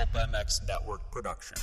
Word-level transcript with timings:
Pulp 0.00 0.30
MX 0.30 0.66
Network 0.66 1.10
production. 1.10 1.58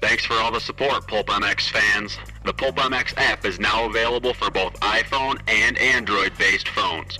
Thanks 0.00 0.24
for 0.24 0.34
all 0.34 0.50
the 0.50 0.60
support, 0.60 1.06
Pulp 1.06 1.26
MX 1.26 1.68
fans. 1.68 2.18
The 2.44 2.52
Pulp 2.54 2.76
MX 2.76 3.12
app 3.18 3.44
is 3.44 3.60
now 3.60 3.84
available 3.84 4.32
for 4.32 4.50
both 4.50 4.72
iPhone 4.80 5.38
and 5.46 5.76
Android 5.76 6.32
based 6.38 6.68
phones. 6.68 7.18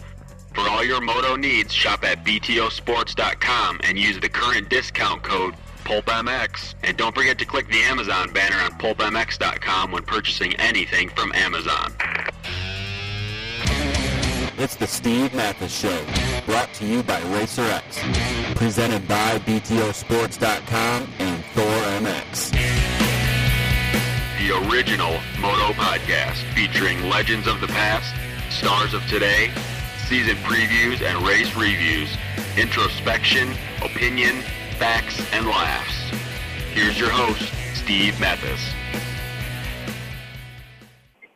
For 0.55 0.63
all 0.63 0.83
your 0.83 1.03
moto 1.03 1.37
needs, 1.37 1.75
shop 1.75 2.03
at 2.03 2.25
BTOsports.com 2.25 3.81
and 3.85 3.99
use 3.99 4.19
the 4.21 4.29
current 4.31 4.71
discount 4.71 5.23
code 5.23 5.55
PulpMX. 5.85 6.75
And 6.83 6.97
don't 6.97 7.15
forget 7.15 7.39
to 7.41 7.45
click 7.45 7.69
the 7.69 7.83
Amazon 7.83 8.33
banner 8.33 8.57
on 8.57 8.71
PulpMX.com 8.79 9.93
when 9.93 10.03
purchasing 10.05 10.55
anything 10.55 11.11
from 11.11 11.31
Amazon. 11.35 11.93
It's 14.61 14.75
the 14.75 14.89
Steve 14.89 15.33
Matthes 15.35 15.73
Show, 15.73 16.05
brought 16.45 16.75
to 16.75 16.85
you 16.85 17.05
by 17.05 17.21
RacerX, 17.21 18.57
presented 18.57 19.07
by 19.07 19.39
BTOsports.com 19.39 21.09
and 21.21 21.45
Thor 21.55 21.65
MX. 22.03 22.51
The 24.41 24.69
original 24.69 25.13
Moto 25.39 25.73
Podcast 25.75 26.43
featuring 26.55 27.09
legends 27.09 27.47
of 27.47 27.61
the 27.61 27.69
past, 27.69 28.13
stars 28.53 28.95
of 28.95 29.07
today, 29.07 29.53
season 30.09 30.35
previews 30.39 31.03
and 31.03 31.25
race 31.25 31.55
reviews, 31.55 32.11
introspection, 32.57 33.55
opinion, 33.81 34.43
facts, 34.77 35.23
and 35.33 35.47
laughs. 35.47 36.11
Here's 36.73 36.99
your 36.99 37.11
host, 37.11 37.55
Steve 37.77 38.19
Matthes. 38.19 38.75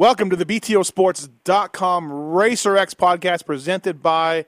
Welcome 0.02 0.30
to 0.30 0.37
the 0.37 0.45
BTOsports.com 0.45 2.10
RacerX 2.10 2.93
podcast 2.97 3.47
presented 3.47 4.02
by 4.02 4.47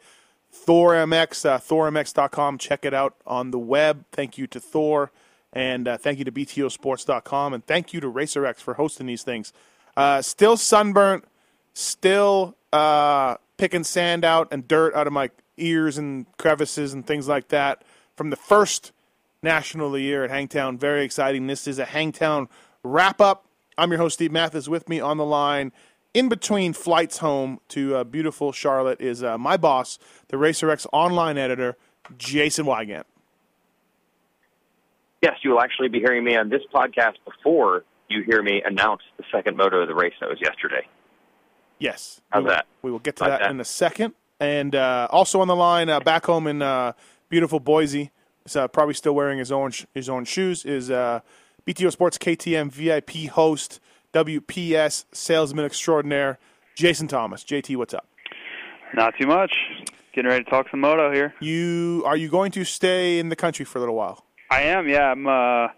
Thor 0.51 0.95
MX, 0.95 1.49
uh, 1.49 1.59
ThorMX.com. 1.59 2.59
Check 2.59 2.85
it 2.85 2.93
out 2.93 3.15
on 3.25 3.53
the 3.53 3.59
web. 3.61 4.05
Thank 4.11 4.37
you 4.37 4.49
to 4.49 4.59
Thor, 4.59 5.13
and 5.53 5.87
uh, 5.87 5.97
thank 5.97 6.19
you 6.19 6.25
to 6.25 6.33
BTOsports.com, 6.33 7.55
and 7.55 7.65
thank 7.69 7.93
you 7.93 8.01
to 8.01 8.11
RacerX 8.11 8.57
for 8.57 8.75
hosting 8.75 9.07
these 9.07 9.23
things. 9.23 9.53
Uh, 9.97 10.23
still 10.23 10.57
sunburnt, 10.57 11.25
still 11.73 12.57
uh, 12.73 13.37
picking 13.57 13.85
sand 13.85 14.25
out 14.25 14.49
and 14.51 14.67
dirt 14.67 14.93
out 14.97 15.07
of 15.07 15.13
my 15.13 15.31
ears 15.57 15.97
and 15.97 16.27
crevices 16.37 16.93
and 16.93 17.07
things 17.07 17.29
like 17.29 17.47
that 17.51 17.85
from 18.17 18.31
the 18.31 18.37
first 18.37 18.91
National 19.41 19.87
of 19.87 19.93
the 19.93 20.01
Year 20.01 20.25
at 20.25 20.31
Hangtown. 20.31 20.79
Very 20.79 21.05
exciting. 21.05 21.47
This 21.47 21.69
is 21.69 21.79
a 21.79 21.85
Hangtown 21.85 22.49
wrap 22.83 23.21
up. 23.21 23.47
I'm 23.77 23.91
your 23.91 23.99
host, 23.99 24.15
Steve 24.15 24.33
Matthes. 24.33 24.69
With 24.69 24.89
me 24.89 25.01
on 25.01 25.17
the 25.17 25.25
line, 25.25 25.73
in 26.13 26.29
between 26.29 26.73
flights 26.73 27.19
home 27.19 27.61
to 27.69 27.97
uh, 27.97 28.05
beautiful 28.05 28.53
Charlotte, 28.53 29.01
is 29.01 29.23
uh, 29.23 29.37
my 29.37 29.57
boss, 29.57 29.99
the 30.29 30.37
RacerX 30.37 30.87
online 30.93 31.39
editor, 31.39 31.77
Jason 32.17 32.67
Weigandt. 32.67 33.05
Yes, 35.23 35.39
you 35.43 35.51
will 35.51 35.61
actually 35.61 35.89
be 35.89 35.99
hearing 35.99 36.23
me 36.23 36.37
on 36.37 36.51
this 36.51 36.63
podcast 36.73 37.15
before 37.25 37.85
you 38.09 38.23
hear 38.23 38.43
me 38.43 38.63
announce 38.65 39.03
the 39.17 39.25
second 39.33 39.57
moto 39.57 39.81
of 39.81 39.89
the 39.89 39.95
race 39.95 40.13
that 40.21 40.29
was 40.29 40.39
yesterday. 40.41 40.87
Yes. 41.79 42.21
How's 42.31 42.41
we 42.41 42.45
will, 42.45 42.51
that? 42.51 42.67
We 42.83 42.91
will 42.91 42.99
get 42.99 43.17
to 43.17 43.25
that, 43.25 43.41
that? 43.41 43.51
in 43.51 43.59
a 43.59 43.65
second. 43.65 44.15
And 44.39 44.75
uh, 44.75 45.09
also 45.11 45.41
on 45.41 45.49
the 45.49 45.57
line, 45.57 45.89
uh, 45.89 46.01
back 46.01 46.27
home 46.27 46.47
in 46.47 46.61
uh, 46.61 46.93
beautiful 47.29 47.59
Boise, 47.59 48.11
is 48.45 48.55
uh, 48.55 48.69
probably 48.69 48.95
still 48.95 49.15
wearing 49.15 49.39
his 49.39 49.51
own 49.51 49.71
sh- 49.71 49.87
his 49.95 50.09
own 50.09 50.25
shoes. 50.25 50.65
Is 50.65 50.91
uh, 50.91 51.21
BTO 51.67 51.91
Sports 51.91 52.19
KTM 52.19 52.71
VIP 52.71 53.31
host, 53.31 53.81
WPS 54.13 55.07
salesman 55.13 55.65
extraordinaire, 55.65 56.39
Jason 56.77 57.09
Thomas. 57.09 57.43
JT, 57.43 57.77
what's 57.77 57.95
up? 57.95 58.07
Not 58.95 59.15
too 59.19 59.27
much. 59.27 59.57
Getting 60.15 60.31
ready 60.31 60.45
to 60.45 60.51
talk 60.51 60.67
some 60.71 60.81
moto 60.81 61.11
here. 61.11 61.33
You 61.41 62.03
are 62.05 62.17
you 62.17 62.29
going 62.29 62.53
to 62.53 62.65
stay 62.65 63.19
in 63.19 63.31
the 63.31 63.37
country 63.37 63.65
for 63.65 63.79
a 63.79 63.81
little 63.81 63.95
while? 63.95 64.27
I 64.51 64.63
am, 64.63 64.87
yeah. 64.87 65.11
I'm 65.11 65.27
uh, 65.27 65.69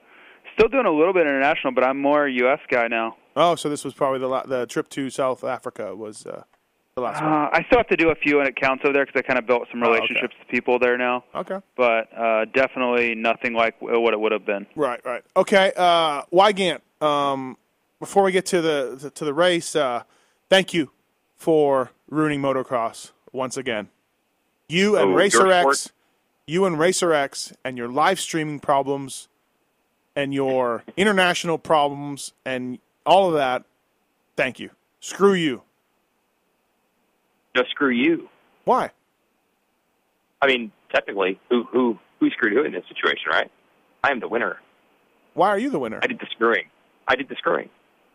still 0.55 0.69
doing 0.69 0.87
a 0.87 0.91
little 0.91 1.15
bit 1.15 1.23
international, 1.23 1.73
but 1.73 1.85
I'm 1.85 2.01
more 2.01 2.27
U.S. 2.27 2.59
guy 2.69 2.89
now. 2.89 3.17
Oh, 3.37 3.55
so 3.55 3.69
this 3.69 3.85
was 3.85 3.95
probably 3.95 4.19
the 4.19 4.43
the 4.43 4.67
trip 4.67 4.89
to 4.91 5.09
South 5.09 5.45
Africa 5.45 5.95
was 5.95 6.27
uh, 6.27 6.43
the 6.97 7.03
last 7.03 7.23
one. 7.23 7.31
Uh, 7.33 7.49
I 7.53 7.63
still 7.67 7.79
have 7.79 7.89
to 7.89 7.97
do 7.97 8.09
a 8.11 8.15
few 8.15 8.39
when 8.39 8.47
it 8.47 8.57
counts 8.57 8.83
over 8.85 8.93
there 8.95 9.05
because 9.05 9.19
I 9.19 9.23
kind 9.23 9.39
of 9.39 9.47
built 9.47 9.69
some 9.71 9.83
Oh, 9.83 9.87
okay. 9.87 9.97
relationships 9.97 10.35
with 10.39 10.49
people 10.49 10.79
there 10.79 10.97
now. 10.97 11.25
Okay. 11.35 11.59
But 11.77 12.09
uh, 12.17 12.47
definitely 12.47 13.15
nothing 13.15 13.53
like 13.53 13.75
what 13.81 14.15
it 14.15 14.19
would 14.21 14.33
have 14.33 14.47
been. 14.47 14.67
Right, 14.75 15.05
right. 15.05 15.23
Okay, 15.37 15.73
uh, 15.77 16.23
Weigandt. 16.33 16.81
Um, 17.03 17.59
before 18.01 18.23
we 18.23 18.33
get 18.33 18.47
to 18.47 18.63
the 18.63 19.13
to 19.15 19.25
the 19.27 19.35
race, 19.35 19.77
uh, 19.77 20.03
thank 20.49 20.73
you 20.73 20.91
for 21.37 21.91
ruining 22.09 22.41
motocross 22.41 23.13
once 23.33 23.59
again. 23.59 23.89
You 24.69 24.97
and 24.97 25.05
Oh, 25.05 25.09
your 25.11 25.19
Racer 25.19 25.53
X, 25.53 25.79
sport? 25.81 25.93
you 26.47 26.65
and 26.65 26.79
Racer 26.79 27.13
X, 27.13 27.53
and 27.63 27.77
your 27.77 27.89
live 27.89 28.19
streaming 28.19 28.59
problems, 28.61 29.29
and 30.17 30.33
your 30.33 30.83
international 30.97 31.59
problems, 31.59 32.33
and 32.47 32.79
all 33.05 33.29
of 33.29 33.35
that. 33.35 33.65
Thank 34.37 34.59
you. 34.59 34.71
Screw 35.01 35.35
you. 35.35 35.63
Just 37.57 37.71
screw 37.71 37.91
you. 37.91 38.29
Why? 38.65 38.91
I 40.43 40.47
mean, 40.47 40.71
technically, 40.95 41.41
who 41.51 41.65
who 41.65 41.99
who 42.21 42.31
screwed 42.31 42.53
who 42.53 42.63
in 42.65 42.73
this 42.73 42.85
situation, 42.89 43.31
right? 43.31 43.51
I 44.05 44.11
am 44.11 44.21
the 44.21 44.29
winner. 44.29 44.59
Why 45.35 45.49
are 45.49 45.59
you 45.59 45.71
the 45.71 45.79
winner? 45.79 46.01
I 46.03 46.07
did 46.07 46.19
the 46.19 46.27
screwing. 46.31 46.65
I 47.09 47.17
did 47.17 47.29
the 47.29 47.37
screwing. 47.37 47.69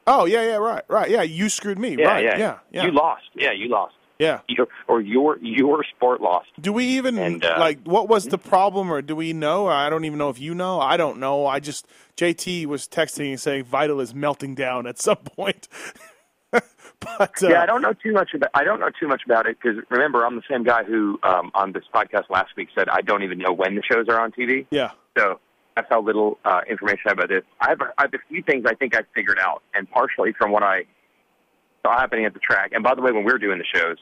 Oh 0.08 0.26
yeah, 0.26 0.44
yeah, 0.44 0.56
right, 0.58 0.84
right. 0.88 1.10
Yeah, 1.10 1.22
you 1.24 1.50
screwed 1.50 1.80
me. 1.80 1.96
Yeah, 1.98 2.08
right. 2.08 2.24
yeah, 2.24 2.38
yeah, 2.38 2.58
yeah. 2.72 2.86
You 2.86 2.92
lost. 2.92 3.24
Yeah, 3.36 3.52
you 3.52 3.68
lost. 3.70 3.96
yeah. 4.20 4.40
Your, 4.48 4.68
or 4.88 5.02
your 5.02 5.38
your 5.40 5.84
sport 5.84 6.22
lost. 6.22 6.50
Do 6.60 6.74
we 6.74 6.86
even 6.98 7.18
And, 7.18 7.44
uh, 7.44 7.56
like 7.60 7.80
what 7.84 8.08
was 8.10 8.26
the 8.26 8.38
problem, 8.38 8.92
or 8.92 9.02
do 9.02 9.16
we 9.16 9.34
know? 9.34 9.68
I 9.68 9.90
don't 9.90 10.06
even 10.06 10.18
know 10.18 10.30
if 10.30 10.40
you 10.40 10.54
know. 10.56 10.80
I 10.80 10.98
don't 10.98 11.20
know. 11.20 11.46
I 11.46 11.60
just 11.60 11.88
JT 12.18 12.66
was 12.66 12.88
texting 12.88 13.30
and 13.32 13.40
saying 13.40 13.66
Vital 13.66 14.00
is 14.00 14.14
melting 14.14 14.56
down 14.56 14.86
at 14.88 15.00
some 15.00 15.18
point. 15.38 15.68
but 17.00 17.44
uh, 17.44 17.48
yeah, 17.48 17.62
I 17.62 17.66
don't 17.66 17.82
know 17.82 17.94
too 17.94 18.12
much 18.12 18.34
about. 18.34 18.50
I 18.54 18.64
don't 18.64 18.80
know 18.80 18.90
too 19.00 19.08
much 19.08 19.22
about 19.26 19.46
it 19.48 19.58
because 19.62 19.84
remember, 19.90 20.26
I'm 20.26 20.36
the 20.36 20.44
same 20.50 20.64
guy 20.64 20.84
who 20.84 21.20
um, 21.24 21.52
on 21.56 21.72
this 21.72 21.84
podcast 21.94 22.30
last 22.30 22.56
week 22.58 22.70
said 22.76 22.90
I 22.90 23.02
don't 23.02 23.24
even 23.24 23.38
know 23.38 23.54
when 23.54 23.76
the 23.76 23.84
shows 23.84 24.08
are 24.10 24.20
on 24.20 24.32
TV. 24.32 24.66
yeah, 24.72 24.92
So 25.18 25.40
that's 25.76 25.88
how 25.90 26.02
little 26.02 26.38
uh, 26.46 26.62
information 26.70 27.04
I 27.06 27.10
have 27.12 27.18
about 27.20 27.30
this. 27.30 27.44
I 27.60 27.70
have, 27.70 27.82
a, 27.82 27.86
I 27.98 28.04
have 28.04 28.14
a 28.14 28.20
few 28.30 28.44
things 28.44 28.66
I 28.68 28.76
think 28.76 28.96
I 28.96 29.02
figured 29.16 29.40
out, 29.40 29.64
and 29.74 29.90
partially 29.90 30.34
from 30.38 30.52
what 30.52 30.64
I 30.64 30.84
saw 31.84 31.98
happening 31.98 32.26
at 32.26 32.34
the 32.34 32.40
track. 32.40 32.72
And 32.74 32.84
by 32.84 32.96
the 32.96 33.02
way, 33.02 33.12
when 33.12 33.24
we 33.24 33.32
were 33.32 33.40
doing 33.40 33.58
the 33.58 33.66
shows, 33.80 33.98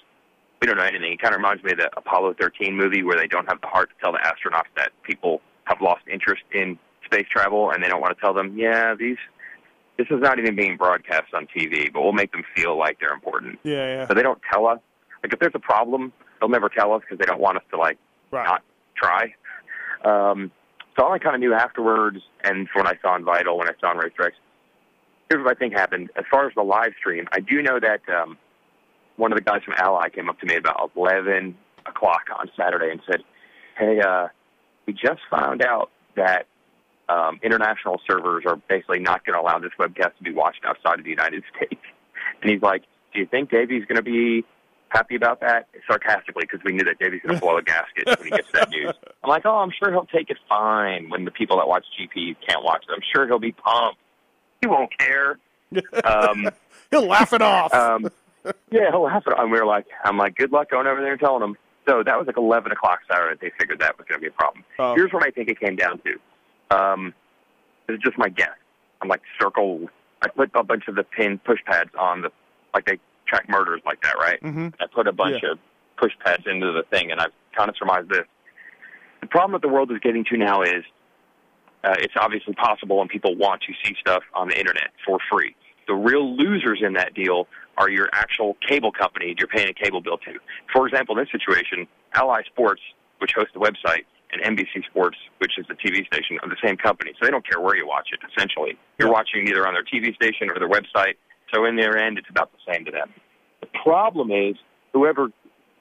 we 0.61 0.67
don't 0.67 0.77
know 0.77 0.83
anything. 0.83 1.13
It 1.13 1.21
kind 1.21 1.33
of 1.33 1.37
reminds 1.39 1.63
me 1.63 1.71
of 1.71 1.77
the 1.77 1.89
Apollo 1.95 2.35
13 2.39 2.75
movie 2.75 3.03
where 3.03 3.17
they 3.17 3.27
don't 3.27 3.47
have 3.47 3.61
the 3.61 3.67
heart 3.67 3.89
to 3.89 3.95
tell 4.03 4.11
the 4.11 4.19
astronauts 4.19 4.69
that 4.75 4.91
people 5.03 5.41
have 5.65 5.81
lost 5.81 6.01
interest 6.11 6.43
in 6.53 6.77
space 7.05 7.27
travel, 7.31 7.71
and 7.71 7.83
they 7.83 7.87
don't 7.87 8.01
want 8.01 8.15
to 8.15 8.21
tell 8.21 8.33
them, 8.33 8.57
yeah, 8.57 8.93
these 8.95 9.17
this 9.99 10.07
is 10.09 10.21
not 10.21 10.39
even 10.39 10.55
being 10.55 10.77
broadcast 10.77 11.33
on 11.33 11.45
TV, 11.55 11.91
but 11.91 12.01
we'll 12.01 12.13
make 12.13 12.31
them 12.31 12.43
feel 12.55 12.77
like 12.79 12.97
they're 13.01 13.11
important. 13.13 13.59
yeah, 13.63 13.85
yeah. 13.85 14.07
So 14.07 14.13
they 14.13 14.23
don't 14.23 14.39
tell 14.51 14.65
us. 14.65 14.79
Like 15.21 15.33
if 15.33 15.39
there's 15.39 15.51
a 15.53 15.59
problem, 15.59 16.13
they'll 16.39 16.47
never 16.47 16.69
tell 16.69 16.93
us 16.93 17.01
because 17.01 17.19
they 17.19 17.25
don't 17.25 17.41
want 17.41 17.57
us 17.57 17.63
to 17.71 17.77
like 17.77 17.97
Right. 18.31 18.45
not 18.45 18.61
try. 18.95 19.33
Um, 20.05 20.51
so 20.97 21.03
all 21.05 21.11
I 21.11 21.19
kind 21.19 21.35
of 21.35 21.41
knew 21.41 21.53
afterwards, 21.53 22.19
and 22.45 22.69
from 22.69 22.85
when 22.85 22.87
I 22.95 22.97
saw 23.01 23.09
on 23.15 23.25
Vital, 23.25 23.57
when 23.57 23.67
I 23.67 23.73
saw 23.81 23.87
on 23.89 23.97
Racetracks, 23.97 24.37
here's 25.29 25.43
what 25.43 25.55
I 25.57 25.59
think 25.59 25.73
happened. 25.73 26.09
As 26.15 26.23
far 26.31 26.47
as 26.47 26.53
the 26.55 26.63
live 26.63 26.93
stream, 26.97 27.27
I 27.33 27.41
do 27.41 27.61
know 27.61 27.79
that 27.81 28.01
um, 28.13 28.37
one 29.17 29.33
of 29.33 29.37
the 29.37 29.43
guys 29.43 29.61
from 29.65 29.73
Alli 29.77 30.09
came 30.11 30.29
up 30.29 30.39
to 30.39 30.45
me 30.45 30.55
about 30.55 30.91
11 30.95 31.57
o'clock 31.85 32.21
on 32.39 32.49
Saturday 32.57 32.89
and 32.91 33.01
said, 33.09 33.21
"Hey, 33.77 33.99
uh, 33.99 34.27
we 34.85 34.93
just 34.93 35.21
found 35.29 35.61
out 35.61 35.89
that 36.15 36.45
um, 37.09 37.39
international 37.43 37.99
servers 38.09 38.43
are 38.45 38.55
basically 38.69 38.99
not 38.99 39.25
going 39.25 39.33
to 39.35 39.41
allow 39.41 39.59
this 39.59 39.71
webcast 39.79 40.15
to 40.17 40.23
be 40.23 40.31
watched 40.31 40.63
outside 40.65 40.99
of 40.99 41.03
the 41.05 41.09
United 41.11 41.43
States." 41.55 41.81
And 42.41 42.51
he's 42.51 42.61
like, 42.61 42.83
"Do 43.13 43.19
you 43.19 43.25
think 43.25 43.49
Davey's 43.49 43.85
going 43.85 43.97
to 43.97 44.01
be 44.03 44.45
happy 44.89 45.15
about 45.15 45.41
that?" 45.41 45.67
Sarcastically, 45.87 46.43
because 46.43 46.61
we 46.63 46.71
knew 46.73 46.83
that 46.85 46.99
Davey's 46.99 47.21
going 47.21 47.35
to 47.35 47.41
blow 47.41 47.57
a 47.57 47.63
gasket 47.63 48.05
when 48.07 48.23
he 48.23 48.29
gets 48.29 48.51
that 48.53 48.69
news. 48.69 48.93
I'm 49.23 49.29
like, 49.29 49.45
"Oh, 49.45 49.57
I'm 49.57 49.71
sure 49.77 49.91
he'll 49.91 50.05
take 50.05 50.29
it 50.29 50.37
fine 50.47 51.09
when 51.09 51.25
the 51.25 51.31
people 51.31 51.57
that 51.57 51.67
watch 51.67 51.85
GP 51.99 52.37
can't 52.47 52.63
watch 52.63 52.83
it. 52.87 52.93
I'm 52.93 53.01
sure 53.13 53.25
he'll 53.27 53.39
be 53.39 53.51
pumped. 53.51 53.99
He 54.61 54.67
won't 54.67 54.91
care." 54.97 55.37
Um, 56.03 56.49
He'll 56.91 57.05
laugh 57.05 57.33
it 57.33 57.41
off. 57.43 57.71
um, 57.71 58.09
yeah, 58.71 58.89
he'll 58.89 59.03
laugh 59.03 59.21
it. 59.27 59.33
And 59.37 59.51
we 59.51 59.59
were 59.59 59.65
like, 59.67 59.85
I'm 60.03 60.17
like, 60.17 60.35
good 60.35 60.51
luck 60.51 60.71
going 60.71 60.87
over 60.87 61.01
there 61.01 61.11
and 61.11 61.19
telling 61.19 61.41
them. 61.41 61.55
So 61.87 62.01
that 62.03 62.17
was 62.17 62.25
like 62.25 62.37
11 62.37 62.71
o'clock 62.71 63.01
Saturday. 63.07 63.37
They 63.39 63.51
figured 63.59 63.79
that 63.79 63.95
was 63.97 64.07
going 64.07 64.19
to 64.19 64.21
be 64.23 64.27
a 64.27 64.31
problem. 64.31 64.63
Oh. 64.79 64.95
Here's 64.95 65.13
what 65.13 65.23
I 65.23 65.29
think 65.29 65.49
it 65.49 65.59
came 65.59 65.75
down 65.75 65.99
to. 65.99 66.15
Um, 66.71 67.13
this 67.87 67.95
is 67.95 68.01
just 68.03 68.17
my 68.17 68.29
guess. 68.29 68.49
I'm 69.01 69.07
like 69.07 69.21
circle. 69.39 69.87
I 70.21 70.27
put 70.27 70.51
a 70.53 70.63
bunch 70.63 70.83
of 70.87 70.95
the 70.95 71.03
pin 71.03 71.39
push 71.39 71.59
pads 71.65 71.89
on 71.97 72.21
the, 72.21 72.31
like 72.73 72.85
they 72.85 72.99
track 73.27 73.47
murders 73.49 73.81
like 73.85 74.01
that, 74.03 74.15
right? 74.19 74.41
Mhm. 74.41 74.73
I 74.79 74.85
put 74.93 75.07
a 75.07 75.11
bunch 75.13 75.41
Yeah. 75.43 75.51
of 75.51 75.59
push 75.97 76.11
pads 76.23 76.43
into 76.45 76.71
the 76.71 76.83
thing, 76.83 77.11
and 77.11 77.19
I've 77.19 77.31
kind 77.55 77.69
of 77.69 77.77
surmised 77.77 78.09
this. 78.09 78.25
The 79.21 79.27
problem 79.27 79.53
that 79.53 79.61
the 79.61 79.71
world 79.73 79.91
is 79.91 79.99
getting 79.99 80.23
to 80.25 80.37
now 80.37 80.61
is 80.61 80.83
uh, 81.83 81.95
it's 81.99 82.13
obviously 82.19 82.53
possible, 82.55 82.99
and 83.01 83.09
people 83.09 83.35
want 83.37 83.61
to 83.61 83.73
see 83.85 83.95
stuff 84.01 84.23
on 84.33 84.49
the 84.49 84.59
internet 84.59 84.91
for 85.05 85.17
free. 85.31 85.55
The 85.87 85.93
real 85.93 86.35
losers 86.35 86.81
in 86.85 86.93
that 86.93 87.13
deal 87.13 87.47
are 87.77 87.89
your 87.89 88.09
actual 88.11 88.57
cable 88.67 88.91
company 88.91 89.33
you're 89.39 89.47
paying 89.47 89.69
a 89.69 89.73
cable 89.73 90.01
bill 90.01 90.17
to. 90.19 90.33
For 90.73 90.85
example, 90.87 91.17
in 91.17 91.23
this 91.23 91.31
situation, 91.31 91.87
Alli 92.15 92.43
Sports, 92.47 92.81
which 93.19 93.31
hosts 93.33 93.53
the 93.53 93.59
website, 93.61 94.03
and 94.31 94.57
NBC 94.57 94.85
Sports, 94.89 95.17
which 95.39 95.53
is 95.57 95.65
the 95.67 95.75
TV 95.75 96.05
station, 96.05 96.37
of 96.43 96.49
the 96.49 96.57
same 96.63 96.77
company. 96.77 97.11
So 97.19 97.25
they 97.25 97.31
don't 97.31 97.47
care 97.47 97.59
where 97.59 97.75
you 97.75 97.87
watch 97.87 98.09
it, 98.11 98.19
essentially. 98.31 98.77
You're 98.99 99.11
watching 99.11 99.47
either 99.47 99.67
on 99.67 99.73
their 99.73 99.83
TV 99.83 100.13
station 100.15 100.49
or 100.49 100.59
their 100.59 100.69
website. 100.69 101.15
So 101.53 101.65
in 101.65 101.75
their 101.75 101.97
end, 101.97 102.17
it's 102.17 102.29
about 102.29 102.51
the 102.51 102.71
same 102.71 102.85
to 102.85 102.91
them. 102.91 103.11
The 103.61 103.67
problem 103.83 104.31
is 104.31 104.55
whoever 104.93 105.29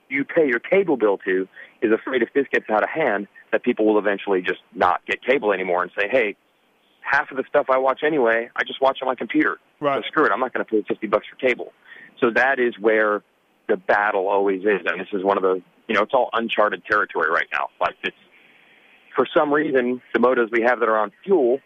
you 0.08 0.24
pay 0.24 0.46
your 0.46 0.60
cable 0.60 0.96
bill 0.96 1.18
to 1.18 1.46
is 1.82 1.92
afraid 1.92 2.22
if 2.22 2.32
this 2.34 2.46
gets 2.50 2.68
out 2.70 2.82
of 2.82 2.88
hand 2.88 3.28
that 3.52 3.62
people 3.62 3.86
will 3.86 3.98
eventually 3.98 4.40
just 4.42 4.60
not 4.74 5.04
get 5.06 5.22
cable 5.22 5.52
anymore 5.52 5.82
and 5.82 5.92
say, 5.98 6.08
hey, 6.10 6.36
half 7.00 7.30
of 7.30 7.36
the 7.36 7.44
stuff 7.48 7.66
I 7.70 7.78
watch 7.78 8.00
anyway, 8.04 8.50
I 8.56 8.64
just 8.66 8.80
watch 8.80 8.98
on 9.02 9.08
my 9.08 9.14
computer. 9.14 9.58
Right. 9.80 9.96
So 9.96 10.02
screw 10.08 10.26
it, 10.26 10.32
I'm 10.32 10.40
not 10.40 10.52
going 10.52 10.64
to 10.64 10.70
pay 10.70 10.82
50 10.86 11.06
bucks 11.06 11.26
for 11.28 11.36
cable. 11.36 11.72
So 12.20 12.30
that 12.34 12.58
is 12.58 12.74
where 12.80 13.22
the 13.68 13.76
battle 13.76 14.28
always 14.28 14.62
is, 14.62 14.80
and 14.86 15.00
this 15.00 15.08
is 15.12 15.22
one 15.22 15.36
of 15.36 15.42
the, 15.42 15.62
you 15.88 15.94
know, 15.94 16.02
it's 16.02 16.14
all 16.14 16.30
uncharted 16.32 16.84
territory 16.84 17.30
right 17.30 17.46
now. 17.52 17.68
Like 17.80 17.94
it's, 18.02 18.16
for 19.18 19.26
some 19.36 19.52
reason, 19.52 20.00
the 20.14 20.20
motos 20.20 20.48
we 20.52 20.62
have 20.62 20.78
that 20.78 20.88
are 20.88 20.96
on 20.96 21.10
fuel, 21.24 21.58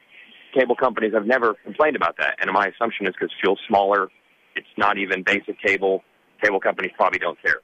cable 0.54 0.75
companies 0.75 1.12
have 1.12 1.26
never 1.26 1.54
complained 1.64 1.96
about 1.96 2.16
that, 2.16 2.37
and 2.40 2.50
my 2.50 2.69
assumption 2.69 3.06
is 3.06 3.12
because 3.12 3.31
fuel's 3.43 3.60
smaller, 3.69 4.08
it's 4.56 4.66
not 4.78 4.96
even 4.96 5.22
basic 5.22 5.60
cable. 5.60 6.02
Cable 6.43 6.60
companies 6.60 6.93
probably 6.96 7.19
don't 7.19 7.40
care. 7.43 7.60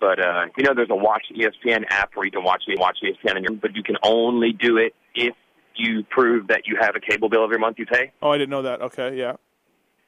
But 0.00 0.20
uh, 0.20 0.46
you 0.56 0.62
know, 0.62 0.72
there's 0.72 0.90
a 0.90 0.96
Watch 0.96 1.24
ESPN 1.36 1.82
app 1.90 2.12
where 2.14 2.26
you 2.26 2.30
can 2.30 2.44
watch 2.44 2.62
the 2.68 2.76
watch 2.78 2.98
ESPN, 3.02 3.38
in 3.38 3.42
your, 3.42 3.52
but 3.54 3.74
you 3.74 3.82
can 3.82 3.96
only 4.04 4.52
do 4.52 4.76
it 4.76 4.94
if 5.16 5.34
you 5.74 6.04
prove 6.10 6.46
that 6.46 6.62
you 6.66 6.76
have 6.80 6.94
a 6.94 7.00
cable 7.00 7.28
bill 7.28 7.42
every 7.42 7.58
month 7.58 7.76
you 7.78 7.86
pay. 7.86 8.12
Oh, 8.22 8.30
I 8.30 8.38
didn't 8.38 8.50
know 8.50 8.62
that. 8.62 8.80
Okay, 8.82 9.16
yeah. 9.16 9.32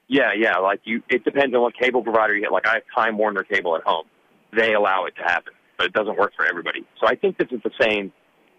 Yeah, 0.07 0.31
yeah. 0.37 0.59
Like 0.59 0.81
you, 0.85 1.03
it 1.09 1.25
depends 1.25 1.53
on 1.55 1.63
what 1.63 1.75
cable 1.77 2.05
provider 2.05 2.35
you 2.37 2.43
get. 2.43 2.53
Like 2.53 2.67
I 2.67 2.75
have 2.75 2.83
Time 2.95 3.19
Warner 3.19 3.43
cable 3.43 3.75
at 3.75 3.83
home. 3.83 4.07
They 4.57 4.73
allow 4.73 5.07
it 5.07 5.15
to 5.17 5.23
happen, 5.23 5.53
but 5.77 5.87
it 5.87 5.93
doesn't 5.93 6.17
work 6.17 6.33
for 6.37 6.47
everybody. 6.47 6.87
So 7.01 7.09
I 7.09 7.17
think 7.17 7.39
this 7.39 7.49
is 7.51 7.61
the 7.65 7.73
same 7.81 8.13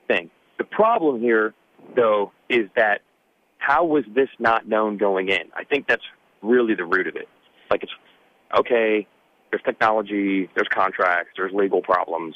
thing. 0.09 0.29
The 0.61 0.67
problem 0.67 1.19
here, 1.19 1.55
though, 1.95 2.31
is 2.47 2.69
that 2.75 3.01
how 3.57 3.83
was 3.83 4.03
this 4.13 4.29
not 4.37 4.67
known 4.67 4.97
going 4.97 5.29
in? 5.29 5.49
I 5.55 5.63
think 5.63 5.87
that's 5.87 6.03
really 6.43 6.75
the 6.75 6.85
root 6.85 7.07
of 7.07 7.15
it. 7.15 7.27
Like 7.71 7.81
it's 7.81 7.91
okay. 8.55 9.07
There's 9.49 9.63
technology. 9.63 10.51
There's 10.53 10.67
contracts. 10.67 11.31
There's 11.35 11.51
legal 11.51 11.81
problems. 11.81 12.35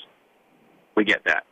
We 0.95 1.03
get 1.03 1.23
that. 1.25 1.43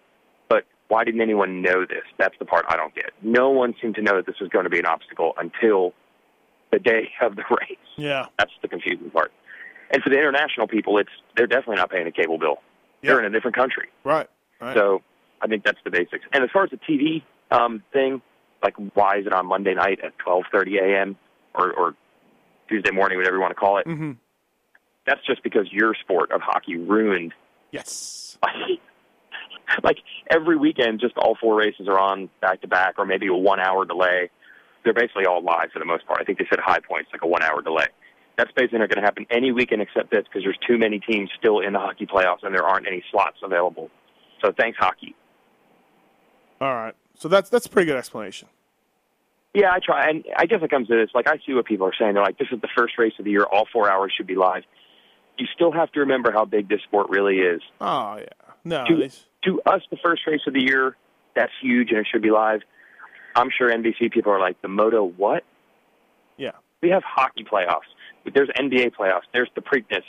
But 0.50 0.64
why 0.88 1.04
didn't 1.04 1.22
anyone 1.22 1.62
know 1.62 1.86
this? 1.86 2.06
That's 2.18 2.36
the 2.40 2.46
part 2.46 2.66
I 2.68 2.76
don't 2.76 2.96
get. 2.96 3.12
No 3.22 3.52
one 3.52 3.76
seemed 3.80 3.94
to 3.98 4.02
know 4.02 4.16
that 4.16 4.26
this 4.26 4.40
was 4.42 4.50
going 4.50 4.64
to 4.64 4.72
be 4.72 4.80
an 4.80 4.88
obstacle 4.88 5.34
until 5.38 5.94
the 6.72 6.80
day 6.80 7.12
of 7.22 7.36
the 7.36 7.44
race. 7.52 7.78
Yeah. 7.98 8.26
That's 8.40 8.52
the 8.64 8.68
confusing 8.68 9.12
part. 9.12 9.32
And 9.92 10.02
for 10.02 10.10
the 10.10 10.18
international 10.18 10.68
people, 10.68 10.98
it's 10.98 11.12
they're 11.38 11.46
definitely 11.46 11.76
not 11.76 11.92
paying 11.92 12.08
a 12.08 12.12
cable 12.12 12.40
bill. 12.40 12.64
They're 13.04 13.20
in 13.20 13.26
a 13.26 13.30
different 13.30 13.56
country. 13.56 13.90
Right. 14.04 14.28
Right. 14.60 14.76
So 14.76 15.04
I 15.44 15.48
think 15.48 15.64
that's 15.64 15.80
the 15.84 15.92
basics. 15.92 16.24
And 16.32 16.44
as 16.44 16.50
far 16.52 16.64
as 16.64 16.70
the 16.72 16.78
TV 16.78 17.22
um, 17.52 17.84
thing, 17.92 18.22
like 18.64 18.76
why 18.94 19.18
is 19.18 19.28
it 19.28 19.34
on 19.34 19.46
Monday 19.46 19.74
night 19.74 20.00
at 20.04 20.14
12:30 20.26 20.82
a.m. 20.82 21.18
or, 21.54 21.72
or 21.74 21.96
Tuesday 22.70 22.92
morning, 22.92 23.18
whatever 23.18 23.36
you 23.36 23.42
want 23.42 23.52
to 23.52 23.60
call 23.60 23.78
it? 23.78 23.86
mm-hmm. 23.86 24.14
That's 25.06 25.20
just 25.28 25.44
because 25.44 25.68
your 25.70 25.94
sport 25.96 26.32
of 26.32 26.40
hockey 26.42 26.78
ruined. 26.78 27.34
Yes. 27.72 28.38
like 29.84 29.98
every 30.30 30.56
weekend, 30.56 31.02
just 31.02 31.18
all 31.18 31.36
four 31.40 31.56
races 31.56 31.90
are 31.90 32.00
on 32.00 32.30
back 32.40 32.62
to 32.62 32.68
back, 32.70 32.96
or 32.98 33.06
maybe 33.06 33.28
a 33.28 33.34
one-hour 33.34 33.84
delay. 33.84 34.30
They're 34.86 34.94
basically 34.94 35.26
all 35.26 35.44
live 35.44 35.72
for 35.74 35.80
the 35.80 35.86
most 35.86 36.06
part. 36.06 36.22
I 36.22 36.24
think 36.24 36.38
they 36.38 36.46
said 36.50 36.60
high 36.60 36.80
points 36.80 37.10
like 37.12 37.22
a 37.22 37.28
one-hour 37.28 37.64
delay. 37.64 37.88
That's 38.38 38.52
basically 38.54 38.80
not 38.80 38.90
going 38.90 39.02
to 39.02 39.06
happen 39.06 39.26
any 39.30 39.52
weekend 39.52 39.82
except 39.82 40.10
this 40.12 40.24
because 40.24 40.44
there's 40.44 40.58
too 40.66 40.78
many 40.78 41.00
teams 41.00 41.30
still 41.38 41.60
in 41.60 41.74
the 41.74 41.80
hockey 41.80 42.06
playoffs 42.06 42.44
and 42.44 42.56
there 42.56 42.64
aren't 42.64 42.88
any 42.88 43.04
slots 43.12 43.38
available. 43.44 43.90
So 44.44 44.52
thanks, 44.58 44.78
hockey. 44.80 45.16
All 46.64 46.74
right. 46.74 46.96
So 47.16 47.28
that's 47.28 47.50
that's 47.50 47.66
a 47.66 47.70
pretty 47.70 47.88
good 47.88 47.98
explanation. 47.98 48.48
Yeah, 49.54 49.72
I 49.72 49.80
try, 49.86 50.10
and 50.10 50.24
I 50.36 50.46
guess 50.48 50.62
it 50.64 50.70
comes 50.72 50.88
to 50.88 50.96
this. 50.96 51.10
Like, 51.14 51.28
I 51.28 51.38
see 51.46 51.54
what 51.54 51.66
people 51.66 51.86
are 51.86 51.94
saying. 52.00 52.14
They're 52.14 52.24
like, 52.24 52.38
"This 52.40 52.48
is 52.52 52.60
the 52.62 52.70
first 52.76 52.98
race 52.98 53.14
of 53.20 53.26
the 53.26 53.32
year. 53.32 53.44
All 53.44 53.68
four 53.72 53.90
hours 53.92 54.14
should 54.16 54.26
be 54.28 54.36
live." 54.36 54.64
You 55.38 55.46
still 55.54 55.72
have 55.72 55.92
to 55.92 56.00
remember 56.02 56.32
how 56.32 56.46
big 56.46 56.70
this 56.70 56.82
sport 56.84 57.10
really 57.10 57.38
is. 57.40 57.62
Oh 57.82 58.16
yeah. 58.18 58.28
No. 58.64 58.86
To, 58.86 59.10
to 59.44 59.62
us, 59.66 59.82
the 59.92 59.98
first 59.98 60.22
race 60.26 60.42
of 60.48 60.54
the 60.54 60.62
year, 60.62 60.96
that's 61.36 61.52
huge, 61.62 61.90
and 61.90 62.00
it 62.00 62.08
should 62.12 62.22
be 62.22 62.32
live. 62.32 62.62
I'm 63.36 63.50
sure 63.56 63.70
NBC 63.70 64.12
people 64.12 64.32
are 64.32 64.40
like, 64.40 64.62
"The 64.62 64.70
Moto 64.70 65.04
what?" 65.04 65.44
Yeah. 66.38 66.52
We 66.82 66.90
have 66.90 67.04
hockey 67.04 67.44
playoffs. 67.44 67.90
There's 68.34 68.50
NBA 68.58 68.96
playoffs. 68.96 69.24
There's 69.34 69.50
the 69.56 69.62
Preakness. 69.62 70.04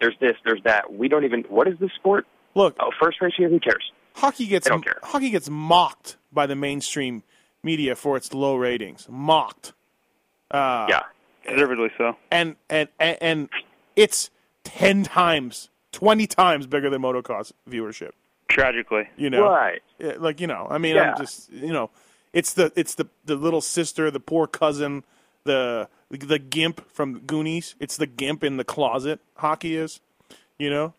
There's 0.00 0.14
this. 0.20 0.36
There's 0.44 0.62
that. 0.64 0.92
We 0.92 1.08
don't 1.08 1.24
even. 1.24 1.42
What 1.48 1.68
is 1.68 1.78
this 1.78 1.90
sport? 1.96 2.26
Look, 2.54 2.74
Oh, 2.80 2.90
first 3.00 3.20
race 3.20 3.34
here. 3.36 3.48
Who 3.48 3.60
cares? 3.60 3.92
Hockey 4.18 4.46
gets 4.46 4.64
They 4.66 4.70
don't 4.70 4.84
care. 4.84 4.98
hockey 5.02 5.30
gets 5.30 5.48
mocked 5.48 6.16
by 6.32 6.46
the 6.46 6.54
mainstream 6.56 7.22
media 7.62 7.94
for 7.96 8.16
its 8.16 8.32
low 8.32 8.56
ratings. 8.56 9.06
Mocked. 9.10 9.72
Uh, 10.50 10.86
Yeah. 10.88 11.02
Deservedly 11.48 11.90
so. 11.96 12.16
and 12.30 12.56
and 12.68 12.88
and, 12.98 13.16
and 13.20 13.48
it's 13.96 14.30
ten 14.64 15.02
times, 15.04 15.70
twenty 15.92 16.26
times 16.26 16.66
bigger 16.66 16.90
than 16.90 17.00
motocross 17.02 17.52
viewership. 17.68 18.10
Tragically. 18.48 19.08
You 19.16 19.30
know, 19.30 19.44
Right. 19.48 19.82
Like 19.98 20.40
you 20.40 20.46
know, 20.46 20.66
I 20.70 20.78
mean, 20.78 20.96
Yeah. 20.96 21.12
I'm 21.12 21.18
just 21.18 21.50
you 21.52 21.72
know, 21.72 21.90
it's 22.32 22.52
the 22.54 22.70
it's 22.76 22.94
the 22.96 23.06
the 23.24 23.34
little 23.36 23.60
sister, 23.62 24.10
the 24.10 24.20
poor 24.20 24.46
cousin, 24.46 25.04
the 25.44 25.88
the 26.10 26.38
gimp 26.38 26.90
from 26.90 27.20
Goonies. 27.20 27.74
It's 27.80 27.96
the 27.96 28.06
gimp 28.06 28.44
in 28.44 28.56
the 28.58 28.64
closet. 28.64 29.20
Hockey 29.36 29.74
is, 29.76 30.00
you 30.58 30.68
know. 30.70 30.92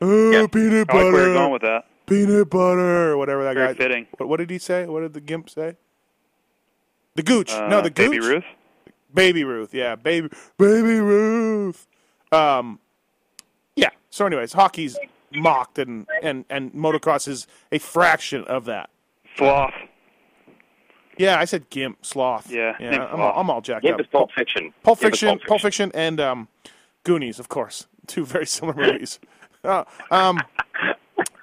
Oh, 0.00 0.30
Yeah. 0.30 0.46
peanut 0.48 0.90
I 0.90 0.94
like 1.02 1.12
where 1.12 1.24
you're 1.26 1.34
going 1.34 1.52
with 1.52 1.62
that. 1.62 1.84
Peanut 2.08 2.50
butter, 2.50 3.12
or 3.12 3.16
whatever 3.16 3.44
that 3.44 3.54
Very 3.54 3.68
guy. 3.68 3.74
fitting. 3.74 4.06
What, 4.16 4.28
what 4.28 4.36
did 4.38 4.50
he 4.50 4.58
say? 4.58 4.86
What 4.86 5.00
did 5.00 5.14
the 5.14 5.20
gimp 5.20 5.50
say? 5.50 5.76
The 7.14 7.22
gooch. 7.22 7.52
Uh, 7.52 7.68
no, 7.68 7.80
the 7.80 7.90
gooch. 7.90 8.10
Baby 8.10 8.20
Ruth. 8.20 8.44
Baby 9.14 9.42
Ruth, 9.44 9.72
yeah, 9.72 9.94
baby, 9.96 10.28
baby 10.58 11.00
Ruth. 11.00 11.86
Um, 12.30 12.78
yeah. 13.74 13.88
So, 14.10 14.26
anyways, 14.26 14.52
hockey's 14.52 14.98
mocked, 15.32 15.78
and 15.78 16.06
and 16.22 16.44
and 16.50 16.72
motocross 16.74 17.26
is 17.26 17.46
a 17.72 17.78
fraction 17.78 18.44
of 18.44 18.66
that. 18.66 18.90
Sloth. 19.36 19.72
Yeah, 21.16 21.38
I 21.40 21.46
said 21.46 21.68
gimp, 21.70 22.04
sloth. 22.04 22.50
Yeah, 22.50 22.76
yeah. 22.78 23.06
I'm 23.06 23.20
all, 23.20 23.32
sloth. 23.32 23.34
I'm 23.36 23.50
all 23.50 23.60
jacked 23.60 23.82
Gimp 23.82 23.94
up. 23.94 24.00
is 24.00 24.06
Pulp 24.06 24.30
Fiction. 24.32 24.72
Pulp 24.82 25.00
Gimp 25.00 25.14
is 25.14 25.20
Fiction, 25.20 25.40
Pulp 25.48 25.60
Fiction, 25.62 25.90
and 25.94 26.20
um, 26.20 26.48
Goonies, 27.02 27.38
of 27.38 27.48
course, 27.48 27.86
two 28.06 28.24
very 28.24 28.46
similar 28.46 28.74
movies. 28.76 29.18
Uh, 29.64 29.84
um, 30.10 30.38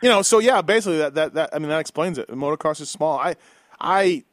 you 0.05 0.11
know, 0.11 0.21
so 0.21 0.37
yeah, 0.37 0.61
basically 0.61 0.99
that, 0.99 1.15
that 1.15 1.33
that 1.33 1.49
I 1.51 1.57
mean 1.57 1.69
that 1.69 1.79
explains 1.79 2.19
it. 2.19 2.27
Motocross 2.29 2.79
is 2.79 2.91
small. 2.91 3.17
I 3.17 3.35
I 3.81 4.23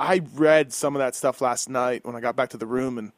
I 0.00 0.20
read 0.34 0.72
some 0.72 0.96
of 0.96 0.98
that 0.98 1.14
stuff 1.14 1.40
last 1.40 1.68
night 1.68 2.04
when 2.04 2.16
I 2.16 2.20
got 2.20 2.34
back 2.34 2.48
to 2.50 2.56
the 2.56 2.66
room, 2.66 2.98
and 2.98 3.12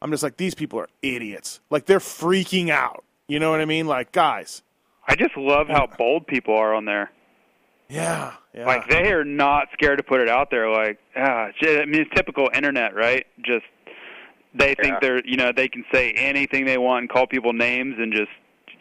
I'm 0.00 0.10
just 0.10 0.22
like, 0.22 0.38
these 0.38 0.54
people 0.54 0.78
are 0.80 0.88
idiots. 1.02 1.60
Like 1.68 1.84
they're 1.84 1.98
freaking 1.98 2.70
out. 2.70 3.04
You 3.28 3.38
know 3.40 3.50
what 3.50 3.60
I 3.60 3.66
mean? 3.66 3.86
Like 3.86 4.10
guys, 4.10 4.62
I 5.06 5.16
just 5.16 5.36
love 5.36 5.68
how 5.68 5.86
bold 5.98 6.26
people 6.26 6.56
are 6.56 6.72
on 6.74 6.86
there. 6.86 7.10
yeah, 7.90 8.32
yeah. 8.54 8.64
Like 8.66 8.88
they 8.88 9.12
are 9.12 9.22
not 9.24 9.68
scared 9.74 9.98
to 9.98 10.02
put 10.02 10.22
it 10.22 10.30
out 10.30 10.50
there. 10.50 10.70
Like, 10.70 10.98
ah, 11.14 11.48
j- 11.60 11.82
I 11.82 11.84
mean, 11.84 12.00
it's 12.00 12.10
typical 12.16 12.48
internet, 12.54 12.94
right? 12.94 13.26
Just 13.44 13.66
they 14.54 14.74
think 14.76 14.94
Yeah. 14.94 14.98
they're, 15.02 15.26
you 15.26 15.36
know, 15.36 15.52
they 15.52 15.68
can 15.68 15.84
say 15.92 16.12
anything 16.12 16.64
they 16.64 16.78
want 16.78 17.02
and 17.02 17.10
call 17.10 17.26
people 17.26 17.52
names 17.52 17.96
and 17.98 18.14
just 18.14 18.30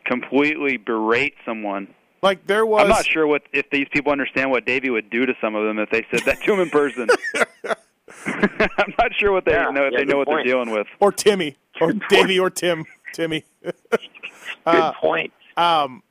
completely 0.05 0.77
berate 0.77 1.33
someone. 1.45 1.87
Like 2.23 2.47
there 2.47 2.65
was. 2.65 2.81
I'm 2.81 2.89
not 2.89 3.05
sure 3.05 3.27
what 3.27 3.43
if 3.53 3.69
these 3.69 3.87
people 3.91 4.11
understand 4.11 4.49
what 4.49 4.65
Davey 4.65 4.89
would 4.89 5.09
do 5.11 5.25
to 5.27 5.33
some 5.39 5.53
of 5.55 5.65
them 5.67 5.77
if 5.77 5.89
they 5.91 6.05
said 6.09 6.21
that 6.25 6.41
to 6.41 6.53
him 6.53 6.59
in 6.61 6.69
person. 6.71 7.09
I'm 8.25 8.93
not 8.97 9.13
sure 9.19 9.31
what 9.31 9.45
they 9.45 9.51
Yeah, 9.51 9.69
know 9.69 9.85
if 9.87 9.93
yeah, 9.93 9.99
they 9.99 10.05
know 10.05 10.13
good 10.13 10.17
what 10.19 10.27
point. 10.27 10.37
they're 10.45 10.53
dealing 10.53 10.71
with. 10.71 10.87
or 10.99 11.11
Timmy, 11.11 11.57
or 11.81 11.87
Good 11.93 11.99
point. 12.01 12.09
Davey, 12.09 12.39
or 12.39 12.49
Tim, 12.49 12.85
Timmy. 13.13 13.43
Good 14.65 14.93
point. 15.01 15.33
Um, 15.57 16.03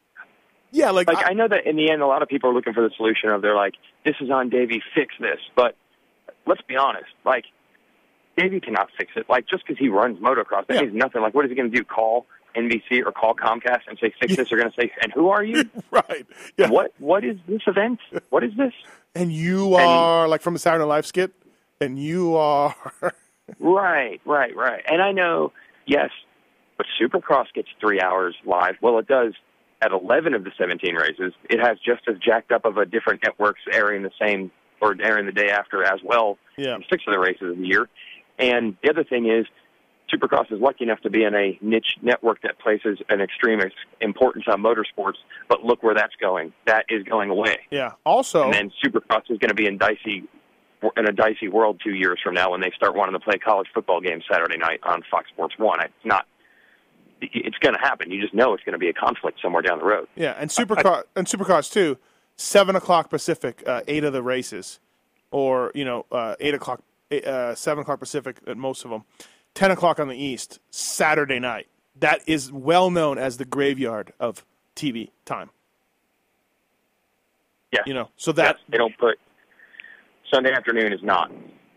yeah, 0.71 0.91
like, 0.91 1.09
like 1.09 1.25
I- 1.27 1.31
I 1.31 1.33
know 1.35 1.49
that 1.49 1.67
in 1.67 1.77
the 1.77 1.91
end, 1.91 2.03
a 2.03 2.07
lot 2.07 2.23
of 2.23 2.29
people 2.29 2.51
are 2.51 2.55
looking 2.55 2.73
for 2.75 2.83
the 2.83 2.95
solution 2.97 3.31
of 3.31 3.41
they're 3.43 3.55
like, 3.57 3.75
"This 4.05 4.15
is 4.21 4.31
on 4.31 4.49
Davey, 4.51 4.83
fix 4.95 5.15
this." 5.21 5.39
But 5.57 5.77
let's 6.47 6.63
be 6.63 6.77
honest, 6.77 7.11
like 7.25 7.45
Davey 8.37 8.61
cannot 8.61 8.89
fix 8.99 9.13
it. 9.17 9.27
Like 9.29 9.47
just 9.49 9.67
because 9.67 9.79
he 9.79 9.89
runs 9.89 10.19
motocross, 10.19 10.67
that 10.69 10.75
Yeah. 10.77 10.81
means 10.83 10.95
nothing. 10.95 11.23
Like 11.23 11.35
what 11.35 11.45
is 11.45 11.51
he 11.51 11.55
going 11.57 11.71
to 11.71 11.77
do? 11.77 11.85
Call 11.85 12.27
NBC 12.57 13.05
or 13.05 13.13
call 13.13 13.35
Comcast 13.35 13.81
and 13.89 13.99
say, 14.01 14.13
"Fix 14.21 14.37
this"? 14.37 14.49
They're 14.49 14.59
going 14.59 14.71
to 14.71 14.81
say, 14.81 14.91
"And 15.03 15.13
who 15.13 15.29
are 15.31 15.43
you? 15.43 15.65
right. 15.91 16.27
Yeah. 16.57 16.69
what? 16.71 16.93
What 16.99 17.25
is 17.25 17.37
this 17.49 17.63
event? 17.67 17.99
What 18.31 18.45
is 18.45 18.53
this?" 18.57 18.73
And 19.15 19.33
you 19.33 19.75
are 19.75 20.27
like 20.29 20.41
from 20.43 20.55
the 20.55 20.59
Saturday 20.61 20.83
Night 20.85 20.89
Live 20.89 21.07
skit, 21.07 21.33
and 21.81 21.99
you 21.99 22.37
are. 22.37 22.75
Right, 23.59 24.21
right, 24.25 24.55
right. 24.57 24.83
And 24.91 25.03
I 25.03 25.13
know, 25.13 25.53
yes, 25.85 26.11
but 26.79 26.87
Supercross 27.01 27.47
gets 27.55 27.69
three 27.81 28.01
hours 28.01 28.35
live. 28.47 28.77
Well, 28.81 28.99
it 28.99 29.07
does 29.09 29.35
at 29.83 29.91
11 29.93 30.33
of 30.33 30.45
the 30.45 30.53
17 30.57 30.95
races. 30.95 31.33
It 31.51 31.59
has 31.61 31.77
just 31.85 32.03
as 32.09 32.17
jacked 32.19 32.53
up 32.53 32.65
of 32.65 32.79
a 32.79 32.87
different 32.87 33.21
networks 33.25 33.61
airing 33.71 34.05
the 34.05 34.13
same 34.19 34.51
or 34.81 34.97
airing 35.03 35.27
the 35.27 35.33
day 35.33 35.49
after 35.51 35.85
as 35.85 36.01
well 36.05 36.39
Yeah. 36.57 36.79
six 36.89 37.03
of 37.07 37.13
the 37.13 37.19
races 37.19 37.51
of 37.51 37.59
the 37.59 37.67
year. 37.67 37.89
And 38.39 38.77
the 38.83 38.91
other 38.91 39.05
thing 39.05 39.27
is, 39.29 39.45
Supercross 40.13 40.53
is 40.53 40.61
lucky 40.61 40.85
enough 40.85 41.01
to 41.01 41.11
be 41.11 41.25
in 41.25 41.35
a 41.35 41.59
niche 41.61 41.97
network 42.03 42.43
that 42.43 42.59
places 42.59 42.99
an 43.09 43.21
extreme 43.21 43.61
importance 44.01 44.45
on 44.49 44.63
motorsports. 44.63 45.17
But 45.49 45.65
look 45.65 45.83
where 45.83 45.95
that's 45.95 46.15
going. 46.21 46.53
That 46.67 46.85
is 46.89 47.03
going 47.05 47.31
away. 47.31 47.59
Yeah. 47.71 47.93
Also, 48.05 48.45
And 48.45 48.55
then 48.55 48.73
Supercross 48.85 49.31
is 49.31 49.39
going 49.39 49.49
to 49.49 49.55
be 49.55 49.67
in 49.67 49.79
dicey 49.79 50.25
in 50.97 51.09
a 51.09 51.13
dicey 51.13 51.49
world 51.49 51.81
two 51.83 51.95
years 51.95 52.19
from 52.23 52.35
now 52.35 52.51
when 52.51 52.61
they 52.61 52.73
start 52.75 52.97
wanting 52.97 53.13
to 53.13 53.21
play 53.21 53.39
college 53.39 53.69
football 53.73 54.01
games 54.01 54.25
Saturday 54.31 54.59
night 54.59 54.81
on 54.83 55.03
Fox 55.11 55.29
Sports 55.31 55.55
One. 55.57 55.81
It's 55.81 55.93
not. 56.05 56.27
It's 57.21 57.57
going 57.59 57.75
to 57.75 57.81
happen. 57.81 58.11
You 58.11 58.21
just 58.21 58.35
know 58.35 58.53
it's 58.53 58.65
going 58.65 58.73
to 58.73 58.81
be 58.81 58.89
a 58.89 58.93
conflict 58.93 59.39
somewhere 59.41 59.63
down 59.63 59.79
the 59.79 59.85
road. 59.85 60.09
yeah, 60.17 60.35
and 60.37 60.51
Supercross 60.51 61.05
and 61.15 61.27
Supercross 61.27 61.73
too, 61.73 61.97
seven 62.37 62.75
o'clock 62.75 63.11
Pacific, 63.11 63.63
uh, 63.65 63.83
eight 63.87 64.03
of 64.03 64.13
the 64.13 64.23
races, 64.25 64.81
or 65.31 65.71
you 65.75 65.85
know, 65.85 66.05
uh, 66.11 66.35
eight 66.41 66.55
o'clock, 66.55 66.83
eight, 67.13 67.25
uh, 67.25 67.55
seven 67.55 67.83
o'clock 67.83 68.01
Pacific 68.01 68.39
at 68.49 68.57
most 68.57 68.85
of 68.85 68.91
them, 68.91 69.05
ten 69.55 69.71
o'clock 69.71 70.01
on 70.01 70.09
the 70.09 70.17
East, 70.17 70.59
Saturday 70.71 71.39
night. 71.39 71.67
That 72.01 72.21
is 72.27 72.51
well 72.51 72.91
known 72.91 73.19
as 73.19 73.37
the 73.37 73.45
graveyard 73.45 74.13
of 74.19 74.45
TV 74.75 75.11
time. 75.25 75.51
Yeah, 77.73 77.81
You 77.87 77.95
know, 77.95 78.11
so 78.17 78.33
that 78.33 78.57
Yes, 78.57 78.65
they 78.69 78.79
don't 78.79 78.97
put 78.99 79.19
Sunday 80.33 80.53
afternoon 80.53 80.93
is 80.93 81.03
not. 81.03 81.31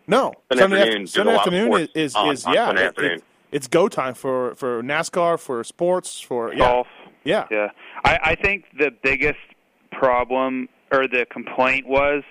No, 0.07 0.33
Sunday 0.51 0.61
Sunday, 0.63 0.81
afternoon, 0.81 1.07
Sunday 1.07 1.31
a 1.31 1.35
lot 1.35 1.47
of 1.47 1.53
afternoon 1.53 1.81
is 1.81 1.89
is, 2.11 2.15
on- 2.15 2.33
is 2.33 2.45
on 2.45 2.53
yeah, 2.53 2.65
Sunday 2.67 2.81
it- 2.83 2.87
afternoon. 2.87 3.11
it- 3.17 3.23
it's 3.51 3.67
go 3.67 3.87
time 3.87 4.13
for 4.13 4.55
for 4.55 4.81
NASCAR, 4.83 5.39
for 5.39 5.63
sports, 5.63 6.19
for 6.19 6.51
yeah, 6.51 6.57
Golf. 6.59 6.87
yeah, 7.23 7.47
Yeah, 7.49 7.69
I, 8.03 8.19
I 8.23 8.35
think 8.35 8.65
the 8.77 8.91
biggest 9.03 9.39
problem 9.91 10.67
or 10.91 11.07
the 11.07 11.25
complaint 11.29 11.87
was 11.87 12.23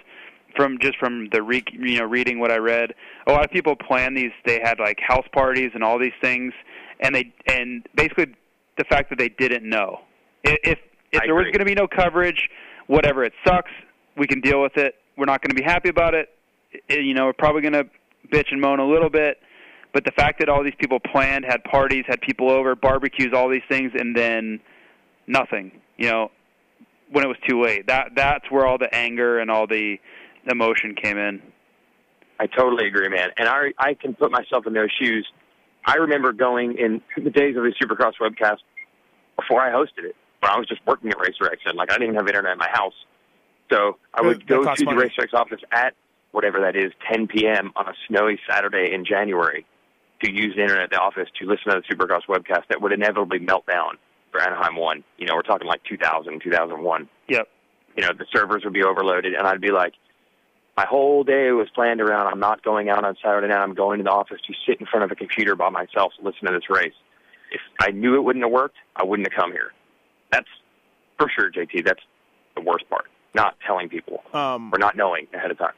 from 0.57 0.79
just 0.81 0.99
from 0.99 1.29
the 1.33 1.43
re, 1.43 1.63
you 1.73 1.99
know 1.99 2.05
reading 2.05 2.39
what 2.39 2.51
I 2.51 2.57
read. 2.59 2.95
A 3.27 3.33
lot 3.33 3.45
of 3.45 3.51
people 3.51 3.77
plan 3.77 4.15
these. 4.15 4.33
They 4.47 4.61
had 4.63 4.79
like 4.79 4.99
house 5.01 5.27
parties 5.33 5.71
and 5.75 5.83
all 5.83 5.99
these 5.99 6.13
things, 6.21 6.53
and 7.01 7.15
they 7.15 7.33
and 7.47 7.87
basically 7.95 8.35
the 8.79 8.85
fact 8.85 9.11
that 9.11 9.19
they 9.19 9.29
didn't 9.29 9.69
know 9.69 10.01
if 10.45 10.79
if, 11.13 11.21
I 11.23 11.27
there 11.27 11.35
was 11.35 11.45
going 11.45 11.61
to 11.61 11.65
be 11.65 11.75
no 11.75 11.87
coverage, 11.87 12.49
whatever. 12.87 13.25
It 13.25 13.33
sucks. 13.47 13.71
We 14.17 14.27
can 14.27 14.41
deal 14.41 14.63
with 14.63 14.77
it. 14.77 14.95
We're 15.17 15.27
not 15.27 15.43
going 15.43 15.51
to 15.51 15.61
be 15.61 15.65
happy 15.65 15.89
about 15.89 16.15
it. 16.15 16.29
I- 16.91 16.95
you 16.95 17.15
know, 17.15 17.27
we're 17.27 17.33
probably 17.33 17.63
going 17.63 17.73
to 17.75 17.85
bitch 18.33 18.51
and 18.51 18.61
moan 18.61 18.81
a 18.81 18.87
little 18.87 19.11
bit. 19.11 19.39
But 19.93 20.05
the 20.05 20.13
fact 20.13 20.41
that 20.41 20.49
all 20.49 20.65
these 20.65 20.75
people 20.79 20.99
planned, 20.99 21.45
had 21.45 21.63
parties, 21.63 22.05
had 22.09 22.21
people 22.21 22.51
over, 22.51 22.75
barbecues, 22.75 23.33
all 23.33 23.49
these 23.49 23.63
things, 23.69 23.93
and 23.97 24.17
then 24.17 24.59
nothing. 25.29 25.71
You 25.97 26.11
know, 26.11 26.31
when 27.13 27.25
it 27.25 27.29
was 27.29 27.37
too 27.49 27.63
late. 27.63 27.87
That 27.87 28.11
that's 28.17 28.51
where 28.51 28.67
all 28.67 28.77
the 28.79 28.93
anger 28.95 29.39
and 29.39 29.51
all 29.51 29.67
the 29.67 29.99
emotion 30.49 30.95
came 30.95 31.19
in. 31.19 31.43
I 32.41 32.47
totally 32.47 32.87
agree, 32.87 33.09
man. 33.09 33.29
And 33.37 33.49
I 33.49 33.73
I 33.79 33.95
can 33.95 34.15
put 34.15 34.31
myself 34.31 34.67
in 34.67 34.73
those 34.75 34.91
shoes. 35.01 35.27
I 35.87 35.97
remember 35.97 36.33
going 36.33 36.77
in 36.79 37.01
the 37.17 37.31
days 37.31 37.57
of 37.57 37.63
the 37.63 37.73
Supercross 37.81 38.15
webcast 38.21 38.59
before 39.37 39.61
I 39.61 39.71
hosted 39.71 40.05
it, 40.05 40.17
when 40.41 40.51
I 40.51 40.59
was 40.59 40.67
just 40.67 40.81
working 40.87 41.11
at 41.11 41.19
Racer 41.19 41.47
X, 41.51 41.61
and 41.67 41.77
like 41.77 41.91
I 41.91 41.95
didn't 41.95 42.09
even 42.09 42.17
have 42.17 42.27
internet 42.27 42.53
in 42.53 42.59
my 42.59 42.69
house. 42.73 42.95
So 43.73 43.99
I 44.13 44.23
would 44.23 44.41
That 44.41 44.47
go 44.49 44.65
to 44.65 44.75
the 44.77 44.85
money. 44.85 44.99
Racer 44.99 45.23
X 45.23 45.33
office 45.35 45.61
at 45.73 45.95
whatever 46.33 46.61
that 46.61 46.75
is, 46.77 46.93
10 47.13 47.29
p.m. 47.29 47.73
on 47.77 47.87
a 47.89 47.93
snowy 48.09 48.41
Saturday 48.49 48.93
in 48.93 49.05
January, 49.05 49.65
to 50.23 50.31
use 50.33 50.55
the 50.57 50.63
internet 50.63 50.85
at 50.85 50.91
the 50.91 50.99
office 50.99 51.29
to 51.41 51.47
listen 51.47 51.73
to 51.73 51.81
the 51.81 51.95
Supercross 51.95 52.23
webcast 52.29 52.67
that 52.71 52.81
would 52.83 52.93
inevitably 52.93 53.39
melt 53.39 53.65
down 53.67 53.99
for 54.33 54.41
Anaheim 54.41 54.75
One. 54.77 55.05
You 55.19 55.27
know, 55.27 55.35
we're 55.37 55.43
talking 55.43 55.69
like 55.69 55.83
2000, 55.85 56.41
2001 56.43 57.09
Yep. 57.29 57.49
you 57.97 58.03
know, 58.03 58.11
the 58.19 58.27
servers 58.35 58.63
would 58.65 58.73
be 58.73 58.83
overloaded, 58.83 59.35
and 59.35 59.47
I'd 59.47 59.61
be 59.61 59.71
like, 59.71 59.93
my 60.77 60.85
whole 60.87 61.23
day 61.25 61.51
was 61.53 61.69
planned 61.75 62.01
around 62.01 62.27
I'm 62.27 62.41
not 62.41 62.63
going 62.63 62.89
out 62.89 63.05
on 63.05 63.17
Saturday 63.23 63.49
night. 63.49 63.59
I'm 63.63 63.75
going 63.75 63.99
to 63.99 64.05
the 64.05 64.11
office 64.11 64.41
to 64.47 64.55
sit 64.67 64.81
in 64.81 64.87
front 64.87 65.05
of 65.05 65.11
a 65.11 65.15
computer 65.15 65.55
by 65.55 65.71
myself 65.71 66.13
to 66.19 66.25
listen 66.25 66.47
to 66.47 66.53
this 66.53 66.69
race. 66.69 66.95
If 67.53 67.61
I 67.81 67.91
knew 67.91 68.17
it 68.17 68.21
wouldn't 68.23 68.45
have 68.45 68.53
worked, 68.53 68.77
I 68.97 69.05
wouldn't 69.05 69.29
have 69.31 69.39
come 69.41 69.53
here. 69.53 69.73
That's 70.33 70.49
for 71.19 71.29
sure, 71.29 71.51
JT. 71.53 71.85
That's 71.85 72.01
the 72.57 72.63
worst 72.63 72.89
part. 72.91 73.05
Not 73.35 73.57
telling 73.67 73.89
people 73.89 74.23
Um, 74.33 74.73
or 74.73 74.79
not 74.79 74.97
knowing 74.97 75.27
ahead 75.33 75.51
of 75.51 75.59
time. 75.59 75.75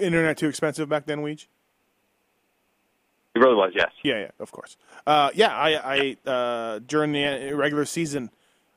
internet 0.00 0.36
too 0.38 0.48
expensive 0.48 0.88
back 0.88 1.06
then, 1.06 1.20
Weege. 1.20 1.46
It 3.34 3.40
really 3.40 3.56
was, 3.56 3.72
yes. 3.74 3.90
Yeah, 4.04 4.20
yeah, 4.20 4.30
of 4.38 4.52
course. 4.52 4.76
Uh, 5.06 5.30
yeah, 5.34 5.48
I, 5.56 6.16
I 6.26 6.30
uh, 6.30 6.78
during 6.86 7.10
the 7.12 7.52
regular 7.52 7.84
season, 7.84 8.30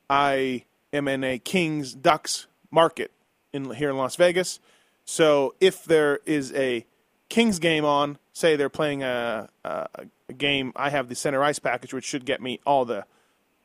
I 0.10 0.64
am 0.92 1.08
in 1.08 1.24
a 1.24 1.38
Kings 1.38 1.94
Ducks 1.94 2.48
market 2.72 3.12
in 3.54 3.70
here 3.76 3.92
in 3.92 3.98
Las 3.98 4.16
Vegas. 4.16 4.60
So 5.08 5.56
if 5.62 5.86
there 5.86 6.20
is 6.26 6.54
a 6.54 6.86
Kings 7.30 7.60
game 7.60 7.86
on, 7.86 8.18
say 8.34 8.58
they're 8.58 8.70
playing 8.70 9.04
a, 9.04 9.50
a, 9.64 9.88
a 10.28 10.34
game, 10.34 10.74
I 10.76 10.90
have 10.90 11.08
the 11.08 11.16
center 11.16 11.42
ice 11.42 11.60
package, 11.60 11.94
which 11.94 12.04
should 12.04 12.26
get 12.26 12.42
me 12.42 12.60
all 12.66 12.84
the, 12.84 13.06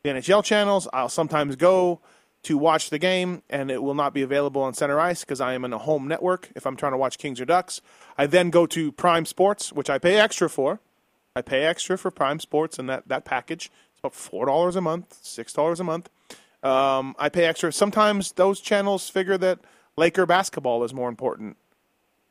the 0.04 0.10
NHL 0.10 0.44
channels. 0.44 0.86
I'll 0.92 1.08
sometimes 1.08 1.56
go 1.56 2.00
to 2.44 2.56
watch 2.56 2.90
the 2.90 2.98
game, 2.98 3.42
and 3.50 3.72
it 3.72 3.82
will 3.82 3.94
not 3.94 4.14
be 4.14 4.22
available 4.22 4.62
on 4.62 4.72
center 4.72 5.00
ice 5.00 5.24
because 5.24 5.40
I 5.40 5.54
am 5.54 5.64
in 5.64 5.72
a 5.72 5.78
home 5.78 6.06
network. 6.06 6.48
If 6.54 6.64
I'm 6.64 6.76
trying 6.76 6.92
to 6.92 6.98
watch 6.98 7.18
Kings 7.18 7.40
or 7.40 7.44
Ducks, 7.44 7.80
I 8.16 8.26
then 8.26 8.50
go 8.50 8.64
to 8.66 8.92
Prime 8.92 9.26
Sports, 9.26 9.72
which 9.72 9.90
I 9.90 9.98
pay 9.98 10.20
extra 10.20 10.48
for. 10.48 10.78
I 11.34 11.42
pay 11.42 11.64
extra 11.64 11.98
for 11.98 12.12
Prime 12.12 12.38
Sports 12.38 12.78
and 12.78 12.88
that, 12.88 13.08
that 13.08 13.24
package. 13.24 13.66
It's 13.90 13.98
about 13.98 14.14
four 14.14 14.46
dollars 14.46 14.76
a 14.76 14.80
month, 14.80 15.18
six 15.22 15.52
dollars 15.52 15.80
a 15.80 15.84
month. 15.84 16.08
Um, 16.62 17.16
I 17.18 17.28
pay 17.28 17.46
extra. 17.46 17.72
Sometimes 17.72 18.32
those 18.32 18.60
channels 18.60 19.08
figure 19.08 19.38
that 19.38 19.58
Laker 19.96 20.26
basketball 20.26 20.84
is 20.84 20.94
more 20.94 21.08
important, 21.08 21.56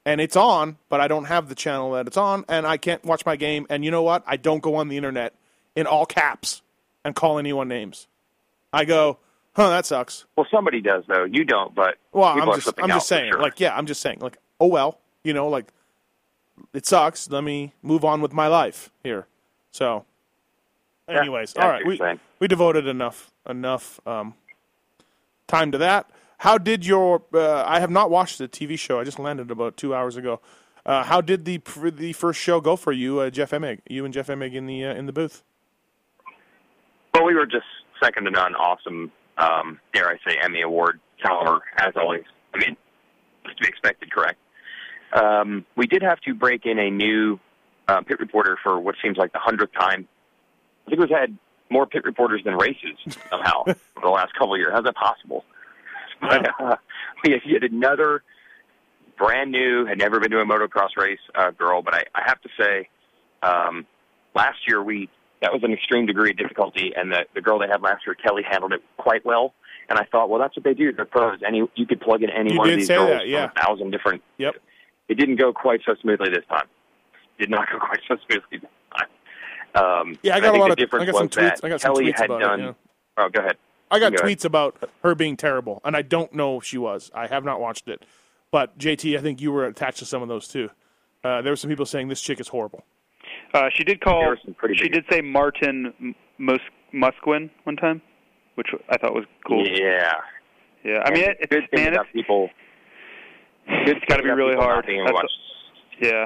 and 0.05 0.19
it's 0.19 0.35
on, 0.35 0.77
but 0.89 0.99
I 0.99 1.07
don't 1.07 1.25
have 1.25 1.49
the 1.49 1.55
channel 1.55 1.91
that 1.91 2.07
it's 2.07 2.17
on, 2.17 2.43
and 2.47 2.65
I 2.65 2.77
can't 2.77 3.03
watch 3.03 3.25
my 3.25 3.35
game. 3.35 3.67
And 3.69 3.85
you 3.85 3.91
know 3.91 4.03
what? 4.03 4.23
I 4.25 4.37
don't 4.37 4.61
go 4.61 4.75
on 4.75 4.87
the 4.87 4.97
internet 4.97 5.33
in 5.75 5.85
all 5.87 6.05
caps 6.05 6.61
and 7.03 7.15
call 7.15 7.37
anyone 7.39 7.67
names. 7.67 8.07
I 8.73 8.85
go, 8.85 9.17
huh, 9.53 9.69
that 9.69 9.85
sucks. 9.85 10.25
Well, 10.35 10.47
somebody 10.49 10.81
does 10.81 11.03
though. 11.07 11.25
You 11.25 11.43
don't, 11.43 11.75
but 11.75 11.97
Well, 12.11 12.25
I'm 12.25 12.53
just, 12.53 12.73
I'm 12.79 12.89
just 12.89 13.07
saying, 13.07 13.31
sure. 13.31 13.41
like, 13.41 13.59
yeah, 13.59 13.75
I'm 13.75 13.85
just 13.85 14.01
saying, 14.01 14.19
like, 14.21 14.37
oh 14.59 14.67
well, 14.67 14.99
you 15.23 15.33
know, 15.33 15.47
like, 15.47 15.71
it 16.73 16.85
sucks. 16.85 17.29
Let 17.29 17.43
me 17.43 17.73
move 17.81 18.05
on 18.05 18.21
with 18.21 18.33
my 18.33 18.47
life 18.47 18.91
here. 19.03 19.27
So, 19.71 20.05
anyways, 21.07 21.53
yeah, 21.55 21.63
all 21.63 21.69
right, 21.69 21.85
we 21.85 21.97
saying. 21.97 22.19
we 22.39 22.47
devoted 22.47 22.87
enough 22.87 23.31
enough 23.49 23.99
um, 24.05 24.33
time 25.47 25.71
to 25.71 25.77
that. 25.79 26.09
How 26.41 26.57
did 26.57 26.87
your? 26.87 27.21
Uh, 27.31 27.63
I 27.67 27.79
have 27.81 27.91
not 27.91 28.09
watched 28.09 28.39
the 28.39 28.47
TV 28.47 28.77
show. 28.77 28.99
I 28.99 29.03
just 29.03 29.19
landed 29.19 29.51
about 29.51 29.77
two 29.77 29.93
hours 29.93 30.17
ago. 30.17 30.41
Uh, 30.83 31.03
how 31.03 31.21
did 31.21 31.45
the 31.45 31.61
the 31.95 32.13
first 32.13 32.39
show 32.39 32.59
go 32.59 32.75
for 32.75 32.91
you, 32.91 33.19
uh, 33.19 33.29
Jeff 33.29 33.51
Emig? 33.51 33.81
You 33.87 34.05
and 34.05 34.11
Jeff 34.11 34.25
Emig 34.25 34.55
in 34.55 34.65
the 34.65 34.85
uh, 34.85 34.95
in 34.95 35.05
the 35.05 35.13
booth. 35.13 35.43
Well, 37.13 37.25
we 37.25 37.35
were 37.35 37.45
just 37.45 37.67
second 38.01 38.25
to 38.25 38.31
none, 38.31 38.55
awesome. 38.55 39.11
Um, 39.37 39.79
dare 39.93 40.09
I 40.09 40.15
say, 40.27 40.35
Emmy 40.41 40.63
Award 40.63 40.99
caliber 41.21 41.61
as 41.77 41.93
always. 41.95 42.23
I 42.55 42.57
mean, 42.57 42.75
to 43.45 43.61
be 43.61 43.67
expected, 43.67 44.11
correct? 44.11 44.39
Um, 45.13 45.63
we 45.77 45.85
did 45.85 46.01
have 46.01 46.19
to 46.21 46.33
break 46.33 46.65
in 46.65 46.79
a 46.79 46.89
new 46.89 47.39
uh, 47.87 48.01
pit 48.01 48.19
reporter 48.19 48.57
for 48.63 48.79
what 48.79 48.95
seems 49.03 49.15
like 49.15 49.31
the 49.31 49.39
hundredth 49.39 49.73
time. 49.73 50.07
I 50.87 50.89
think 50.89 51.01
we've 51.01 51.09
had 51.11 51.37
more 51.69 51.85
pit 51.85 52.03
reporters 52.03 52.41
than 52.43 52.55
races 52.55 52.97
somehow 53.29 53.61
over 53.67 53.77
the 54.01 54.09
last 54.09 54.33
couple 54.33 54.55
of 54.55 54.59
years. 54.59 54.71
How's 54.73 54.85
that 54.85 54.95
possible? 54.95 55.45
But 56.29 56.49
uh, 56.59 56.75
we 57.25 57.31
had 57.33 57.41
yet 57.45 57.63
another 57.63 58.23
brand 59.17 59.51
new, 59.51 59.85
had 59.85 59.97
never 59.97 60.19
been 60.19 60.31
to 60.31 60.39
a 60.39 60.45
motocross 60.45 60.95
race 60.97 61.19
uh, 61.35 61.51
girl. 61.51 61.81
But 61.81 61.93
I, 61.95 62.03
I 62.15 62.21
have 62.25 62.41
to 62.41 62.49
say, 62.59 62.89
um, 63.43 63.85
last 64.35 64.59
year 64.67 64.81
we 64.83 65.09
that 65.41 65.51
was 65.51 65.63
an 65.63 65.73
extreme 65.73 66.05
degree 66.05 66.31
of 66.31 66.37
difficulty, 66.37 66.93
and 66.95 67.11
the 67.11 67.25
the 67.33 67.41
girl 67.41 67.59
they 67.59 67.67
had 67.67 67.81
last 67.81 68.05
year, 68.05 68.15
Kelly, 68.15 68.43
handled 68.49 68.73
it 68.73 68.81
quite 68.97 69.25
well. 69.25 69.53
And 69.89 69.99
I 69.99 70.05
thought, 70.05 70.29
well, 70.29 70.39
that's 70.39 70.55
what 70.55 70.63
they 70.63 70.73
do. 70.73 70.93
They're 70.93 71.05
pros. 71.05 71.39
Any 71.45 71.67
you 71.75 71.85
could 71.85 71.99
plug 71.99 72.23
in 72.23 72.29
any 72.29 72.53
You 72.53 72.59
one 72.59 72.69
of 72.69 72.77
these 72.77 72.87
girls 72.87 73.09
that, 73.09 73.27
yeah. 73.27 73.47
from 73.49 73.57
a 73.57 73.61
thousand 73.65 73.91
different. 73.91 74.21
Yep. 74.37 74.55
It 75.09 75.15
didn't 75.15 75.35
go 75.35 75.51
quite 75.51 75.81
so 75.85 75.95
smoothly 76.01 76.29
this 76.29 76.45
time. 76.47 76.67
Did 77.39 77.49
not 77.49 77.67
go 77.71 77.79
quite 77.85 77.99
so 78.07 78.15
smoothly 78.27 78.59
this 78.59 78.69
time. 78.95 79.07
Um, 79.73 80.17
Yeah, 80.23 80.35
I 80.35 80.39
got 80.39 80.49
a 80.49 80.51
think 80.51 80.61
lot 80.61 80.67
the 80.67 80.71
of- 80.73 80.77
difference 80.77 81.03
I 81.03 81.05
got 81.11 81.15
some 81.17 81.27
was 81.27 81.35
that 81.35 81.55
tweets- 81.57 81.65
I 81.65 81.69
got 81.69 81.81
some 81.81 81.93
Kelly 81.95 82.05
tweets 82.05 82.17
had 82.19 82.25
about 82.25 82.41
it, 82.41 82.45
done. 82.45 82.59
yeah. 82.59 82.73
Oh, 83.17 83.29
go 83.29 83.39
ahead. 83.41 83.57
I 83.91 83.99
got 83.99 84.15
Go 84.15 84.23
tweets 84.23 84.45
about 84.45 84.75
her 85.03 85.13
being 85.15 85.37
terrible, 85.37 85.81
and 85.83 85.95
I 85.95 86.01
don't 86.01 86.33
know 86.33 86.57
if 86.57 86.63
she 86.63 86.77
was. 86.77 87.11
I 87.13 87.27
have 87.27 87.43
not 87.43 87.59
watched 87.59 87.87
it, 87.87 88.03
but 88.51 88.77
JT, 88.79 89.17
I 89.17 89.21
think 89.21 89.41
you 89.41 89.51
were 89.51 89.65
attached 89.65 89.99
to 89.99 90.05
some 90.05 90.21
of 90.21 90.27
those 90.29 90.47
too. 90.47 90.69
Uh, 91.23 91.41
there 91.41 91.51
were 91.51 91.57
some 91.57 91.69
people 91.69 91.85
saying 91.85 92.07
this 92.07 92.21
chick 92.21 92.39
is 92.39 92.47
horrible. 92.47 92.83
Uh, 93.53 93.69
she 93.73 93.83
did 93.83 94.01
call. 94.01 94.21
There 94.21 94.29
were 94.29 94.39
some 94.43 94.53
pretty 94.55 94.75
She 94.75 94.89
did 94.89 95.05
say 95.11 95.21
Martin 95.21 95.93
M- 96.01 96.15
Mus- 96.39 96.59
Musquin 96.93 97.49
one 97.63 97.75
time, 97.75 98.01
which 98.55 98.67
I 98.89 98.97
thought 98.97 99.13
was 99.13 99.25
cool. 99.47 99.67
Yeah. 99.67 100.13
Yeah, 100.83 101.03
I 101.05 101.11
mean, 101.11 101.23
it, 101.25 101.47
good 101.49 101.63
it's 101.63 101.69
thing 101.71 101.83
man, 101.83 101.93
about 101.93 102.05
it's, 102.07 102.13
people. 102.13 102.49
it's 103.67 104.03
got 104.05 104.17
to 104.17 104.23
be 104.23 104.29
really 104.29 104.55
hard. 104.55 104.85
being 104.87 104.99
able 104.99 105.09
to 105.09 105.13
That's- 105.13 105.23
watch 105.23 105.31
yeah, 106.01 106.25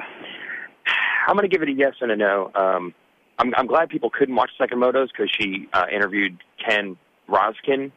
I'm 1.28 1.36
going 1.36 1.42
to 1.48 1.54
give 1.54 1.60
it 1.62 1.68
a 1.68 1.72
yes 1.72 1.92
and 2.00 2.10
a 2.10 2.16
no. 2.16 2.50
Um, 2.54 2.94
I'm, 3.38 3.52
I'm 3.58 3.66
glad 3.66 3.90
people 3.90 4.08
couldn't 4.08 4.34
watch 4.34 4.50
Second 4.56 4.78
Motos 4.80 5.08
because 5.12 5.30
she 5.38 5.68
uh, 5.74 5.84
interviewed 5.92 6.42
Ken 6.66 6.96
Roczen 7.28 7.92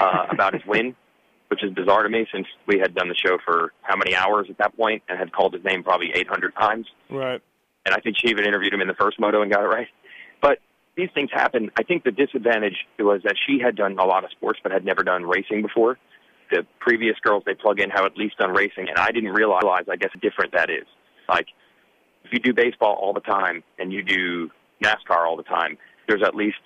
uh, 0.00 0.26
about 0.30 0.54
his 0.54 0.62
win, 0.66 0.94
which 1.48 1.62
is 1.64 1.72
bizarre 1.72 2.02
to 2.02 2.08
me 2.08 2.26
since 2.32 2.46
we 2.66 2.78
had 2.78 2.94
done 2.94 3.08
the 3.08 3.14
show 3.14 3.38
for 3.44 3.72
how 3.82 3.96
many 3.96 4.14
hours 4.14 4.46
at 4.50 4.58
that 4.58 4.76
point 4.76 5.02
and 5.08 5.18
had 5.18 5.32
called 5.32 5.54
his 5.54 5.64
name 5.64 5.82
probably 5.82 6.10
800 6.14 6.54
times. 6.54 6.86
Right. 7.10 7.40
and 7.86 7.94
I 7.94 8.00
think 8.00 8.16
she 8.18 8.28
even 8.28 8.44
interviewed 8.44 8.74
him 8.74 8.80
in 8.80 8.88
the 8.88 8.94
first 8.94 9.18
moto 9.18 9.42
and 9.42 9.50
got 9.50 9.62
it 9.62 9.68
right. 9.68 9.88
But 10.42 10.58
these 10.96 11.08
things 11.14 11.30
happen. 11.32 11.70
I 11.78 11.84
think 11.84 12.04
the 12.04 12.10
disadvantage 12.10 12.76
was 12.98 13.22
that 13.24 13.36
she 13.46 13.58
had 13.64 13.76
done 13.76 13.98
a 13.98 14.04
lot 14.04 14.24
of 14.24 14.30
sports 14.30 14.58
but 14.62 14.72
had 14.72 14.84
never 14.84 15.02
done 15.02 15.24
racing 15.24 15.62
before. 15.62 15.96
The 16.50 16.66
previous 16.80 17.16
girls 17.22 17.44
they 17.46 17.54
plug 17.54 17.78
in 17.80 17.90
have 17.90 18.04
at 18.04 18.16
least 18.16 18.38
done 18.38 18.50
racing, 18.50 18.88
and 18.88 18.98
I 18.98 19.10
didn't 19.10 19.32
realize, 19.32 19.84
I 19.90 19.96
guess, 19.96 20.10
how 20.12 20.20
different 20.20 20.52
that 20.54 20.70
is. 20.70 20.86
Like, 21.28 21.46
if 22.24 22.32
you 22.32 22.40
do 22.40 22.52
baseball 22.52 22.98
all 23.00 23.12
the 23.12 23.20
time 23.20 23.62
and 23.78 23.92
you 23.92 24.02
do 24.02 24.50
NASCAR 24.82 25.26
all 25.26 25.36
the 25.36 25.42
time, 25.42 25.78
there's 26.08 26.22
at 26.22 26.34
least 26.34 26.58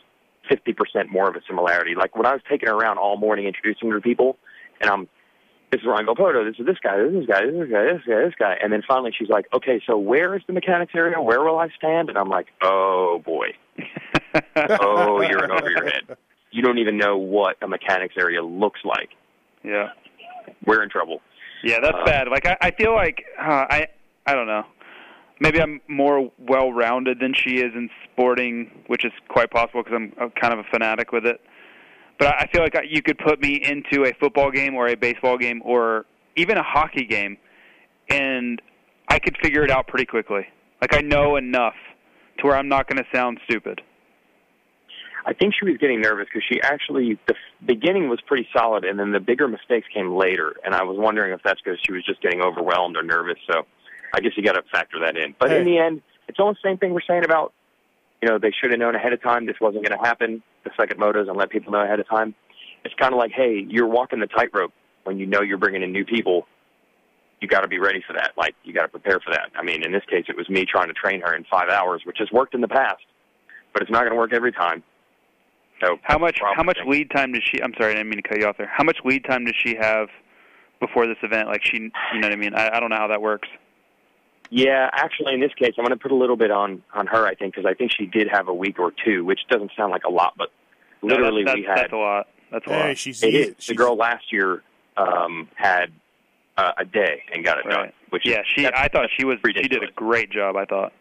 50% 0.53 1.09
more 1.11 1.29
of 1.29 1.37
a 1.37 1.41
similarity. 1.47 1.95
Like 1.97 2.17
when 2.17 2.27
I 2.27 2.33
was 2.33 2.43
taking 2.49 2.69
her 2.69 2.75
around 2.75 2.99
all 2.99 3.17
morning 3.17 3.47
introducing 3.47 3.89
her 3.91 3.97
to 3.97 4.03
people, 4.03 4.37
and 4.81 4.91
I'm, 4.91 5.09
this 5.71 5.81
is 5.81 5.87
Ryan 5.87 6.07
Villopoto, 6.07 6.45
this 6.49 6.59
is 6.61 6.67
this 6.67 6.77
guy, 6.83 6.99
this 6.99 7.13
is 7.13 7.21
this 7.21 7.27
guy, 7.27 7.41
this 7.47 7.55
is 7.55 7.61
this 7.61 7.71
guy, 7.71 7.85
this 7.85 8.03
guy, 8.07 8.21
this 8.25 8.35
guy. 8.39 8.55
And 8.63 8.73
then 8.73 8.83
finally 8.87 9.13
she's 9.19 9.29
like, 9.31 9.47
okay, 9.55 9.81
so 9.87 9.97
where 9.97 10.35
is 10.37 10.43
the 10.47 10.53
mechanics 10.53 10.93
area? 10.95 11.21
Where 11.21 11.43
will 11.43 11.59
I 11.59 11.69
stand? 11.77 12.09
And 12.11 12.19
I'm 12.19 12.29
like, 12.29 12.49
oh 12.63 13.23
boy. 13.25 13.49
oh, 14.57 15.21
you're 15.23 15.45
in 15.45 15.51
over 15.51 15.71
your 15.71 15.85
head. 15.85 16.17
You 16.51 16.63
don't 16.63 16.79
even 16.79 16.99
know 16.99 17.17
what 17.17 17.57
a 17.63 17.69
mechanics 17.69 18.15
area 18.19 18.43
looks 18.43 18.81
like. 18.85 19.11
Yeah. 19.65 19.89
We're 20.67 20.83
in 20.83 20.91
trouble. 20.91 21.21
Yeah, 21.65 21.79
that's 21.81 21.97
Uh, 21.97 22.05
bad. 22.05 22.29
Like 22.29 22.47
I, 22.47 22.57
I 22.61 22.71
feel 22.73 22.95
like 22.95 23.25
uh, 23.41 23.65
I, 23.71 23.87
I 24.27 24.35
don't 24.35 24.47
know. 24.47 24.65
Maybe 25.43 25.61
I'm 25.61 25.81
more 25.89 26.31
well-rounded 26.39 27.19
than 27.19 27.35
she 27.35 27.57
is 27.57 27.75
in 27.75 27.91
sporting, 28.05 28.71
which 28.87 29.05
is 29.05 29.11
quite 29.27 29.51
possible 29.51 29.83
because 29.83 29.97
I'm, 30.17 30.31
kind 30.41 30.53
of 30.55 30.61
a 30.61 30.65
fanatic 30.71 31.11
with 31.11 31.27
it. 31.27 31.41
But 32.17 32.29
I 32.29 32.49
feel 32.53 32.63
like 32.63 32.77
you 32.89 33.03
could 33.03 33.19
put 33.19 33.43
me 33.43 33.61
into 33.61 34.05
a 34.05 34.13
football 34.21 34.53
game 34.53 34.77
or 34.77 34.87
a 34.87 34.95
baseball 34.95 35.37
game 35.37 35.61
or 35.65 36.07
even 36.37 36.59
a 36.59 36.63
hockey 36.63 37.05
game, 37.07 37.39
and 38.09 38.63
I 39.09 39.19
could 39.19 39.37
figure 39.43 39.65
it 39.65 39.71
out 39.73 39.89
pretty 39.89 40.07
quickly. 40.07 40.47
Like 40.81 40.95
I 40.95 41.01
know 41.01 41.35
enough 41.35 41.75
to 42.39 42.47
where 42.47 42.57
I'm 42.57 42.69
not 42.69 42.87
going 42.87 43.03
to 43.03 43.09
sound 43.13 43.41
stupid. 43.45 43.81
I 45.27 45.33
think 45.33 45.55
she 45.59 45.69
was 45.69 45.77
getting 45.79 46.01
nervous 46.01 46.27
because 46.33 46.45
she 46.49 46.61
actually 46.63 47.19
the 47.27 47.35
beginning 47.67 48.09
was 48.09 48.21
pretty 48.29 48.47
solid, 48.57 48.85
and 48.85 48.97
then 48.97 49.11
the 49.11 49.19
bigger 49.19 49.49
mistakes 49.49 49.89
came 49.93 50.15
later. 50.15 50.55
And 50.65 50.73
I 50.73 50.85
was 50.85 50.97
wondering 50.97 51.33
if 51.33 51.41
that's 51.45 51.61
because 51.61 51.81
she 51.85 51.93
was 51.93 52.05
just 52.05 52.23
getting 52.23 52.43
overwhelmed 52.43 52.97
or 52.97 53.03
nervous. 53.03 53.39
So 53.53 53.67
I 54.13 54.21
guess 54.21 54.33
you 54.37 54.43
got 54.43 54.53
to 54.53 54.63
factor 54.71 54.99
that 55.01 55.17
in. 55.17 55.35
But 55.39 55.53
in 55.53 55.65
the 55.65 55.79
end, 55.79 56.03
it's 56.29 56.39
almost 56.39 56.61
the 56.63 56.69
same 56.69 56.79
thing 56.79 56.93
we're 56.93 57.01
saying 57.07 57.25
about 57.25 57.53
you 58.21 58.29
know 58.29 58.39
they 58.39 58.53
should 58.53 58.71
have 58.71 58.79
known 58.79 58.95
ahead 58.95 59.13
of 59.13 59.23
time 59.23 59.47
this 59.47 59.57
wasn't 59.61 59.87
going 59.87 59.99
to 59.99 60.05
happen. 60.05 60.43
The 60.65 60.71
second 60.79 61.01
motos 61.01 61.29
and 61.29 61.37
let 61.37 61.51
people 61.51 61.73
know 61.73 61.83
ahead 61.83 61.99
of 61.99 62.09
time. 62.09 62.35
It's 62.85 62.95
kind 62.95 63.13
of 63.13 63.19
like 63.19 63.33
hey, 63.33 63.65
you're 63.69 63.89
walking 63.89 64.21
the 64.21 64.27
tightrope 64.27 64.73
when 65.05 65.19
you 65.19 65.27
know 65.27 65.43
you're 65.43 65.59
bringing 65.59 65.83
in 65.83 65.93
new 65.93 66.05
people. 66.05 66.47
You 67.41 67.49
got 67.49 67.63
to 67.63 67.69
be 67.69 67.81
ready 67.81 68.01
for 68.07 68.13
that. 68.13 68.33
Like 68.37 68.55
you 68.63 68.73
got 68.73 68.83
to 68.83 68.89
prepare 68.89 69.19
for 69.19 69.33
that. 69.33 69.51
I 69.57 69.65
mean, 69.65 69.85
in 69.85 69.93
this 69.93 70.05
case, 70.09 70.27
it 70.29 70.37
was 70.37 70.49
me 70.49 70.65
trying 70.65 70.89
to 70.89 70.95
train 70.95 71.21
her 71.23 71.35
in 71.35 71.45
five 71.51 71.69
hours, 71.69 72.03
which 72.05 72.19
has 72.21 72.31
worked 72.31 72.55
in 72.55 72.61
the 72.61 72.69
past, 72.69 73.03
but 73.73 73.83
it's 73.83 73.91
not 73.91 74.01
going 74.01 74.13
to 74.13 74.17
work 74.19 74.33
every 74.33 74.53
time. 74.53 74.85
So 75.83 75.99
How 76.03 76.19
much 76.19 76.39
how 76.55 76.63
much 76.63 76.79
lead 76.87 77.11
time 77.11 77.33
does 77.33 77.43
she? 77.43 77.61
I'm 77.61 77.73
sorry, 77.77 77.93
I 77.93 77.95
didn't 77.95 78.11
mean 78.11 78.23
to 78.23 78.29
cut 78.29 78.39
you 78.39 78.47
off 78.47 78.57
there. 78.57 78.71
How 78.73 78.85
much 78.85 78.99
lead 79.05 79.25
time 79.25 79.45
does 79.45 79.57
she 79.59 79.75
have 79.75 80.09
before 80.79 81.09
this 81.09 81.17
event? 81.23 81.49
Like 81.49 81.65
she, 81.65 81.77
you 81.79 82.21
know 82.21 82.29
what 82.29 82.33
I 82.33 82.37
mean? 82.37 82.55
I, 82.55 82.77
I 82.77 82.81
don't 82.81 82.91
know 82.91 82.97
how 82.97 83.09
that 83.09 83.21
works. 83.21 83.49
Yeah, 84.55 84.91
actually, 84.93 85.33
in 85.33 85.41
this 85.41 85.55
case, 85.55 85.73
I'm 85.79 85.85
going 85.85 85.97
to 85.97 86.03
put 86.03 86.13
a 86.13 86.15
little 86.15 86.37
bit 86.37 86.51
on 86.51 86.83
on 86.93 87.07
her. 87.07 87.27
I 87.27 87.35
think 87.35 87.55
because 87.55 87.65
I 87.67 87.73
think 87.73 87.91
she 87.91 88.05
did 88.05 88.29
have 88.31 88.49
a 88.49 88.55
week 88.55 88.79
or 88.79 88.93
two, 89.05 89.25
which 89.25 89.41
doesn't 89.49 89.71
sound 89.75 89.93
like 89.93 90.05
a 90.05 90.11
lot, 90.11 90.35
but 90.37 90.51
No, 91.03 91.15
literally 91.15 91.43
that's, 91.43 91.57
we 91.57 91.63
had 91.65 91.77
that's 91.79 91.93
a 91.95 91.97
lot. 91.97 92.27
That's 92.51 92.67
a 92.67 92.71
Hey, 92.71 92.89
lot. 92.89 92.99
she's 92.99 93.23
it 93.23 93.29
easy. 93.35 93.39
is. 93.59 93.67
the 93.67 93.75
girl 93.75 93.97
last 93.97 94.31
year 94.31 94.63
um, 94.99 95.49
had 95.55 95.91
uh, 96.59 96.73
a 96.77 96.85
day 96.85 97.23
and 97.33 97.43
got 97.43 97.59
it 97.61 97.65
done. 97.65 97.81
Right. 97.81 97.95
Which 98.11 98.27
Yeah, 98.27 98.43
she. 98.55 98.67
I 98.67 98.89
thought 98.89 99.09
she 99.19 99.25
was. 99.25 99.39
She 99.47 99.69
did 99.69 99.83
a 99.83 99.91
great 99.97 100.31
job. 100.31 100.57
I 100.57 100.67
thought. 100.67 100.93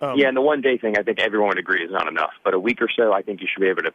um, 0.00 0.16
yeah, 0.18 0.28
and 0.28 0.36
the 0.36 0.40
one 0.40 0.62
day 0.62 0.78
thing, 0.78 0.96
I 0.98 1.02
think 1.02 1.18
everyone 1.20 1.48
would 1.48 1.58
agree 1.58 1.84
is 1.84 1.90
not 1.92 2.08
enough. 2.08 2.32
But 2.42 2.54
a 2.54 2.58
week 2.58 2.80
or 2.80 2.88
so, 2.96 3.12
I 3.12 3.20
think 3.20 3.42
you 3.42 3.48
should 3.52 3.60
be 3.60 3.68
able 3.68 3.82
to 3.82 3.92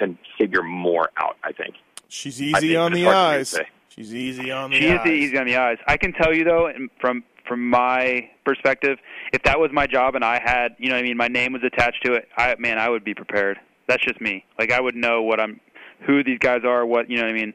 then 0.00 0.16
figure 0.38 0.62
more 0.62 1.10
out. 1.18 1.36
I 1.44 1.52
think. 1.52 1.74
she's 2.08 2.40
easy 2.40 2.60
think 2.68 2.78
on 2.78 2.92
the 2.92 3.04
hard 3.04 3.46
for 3.46 3.56
me 3.58 3.60
to 3.60 3.60
eyes. 3.60 3.70
She's 3.90 4.14
easy 4.14 4.50
on 4.50 4.70
the 4.70 4.78
She 4.78 4.86
is 4.86 5.00
eyes. 5.00 5.06
easy 5.06 5.36
on 5.38 5.46
the 5.46 5.56
eyes. 5.56 5.76
I 5.86 5.98
can 5.98 6.14
tell 6.14 6.34
you 6.34 6.44
though, 6.44 6.66
and 6.66 6.88
from 6.98 7.22
from 7.46 7.68
my 7.68 8.28
perspective, 8.44 8.98
if 9.32 9.42
that 9.42 9.58
was 9.58 9.70
my 9.72 9.86
job 9.86 10.14
and 10.14 10.24
I 10.24 10.40
had, 10.42 10.74
you 10.78 10.88
know, 10.88 10.94
what 10.94 11.00
I 11.00 11.02
mean, 11.02 11.16
my 11.16 11.28
name 11.28 11.52
was 11.52 11.62
attached 11.64 12.04
to 12.04 12.14
it, 12.14 12.28
I 12.36 12.54
man, 12.58 12.78
I 12.78 12.88
would 12.88 13.04
be 13.04 13.14
prepared. 13.14 13.58
That's 13.88 14.04
just 14.04 14.20
me. 14.20 14.44
Like 14.58 14.72
I 14.72 14.80
would 14.80 14.94
know 14.96 15.22
what 15.22 15.40
I'm, 15.40 15.60
who 16.06 16.22
these 16.24 16.38
guys 16.38 16.60
are, 16.64 16.84
what 16.84 17.10
you 17.10 17.16
know, 17.16 17.24
what 17.24 17.30
I 17.30 17.34
mean. 17.34 17.54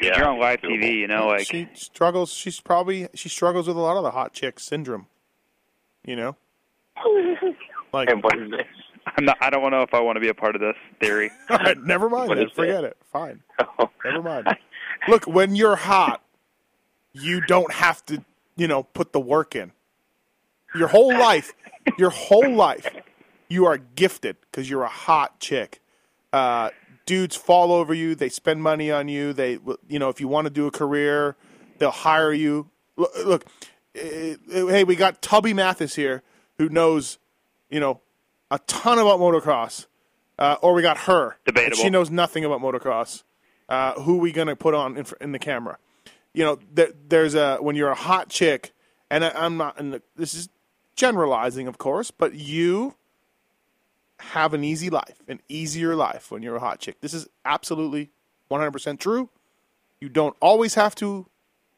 Yeah, 0.00 0.16
You're 0.16 0.28
on 0.28 0.40
live 0.40 0.60
doable. 0.60 0.82
TV, 0.82 0.94
you 0.94 1.08
know, 1.08 1.26
like 1.26 1.46
she 1.46 1.68
struggles. 1.74 2.32
She's 2.32 2.58
probably 2.60 3.08
she 3.14 3.28
struggles 3.28 3.68
with 3.68 3.76
a 3.76 3.80
lot 3.80 3.96
of 3.98 4.02
the 4.02 4.12
hot 4.12 4.32
chick 4.32 4.58
syndrome. 4.58 5.06
You 6.06 6.16
know, 6.16 6.36
like 7.92 8.08
And 8.08 8.22
what 8.22 8.38
is 8.38 8.50
this? 8.50 8.66
I'm 9.18 9.24
not. 9.26 9.36
I 9.40 9.50
don't 9.50 9.70
know 9.70 9.82
if 9.82 9.92
I 9.92 10.00
want 10.00 10.16
to 10.16 10.20
be 10.20 10.28
a 10.28 10.34
part 10.34 10.54
of 10.54 10.60
this 10.60 10.76
theory. 11.02 11.30
all 11.50 11.58
right, 11.58 11.76
never 11.82 12.08
mind. 12.08 12.28
What 12.28 12.38
Then. 12.38 12.48
Forget 12.54 12.84
it. 12.84 12.96
Fine. 13.12 13.42
Never 14.04 14.22
mind. 14.22 14.48
Look, 15.08 15.26
when 15.26 15.54
you're 15.54 15.76
hot, 15.76 16.22
you 17.12 17.42
don't 17.42 17.70
have 17.72 18.04
to, 18.06 18.24
you 18.60 18.68
know, 18.68 18.82
put 18.82 19.14
the 19.14 19.20
work 19.20 19.56
in. 19.56 19.72
Your 20.74 20.88
whole 20.88 21.08
life, 21.08 21.54
your 21.96 22.10
whole 22.10 22.54
life, 22.54 22.86
you 23.48 23.64
are 23.64 23.78
gifted 23.78 24.36
because 24.42 24.68
you're 24.68 24.82
a 24.82 24.88
hot 24.88 25.40
chick. 25.40 25.80
Uh, 26.30 26.68
dudes 27.06 27.34
fall 27.34 27.72
over 27.72 27.94
you. 27.94 28.14
They 28.14 28.28
spend 28.28 28.62
money 28.62 28.90
on 28.90 29.08
you. 29.08 29.32
They, 29.32 29.58
you 29.88 29.98
know, 29.98 30.10
if 30.10 30.20
you 30.20 30.28
want 30.28 30.44
to 30.44 30.50
do 30.50 30.66
a 30.66 30.70
career, 30.70 31.36
they'll 31.78 31.90
hire 31.90 32.34
you. 32.34 32.68
Look, 32.96 33.12
look 33.24 33.46
eh, 33.94 34.36
eh, 34.52 34.66
hey, 34.66 34.84
we 34.84 34.94
got 34.94 35.22
Tubby 35.22 35.54
Matthes 35.54 35.94
here 35.94 36.22
who 36.58 36.68
knows, 36.68 37.18
you 37.70 37.80
know, 37.80 38.02
a 38.50 38.58
ton 38.66 38.98
about 38.98 39.20
motocross. 39.20 39.86
Uh, 40.38 40.56
or 40.60 40.74
we 40.74 40.82
got 40.82 40.98
her. 40.98 41.38
Debatable. 41.46 41.78
She 41.78 41.88
knows 41.88 42.10
nothing 42.10 42.44
about 42.44 42.60
motocross. 42.60 43.22
Uh, 43.70 43.94
who 44.02 44.18
we 44.18 44.32
going 44.32 44.48
to 44.48 44.56
put 44.56 44.74
on 44.74 44.98
in, 44.98 45.06
in 45.22 45.32
the 45.32 45.38
camera? 45.38 45.78
You 46.32 46.44
know, 46.44 46.58
there, 46.72 46.88
there's 47.08 47.34
a 47.34 47.56
when 47.56 47.76
you're 47.76 47.90
a 47.90 47.94
hot 47.94 48.28
chick, 48.28 48.72
and 49.10 49.24
I, 49.24 49.32
I'm 49.34 49.56
not. 49.56 49.78
And 49.78 50.00
this 50.16 50.34
is 50.34 50.48
generalizing, 50.94 51.66
of 51.66 51.78
course, 51.78 52.10
but 52.10 52.34
you 52.34 52.94
have 54.20 54.54
an 54.54 54.62
easy 54.62 54.90
life, 54.90 55.22
an 55.28 55.40
easier 55.48 55.94
life 55.96 56.30
when 56.30 56.42
you're 56.42 56.56
a 56.56 56.60
hot 56.60 56.78
chick. 56.78 57.00
This 57.00 57.14
is 57.14 57.26
absolutely 57.44 58.10
100% 58.50 58.98
true. 58.98 59.30
You 60.00 60.08
don't 60.08 60.36
always 60.40 60.74
have 60.74 60.94
to 60.96 61.26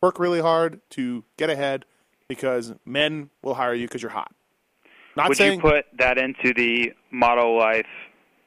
work 0.01 0.19
really 0.19 0.41
hard 0.41 0.81
to 0.91 1.25
get 1.37 1.51
ahead 1.51 1.85
because 2.29 2.75
men 2.85 3.31
will 3.43 3.55
hire 3.55 3.75
you 3.75 3.87
because 3.87 4.03
you're 4.03 4.11
hot. 4.11 4.35
Not 5.17 5.29
Would 5.29 5.38
saying 5.38 5.57
you 5.57 5.61
put 5.61 5.85
that 5.99 6.19
into 6.19 6.55
the 6.55 6.93
model 7.11 7.57
life 7.57 7.87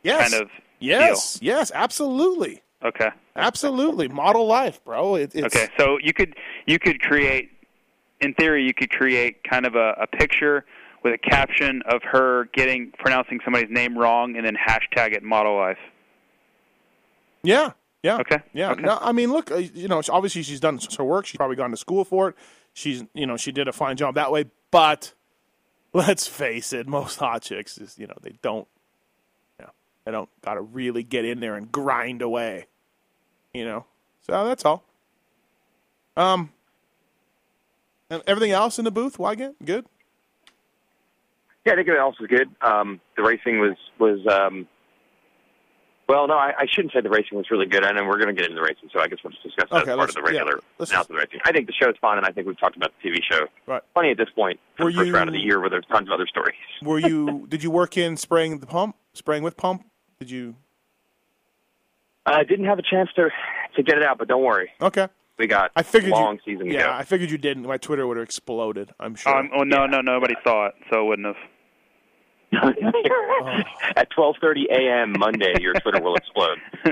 yes, 0.04 0.32
kind 0.32 0.44
of 0.44 0.50
yes, 0.80 1.40
yes, 1.42 1.72
absolutely, 1.74 2.64
Okay. 2.86 3.10
absolutely. 3.36 4.08
Model 4.08 4.46
life, 4.48 4.84
bro. 4.86 5.16
It, 5.16 5.34
it's, 5.36 5.56
Okay, 5.56 5.68
so 5.78 5.98
you 6.02 6.14
could 6.14 6.36
you 6.68 6.78
could 6.80 7.02
create, 7.02 7.50
in 8.22 8.34
theory, 8.36 8.64
you 8.66 8.74
could 8.74 8.92
create 8.92 9.44
kind 9.44 9.66
of 9.66 9.76
a, 9.76 9.96
a 10.02 10.08
picture 10.08 10.66
with 11.04 11.14
a 11.14 11.18
caption 11.18 11.82
of 11.88 12.02
her 12.04 12.46
getting 12.54 12.92
pronouncing 13.00 13.40
somebody's 13.44 13.70
name 13.70 13.98
wrong, 13.98 14.36
and 14.38 14.46
then 14.46 14.56
hashtag 14.56 15.14
it 15.14 15.24
model 15.24 15.56
life. 15.58 15.78
Yeah, 17.44 17.72
yeah. 18.04 18.18
Okay, 18.20 18.40
Yeah. 18.54 18.72
okay. 18.72 18.82
No, 18.82 18.98
I 19.02 19.12
mean, 19.12 19.32
look, 19.32 19.52
uh, 19.52 19.56
you 19.58 19.88
know, 19.88 20.02
obviously 20.10 20.42
she's 20.44 20.60
done 20.60 20.80
her 20.98 21.04
work. 21.04 21.26
She's 21.26 21.38
probably 21.38 21.56
gone 21.56 21.72
to 21.72 21.78
school 21.78 22.04
for 22.06 22.30
it. 22.30 22.36
She's, 22.74 23.04
you 23.14 23.26
know, 23.28 23.38
she 23.38 23.52
did 23.52 23.68
a 23.68 23.72
fine 23.74 23.98
job 23.98 24.16
that 24.16 24.32
way. 24.32 24.46
But 24.72 25.14
let's 25.94 26.28
face 26.28 26.74
it, 26.74 26.88
most 26.88 27.20
hot 27.20 27.44
chicks 27.44 27.78
is, 27.78 27.98
you 28.00 28.08
know, 28.08 28.16
they 28.22 28.34
don't, 28.42 28.68
you 29.60 29.66
know, 29.66 29.72
they 30.06 30.12
don't 30.12 30.30
got 30.42 30.56
to 30.56 30.62
really 30.62 31.04
get 31.04 31.24
in 31.24 31.40
there 31.40 31.56
and 31.56 31.72
grind 31.72 32.22
away. 32.24 32.66
You 33.56 33.66
know, 33.66 33.86
so 34.22 34.46
that's 34.46 34.66
all. 34.66 34.84
Um, 36.18 36.52
and 38.10 38.22
everything 38.28 38.52
else 38.52 38.78
in 38.80 38.86
the 38.86 38.92
booth, 38.92 39.18
Weigandt, 39.18 39.56
good. 39.64 39.86
Yeah, 41.66 41.74
I 41.74 41.76
think 41.78 41.88
everything 41.88 42.02
else 42.02 42.20
was 42.20 42.30
good. 42.30 42.50
Um, 42.62 43.00
the 43.18 43.24
racing 43.24 43.60
was 43.60 43.76
was 44.00 44.20
um, 44.28 44.68
well, 46.08 46.28
no, 46.28 46.36
I, 46.36 46.54
I 46.60 46.66
shouldn't 46.70 46.94
say 46.94 47.02
the 47.02 47.10
racing 47.10 47.36
was 47.38 47.50
really 47.50 47.66
good. 47.66 47.84
I 47.84 47.92
know 47.92 48.04
we're 48.06 48.20
going 48.20 48.28
to 48.28 48.34
get 48.40 48.44
into 48.46 48.56
the 48.56 48.62
racing, 48.62 48.90
so 48.94 49.00
I 49.00 49.08
guess 49.08 49.18
we'll 49.24 49.32
just 49.32 49.42
discuss 49.44 49.68
that 49.72 49.82
Okay, 49.82 49.92
as 49.92 49.98
part 49.98 50.10
of 50.10 50.16
the 50.16 50.22
regular 50.22 50.60
yeah, 50.60 50.86
announcement 50.86 51.02
of 51.02 51.08
the 51.08 51.14
racing. 51.16 51.40
I 51.46 51.52
think 51.52 51.66
the 51.66 51.74
show's 51.74 51.96
fun, 52.00 52.18
and 52.18 52.26
I 52.28 52.32
think 52.32 52.46
we've 52.46 52.60
talked 52.60 52.76
about 52.78 52.92
the 53.02 53.10
TV 53.10 53.18
show 53.28 53.48
Right. 53.66 53.82
plenty 53.96 54.12
at 54.12 54.18
this 54.18 54.30
point 54.36 54.60
for 54.78 54.86
Were 54.86 54.92
the 54.92 54.98
first 54.98 55.08
you- 55.08 55.14
round 55.16 55.30
of 55.30 55.34
the 55.34 55.40
year, 55.40 55.60
where 55.60 55.70
there's 55.72 55.86
tons 55.88 56.08
of 56.08 56.14
other 56.14 56.28
stories. 56.28 56.56
Were 56.84 57.00
you? 57.00 57.48
did 57.50 57.64
you 57.64 57.72
work 57.72 57.98
in 57.98 58.16
spraying 58.18 58.60
the 58.60 58.68
pump, 58.68 58.96
spraying 59.14 59.42
with 59.42 59.58
pump? 59.58 59.84
Did 60.20 60.30
you? 60.30 60.56
I 62.26 62.44
didn't 62.44 62.66
have 62.66 62.80
a 62.80 62.84
chance 62.84 63.10
to 63.16 63.30
to 63.76 63.84
get 63.84 63.98
it 63.98 64.04
out, 64.04 64.18
but 64.18 64.28
don't 64.28 64.44
worry, 64.44 64.70
Okay. 64.82 65.08
we 65.38 65.48
got 65.48 65.72
I 65.76 65.84
figured 65.84 66.14
a 66.14 66.16
long 66.16 66.36
you, 66.46 66.54
season 66.54 66.68
to 66.68 66.74
Yeah, 66.74 66.84
go. 66.88 66.92
I 66.94 67.04
figured 67.04 67.30
you 67.30 67.38
didn't. 67.38 67.64
My 67.66 67.78
Twitter 67.78 68.08
would 68.08 68.18
have 68.18 68.24
exploded. 68.24 68.92
I'm 69.00 69.16
sure. 69.16 69.36
Um, 69.36 69.50
oh 69.56 69.64
no, 69.64 69.86
no, 69.86 70.02
nobody 70.02 70.36
saw 70.44 70.68
it, 70.68 70.74
so 70.92 71.02
it 71.02 71.06
wouldn't 71.08 71.28
have. 71.28 71.36
At 73.96 74.10
12:30 74.12 74.66
a.m. 74.72 75.14
Monday, 75.18 75.56
your 75.60 75.74
Twitter 75.76 76.02
will 76.02 76.16
explode. 76.16 76.58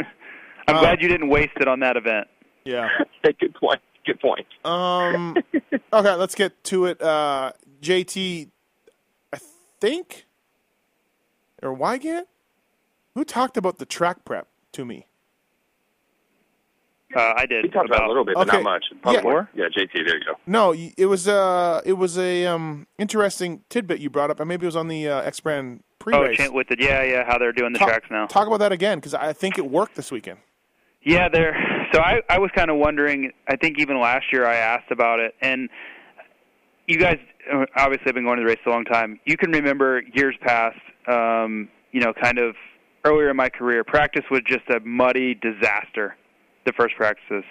I'm 0.67 0.75
Uh, 0.77 0.79
glad 0.79 1.01
you 1.01 1.07
didn't 1.07 1.29
waste 1.29 1.53
it 1.59 1.67
on 1.67 1.79
that 1.81 1.97
event. 1.97 2.27
yeah. 2.65 2.87
good 3.39 3.53
point. 3.55 3.79
Good 4.05 4.19
point. 4.19 4.45
Um. 4.65 5.37
okay, 5.93 6.13
let's 6.15 6.35
get 6.35 6.61
to 6.65 6.85
it. 6.85 7.01
Uh, 7.01 7.53
JT, 7.81 8.49
I 9.33 9.37
think, 9.79 10.25
or 11.61 11.75
Weigandt, 11.75 12.25
who 13.15 13.23
talked 13.23 13.55
about 13.57 13.77
the 13.79 13.85
track 13.85 14.25
prep 14.25 14.47
to 14.73 14.83
me? 14.85 15.05
Uh, 17.15 17.33
I 17.35 17.45
did. 17.45 17.63
We 17.63 17.69
talked 17.69 17.87
about 17.87 18.01
it 18.01 18.05
a 18.05 18.07
little 18.07 18.25
bit, 18.25 18.35
but 18.35 18.47
Okay. 18.47 18.57
not 18.57 18.63
much. 18.63 18.85
Probably 19.01 19.17
Yeah. 19.19 19.23
more- 19.23 19.49
yeah, 19.53 19.65
JT, 19.69 20.03
there 20.05 20.17
you 20.17 20.23
go. 20.25 20.33
No, 20.47 20.73
it 20.73 21.05
was 21.05 21.27
uh, 21.27 21.81
it 21.85 21.93
was 21.93 22.17
a 22.17 22.45
um 22.45 22.87
interesting 22.97 23.61
tidbit 23.69 23.99
you 23.99 24.09
brought 24.09 24.29
up, 24.31 24.39
and 24.39 24.47
maybe 24.49 24.65
it 24.65 24.67
was 24.67 24.75
on 24.75 24.87
the 24.87 25.07
uh, 25.07 25.21
X 25.21 25.39
Brand 25.39 25.81
Oh, 25.81 26.11
pre-race. 26.11 26.37
chant 26.37 26.53
with 26.53 26.69
it. 26.69 26.81
Yeah, 26.81 27.01
yeah. 27.03 27.23
How 27.25 27.37
they're 27.37 27.53
doing 27.53 27.71
the 27.71 27.79
talk, 27.79 27.87
tracks 27.87 28.07
now. 28.11 28.25
Talk 28.27 28.47
about 28.47 28.59
that 28.59 28.71
again, 28.73 28.97
because 28.99 29.13
I 29.13 29.31
think 29.31 29.57
it 29.57 29.65
worked 29.65 29.95
this 29.95 30.11
weekend. 30.11 30.39
Yeah, 31.01 31.29
there. 31.29 31.55
So 31.93 32.01
I, 32.01 32.21
I 32.29 32.39
was 32.39 32.49
kind 32.55 32.69
of 32.69 32.77
wondering. 32.77 33.31
I 33.47 33.55
think 33.55 33.79
even 33.79 33.99
last 33.99 34.25
year 34.33 34.45
I 34.45 34.55
asked 34.55 34.91
about 34.91 35.19
it, 35.19 35.33
and 35.41 35.69
you 36.87 36.97
guys 36.97 37.19
uh, 37.53 37.65
obviously 37.75 38.05
have 38.07 38.15
been 38.15 38.25
going 38.25 38.37
to 38.37 38.43
the 38.43 38.47
race 38.47 38.57
a 38.65 38.69
long 38.69 38.83
time. 38.85 39.19
You 39.25 39.37
can 39.37 39.51
remember 39.51 40.01
years 40.13 40.35
past. 40.41 40.77
Um, 41.07 41.69
you 41.91 41.99
know, 42.01 42.11
kind 42.13 42.39
of 42.39 42.55
earlier 43.05 43.29
in 43.29 43.35
my 43.35 43.49
career, 43.49 43.83
practice 43.83 44.23
was 44.31 44.41
just 44.47 44.67
a 44.69 44.79
muddy 44.81 45.35
disaster. 45.35 46.15
The 46.65 46.73
first 46.73 46.95
practices, 46.95 47.43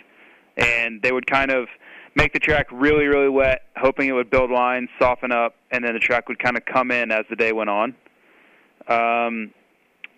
and 0.57 1.03
they 1.03 1.13
would 1.13 1.27
kind 1.27 1.51
of 1.51 1.69
make 2.15 2.33
the 2.33 2.39
track 2.39 2.67
really, 2.71 3.07
really 3.07 3.29
wet, 3.29 3.63
hoping 3.77 4.09
it 4.09 4.13
would 4.13 4.31
build 4.31 4.51
lines, 4.51 4.89
soften 4.99 5.33
up, 5.33 5.55
and 5.71 5.85
then 5.85 5.95
the 5.95 6.01
track 6.01 6.29
would 6.29 6.39
kind 6.39 6.57
of 6.57 6.65
come 6.65 6.91
in 6.91 7.11
as 7.11 7.25
the 7.31 7.37
day 7.37 7.53
went 7.53 7.71
on. 7.71 7.95
Um, 8.89 9.53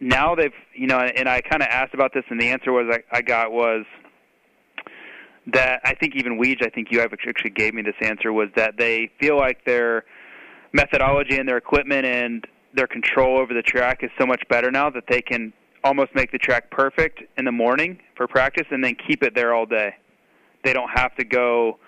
now 0.01 0.35
they've 0.35 0.53
you 0.75 0.87
know 0.87 0.99
and 0.99 1.29
i 1.29 1.41
kind 1.41 1.63
of 1.63 1.69
asked 1.69 1.95
about 1.95 2.13
this 2.13 2.25
and 2.29 2.41
the 2.41 2.49
answer 2.49 2.73
was 2.73 2.87
I, 2.91 3.19
I 3.19 3.23
got 3.23 3.53
was 3.53 3.85
that 5.53 5.81
i 5.85 5.95
think 5.95 6.15
even 6.17 6.39
Weege, 6.39 6.65
i 6.65 6.69
think 6.69 6.89
you 6.91 7.01
actually 7.01 7.51
gave 7.51 7.75
me 7.75 7.83
this 7.83 7.95
answer 8.01 8.33
was 8.33 8.49
that 8.57 8.77
they 8.77 9.11
feel 9.21 9.37
like 9.37 9.65
their 9.65 10.05
methodology 10.73 11.39
and 11.39 11.49
their 11.49 11.57
equipment 11.57 12.05
and 12.05 12.45
their 12.75 12.87
control 12.87 13.39
over 13.39 13.55
the 13.55 13.63
track 13.63 14.03
is 14.03 14.11
so 14.19 14.27
much 14.27 14.43
better 14.49 14.71
now 14.71 14.91
that 14.91 15.05
they 15.09 15.23
can 15.23 15.53
almost 15.85 16.15
make 16.15 16.33
the 16.33 16.39
track 16.39 16.71
perfect 16.71 17.23
in 17.39 17.45
the 17.45 17.53
morning 17.53 18.01
for 18.17 18.27
practice 18.27 18.67
and 18.71 18.83
then 18.83 18.97
keep 19.07 19.23
it 19.23 19.35
there 19.35 19.55
all 19.55 19.67
day 19.67 19.95
they 20.65 20.73
don't 20.73 20.91
have 20.95 21.15
to 21.15 21.25
go 21.25 21.79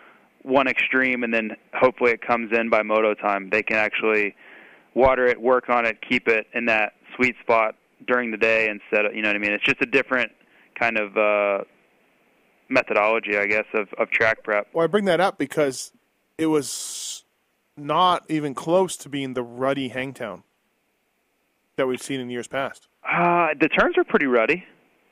one 0.42 0.68
extreme 0.68 1.24
and 1.24 1.34
then 1.34 1.50
hopefully 1.74 2.12
it 2.12 2.20
comes 2.24 2.52
in 2.56 2.70
by 2.70 2.82
moto 2.82 3.14
time 3.14 3.48
they 3.50 3.62
can 3.62 3.76
actually 3.76 4.34
water 4.96 5.26
it, 5.26 5.40
work 5.40 5.68
on 5.68 5.86
it, 5.86 5.98
keep 6.08 6.26
it 6.26 6.46
in 6.54 6.64
that 6.64 6.94
sweet 7.14 7.36
spot 7.42 7.76
during 8.08 8.30
the 8.30 8.36
day 8.36 8.68
instead 8.68 9.04
of 9.04 9.14
you 9.14 9.22
know 9.22 9.28
what 9.28 9.36
I 9.36 9.38
mean. 9.38 9.52
It's 9.52 9.64
just 9.64 9.80
a 9.80 9.86
different 9.86 10.32
kind 10.78 10.98
of 10.98 11.16
uh, 11.16 11.64
methodology, 12.68 13.36
I 13.36 13.46
guess, 13.46 13.66
of, 13.74 13.88
of 13.98 14.10
track 14.10 14.42
prep. 14.42 14.68
Well, 14.72 14.84
I 14.84 14.86
bring 14.88 15.04
that 15.04 15.20
up 15.20 15.38
because 15.38 15.92
it 16.38 16.46
was 16.46 17.24
not 17.76 18.24
even 18.28 18.54
close 18.54 18.96
to 18.96 19.08
being 19.08 19.34
the 19.34 19.42
ruddy 19.42 19.88
hangtown 19.88 20.42
that 21.76 21.86
we've 21.86 22.02
seen 22.02 22.20
in 22.20 22.30
years 22.30 22.48
past. 22.48 22.88
Uh, 23.08 23.48
the 23.60 23.68
turns 23.68 23.96
are 23.98 24.04
pretty 24.04 24.26
ruddy. 24.26 24.64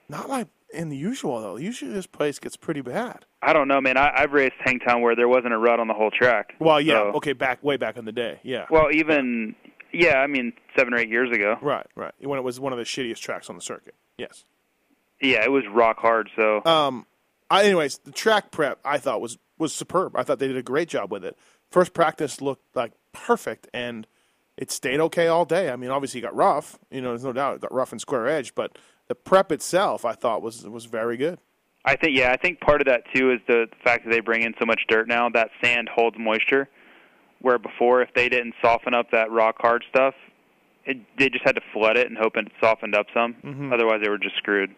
Not 0.09 0.29
like 0.29 0.49
in 0.73 0.89
the 0.89 0.97
usual 0.97 1.41
though. 1.41 1.57
Usually 1.57 1.93
this 1.93 2.07
place 2.07 2.39
gets 2.39 2.57
pretty 2.57 2.81
bad. 2.81 3.25
I 3.43 3.53
don't 3.53 3.69
know, 3.69 3.81
man. 3.81 3.97
I, 3.97 4.13
I've 4.17 4.33
raced 4.33 4.57
Hangtown 4.61 5.01
where 5.03 5.15
there 5.17 5.29
wasn't 5.29 5.53
a 5.55 5.59
rut 5.59 5.79
on 5.81 5.89
the 5.89 5.95
whole 5.95 6.11
track. 6.11 6.55
Well, 6.59 6.81
yeah, 6.81 6.95
So- 6.95 7.13
okay, 7.19 7.33
back 7.33 7.63
way 7.63 7.77
back 7.77 7.97
in 7.97 8.05
the 8.05 8.13
day, 8.13 8.41
yeah. 8.43 8.67
Well, 8.71 8.91
even 8.93 9.55
yeah, 9.93 10.17
I 10.19 10.27
mean 10.27 10.53
seven 10.77 10.93
or 10.95 10.99
eight 10.99 11.09
years 11.09 11.31
ago. 11.31 11.57
Right, 11.63 11.87
right. 11.95 12.13
When 12.21 12.39
it 12.39 12.43
was 12.43 12.59
one 12.61 12.73
of 12.73 12.79
the 12.79 12.85
shittiest 12.85 13.21
tracks 13.21 13.49
on 13.49 13.57
the 13.57 13.63
circuit. 13.63 13.95
Yes. 14.19 14.45
Yeah, 15.21 15.45
it 15.45 15.51
was 15.53 15.65
rock 15.73 15.99
hard. 15.99 16.29
So 16.37 16.65
Um, 16.67 17.07
I, 17.51 17.65
anyways, 17.65 17.99
the 17.99 18.11
track 18.11 18.51
prep 18.51 18.79
I 18.85 18.99
thought 18.99 19.21
was 19.21 19.39
was 19.59 19.73
superb. 19.73 20.17
I 20.17 20.23
thought 20.25 20.39
they 20.41 20.49
did 20.49 20.57
a 20.57 20.63
great 20.63 20.89
job 20.89 21.13
with 21.13 21.25
it. 21.25 21.39
First 21.71 21.95
practice 21.95 22.41
looked 22.41 22.75
like 22.77 22.93
perfect, 23.13 23.69
and 23.73 24.07
it 24.57 24.71
stayed 24.71 25.01
okay 25.01 25.27
all 25.27 25.45
day. 25.45 25.71
I 25.71 25.77
mean, 25.77 25.91
obviously 25.91 26.21
it 26.21 26.23
got 26.23 26.35
rough. 26.37 26.79
You 26.91 27.01
know, 27.03 27.09
there's 27.11 27.25
no 27.25 27.33
doubt 27.33 27.57
it 27.57 27.61
got 27.61 27.73
rough 27.73 27.93
and 27.93 28.01
square 28.01 28.27
edge, 28.29 28.55
but 28.55 28.79
the 29.09 29.15
prep 29.15 29.51
itself 29.53 30.05
I 30.05 30.13
thought 30.13 30.43
was 30.43 30.67
was 30.69 30.85
very 30.87 31.17
good. 31.17 31.39
I 31.85 31.97
think 31.97 32.17
yeah, 32.17 32.31
I 32.33 32.37
think 32.37 32.61
part 32.61 32.81
of 32.81 32.87
that 32.87 33.03
too 33.15 33.31
is 33.33 33.41
the 33.47 33.67
fact 33.85 34.05
that 34.05 34.11
they 34.11 34.21
bring 34.21 34.43
in 34.43 34.55
so 34.59 34.65
much 34.65 34.83
dirt 34.89 35.07
now. 35.09 35.29
That 35.29 35.51
sand 35.63 35.89
holds 35.95 36.17
moisture, 36.19 36.69
where 37.41 37.59
before 37.59 38.01
if 38.01 38.09
they 38.15 38.29
didn't 38.29 38.55
soften 38.63 38.95
up 38.95 39.11
that 39.11 39.31
rock 39.31 39.57
hard 39.59 39.85
stuff, 39.91 40.15
it, 40.87 40.97
they 41.19 41.29
just 41.29 41.45
had 41.45 41.57
to 41.57 41.61
flood 41.75 41.97
it 41.99 42.07
and 42.09 42.17
hope 42.17 42.37
it 42.37 42.49
softened 42.63 42.95
up 42.95 43.07
some. 43.13 43.35
Mm-hmm. 43.45 43.73
Otherwise, 43.73 44.01
they 44.03 44.09
were 44.09 44.19
just 44.19 44.37
screwed. 44.37 44.71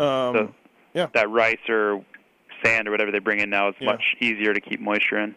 Um, 0.00 0.34
So 0.34 0.54
yeah. 0.92 1.06
that 1.14 1.30
rice 1.30 1.58
or 1.68 2.04
sand 2.64 2.88
or 2.88 2.90
whatever 2.90 3.12
they 3.12 3.18
bring 3.20 3.38
in 3.40 3.50
now 3.50 3.68
is 3.68 3.74
Yeah. 3.78 3.92
much 3.92 4.02
easier 4.20 4.52
to 4.54 4.60
keep 4.60 4.80
moisture 4.80 5.18
in. 5.18 5.34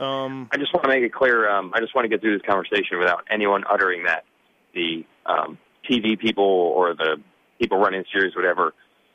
Um, 0.00 0.48
I 0.52 0.58
just 0.58 0.74
want 0.74 0.84
to 0.84 0.88
make 0.88 1.02
it 1.02 1.12
clear. 1.12 1.48
Um, 1.48 1.72
I 1.74 1.80
just 1.80 1.94
want 1.94 2.04
to 2.04 2.08
get 2.08 2.20
through 2.20 2.36
this 2.38 2.46
conversation 2.46 2.98
without 2.98 3.24
anyone 3.30 3.64
uttering 3.70 4.04
that 4.04 4.24
the 4.74 5.06
um, 5.24 5.58
TV 5.90 6.18
people 6.18 6.44
or 6.44 6.94
the 6.94 7.16
people 7.58 7.78
running 7.78 8.00
the 8.02 8.06
series, 8.12 8.36
whatever, 8.36 8.74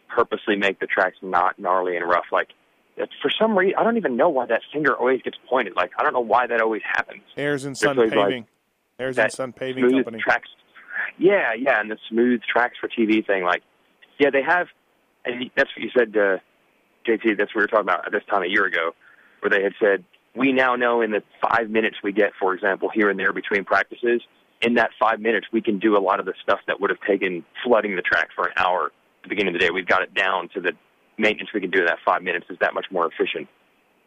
purposely 0.10 0.56
make 0.56 0.80
the 0.80 0.88
tracks 0.88 1.17
not 1.22 1.60
gnarly 1.60 1.98
and 1.98 2.08
rough. 2.08 2.26
Like 2.32 2.50
it's, 2.98 3.12
for 3.22 3.30
some 3.39 3.56
reason, 3.58 3.76
I 3.78 3.84
don't 3.84 3.98
even 3.98 4.17
know 4.17 4.30
why 4.30 4.48
that 4.48 4.62
finger 4.74 4.96
always 4.96 5.22
gets 5.22 5.38
pointed. 5.48 5.76
Like 5.76 5.91
I 6.00 6.04
don't 6.04 6.13
know 6.13 6.20
why 6.20 6.48
that 6.48 6.62
always 6.62 6.82
happens. 6.84 7.22
Airs 7.38 7.65
and 7.65 7.78
Sun 7.78 7.98
always, 7.98 8.13
like, 8.13 8.30
Paving, 8.30 8.46
Airs 9.00 9.20
and 9.20 9.32
Sun 9.32 9.54
Paving 9.54 9.89
Company. 9.89 10.20
tracks. 10.20 10.50
Yeah, 11.20 11.54
yeah, 11.58 11.80
and 11.80 11.91
the 11.91 11.98
smooth 12.10 12.41
tracks 12.41 12.76
for 12.80 12.88
TV 12.88 13.26
thing. 13.26 13.44
Like, 13.44 13.62
yeah, 14.20 14.30
they 14.32 14.41
have, 14.41 14.67
and 15.26 15.50
that's 15.56 15.70
what 15.76 15.84
you 15.84 15.89
said, 15.96 16.10
uh, 16.17 16.38
JT. 17.08 17.38
That's 17.38 17.54
what 17.54 17.58
we 17.58 17.62
were 17.62 17.67
talking 17.67 17.82
about 17.82 18.06
at 18.06 18.12
this 18.12 18.24
time 18.30 18.44
a 18.44 18.48
year 18.48 18.65
ago, 18.65 18.91
where 19.41 19.50
they 19.50 19.63
had 19.63 19.74
said 19.80 20.04
we 20.36 20.52
now 20.52 20.76
know 20.76 21.02
in 21.02 21.12
the 21.12 21.24
five 21.41 21.70
minutes 21.70 21.98
we 22.04 22.12
get, 22.12 22.32
for 22.39 22.54
example, 22.54 22.89
here 22.94 23.10
and 23.10 23.20
there 23.20 23.34
between 23.34 23.65
practices, 23.65 24.22
in 24.62 24.76
that 24.76 24.91
five 25.00 25.20
minutes 25.20 25.48
we 25.52 25.62
can 25.62 25.80
do 25.80 25.98
a 25.98 26.00
lot 26.00 26.20
of 26.20 26.26
the 26.26 26.34
stuff 26.41 26.60
that 26.67 26.80
would 26.80 26.89
have 26.89 27.00
taken 27.08 27.44
flooding 27.63 27.96
the 27.96 28.02
track 28.02 28.30
for 28.36 28.46
an 28.46 28.54
hour 28.58 28.86
at 28.86 29.24
the 29.24 29.30
beginning 29.30 29.56
of 29.56 29.60
the 29.60 29.65
day. 29.65 29.72
We've 29.72 29.88
got 29.88 30.04
it 30.04 30.13
down 30.13 30.50
to 30.54 30.62
the 30.62 30.72
maintenance 31.17 31.50
we 31.54 31.62
can 31.62 31.72
do 31.72 31.80
in 31.80 31.86
that 31.86 32.00
five 32.06 32.24
minutes 32.24 32.46
is 32.50 32.58
that 32.62 32.74
much 32.74 32.86
more 32.91 33.08
efficient. 33.08 33.48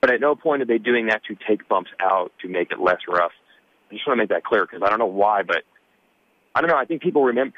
But 0.01 0.13
at 0.13 0.21
no 0.21 0.35
point 0.35 0.63
are 0.63 0.67
they 0.67 0.79
doing 0.79 1.07
that 1.07 1.23
to 1.25 1.37
take 1.49 1.69
bumps 1.69 1.91
out 2.01 2.33
to 2.43 2.49
make 2.49 2.71
it 2.71 2.81
less 2.81 3.01
rough. 3.09 3.33
I 3.91 3.95
just 3.95 4.07
want 4.07 4.19
to 4.19 4.23
make 4.23 4.31
that 4.31 4.45
clear 4.45 4.67
because 4.67 4.83
I 4.85 4.91
don't 4.91 4.99
know 4.99 5.07
why, 5.07 5.43
but 5.43 5.63
I 6.55 6.61
don't 6.61 6.71
know. 6.71 6.77
I 6.77 6.85
think 6.85 7.03
people 7.03 7.25
remember 7.25 7.55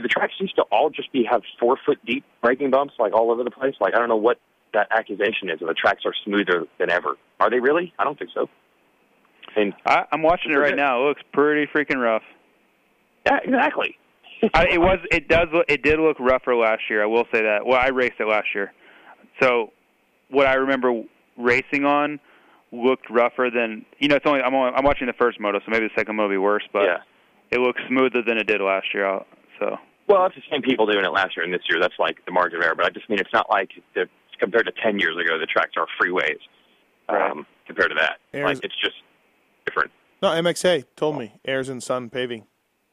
the 0.00 0.08
tracks 0.08 0.32
used 0.38 0.56
to 0.56 0.62
all 0.72 0.90
just 0.90 1.12
be 1.12 1.26
have 1.30 1.42
four 1.58 1.78
foot 1.84 1.98
deep 2.06 2.24
braking 2.42 2.70
bumps 2.70 2.94
like 2.98 3.12
all 3.12 3.30
over 3.30 3.44
the 3.44 3.50
place. 3.50 3.74
Like 3.80 3.94
I 3.94 3.98
don't 3.98 4.08
know 4.08 4.16
what 4.16 4.38
that 4.72 4.88
accusation 4.90 5.50
is. 5.50 5.60
The 5.60 5.74
tracks 5.74 6.02
are 6.04 6.14
smoother 6.24 6.64
than 6.78 6.90
ever, 6.90 7.16
are 7.40 7.50
they 7.50 7.58
really? 7.58 7.92
I 7.98 8.04
don't 8.04 8.18
think 8.18 8.30
so. 8.34 8.48
And 9.56 9.74
I, 9.84 10.04
I'm 10.12 10.22
watching 10.22 10.52
it 10.52 10.56
right 10.56 10.76
now. 10.76 11.02
It 11.02 11.08
looks 11.08 11.22
pretty 11.32 11.70
freaking 11.74 12.00
rough. 12.00 12.22
yeah, 13.26 13.38
exactly. 13.42 13.96
I, 14.54 14.66
it 14.70 14.80
was. 14.80 14.98
It 15.10 15.28
does. 15.28 15.48
Look, 15.52 15.66
it 15.68 15.82
did 15.82 15.98
look 15.98 16.18
rougher 16.20 16.54
last 16.54 16.82
year. 16.88 17.02
I 17.02 17.06
will 17.06 17.24
say 17.32 17.42
that. 17.42 17.66
Well, 17.66 17.78
I 17.78 17.88
raced 17.88 18.20
it 18.20 18.28
last 18.28 18.46
year, 18.54 18.72
so 19.42 19.72
what 20.30 20.46
I 20.46 20.54
remember 20.54 21.02
racing 21.36 21.84
on 21.84 22.20
looked 22.72 23.10
rougher 23.10 23.50
than 23.52 23.84
you 23.98 24.08
know. 24.08 24.16
It's 24.16 24.26
only 24.26 24.40
I'm 24.40 24.54
only, 24.54 24.72
I'm 24.74 24.84
watching 24.84 25.08
the 25.08 25.12
first 25.14 25.40
moto, 25.40 25.58
so 25.58 25.64
maybe 25.68 25.86
the 25.86 25.94
second 25.98 26.16
moto 26.16 26.28
will 26.28 26.34
be 26.34 26.38
worse. 26.38 26.62
But 26.72 26.84
yeah. 26.84 26.96
it 27.50 27.58
looks 27.60 27.80
smoother 27.88 28.22
than 28.26 28.38
it 28.38 28.46
did 28.46 28.60
last 28.60 28.86
year. 28.94 29.06
I'll- 29.06 29.26
So 29.58 29.76
Well, 30.08 30.24
it's 30.26 30.36
the 30.36 30.42
same 30.50 30.62
people 30.62 30.86
doing 30.86 31.04
it 31.04 31.12
last 31.12 31.36
year 31.36 31.44
and 31.44 31.52
this 31.52 31.62
year. 31.68 31.78
That's 31.80 31.98
like 31.98 32.24
the 32.24 32.32
margin 32.32 32.60
of 32.60 32.64
error. 32.64 32.74
But 32.74 32.86
I 32.86 32.90
just 32.90 33.10
mean 33.10 33.18
it's 33.18 33.32
not 33.34 33.50
like 33.50 33.70
the, 33.94 34.08
compared 34.38 34.64
to 34.66 34.72
ten 34.82 34.98
years 34.98 35.16
ago, 35.18 35.38
the 35.38 35.46
tracks 35.46 35.72
are 35.76 35.86
freeways 36.00 36.40
um, 37.10 37.46
compared 37.66 37.90
to 37.90 37.94
that. 37.96 38.18
Airs- 38.32 38.56
Like 38.58 38.64
it's 38.64 38.76
just 38.80 38.96
different. 39.66 39.90
No, 40.22 40.28
MXA 40.28 40.84
told 40.96 41.18
me 41.18 41.32
Airs 41.44 41.68
and 41.68 41.82
Sun 41.82 42.10
Paving 42.10 42.46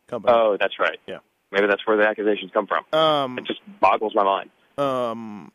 Company. 0.07 0.33
Oh, 0.35 0.55
that's 0.59 0.79
right. 0.79 0.97
Yeah. 1.07 1.17
Maybe 1.51 1.67
that's 1.67 1.85
where 1.85 1.97
the 1.97 2.07
accusations 2.07 2.51
come 2.53 2.67
from. 2.67 2.83
um, 2.99 3.37
It 3.37 3.45
just 3.45 3.59
boggles 3.81 4.13
my 4.15 4.23
mind. 4.23 4.49
um, 4.77 5.51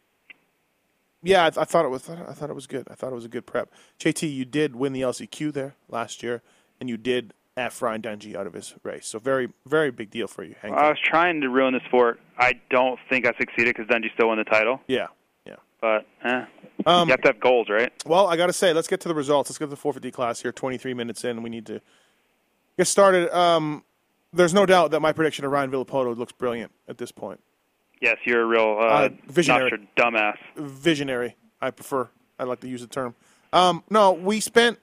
yeah, 1.23 1.47
I, 1.47 1.51
th- 1.51 1.59
I 1.59 1.65
thought 1.65 1.85
it 1.85 1.89
was. 1.89 2.09
I 2.11 2.33
thought 2.33 2.51
it 2.51 2.55
was 2.55 2.67
good. 2.67 2.89
I 2.91 2.95
thought 2.95 3.13
it 3.13 3.15
was 3.15 3.25
a 3.25 3.29
good 3.29 3.47
prep. 3.47 3.71
JT, 4.01 4.35
you 4.35 4.45
did 4.45 4.75
win 4.75 4.93
the 4.93 5.03
LCQ 5.03 5.53
there 5.53 5.77
last 5.89 6.21
year, 6.23 6.43
and 6.81 6.89
you 6.91 6.97
did 6.97 7.33
F 7.57 7.81
Ryan 7.81 8.03
Dungey 8.03 8.35
out 8.35 8.49
of 8.49 8.55
his 8.55 8.75
race. 8.83 9.07
So 9.07 9.21
very, 9.21 9.51
very 9.65 9.93
big 9.93 10.11
deal 10.11 10.27
for 10.27 10.43
you, 10.43 10.57
Hank. 10.61 10.75
I 10.75 10.89
was 10.89 10.99
trying 11.05 11.41
to 11.43 11.49
ruin 11.49 11.75
the 11.75 11.81
sport. 11.87 12.19
I 12.39 12.55
don't 12.71 12.99
think 13.09 13.25
I 13.27 13.33
succeeded 13.39 13.77
because 13.77 13.87
Dungey 13.87 14.13
still 14.15 14.29
won 14.29 14.39
the 14.39 14.45
title. 14.45 14.81
yeah, 14.89 14.97
yeah. 14.99 15.07
But 15.83 16.07
eh, 16.25 16.45
Um, 16.87 17.09
you 17.09 17.13
have 17.13 17.21
to 17.23 17.29
have 17.29 17.41
goals, 17.41 17.69
right? 17.69 17.93
Well, 18.07 18.29
I 18.29 18.37
got 18.37 18.47
to 18.47 18.53
say, 18.55 18.73
let's 18.73 18.89
get 18.89 19.01
to 19.01 19.09
the 19.09 19.15
results. 19.15 19.51
Let's 19.51 19.59
get 19.59 19.67
to 19.67 19.71
the 19.71 19.77
450 19.77 20.11
class 20.13 20.41
here. 20.41 20.53
23 20.53 20.95
minutes 20.95 21.25
in, 21.25 21.43
we 21.43 21.51
need 21.51 21.67
to 21.67 21.83
get 22.79 22.87
started. 22.87 23.29
Um, 23.37 23.85
there's 24.33 24.55
no 24.55 24.65
doubt 24.65 24.93
that 24.93 25.01
my 25.01 25.13
prediction 25.13 25.45
of 25.45 25.51
Ryan 25.51 25.71
Villopoto 25.71 26.17
looks 26.17 26.33
brilliant 26.33 26.73
at 26.89 26.97
this 26.99 27.13
point. 27.13 27.41
Yes, 28.01 28.17
you're 28.25 28.43
a 28.43 28.47
real 28.47 28.79
uh, 28.81 28.85
Uh, 28.85 29.09
visionary. 29.27 29.89
Dumbass. 29.97 30.37
Visionary, 30.57 31.37
I 31.61 31.71
prefer. 31.71 32.09
I 32.39 32.45
like 32.45 32.61
to 32.61 32.69
use 32.69 32.81
the 32.81 32.87
term. 32.87 33.15
Um, 33.53 33.85
no, 33.91 34.13
we 34.13 34.41
spent. 34.41 34.79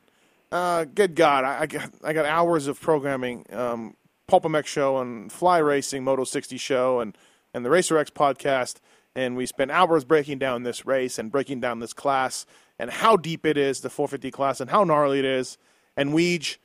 Uh, 0.51 0.83
good 0.85 1.15
God, 1.15 1.43
I, 1.45 1.61
I 1.61 1.65
got 1.67 1.89
I 2.03 2.13
got 2.13 2.25
hours 2.25 2.67
of 2.67 2.79
programming. 2.79 3.45
Um, 3.51 3.95
MX 4.29 4.65
show 4.67 4.97
and 4.99 5.31
Fly 5.31 5.57
Racing 5.57 6.03
Moto 6.03 6.23
60 6.23 6.57
show 6.57 6.99
and 6.99 7.17
and 7.53 7.65
the 7.65 7.69
Racer 7.69 7.97
X 7.97 8.09
podcast, 8.11 8.75
and 9.15 9.35
we 9.35 9.45
spent 9.45 9.71
hours 9.71 10.03
breaking 10.05 10.39
down 10.39 10.63
this 10.63 10.85
race 10.85 11.17
and 11.19 11.31
breaking 11.31 11.59
down 11.59 11.79
this 11.79 11.93
class 11.93 12.45
and 12.77 12.89
how 12.89 13.17
deep 13.17 13.45
it 13.45 13.57
is, 13.57 13.81
the 13.81 13.89
450 13.89 14.31
class, 14.31 14.61
and 14.61 14.69
how 14.69 14.83
gnarly 14.83 15.19
it 15.19 15.25
is. 15.25 15.57
And 15.97 16.11
Weege, 16.13 16.57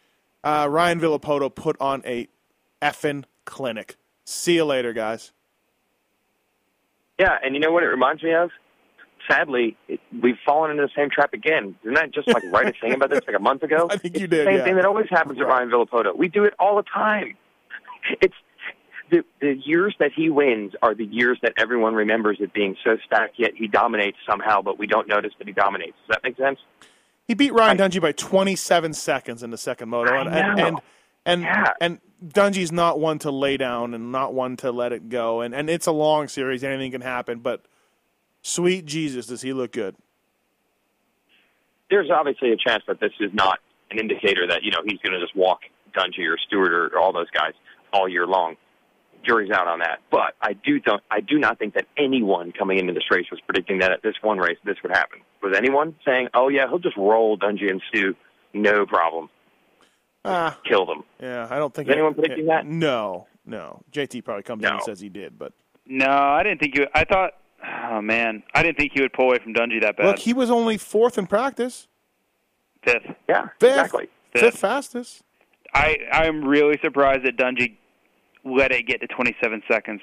Uh, 0.45 0.69
Ryan 0.71 1.01
Villopoto 1.01 1.53
put 1.53 1.75
on 1.81 2.03
a 2.05 2.29
effing 2.83 3.25
clinic. 3.47 3.97
See 4.25 4.55
you 4.57 4.65
later, 4.65 4.93
guys. 4.93 5.33
Yeah, 7.19 7.39
and 7.43 7.55
you 7.55 7.61
know 7.61 7.73
what 7.73 7.83
it 7.83 7.87
reminds 7.87 8.23
me 8.23 8.35
of? 8.35 8.51
Sadly, 9.31 9.77
it, 9.89 10.01
we've 10.23 10.37
fallen 10.45 10.71
into 10.73 10.83
the 10.83 10.91
same 10.95 11.09
trap 11.09 11.33
again. 11.33 11.75
Didn't 11.83 11.97
I 11.97 12.07
just 12.09 12.29
like 12.29 12.43
write 12.53 12.67
a 12.69 12.73
thing 12.79 12.93
about 12.93 13.09
this 13.11 13.21
like 13.27 13.37
a 13.37 13.41
month 13.41 13.63
ago? 13.63 13.89
I 13.91 13.97
think 13.97 14.19
you 14.19 14.27
did, 14.27 14.47
The 14.47 14.51
same 14.51 14.59
yeah. 14.59 14.65
thing 14.65 14.77
that 14.77 14.85
always 14.85 15.07
happens 15.09 15.39
to 15.39 15.47
Ryan 15.47 15.71
Villopoto. 15.71 16.15
We 16.17 16.29
do 16.29 16.45
it 16.45 16.53
all 16.59 16.77
the 16.77 16.83
time. 16.83 17.37
It's 18.21 18.35
the 19.11 19.25
the 19.41 19.55
years 19.65 19.95
that 19.99 20.13
he 20.15 20.31
wins 20.31 20.73
are 20.83 20.95
the 20.95 21.05
years 21.05 21.39
that 21.43 21.53
everyone 21.57 21.95
remembers 21.95 22.39
it 22.41 22.53
being 22.53 22.77
so 22.85 22.97
stacked. 23.05 23.35
Yet 23.39 23.53
he 23.55 23.67
dominates 23.69 24.19
somehow, 24.29 24.63
but 24.63 24.79
we 24.79 24.87
don't 24.87 25.09
notice 25.09 25.33
that 25.39 25.47
he 25.47 25.53
dominates. 25.53 25.97
Does 26.07 26.17
that 26.17 26.25
make 26.25 26.37
sense? 26.37 26.59
He 27.27 27.35
beat 27.35 27.55
Ryan 27.55 27.79
Dungey 27.79 28.03
by 28.03 28.13
27 28.13 28.93
seconds 28.93 29.43
in 29.43 29.51
the 29.51 29.57
second 29.57 29.89
moto, 29.89 30.13
I 30.13 30.21
and 30.21 30.29
and 30.29 30.61
and 30.61 30.81
and, 31.27 31.43
Yeah. 31.43 31.73
and 31.81 32.01
Dungey's 32.25 32.73
not 32.73 33.01
one 33.01 33.19
to 33.21 33.31
lay 33.31 33.57
down 33.57 33.95
and 33.95 34.13
not 34.13 34.35
one 34.35 34.57
to 34.59 34.71
let 34.71 34.93
it 34.93 35.09
go. 35.09 35.41
And 35.41 35.55
and 35.55 35.71
it's 35.71 35.87
a 35.87 35.93
long 35.93 36.29
series; 36.29 36.63
anything 36.65 36.91
can 36.91 37.01
happen. 37.01 37.39
But 37.39 37.65
sweet 38.43 38.85
Jesus, 38.85 39.27
does 39.27 39.43
he 39.43 39.53
look 39.53 39.73
good? 39.73 39.97
There's 41.91 42.11
obviously 42.11 42.53
a 42.53 42.57
chance 42.57 42.83
that 42.89 43.01
this 43.01 43.13
is 43.21 43.33
not 43.33 43.59
an 43.91 43.99
indicator 43.99 44.47
that 44.49 44.63
you 44.63 44.71
know 44.71 44.81
he's 44.85 44.99
going 44.99 45.19
to 45.19 45.21
just 45.21 45.37
walk 45.37 45.61
Dungey 45.97 46.29
or 46.29 46.37
Stewart 46.39 46.73
or 46.73 46.99
all 46.99 47.13
those 47.13 47.31
guys 47.31 47.53
all 47.93 48.09
year 48.09 48.27
long. 48.27 48.57
Jury's 49.25 49.51
out 49.51 49.67
on 49.67 49.79
that. 49.81 50.01
But 50.11 50.35
I 50.41 50.53
do 50.53 50.79
don't 50.81 51.03
I 51.11 51.21
do 51.21 51.39
not 51.39 51.59
think 51.59 51.75
that 51.75 51.87
anyone 51.97 52.53
coming 52.53 52.79
into 52.79 52.93
this 52.93 53.11
race 53.11 53.27
was 53.31 53.41
predicting 53.41 53.79
that 53.79 53.91
at 53.93 54.03
this 54.03 54.15
one 54.23 54.39
race 54.39 54.59
this 54.65 54.77
would 54.83 54.93
happen. 54.93 55.21
Was 55.43 55.57
anyone 55.57 55.95
saying, 56.05 56.29
"Oh 56.35 56.49
yeah, 56.49 56.69
he'll 56.69 56.79
just 56.79 56.97
roll 56.97 57.37
Dungey 57.39 57.71
and 57.71 57.83
Stew, 57.89 58.15
no 58.53 58.87
problem, 58.87 59.29
Ah, 60.25 60.59
kill 60.69 60.87
them"? 60.87 61.05
yeah, 61.21 61.47
I 61.51 61.59
don't 61.59 61.73
think 61.75 61.89
Is 61.89 61.93
anyone 61.93 62.15
predicting 62.15 62.47
that? 62.47 62.67
No, 62.67 63.27
no. 63.45 63.83
JT 63.93 64.25
probably 64.25 64.43
comes 64.43 64.65
in 64.65 64.71
and 64.73 64.83
says 64.83 65.01
he 65.01 65.09
did, 65.09 65.39
but 65.39 65.53
No, 65.87 66.07
I 66.09 66.43
didn't 66.43 66.61
think 66.61 66.77
you. 66.79 66.87
I 66.95 67.05
thought, 67.05 67.33
oh 67.91 68.01
man, 68.01 68.43
I 68.55 68.63
didn't 68.63 68.79
think 68.79 68.93
he 68.95 69.03
would 69.03 69.13
pull 69.13 69.27
away 69.27 69.39
from 69.43 69.53
Dungey 69.55 69.81
that 69.83 69.97
bad. 69.97 70.07
look, 70.07 70.19
he 70.19 70.33
was 70.33 70.51
only 70.51 70.79
fourth 70.79 71.19
in 71.19 71.27
practice, 71.27 71.89
Fifth. 72.83 73.03
Yeah, 73.29 73.49
fifth, 73.61 73.71
exactly. 73.71 74.09
Fifth. 74.33 74.43
fifth 74.43 74.59
fastest. 74.59 75.23
I 75.75 75.97
I'm 76.13 76.45
really 76.45 76.79
surprised 76.83 77.25
that 77.25 77.37
Dungey 77.37 77.75
let 78.45 78.73
it 78.73 78.87
get 78.87 79.01
to 79.01 79.07
27 79.09 79.63
seconds 79.71 80.01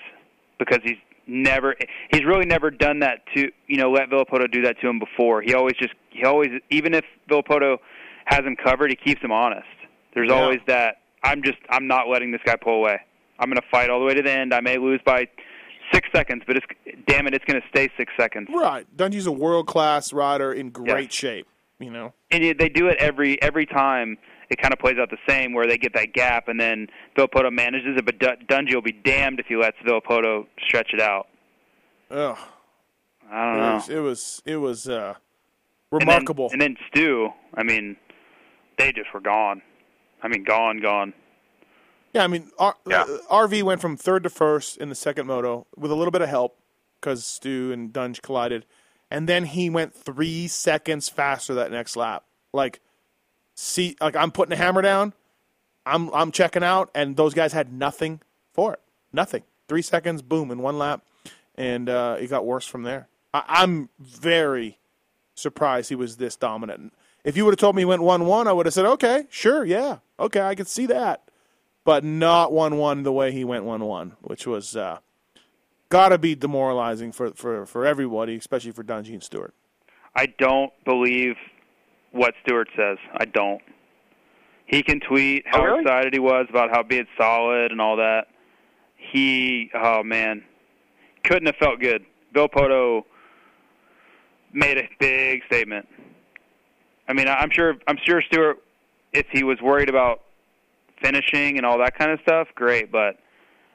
because 0.59 0.79
he's 0.83 0.97
never 1.27 1.75
he's 2.11 2.25
really 2.25 2.45
never 2.45 2.71
done 2.71 2.99
that 2.99 3.19
to 3.35 3.49
you 3.67 3.77
know 3.77 3.91
let 3.91 4.09
Villopoto 4.09 4.51
do 4.51 4.63
that 4.63 4.79
to 4.81 4.87
him 4.89 4.99
before. 4.99 5.41
He 5.41 5.53
always 5.53 5.75
just 5.79 5.93
he 6.09 6.23
always 6.25 6.49
even 6.69 6.93
if 6.93 7.05
Villopoto 7.29 7.77
has 8.25 8.39
him 8.45 8.55
covered, 8.55 8.89
he 8.89 8.95
keeps 8.95 9.21
him 9.21 9.31
honest. 9.31 9.67
There's 10.13 10.29
Yeah. 10.29 10.35
always 10.35 10.59
that 10.67 10.97
I'm 11.23 11.43
just 11.43 11.57
I'm 11.69 11.87
not 11.87 12.07
letting 12.09 12.31
this 12.31 12.41
guy 12.45 12.55
pull 12.55 12.75
away. 12.75 12.99
I'm 13.39 13.49
going 13.49 13.61
to 13.61 13.67
fight 13.71 13.89
all 13.89 13.99
the 13.99 14.05
way 14.05 14.13
to 14.13 14.21
the 14.21 14.31
end. 14.31 14.53
I 14.53 14.61
may 14.61 14.77
lose 14.77 14.99
by 15.03 15.27
6 15.93 16.07
seconds, 16.13 16.43
but 16.45 16.57
it's 16.57 16.65
damn 17.07 17.25
it, 17.27 17.33
it's 17.33 17.43
going 17.45 17.59
to 17.59 17.67
stay 17.69 17.89
6 17.97 18.13
seconds. 18.19 18.47
Right, 18.53 18.85
Dungey's 18.95 19.25
a 19.25 19.31
world 19.31 19.65
class 19.67 20.13
rider 20.13 20.53
in 20.53 20.69
great 20.69 21.11
shape. 21.11 21.47
You 21.79 21.89
know, 21.89 22.13
and 22.29 22.43
they 22.59 22.69
do 22.69 22.87
it 22.87 22.97
every 22.99 23.41
every 23.41 23.65
time. 23.65 24.17
It 24.51 24.61
kind 24.61 24.73
of 24.73 24.79
plays 24.79 24.97
out 24.99 25.09
the 25.09 25.17
same, 25.27 25.53
where 25.53 25.65
they 25.65 25.77
get 25.77 25.93
that 25.95 26.13
gap, 26.13 26.47
and 26.47 26.59
then 26.59 26.87
Villopoto 27.17 27.51
manages 27.51 27.97
it. 27.97 28.05
But 28.05 28.19
Dungey 28.19 28.75
will 28.75 28.81
be 28.83 28.91
damned 28.91 29.39
if 29.39 29.47
he 29.47 29.55
lets 29.55 29.77
Villopoto 29.79 30.45
stretch 30.67 30.89
it 30.93 30.99
out. 31.01 31.27
ugh. 32.11 32.37
I 33.31 33.45
don't 33.45 33.55
It 33.55 33.59
know. 33.61 33.73
was 33.75 33.89
it 33.89 33.99
was, 33.99 34.41
it 34.45 34.55
was 34.57 34.89
uh, 34.89 35.15
And 35.93 36.01
then- 36.01 36.07
remarkable. 36.07 36.49
And 36.51 36.61
then, 36.61 36.75
Stu, 36.89 37.29
I 37.55 37.63
mean, 37.63 37.95
they 38.77 38.91
just 38.91 39.13
were 39.13 39.21
gone. 39.21 39.61
I 40.21 40.27
mean, 40.27 40.43
gone, 40.43 40.79
gone. 40.81 41.13
yeah, 42.13 42.25
I 42.25 42.27
mean, 42.27 42.51
R- 42.59 42.75
Yeah. 42.85 43.03
uh, 43.03 43.17
RV 43.47 43.63
went 43.63 43.79
from 43.79 43.95
third 43.95 44.23
to 44.23 44.29
first 44.29 44.77
in 44.77 44.89
the 44.89 44.95
second 44.95 45.27
moto 45.27 45.65
with 45.77 45.91
a 45.91 45.95
little 45.95 46.11
bit 46.11 46.21
of 46.21 46.27
help 46.27 46.57
because 46.99 47.23
Stu 47.25 47.71
and 47.71 47.93
Dunge 47.93 48.21
collided, 48.21 48.65
and 49.09 49.29
then 49.29 49.45
he 49.45 49.69
went 49.69 49.95
three 49.95 50.47
seconds 50.49 51.07
faster 51.07 51.53
that 51.53 51.71
next 51.71 51.95
lap. 51.95 52.25
Like, 52.53 52.81
see, 53.61 53.95
like 54.01 54.15
I'm 54.15 54.31
putting 54.31 54.53
a 54.53 54.55
hammer 54.55 54.81
down, 54.81 55.13
I'm 55.85 56.13
I'm 56.13 56.31
checking 56.31 56.63
out, 56.63 56.89
and 56.95 57.15
those 57.15 57.33
guys 57.33 57.53
had 57.53 57.71
nothing 57.71 58.21
for 58.53 58.73
it, 58.73 58.79
nothing. 59.13 59.43
Three 59.67 59.81
seconds, 59.81 60.21
boom, 60.21 60.51
in 60.51 60.59
one 60.59 60.77
lap, 60.77 61.03
and 61.55 61.87
uh, 61.89 62.17
it 62.19 62.27
got 62.27 62.45
worse 62.45 62.65
from 62.65 62.83
there. 62.83 63.07
I- 63.33 63.43
I'm 63.47 63.89
very 63.99 64.79
surprised 65.35 65.89
he 65.89 65.95
was 65.95 66.17
this 66.17 66.35
dominant. 66.35 66.93
If 67.23 67.37
you 67.37 67.45
would 67.45 67.51
have 67.51 67.59
told 67.59 67.75
me 67.75 67.83
he 67.83 67.85
went 67.85 68.01
one 68.01 68.25
one, 68.25 68.47
I 68.47 68.51
would 68.51 68.65
have 68.65 68.73
said, 68.73 68.85
okay, 68.85 69.25
sure, 69.29 69.63
yeah, 69.63 69.99
okay, 70.19 70.41
I 70.41 70.55
could 70.55 70.67
see 70.67 70.87
that, 70.87 71.21
but 71.85 72.03
not 72.03 72.51
one 72.51 72.77
one 72.77 73.03
the 73.03 73.11
way 73.13 73.31
he 73.31 73.43
went 73.43 73.63
one 73.63 73.85
one, 73.85 74.13
which 74.21 74.45
was 74.47 74.75
uh, 74.75 74.97
gotta 75.89 76.17
be 76.17 76.35
demoralizing 76.35 77.11
for 77.11 77.31
for 77.33 77.65
for 77.65 77.85
everybody, 77.85 78.35
especially 78.35 78.71
for 78.71 78.83
Dungey 78.83 79.13
and 79.13 79.23
Stewart. 79.23 79.53
I 80.15 80.25
don't 80.25 80.73
believe 80.83 81.37
what 82.11 82.33
Stewart 82.43 82.69
says. 82.75 82.97
I 83.17 83.25
don't. 83.25 83.61
He 84.65 84.83
can 84.83 84.99
tweet 84.99 85.43
oh, 85.47 85.49
how 85.51 85.61
Oh, 85.61 85.65
really? 85.65 85.81
excited 85.81 86.13
he 86.13 86.19
was 86.19 86.47
about 86.49 86.69
how 86.69 86.83
being 86.83 87.07
solid 87.17 87.71
and 87.71 87.81
all 87.81 87.97
that. 87.97 88.27
He, 88.97 89.69
oh 89.73 90.03
man, 90.03 90.43
couldn't 91.23 91.47
have 91.47 91.55
felt 91.57 91.79
good. 91.79 92.05
Villopoto 92.33 93.03
made 94.53 94.77
a 94.77 94.87
big 94.99 95.41
statement. 95.47 95.87
I 97.07 97.13
mean, 97.13 97.27
I'm 97.27 97.49
sure, 97.51 97.75
I'm 97.87 97.97
sure 98.05 98.21
Stewart, 98.21 98.59
if 99.11 99.25
he 99.31 99.43
was 99.43 99.59
worried 99.61 99.89
about 99.89 100.21
finishing 101.01 101.57
and 101.57 101.65
all 101.65 101.77
that 101.79 101.97
kind 101.97 102.11
of 102.11 102.19
stuff, 102.21 102.47
great. 102.55 102.91
But 102.91 103.17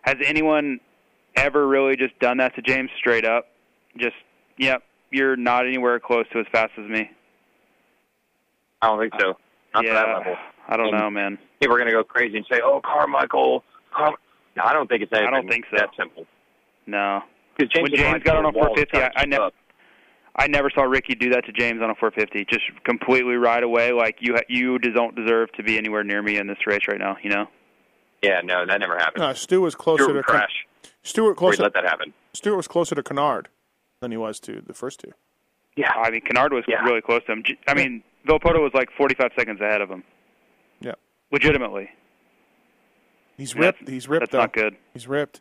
has 0.02 0.16
anyone 0.24 0.80
ever 1.34 1.66
really 1.66 1.96
just 1.96 2.18
done 2.20 2.38
that 2.38 2.54
to 2.54 2.62
James 2.62 2.88
straight 2.96 3.26
up? 3.26 3.48
Just, 3.98 4.16
yep, 4.56 4.82
you're 5.10 5.36
not 5.36 5.66
anywhere 5.66 5.98
close 6.00 6.26
to 6.32 6.38
as 6.38 6.46
fast 6.52 6.72
as 6.78 6.88
me. 6.88 7.10
I 8.82 8.88
don't 8.88 9.00
think 9.00 9.12
so. 9.20 9.36
Not 9.74 9.84
yeah, 9.84 9.90
to 9.90 9.94
that 9.94 10.18
level. 10.18 10.36
I 10.68 10.76
don't 10.76 10.88
And- 10.88 10.98
know, 10.98 11.10
man. 11.10 11.38
People 11.60 11.74
are 11.74 11.78
going 11.78 11.88
to 11.88 11.94
go 11.94 12.04
crazy 12.04 12.36
and 12.36 12.46
say, 12.50 12.60
"Oh, 12.62 12.80
Carmichael." 12.84 13.64
Car-. 13.94 14.14
No, 14.56 14.62
I 14.64 14.72
don't 14.72 14.88
think 14.88 15.02
it's 15.02 15.12
anything 15.12 15.32
don't 15.32 15.48
think 15.48 15.64
so. 15.70 15.76
that 15.78 15.90
simple. 15.96 16.26
No. 16.86 17.22
Because 17.56 17.72
James 17.72 17.90
When 17.90 17.98
James 18.00 18.22
got 18.22 18.36
on 18.36 18.44
a 18.44 18.52
450, 18.52 18.98
I- 18.98 19.06
I 19.16 19.20
keep 19.22 19.28
never- 19.30 19.50
I 20.38 20.46
never 20.48 20.68
saw 20.70 20.82
Ricky 20.82 21.14
do 21.14 21.30
that 21.30 21.46
to 21.46 21.52
James 21.52 21.80
on 21.82 21.88
a 21.88 21.94
450. 21.94 22.44
Just 22.44 22.64
completely 22.84 23.36
right 23.36 23.62
away, 23.62 23.92
like 23.92 24.16
you 24.20 24.34
ha- 24.34 24.42
you 24.48 24.78
don't 24.78 25.14
deserve 25.14 25.50
to 25.52 25.62
be 25.62 25.78
anywhere 25.78 26.04
near 26.04 26.20
me 26.22 26.36
in 26.36 26.46
this 26.46 26.58
race 26.66 26.86
right 26.88 26.98
now. 26.98 27.16
You 27.22 27.30
know. 27.30 27.46
Yeah, 28.22 28.40
no, 28.44 28.66
that 28.66 28.80
never 28.80 28.96
happened. 28.98 29.22
No, 29.22 29.32
Stu 29.32 29.62
was 29.62 29.74
closer 29.74 30.04
Stewart 30.04 30.08
to 30.12 30.16
would 30.18 30.26
Con- 30.26 30.36
crash. 30.40 30.66
Stewart 31.02 31.30
Or 31.30 31.32
he'd 31.32 31.38
closer. 31.38 31.62
let 31.62 31.72
that 31.74 31.84
happen. 31.84 32.12
Stewart 32.34 32.56
was 32.56 32.68
closer 32.68 32.94
to 32.94 33.02
Canard 33.02 33.48
than 34.00 34.10
he 34.10 34.16
was 34.16 34.38
to 34.40 34.60
the 34.60 34.74
first 34.74 35.00
two. 35.00 35.12
Yeah, 35.76 35.92
I 35.94 36.10
mean, 36.10 36.20
Canard 36.22 36.52
was 36.52 36.64
Yeah. 36.68 36.82
really 36.84 37.00
close 37.02 37.22
to 37.24 37.32
him. 37.32 37.44
I 37.68 37.74
mean, 37.74 38.02
Villopoto 38.26 38.60
was 38.60 38.72
like 38.74 38.88
45 38.96 39.30
seconds 39.38 39.60
ahead 39.60 39.80
of 39.80 39.88
him. 39.90 40.02
Yeah. 40.80 40.92
Legitimately. 41.32 41.90
He's 43.36 43.52
And 43.54 43.62
that's- 43.62 43.80
ripped. 43.80 43.90
He's 43.90 44.08
ripped. 44.08 44.20
That's 44.22 44.32
though. 44.32 44.38
not 44.40 44.52
good. 44.52 44.76
He's 44.92 45.06
ripped. 45.06 45.40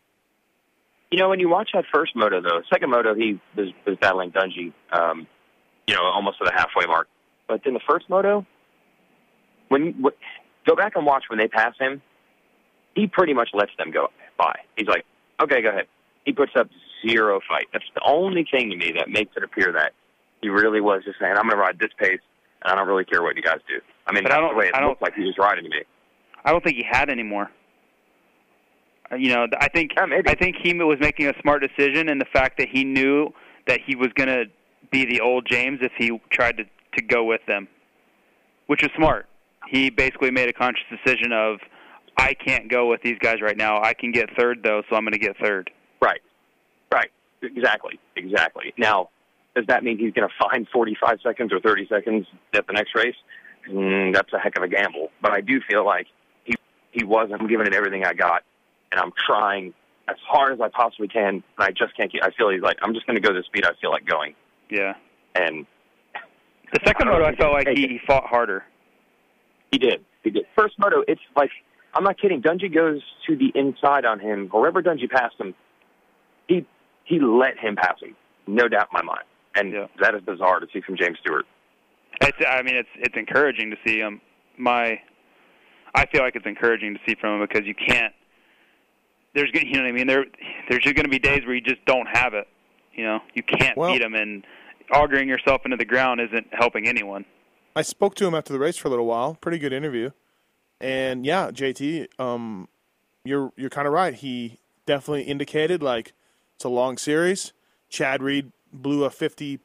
You 1.11 1.19
know, 1.19 1.29
when 1.29 1.39
you 1.39 1.49
watch 1.49 1.69
that 1.73 1.85
first 1.93 2.15
moto, 2.15 2.41
though, 2.41 2.61
second 2.71 2.89
moto, 2.89 3.13
he 3.15 3.39
was, 3.55 3.69
was 3.85 3.95
battling 4.01 4.31
Dungey, 4.31 4.73
um, 4.91 5.27
you 5.87 5.95
know, 5.95 6.01
almost 6.03 6.39
to 6.39 6.45
the 6.45 6.51
halfway 6.53 6.85
mark. 6.87 7.07
But 7.47 7.65
in 7.65 7.73
the 7.73 7.79
first 7.87 8.09
moto, 8.09 8.45
when 9.69 9.85
you, 9.85 9.93
wh- 10.03 10.67
go 10.67 10.75
back 10.75 10.93
and 10.95 11.05
watch 11.05 11.25
when 11.29 11.37
they 11.39 11.47
pass 11.47 11.73
him, 11.79 12.01
he 12.95 13.07
pretty 13.07 13.33
much 13.33 13.49
lets 13.53 13.71
them 13.77 13.91
go 13.91 14.07
by. 14.37 14.55
He's 14.77 14.87
like, 14.87 15.05
okay, 15.41 15.61
go 15.61 15.69
ahead. 15.69 15.85
He 16.25 16.33
puts 16.33 16.51
up 16.57 16.67
zero 17.07 17.39
fight. 17.47 17.67
That's 17.71 17.85
the 17.93 18.01
only 18.05 18.45
thing 18.49 18.71
to 18.71 18.75
me 18.75 18.91
that 18.97 19.07
makes 19.09 19.31
it 19.37 19.43
appear 19.43 19.71
that 19.73 19.93
he 20.41 20.49
really 20.49 20.81
was 20.81 21.03
just 21.05 21.19
saying, 21.19 21.33
I'm 21.37 21.43
going 21.47 21.51
to 21.51 21.57
ride 21.57 21.77
this 21.79 21.91
pace, 21.99 22.19
and 22.65 22.73
I 22.73 22.75
don't 22.75 22.87
really 22.87 23.05
care 23.05 23.21
what 23.21 23.35
you 23.35 23.43
guys 23.43 23.59
do. 23.67 23.79
I 24.07 24.11
mean, 24.13 24.23
But 24.23 24.31
I 24.31 24.35
that's 24.35 24.41
don't- 24.41 24.53
the 24.53 24.59
way 24.59 24.67
it 24.67 24.75
I 24.75 24.85
looked 24.85 25.01
like 25.01 25.13
he 25.15 25.23
was 25.23 25.37
riding 25.37 25.63
to 25.63 25.69
me. 25.69 25.83
I 26.43 26.51
don't 26.51 26.63
think 26.63 26.77
he 26.77 26.83
had 26.83 27.09
any 27.09 27.23
more. 27.23 27.49
Uh, 29.11 29.15
You 29.15 29.29
know, 29.29 29.47
I 29.59 29.67
think 29.69 29.91
Yeah, 29.95 30.05
maybe. 30.05 30.29
I 30.29 30.35
think 30.35 30.55
he 30.57 30.73
was 30.73 30.99
making 30.99 31.27
a 31.27 31.33
smart 31.41 31.61
decision, 31.61 32.09
and 32.09 32.19
the 32.19 32.25
fact 32.25 32.57
that 32.57 32.69
he 32.69 32.83
knew 32.83 33.33
that 33.67 33.79
he 33.85 33.95
was 33.95 34.09
going 34.13 34.29
to 34.29 34.45
be 34.91 35.05
the 35.05 35.21
old 35.21 35.45
James 35.47 35.79
if 35.81 35.91
he 35.97 36.19
tried 36.29 36.57
to 36.57 36.65
to 36.93 37.01
go 37.01 37.25
with 37.25 37.45
them, 37.45 37.67
which 38.67 38.81
was 38.81 38.89
smart. 38.95 39.27
He 39.67 39.89
basically 39.89 40.31
made 40.31 40.47
a 40.47 40.53
conscious 40.53 40.85
decision 40.89 41.33
of, 41.33 41.59
I 42.15 42.33
can't 42.33 42.69
go 42.69 42.87
with 42.87 43.01
these 43.01 43.17
guys 43.19 43.41
right 43.41 43.57
now. 43.57 43.81
I 43.81 43.93
can 43.93 44.13
get 44.13 44.29
third 44.37 44.63
though, 44.63 44.81
so 44.89 44.95
I'm 44.95 45.03
going 45.03 45.11
to 45.11 45.19
get 45.19 45.35
third. 45.37 45.71
Right. 46.01 46.21
Right. 46.93 47.11
Exactly. 47.41 47.99
Exactly. 48.15 48.73
Now, 48.77 49.09
does 49.55 49.65
that 49.67 49.83
mean 49.83 49.97
he's 49.97 50.13
going 50.13 50.27
to 50.27 50.33
find 50.49 50.67
45 50.71 51.19
seconds 51.23 51.53
or 51.53 51.59
30 51.59 51.87
seconds 51.87 52.27
at 52.53 52.67
the 52.67 52.73
next 52.73 52.93
race? 52.95 53.15
Mm, 53.69 54.13
that's 54.13 54.31
a 54.33 54.37
heck 54.39 54.57
of 54.57 54.63
a 54.63 54.67
gamble. 54.67 55.09
But 55.21 55.31
I 55.31 55.41
do 55.41 55.59
feel 55.69 55.85
like 55.85 56.07
he 56.43 56.53
he 56.91 57.03
was. 57.03 57.29
I'm 57.33 57.47
giving 57.47 57.65
it 57.65 57.73
everything 57.73 58.03
I 58.05 58.13
got, 58.13 58.43
and 58.91 58.99
I'm 58.99 59.11
trying 59.27 59.73
as 60.07 60.17
hard 60.27 60.53
as 60.53 60.61
I 60.61 60.69
possibly 60.69 61.07
can. 61.07 61.27
And 61.35 61.43
I 61.57 61.69
just 61.71 61.95
can't. 61.97 62.11
Keep, 62.11 62.23
I 62.23 62.29
feel 62.37 62.49
he's 62.49 62.61
like 62.61 62.77
I'm 62.83 62.93
just 62.93 63.07
going 63.07 63.15
to 63.15 63.21
go 63.21 63.33
the 63.33 63.43
speed 63.43 63.65
I 63.65 63.71
feel 63.81 63.89
like 63.91 64.05
going. 64.05 64.35
Yeah. 64.69 64.93
And 65.35 65.65
The 66.73 66.79
second 66.85 67.07
I 67.09 67.11
moto, 67.13 67.25
I 67.25 67.35
felt 67.35 67.53
like 67.53 67.67
he, 67.69 67.87
he 67.87 67.99
fought 68.05 68.25
harder. 68.25 68.63
he 69.71 69.77
did. 69.79 70.03
He 70.23 70.29
did. 70.31 70.45
first 70.55 70.77
moto. 70.77 71.03
It's 71.07 71.21
like 71.35 71.49
I'm 71.95 72.03
not 72.03 72.19
kidding. 72.19 72.41
Dungey 72.41 72.73
goes 72.73 73.01
to 73.27 73.35
the 73.35 73.51
inside 73.55 74.05
on 74.05 74.19
him. 74.19 74.49
Wherever 74.51 74.83
Dungey 74.83 75.09
passed 75.09 75.39
him, 75.39 75.55
he 76.47 76.67
he 77.05 77.19
let 77.19 77.57
him 77.57 77.75
pass 77.75 77.95
him. 78.01 78.15
No 78.47 78.67
doubt 78.67 78.89
in 78.91 78.93
my 78.93 79.01
mind. 79.01 79.23
And 79.55 79.71
Yeah. 79.73 79.87
that 80.01 80.15
is 80.15 80.21
bizarre 80.21 80.59
to 80.59 80.67
see 80.73 80.81
from 80.81 80.97
James 80.97 81.17
Stewart. 81.19 81.45
It's, 82.21 82.37
I 82.47 82.61
mean, 82.61 82.75
it's 82.75 82.89
it's 82.95 83.15
encouraging 83.17 83.71
to 83.71 83.77
see 83.85 83.97
him. 83.99 84.21
My, 84.57 84.99
I 85.93 86.05
feel 86.07 86.21
like 86.21 86.35
it's 86.35 86.45
encouraging 86.45 86.93
to 86.93 86.99
see 87.07 87.15
from 87.19 87.39
him 87.41 87.47
because 87.47 87.65
you 87.67 87.75
can't. 87.75 88.13
There's 89.33 89.51
gonna- 89.51 89.65
you 89.65 89.73
know 89.73 89.83
what 89.83 89.89
I 89.89 89.91
mean. 89.91 90.07
There 90.07 90.25
there's 90.69 90.83
just 90.83 90.95
going 90.95 91.03
to 91.05 91.09
be 91.09 91.19
days 91.19 91.45
where 91.45 91.53
you 91.55 91.61
just 91.61 91.83
don't 91.85 92.07
have 92.07 92.33
it. 92.33 92.47
You 92.93 93.03
know, 93.03 93.19
you 93.33 93.43
can't 93.43 93.75
Well- 93.77 93.91
beat 93.91 94.01
him, 94.01 94.15
and 94.15 94.45
augering 94.91 95.27
yourself 95.27 95.61
into 95.65 95.75
the 95.77 95.83
ground 95.85 96.21
isn't 96.21 96.47
helping 96.53 96.87
anyone. 96.87 97.25
I 97.75 97.81
spoke 97.81 98.15
to 98.15 98.25
him 98.27 98.33
after 98.33 98.53
the 98.53 98.59
race 98.59 98.77
for 98.77 98.87
a 98.87 98.91
little 98.91 99.05
while. 99.05 99.35
Pretty 99.41 99.57
good 99.57 99.73
interview. 99.73 100.11
And 100.79 101.25
yeah, 101.25 101.51
JT, 101.51 102.07
um, 102.19 102.69
you're 103.25 103.51
you're 103.57 103.69
kind 103.69 103.87
of 103.87 103.93
right. 103.93 104.13
He 104.13 104.59
definitely 104.85 105.23
indicated 105.23 105.83
like 105.83 106.13
it's 106.55 106.63
a 106.63 106.69
long 106.69 106.97
series. 106.97 107.51
Chad 107.89 108.23
Reed 108.23 108.51
blew 108.73 109.03
a 109.03 109.09
50 109.09 109.59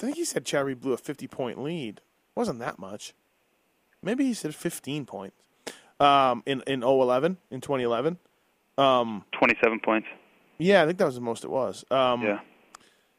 I 0.00 0.04
think 0.04 0.16
he 0.16 0.24
said 0.24 0.44
Chad 0.44 0.64
Reed 0.64 0.80
blew 0.80 0.92
a 0.92 0.96
50 0.96 1.26
point 1.26 1.60
lead. 1.62 2.00
wasn't 2.34 2.60
that 2.60 2.78
much. 2.78 3.14
Maybe 4.02 4.24
he 4.24 4.32
said 4.34 4.54
15 4.54 5.04
points. 5.06 5.34
Um, 6.00 6.44
in 6.46 6.62
in 6.68 6.82
011 6.84 7.38
in 7.50 7.60
2011. 7.60 8.18
Um, 8.78 9.24
Twenty-seven 9.36 9.80
points. 9.80 10.06
yeah, 10.58 10.82
I 10.82 10.86
think 10.86 10.98
that 10.98 11.06
was 11.06 11.16
the 11.16 11.20
most 11.20 11.42
it 11.42 11.50
was. 11.50 11.84
Um, 11.90 12.22
Yeah. 12.22 12.38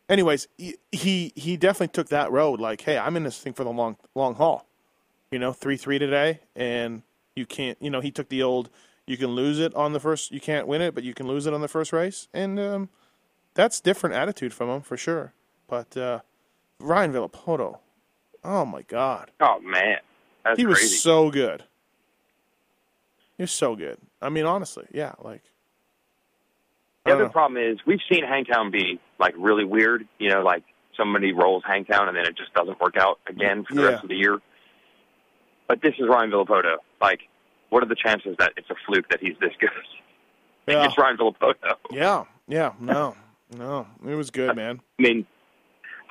anyways, 0.08 0.48
he, 0.58 0.76
he 0.94 1.34
he 1.36 1.58
definitely 1.58 1.89
took 1.89 2.08
that 2.08 2.32
road. 2.32 2.62
Like, 2.62 2.80
hey, 2.82 2.98
I'm 2.98 3.18
in 3.18 3.24
this 3.24 3.38
thing 3.39 3.52
for 3.52 3.65
the 3.65 3.72
long 3.72 3.98
long 4.15 4.36
haul. 4.36 4.65
You 5.32 5.39
know, 5.39 5.52
three 5.52 5.76
three 5.76 6.00
today, 6.00 6.39
and 6.56 7.02
you 7.36 7.46
can't. 7.46 7.78
You 7.82 7.89
know, 7.89 8.00
he 8.00 8.12
took 8.12 8.30
the 8.30 8.42
old. 8.42 8.70
You 9.06 9.18
can 9.18 9.32
lose 9.32 9.60
it 9.60 9.76
on 9.76 9.92
the 9.92 10.00
first. 10.00 10.32
You 10.32 10.39
can't 10.39 10.65
win 10.65 10.82
it, 10.82 10.96
but 10.96 11.04
you 11.04 11.13
can 11.13 11.28
lose 11.28 11.46
it 11.46 11.54
on 11.54 11.60
the 11.60 11.68
first 11.68 11.92
race, 11.92 12.30
and 12.34 12.58
um, 12.58 12.89
that's 13.60 13.82
different 13.82 14.15
attitude 14.15 14.54
from 14.54 14.69
him 14.69 14.82
for 14.82 14.95
sure. 14.95 15.34
But 15.67 15.95
uh, 15.98 16.19
Ryan 16.80 17.12
Villopoto, 17.12 17.80
oh 18.43 18.65
my 18.65 18.84
God, 18.84 19.32
Oh 19.41 19.60
man, 19.60 19.98
that's 20.45 20.58
he 20.58 20.65
was 20.65 20.78
crazy. 20.80 20.95
so 20.95 21.30
good. 21.30 21.63
He 23.38 23.43
was 23.43 23.52
so 23.52 23.76
good. 23.76 23.98
I 24.22 24.30
mean, 24.30 24.45
honestly, 24.45 24.86
yeah, 24.93 25.13
like. 25.22 25.43
The 27.06 27.13
other 27.13 27.24
know. 27.26 27.30
problem 27.30 27.62
is 27.62 27.80
we've 27.86 28.00
seen 28.12 28.24
Hangtown 28.24 28.72
be 28.72 29.00
like 29.19 29.34
really 29.38 29.65
weird. 29.65 30.08
You 30.19 30.30
know, 30.30 30.41
like 30.41 30.63
somebody 30.95 31.32
rolls 31.34 31.63
Hangtown 31.65 32.08
and 32.08 32.15
then 32.15 32.26
it 32.26 32.38
just 32.38 32.54
doesn't 32.54 32.80
work 32.80 32.95
out 32.98 33.19
again 33.28 33.63
for 33.67 33.76
the 33.76 33.82
Yeah. 33.82 33.88
rest 33.89 34.04
of 34.04 34.10
the 34.10 34.15
year. 34.15 34.39
But 35.67 35.82
this 35.82 35.93
is 36.00 36.08
Ryan 36.10 36.32
Villopoto. 36.32 36.76
Like, 37.02 37.22
what 37.69 37.84
are 37.84 37.88
the 37.88 37.95
chances 37.95 38.36
that 38.39 38.54
it's 38.58 38.69
a 38.69 38.76
fluke 38.86 39.08
that 39.10 39.19
he's 39.22 39.36
this 39.41 39.54
good? 39.60 39.69
Yeah. 40.67 40.86
It's 40.86 40.98
Ryan 41.00 41.17
Villopoto. 41.17 41.74
Yeah, 41.89 42.26
yeah, 42.48 42.74
no, 42.80 43.15
no, 43.56 43.88
it 44.08 44.16
was 44.16 44.30
good, 44.32 44.56
man. 44.56 44.80
I 45.00 45.02
mean, 45.02 45.26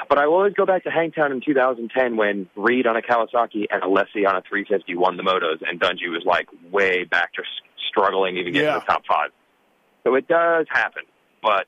but 0.09 0.19
I 0.19 0.27
will 0.27 0.35
always 0.35 0.55
go 0.55 0.67
back 0.67 0.85
to 0.85 0.91
Hangtown 0.91 1.33
in 1.33 1.41
2010 1.45 2.17
when 2.17 2.49
Reed 2.57 2.87
on 2.87 2.97
a 2.97 3.03
Kawasaki 3.03 3.67
and 3.71 3.83
Alessi 3.83 4.27
on 4.27 4.37
a 4.37 4.43
350 4.49 4.95
won 4.97 5.17
the 5.17 5.23
motos, 5.23 5.59
and 5.69 5.81
Dungey 5.81 6.09
was 6.11 6.23
like 6.25 6.49
way 6.71 7.05
back, 7.05 7.35
just 7.35 7.49
struggling 7.89 8.37
even 8.37 8.53
getting 8.53 8.69
Yeah. 8.69 8.75
to 8.75 8.81
the 8.81 8.87
top 8.93 9.05
five. 9.07 9.31
So 10.05 10.15
it 10.15 10.29
does 10.29 10.67
happen, 10.71 11.03
but 11.43 11.67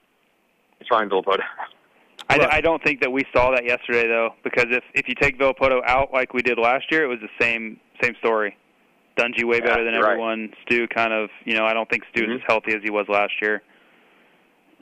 it's 0.81 0.91
Ryan 0.91 1.11
Villopoto. 1.11 1.43
I, 2.29 2.37
Right. 2.37 2.49
I 2.55 2.61
don't 2.61 2.83
think 2.85 3.01
that 3.01 3.11
we 3.11 3.25
saw 3.35 3.51
that 3.51 3.65
yesterday 3.65 4.07
though, 4.07 4.35
because 4.45 4.67
if 4.71 4.85
if 4.95 5.09
you 5.09 5.15
take 5.21 5.39
Villopoto 5.39 5.83
out 5.85 6.13
like 6.13 6.33
we 6.33 6.43
did 6.43 6.59
last 6.59 6.85
year, 6.93 7.03
it 7.05 7.09
was 7.09 7.19
the 7.21 7.29
same 7.45 7.81
same 8.03 8.15
story. 8.17 8.57
Dungey 9.19 9.45
way 9.45 9.59
Yeah, 9.59 9.67
better 9.67 9.85
than 9.85 9.95
you're 9.95 10.03
right. 10.05 10.13
everyone. 10.13 10.55
Stu 10.63 10.87
kind 10.89 11.13
of, 11.13 11.29
you 11.45 11.55
know, 11.55 11.65
I 11.67 11.75
don't 11.75 11.89
think 11.91 12.05
Stu's 12.11 12.29
Mhm. 12.29 12.37
as 12.37 12.43
healthy 12.47 12.73
as 12.75 12.83
he 12.83 12.91
was 12.91 13.09
last 13.09 13.33
year. 13.43 13.63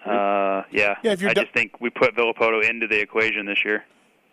Uh, 0.04 0.62
yeah. 0.70 0.96
Yeah, 1.02 1.12
if 1.12 1.20
you're 1.20 1.30
I 1.30 1.34
du- 1.34 1.42
just 1.42 1.52
think 1.54 1.80
we 1.80 1.90
put 1.90 2.14
Villopoto 2.16 2.68
into 2.68 2.86
the 2.86 3.00
equation 3.00 3.46
this 3.46 3.64
year. 3.64 3.84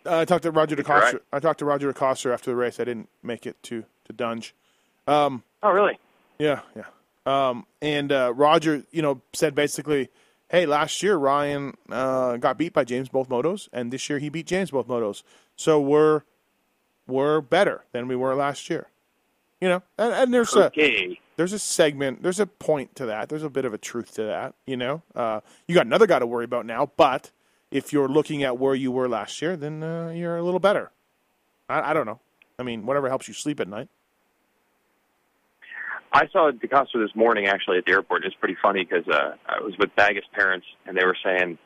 Uh, 0.04 0.18
I 0.20 0.24
talked 0.24 0.44
to 0.44 0.50
Roger 0.52 0.74
You're 0.76 0.84
DeCoster. 0.84 1.02
right. 1.14 1.22
I 1.32 1.40
talked 1.40 1.58
to 1.58 1.64
Roger 1.64 1.92
DeCoster 1.92 2.32
after 2.32 2.50
the 2.50 2.56
race. 2.56 2.78
I 2.78 2.84
didn't 2.84 3.08
make 3.22 3.46
it 3.46 3.60
to 3.64 3.84
to 4.04 4.12
Dunge. 4.12 4.54
Um, 5.06 5.42
Oh, 5.62 5.70
really? 5.70 5.98
yeah, 6.38 6.60
yeah. 6.76 6.84
Um, 7.26 7.66
and 7.82 8.12
uh, 8.12 8.32
Roger, 8.36 8.84
you 8.92 9.02
know, 9.02 9.20
said 9.32 9.54
basically, 9.56 10.08
"Hey, 10.48 10.64
last 10.64 11.02
year 11.02 11.16
Ryan 11.16 11.76
uh, 11.90 12.36
got 12.36 12.56
beat 12.56 12.72
by 12.72 12.84
James 12.84 13.08
both 13.08 13.28
motos, 13.28 13.68
and 13.72 13.92
this 13.92 14.08
year 14.08 14.20
he 14.20 14.28
beat 14.28 14.46
James 14.46 14.70
both 14.70 14.86
motos. 14.86 15.24
So 15.56 15.80
we're 15.80 16.22
we're 17.08 17.40
better 17.40 17.84
than 17.92 18.06
we 18.06 18.14
were 18.14 18.34
last 18.36 18.70
year. 18.70 18.86
You 19.60 19.68
know, 19.70 19.82
and, 19.96 20.12
and 20.12 20.34
there's 20.34 20.54
a 20.54 20.70
there's 21.36 21.52
a 21.52 21.58
segment, 21.58 22.22
there's 22.22 22.40
a 22.40 22.46
point 22.46 22.94
to 22.96 23.06
that. 23.06 23.28
There's 23.28 23.42
a 23.42 23.50
bit 23.50 23.64
of 23.64 23.72
a 23.74 23.78
truth 23.78 24.14
to 24.14 24.24
that. 24.24 24.54
You 24.66 24.76
know, 24.76 25.02
uh, 25.14 25.40
you 25.66 25.74
got 25.74 25.86
another 25.86 26.06
guy 26.06 26.18
to 26.18 26.26
worry 26.26 26.44
about 26.44 26.66
now. 26.66 26.90
But 26.96 27.30
if 27.70 27.92
you're 27.92 28.08
looking 28.08 28.42
at 28.42 28.58
where 28.58 28.74
you 28.74 28.92
were 28.92 29.08
last 29.08 29.40
year, 29.40 29.56
then 29.56 29.82
uh, 29.82 30.10
you're 30.10 30.36
a 30.36 30.42
little 30.42 30.60
better. 30.60 30.90
I, 31.68 31.90
I 31.90 31.94
don't 31.94 32.06
know. 32.06 32.20
I 32.58 32.62
mean, 32.62 32.86
whatever 32.86 33.08
helps 33.08 33.28
you 33.28 33.34
sleep 33.34 33.60
at 33.60 33.68
night. 33.68 33.88
I 36.12 36.28
saw 36.32 36.50
DeCoster 36.50 37.04
this 37.04 37.14
morning 37.14 37.46
actually 37.46 37.78
at 37.78 37.84
the 37.84 37.92
airport. 37.92 38.24
It's 38.24 38.34
pretty 38.36 38.56
funny 38.62 38.84
because 38.84 39.06
uh, 39.08 39.34
I 39.46 39.60
was 39.60 39.74
with 39.78 39.94
Baggett 39.96 40.24
parents, 40.32 40.66
and 40.86 40.96
they 40.96 41.04
were 41.04 41.16
saying, 41.22 41.58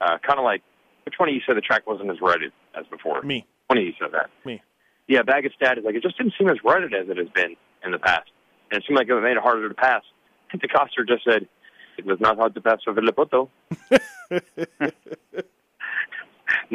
uh, 0.00 0.18
kind 0.24 0.38
of 0.38 0.44
like, 0.44 0.62
which 1.04 1.14
one 1.18 1.28
of 1.28 1.34
you 1.34 1.40
said 1.46 1.56
the 1.56 1.60
track 1.60 1.86
wasn't 1.86 2.10
as 2.10 2.20
rutted 2.20 2.52
as 2.78 2.84
before? 2.86 3.22
Me, 3.22 3.46
One 3.66 3.78
of 3.78 3.84
you 3.84 3.92
said 3.98 4.10
that. 4.12 4.30
me. 4.44 4.62
Yeah, 5.08 5.22
Baggett's 5.22 5.56
dad 5.58 5.78
is 5.78 5.84
like, 5.84 5.94
it 5.94 6.02
just 6.02 6.18
didn't 6.18 6.34
seem 6.38 6.48
as 6.48 6.58
rutted 6.62 6.94
as 6.94 7.08
it 7.08 7.16
has 7.16 7.28
been 7.30 7.56
in 7.84 7.92
the 7.92 7.98
past. 7.98 8.30
And 8.70 8.80
it 8.80 8.84
seemed 8.86 8.98
like 8.98 9.08
it 9.08 9.20
made 9.20 9.36
it 9.36 9.42
harder 9.42 9.68
to 9.68 9.74
pass. 9.74 10.02
And 10.52 10.60
DeCoster 10.60 11.06
just 11.06 11.24
said, 11.24 11.48
it 11.96 12.06
was 12.06 12.20
not 12.20 12.36
hard 12.36 12.54
to 12.54 12.60
pass 12.60 12.78
for 12.84 12.92
Villopoto. 12.94 13.48
and 13.90 14.40
I 14.80 14.90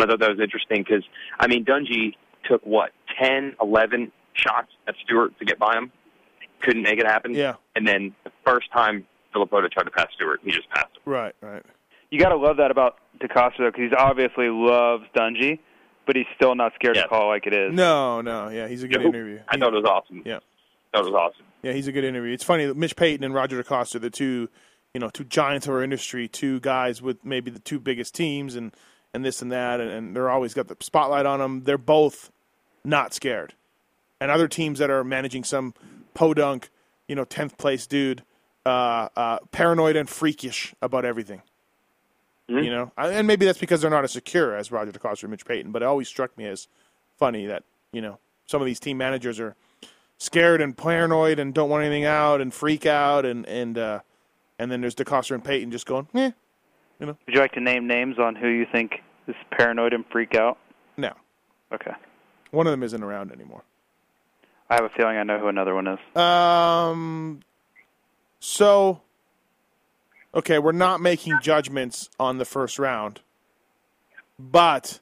thought 0.05 0.19
that 0.19 0.29
was 0.29 0.39
interesting 0.41 0.83
because, 0.83 1.03
I 1.39 1.47
mean, 1.47 1.63
Dungey 1.63 2.13
took, 2.49 2.65
what, 2.65 2.91
10, 3.21 3.55
11 3.61 4.11
shots 4.33 4.69
at 4.87 4.95
Stewart 5.03 5.37
to 5.39 5.45
get 5.45 5.59
by 5.59 5.77
him? 5.77 5.91
Couldn't 6.61 6.83
make 6.83 6.99
it 6.99 7.05
happen. 7.05 7.33
Yeah. 7.33 7.55
And 7.75 7.87
then 7.87 8.15
the 8.23 8.31
first 8.45 8.71
time 8.71 9.05
Villopoto 9.33 9.71
tried 9.71 9.83
to 9.83 9.91
pass 9.91 10.07
Stewart, 10.15 10.39
he 10.43 10.51
just 10.51 10.69
passed 10.69 10.95
him. 10.95 11.11
Right, 11.11 11.35
right. 11.41 11.63
You 12.09 12.19
got 12.19 12.29
to 12.29 12.37
love 12.37 12.57
that 12.57 12.71
about 12.71 12.97
DeCoster 13.19 13.59
though, 13.59 13.71
because 13.71 13.89
he 13.89 13.95
obviously 13.95 14.49
loves 14.49 15.05
Dungey, 15.15 15.59
but 16.05 16.15
he's 16.15 16.25
still 16.35 16.55
not 16.55 16.73
scared 16.75 16.95
Yes. 16.95 17.05
to 17.05 17.09
call 17.09 17.27
like 17.29 17.47
it 17.47 17.53
is. 17.53 17.73
No, 17.73 18.21
no, 18.21 18.49
yeah, 18.49 18.67
he's 18.67 18.83
a 18.83 18.87
good 18.87 19.01
Nope. 19.01 19.13
interview. 19.15 19.39
I 19.47 19.57
thought 19.57 19.73
it 19.73 19.77
was 19.77 19.85
awesome. 19.85 20.21
Yeah. 20.25 20.39
That 20.93 21.03
was 21.03 21.13
awesome. 21.13 21.45
Yeah, 21.63 21.71
he's 21.73 21.87
a 21.87 21.91
good 21.91 22.03
interview. 22.03 22.33
It's 22.33 22.43
funny 22.43 22.65
that 22.65 22.77
Mitch 22.77 22.95
Payton 22.95 23.23
and 23.23 23.33
Roger 23.33 23.61
DeCoster, 23.63 23.99
the 23.99 24.09
two, 24.09 24.49
you 24.93 24.99
know, 24.99 25.09
two 25.09 25.23
giants 25.23 25.65
of 25.65 25.73
our 25.73 25.81
industry, 25.81 26.27
two 26.27 26.59
guys 26.59 27.01
with 27.01 27.23
maybe 27.25 27.49
the 27.49 27.59
two 27.59 27.79
biggest 27.79 28.13
teams 28.15 28.55
and 28.55 28.73
and 29.15 29.23
this 29.23 29.41
and 29.43 29.51
that, 29.51 29.79
and, 29.79 29.89
and 29.91 30.15
they're 30.15 30.29
always 30.29 30.53
got 30.55 30.67
the 30.67 30.77
spotlight 30.79 31.25
on 31.27 31.39
them. 31.39 31.63
They're 31.63 31.77
both 31.77 32.31
not 32.83 33.13
scared, 33.13 33.53
and 34.19 34.29
other 34.31 34.47
teams 34.47 34.79
that 34.79 34.89
are 34.89 35.03
managing 35.03 35.43
some 35.43 35.73
podunk, 36.15 36.69
you 37.07 37.15
know, 37.15 37.23
tenth 37.23 37.57
place 37.57 37.85
dude, 37.87 38.23
uh, 38.65 39.09
uh, 39.15 39.37
paranoid 39.51 39.95
and 39.95 40.09
freakish 40.09 40.73
about 40.81 41.05
everything. 41.05 41.41
You 42.61 42.71
know, 42.71 42.91
and 42.97 43.25
maybe 43.27 43.45
that's 43.45 43.59
because 43.59 43.81
they're 43.81 43.89
not 43.89 44.03
as 44.03 44.11
secure 44.11 44.55
as 44.55 44.71
Roger 44.71 44.91
DeCoster 44.91 45.23
or 45.23 45.27
Mitch 45.29 45.45
Payton. 45.45 45.71
But 45.71 45.81
it 45.81 45.85
always 45.85 46.07
struck 46.07 46.37
me 46.37 46.45
as 46.45 46.67
funny 47.17 47.45
that 47.47 47.63
you 47.91 48.01
know 48.01 48.19
some 48.45 48.61
of 48.61 48.65
these 48.65 48.79
team 48.79 48.97
managers 48.97 49.39
are 49.39 49.55
scared 50.17 50.61
and 50.61 50.77
paranoid 50.77 51.39
and 51.39 51.53
don't 51.53 51.69
want 51.69 51.83
anything 51.83 52.05
out 52.05 52.41
and 52.41 52.53
freak 52.53 52.85
out 52.85 53.25
and 53.25 53.45
and 53.47 53.77
uh, 53.77 53.99
and 54.59 54.71
then 54.71 54.81
there's 54.81 54.95
DeCoster 54.95 55.33
and 55.35 55.43
Payton 55.43 55.71
just 55.71 55.85
going, 55.85 56.07
eh, 56.15 56.31
Would 56.99 57.17
you 57.27 57.39
like 57.39 57.53
to 57.53 57.59
name 57.61 57.87
names 57.87 58.17
on 58.19 58.35
who 58.35 58.47
you 58.47 58.65
think 58.71 59.01
is 59.27 59.35
paranoid 59.51 59.93
and 59.93 60.05
freak 60.11 60.35
out? 60.35 60.57
no. 60.97 61.13
Okay. 61.71 61.91
One 62.51 62.67
of 62.67 62.71
them 62.71 62.83
isn't 62.83 63.01
around 63.01 63.31
anymore. 63.31 63.63
I 64.69 64.75
have 64.75 64.85
a 64.85 64.89
feeling 64.89 65.17
I 65.17 65.23
know 65.23 65.39
who 65.39 65.47
another 65.47 65.73
one 65.73 65.87
is. 65.87 65.99
Um. 66.15 67.39
So. 68.39 69.01
Okay, 70.35 70.57
we're 70.57 70.71
not 70.71 70.99
making 70.99 71.39
judgments 71.41 72.09
on 72.19 72.39
the 72.39 72.45
first 72.45 72.79
round, 72.79 73.21
but 74.39 74.99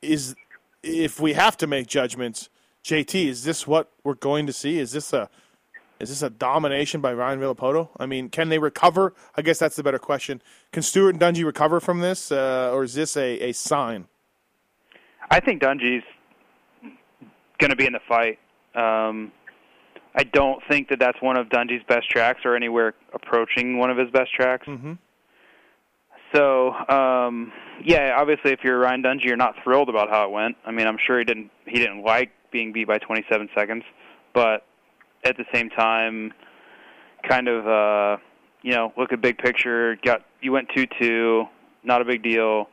is 0.00 0.34
if 0.82 1.20
we 1.20 1.34
have 1.34 1.56
to 1.58 1.66
make 1.66 1.86
judgments, 1.86 2.48
JT, 2.82 3.26
is 3.26 3.44
this 3.44 3.66
what 3.66 3.90
we're 4.04 4.14
going 4.14 4.46
to 4.46 4.52
see? 4.52 4.78
Is 4.78 4.92
this 4.92 5.12
a 5.12 5.28
is 6.00 6.08
this 6.08 6.22
a 6.22 6.30
domination 6.30 7.00
by 7.00 7.12
Ryan 7.12 7.40
Villopoto? 7.40 7.88
I 7.98 8.06
mean, 8.06 8.28
can 8.28 8.48
they 8.48 8.58
recover? 8.58 9.14
I 9.36 9.42
guess 9.42 9.58
that's 9.58 9.76
the 9.76 9.82
better 9.82 9.98
question. 9.98 10.40
Can 10.72 10.82
Stewart 10.82 11.14
and 11.14 11.20
Dungey 11.20 11.44
recover 11.44 11.80
from 11.80 12.00
this, 12.00 12.30
uh, 12.30 12.70
or 12.72 12.84
is 12.84 12.94
this 12.94 13.16
a, 13.16 13.48
a 13.48 13.52
sign? 13.52 14.06
I 15.30 15.40
think 15.40 15.60
Dungey's 15.60 16.04
going 17.58 17.70
to 17.70 17.76
be 17.76 17.84
in 17.84 17.92
the 17.92 18.00
fight. 18.08 18.38
Um, 18.76 19.32
I 20.18 20.24
don't 20.24 20.60
think 20.68 20.88
that 20.88 20.98
that's 20.98 21.22
one 21.22 21.38
of 21.38 21.48
Dungey's 21.48 21.84
best 21.88 22.10
tracks 22.10 22.40
or 22.44 22.56
anywhere 22.56 22.94
approaching 23.14 23.78
one 23.78 23.88
of 23.88 23.96
his 23.96 24.10
best 24.10 24.34
tracks. 24.34 24.66
Mm-hmm. 24.66 24.94
So, 26.34 26.74
um, 26.88 27.52
yeah, 27.84 28.16
obviously, 28.18 28.50
if 28.50 28.58
you're 28.64 28.80
Ryan 28.80 29.02
Dungey, 29.04 29.24
you're 29.26 29.36
not 29.36 29.54
thrilled 29.62 29.88
about 29.88 30.10
how 30.10 30.24
it 30.24 30.32
went. 30.32 30.56
I 30.66 30.72
mean, 30.72 30.88
I'm 30.88 30.98
sure 31.06 31.20
he 31.20 31.24
didn't 31.24 31.50
he 31.66 31.78
didn't 31.78 32.02
like 32.02 32.30
being 32.50 32.72
beat 32.72 32.88
by 32.88 32.98
27 32.98 33.48
seconds, 33.56 33.84
but 34.34 34.66
at 35.24 35.36
the 35.36 35.44
same 35.54 35.70
time, 35.70 36.32
kind 37.26 37.46
of 37.46 37.66
uh, 37.66 38.20
you 38.62 38.74
know 38.74 38.92
look 38.98 39.12
at 39.12 39.22
big 39.22 39.38
picture. 39.38 39.96
Got 40.04 40.22
you 40.42 40.50
went 40.50 40.68
two 40.74 40.86
two, 41.00 41.44
not 41.84 42.02
a 42.02 42.04
big 42.04 42.24
deal. 42.24 42.68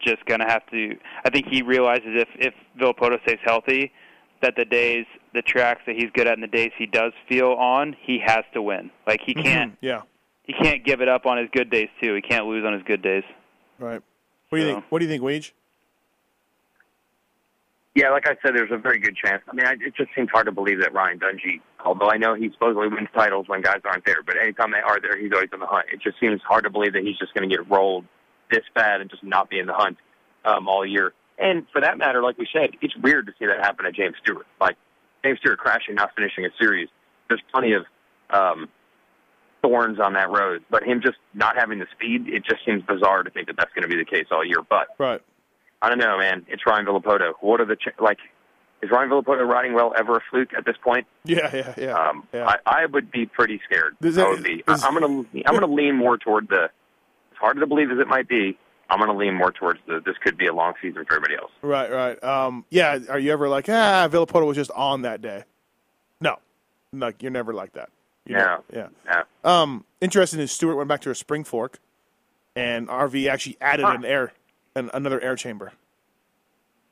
Just 0.00 0.24
gonna 0.26 0.50
have 0.50 0.66
to. 0.70 0.96
I 1.24 1.30
think 1.30 1.46
he 1.48 1.62
realizes 1.62 2.08
if 2.08 2.28
if 2.34 2.54
Villopoto 2.78 3.22
stays 3.22 3.38
healthy, 3.44 3.92
that 4.42 4.54
the 4.56 4.64
days 4.64 5.06
the 5.34 5.42
tracks 5.42 5.82
that 5.86 5.96
he's 5.96 6.10
good 6.14 6.26
at 6.26 6.34
and 6.34 6.42
the 6.42 6.46
days 6.46 6.70
he 6.76 6.86
does 6.86 7.12
feel 7.28 7.52
on, 7.52 7.96
he 8.02 8.18
has 8.24 8.44
to 8.54 8.62
win. 8.62 8.90
Like 9.06 9.20
he 9.24 9.34
can't 9.34 9.76
Yeah. 9.80 10.02
he 10.44 10.52
can't 10.52 10.84
give 10.84 11.00
it 11.00 11.08
up 11.08 11.24
on 11.26 11.38
his 11.38 11.48
good 11.52 11.70
days 11.70 11.88
too. 12.02 12.14
He 12.14 12.22
can't 12.22 12.46
lose 12.46 12.64
on 12.64 12.72
his 12.72 12.82
good 12.82 13.02
days. 13.02 13.24
Right. 13.78 14.02
What 14.50 14.58
do 14.58 14.64
you 14.64 14.68
So- 14.70 14.74
think? 14.74 14.84
What 14.90 14.98
do 14.98 15.04
you 15.06 15.10
think, 15.10 15.22
Weege? 15.22 15.52
Yeah, 17.94 18.08
like 18.08 18.26
I 18.26 18.36
said, 18.42 18.54
there's 18.56 18.70
a 18.70 18.78
very 18.78 18.98
good 18.98 19.14
chance. 19.16 19.42
I 19.50 19.54
mean, 19.54 19.66
I, 19.66 19.72
it 19.72 19.94
just 19.94 20.08
seems 20.16 20.30
hard 20.30 20.46
to 20.46 20.52
believe 20.52 20.80
that 20.80 20.94
Ryan 20.94 21.18
Dungey, 21.18 21.60
although 21.84 22.10
I 22.10 22.16
know 22.16 22.32
he 22.34 22.50
supposedly 22.50 22.88
wins 22.88 23.08
titles 23.14 23.48
when 23.48 23.60
guys 23.60 23.80
aren't 23.84 24.06
there, 24.06 24.22
but 24.24 24.36
anytime 24.40 24.70
they 24.70 24.78
are 24.80 24.98
there, 24.98 25.18
he's 25.18 25.30
always 25.32 25.50
in 25.52 25.60
the 25.60 25.66
hunt. 25.66 25.86
It 25.92 26.00
just 26.00 26.18
seems 26.18 26.40
hard 26.42 26.64
to 26.64 26.70
believe 26.70 26.94
that 26.94 27.02
he's 27.02 27.18
just 27.18 27.34
going 27.34 27.46
to 27.48 27.54
get 27.54 27.68
rolled 27.70 28.06
this 28.50 28.64
bad 28.74 29.02
and 29.02 29.10
just 29.10 29.22
not 29.22 29.50
be 29.50 29.58
in 29.58 29.66
the 29.66 29.74
hunt 29.74 29.98
um, 30.46 30.68
all 30.68 30.86
year. 30.86 31.12
And 31.38 31.66
for 31.70 31.82
that 31.82 31.98
matter, 31.98 32.22
like 32.22 32.38
we 32.38 32.48
said, 32.50 32.70
it's 32.80 32.96
weird 32.96 33.26
to 33.26 33.32
see 33.38 33.44
that 33.44 33.58
happen 33.58 33.84
to 33.84 33.92
James 33.92 34.14
Stewart. 34.22 34.46
Like 34.58 34.76
James 35.24 35.38
Stewart 35.38 35.58
crashing, 35.58 35.94
not 35.94 36.10
finishing 36.16 36.44
a 36.44 36.48
series. 36.60 36.88
There's 37.28 37.42
plenty 37.52 37.72
of 37.72 37.84
um, 38.30 38.68
thorns 39.62 39.98
on 40.00 40.14
that 40.14 40.30
road, 40.30 40.64
but 40.70 40.82
him 40.82 41.00
just 41.02 41.18
not 41.34 41.56
having 41.56 41.78
the 41.78 41.86
speed, 41.92 42.28
it 42.28 42.44
just 42.44 42.64
seems 42.66 42.82
bizarre 42.82 43.22
to 43.22 43.30
think 43.30 43.46
that 43.46 43.56
that's 43.56 43.72
going 43.74 43.82
to 43.82 43.88
be 43.88 43.96
the 43.96 44.04
case 44.04 44.26
all 44.30 44.44
year. 44.44 44.58
But 44.68 44.88
Right. 44.98 45.20
I 45.80 45.88
don't 45.88 45.98
know, 45.98 46.18
man. 46.18 46.44
It's 46.48 46.62
Ryan 46.66 46.86
Villopoto. 46.86 47.32
What 47.40 47.60
are 47.60 47.64
the 47.66 47.76
ch- 47.76 47.88
like? 48.00 48.18
Is 48.82 48.90
Ryan 48.90 49.10
Villopoto 49.10 49.46
riding 49.46 49.74
well 49.74 49.92
ever 49.96 50.16
a 50.16 50.20
fluke 50.30 50.54
at 50.56 50.64
this 50.64 50.76
point? 50.82 51.06
Yeah, 51.24 51.50
yeah, 51.54 51.74
yeah. 51.76 51.92
Um, 51.94 52.26
yeah. 52.32 52.46
I, 52.48 52.82
I 52.82 52.86
would 52.86 53.10
be 53.10 53.26
pretty 53.26 53.60
scared. 53.64 53.96
Is 54.00 54.18
I 54.18 54.28
would 54.28 54.42
be. 54.42 54.62
is- 54.66 54.82
I, 54.82 54.86
I'm 54.88 54.94
gonna 54.94 55.24
I'm 55.46 55.54
gonna 55.54 55.66
lean 55.72 55.96
more 55.96 56.18
toward 56.18 56.48
the. 56.48 56.64
As 56.64 57.38
hard 57.38 57.56
to 57.58 57.66
believe 57.66 57.90
as 57.90 57.98
it 57.98 58.06
might 58.06 58.28
be, 58.28 58.56
I'm 58.92 58.98
gonna 58.98 59.16
lean 59.16 59.34
more 59.34 59.50
towards 59.50 59.80
the. 59.86 60.00
This 60.04 60.16
could 60.22 60.36
be 60.36 60.46
a 60.46 60.52
long 60.54 60.74
season 60.82 61.04
for 61.06 61.14
everybody 61.14 61.34
else. 61.36 61.50
Right, 61.62 61.90
right. 61.90 62.22
Um, 62.22 62.66
yeah. 62.70 62.98
Are 63.08 63.18
you 63.18 63.32
ever 63.32 63.48
like, 63.48 63.68
ah, 63.68 64.06
Villopoto 64.10 64.46
was 64.46 64.56
just 64.56 64.70
on 64.72 65.02
that 65.02 65.22
day? 65.22 65.44
No, 66.20 66.36
like 66.92 67.22
you're 67.22 67.32
never 67.32 67.54
like 67.54 67.72
that. 67.72 67.88
You 68.26 68.36
No. 68.36 68.62
Yeah. 68.72 68.88
Yeah. 69.06 69.22
Um, 69.44 69.84
interesting 70.00 70.38
is 70.40 70.52
Stewart 70.52 70.76
went 70.76 70.88
back 70.88 71.00
to 71.02 71.10
a 71.10 71.14
spring 71.14 71.42
fork, 71.42 71.78
and 72.54 72.86
RV 72.88 73.28
actually 73.28 73.56
added 73.60 73.84
Huh. 73.86 73.92
an 73.94 74.04
air, 74.04 74.32
an, 74.76 74.90
another 74.92 75.20
air 75.20 75.34
chamber. 75.36 75.72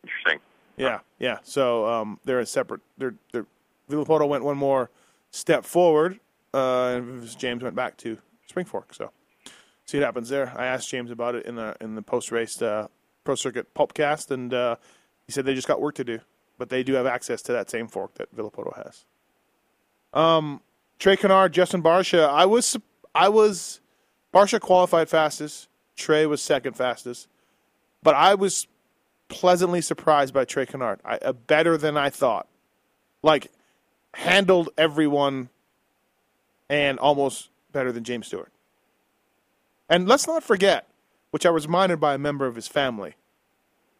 Interesting. 0.02 0.40
Yeah, 0.76 1.00
yeah. 1.18 1.38
So 1.42 1.86
um, 1.86 2.18
they're 2.24 2.40
a 2.40 2.46
separate. 2.46 2.80
They're 2.96 3.14
they're 3.32 3.46
Villopoto 3.90 4.26
went 4.26 4.42
one 4.44 4.56
more 4.56 4.88
step 5.30 5.64
forward, 5.66 6.18
uh, 6.54 6.94
and 6.96 7.38
James 7.38 7.62
went 7.62 7.76
back 7.76 7.96
to 7.98 8.16
spring 8.46 8.64
fork. 8.64 8.94
So 8.94 9.10
see 9.90 9.98
what 9.98 10.04
happens 10.04 10.28
there. 10.28 10.52
I 10.56 10.66
asked 10.66 10.88
James 10.88 11.10
about 11.10 11.34
it 11.34 11.46
in 11.46 11.56
the 11.56 11.76
in 11.80 11.96
the 11.96 12.02
post 12.02 12.30
race 12.30 12.62
uh, 12.62 12.86
pro 13.24 13.34
circuit 13.34 13.74
pulpcast, 13.74 14.30
and 14.30 14.54
uh, 14.54 14.76
he 15.26 15.32
said 15.32 15.44
they 15.44 15.54
just 15.54 15.68
got 15.68 15.80
work 15.80 15.96
to 15.96 16.04
do, 16.04 16.20
but 16.58 16.68
they 16.68 16.82
do 16.82 16.94
have 16.94 17.06
access 17.06 17.42
to 17.42 17.52
that 17.52 17.68
same 17.68 17.88
fork 17.88 18.14
that 18.14 18.34
Villopoto 18.34 18.76
has. 18.84 19.04
Um, 20.14 20.60
Trey 20.98 21.16
Canard, 21.16 21.52
Justin 21.52 21.82
Barcia. 21.82 22.28
I 22.28 22.46
was 22.46 22.76
I 23.14 23.28
was 23.28 23.80
Barcia 24.32 24.60
qualified 24.60 25.08
fastest. 25.08 25.68
Trey 25.96 26.24
was 26.24 26.40
second 26.40 26.74
fastest, 26.74 27.28
but 28.02 28.14
I 28.14 28.34
was 28.34 28.68
pleasantly 29.28 29.80
surprised 29.80 30.32
by 30.32 30.44
Trey 30.44 30.66
Canard. 30.66 31.00
I, 31.04 31.16
uh, 31.16 31.32
better 31.32 31.76
than 31.76 31.96
I 31.96 32.10
thought. 32.10 32.46
Like 33.22 33.50
handled 34.14 34.70
everyone, 34.78 35.50
and 36.68 36.98
almost 37.00 37.50
better 37.72 37.92
than 37.92 38.04
James 38.04 38.28
Stewart. 38.28 38.52
And 39.90 40.06
let's 40.08 40.26
not 40.26 40.42
forget, 40.44 40.88
which 41.32 41.44
I 41.44 41.50
was 41.50 41.66
reminded 41.66 41.98
by 42.00 42.14
a 42.14 42.18
member 42.18 42.46
of 42.46 42.54
his 42.54 42.68
family 42.68 43.14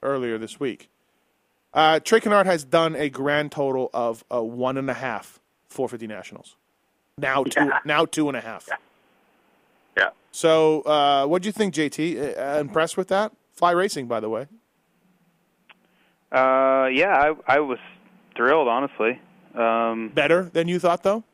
earlier 0.02 0.38
this 0.38 0.58
week. 0.60 0.88
Uh, 1.74 2.00
Trey 2.00 2.20
Canard 2.20 2.46
has 2.46 2.64
done 2.64 2.94
a 2.96 3.08
grand 3.10 3.52
total 3.52 3.90
of 3.92 4.24
uh, 4.32 4.42
one 4.42 4.76
and 4.76 4.88
a 4.88 4.94
half 4.94 5.40
450 5.68 6.06
nationals. 6.06 6.56
Now 7.18 7.44
two, 7.44 7.64
Yeah. 7.64 7.78
now 7.84 8.04
two 8.06 8.28
and 8.28 8.36
a 8.36 8.40
half. 8.40 8.68
Yeah. 9.96 10.10
So, 10.32 10.82
uh, 10.82 11.26
what 11.26 11.42
do 11.42 11.48
you 11.48 11.52
think, 11.52 11.74
JT? 11.74 12.38
Uh, 12.38 12.60
impressed 12.60 12.96
with 12.96 13.08
that? 13.08 13.32
Fly 13.52 13.72
racing, 13.72 14.06
by 14.06 14.20
the 14.20 14.28
way. 14.28 14.46
Uh, 16.32 16.86
yeah, 16.92 17.32
I 17.48 17.56
I 17.56 17.60
was 17.60 17.78
thrilled, 18.36 18.68
honestly. 18.68 19.20
Um, 19.54 20.10
Better 20.14 20.44
than 20.44 20.68
you 20.68 20.78
thought, 20.78 21.02
though. 21.02 21.24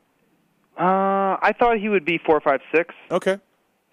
uh, 0.77 1.37
I 1.41 1.53
thought 1.57 1.77
he 1.77 1.87
would 1.89 2.03
be 2.05 2.17
four, 2.17 2.41
five, 2.41 2.61
six. 2.75 2.95
Okay. 3.11 3.37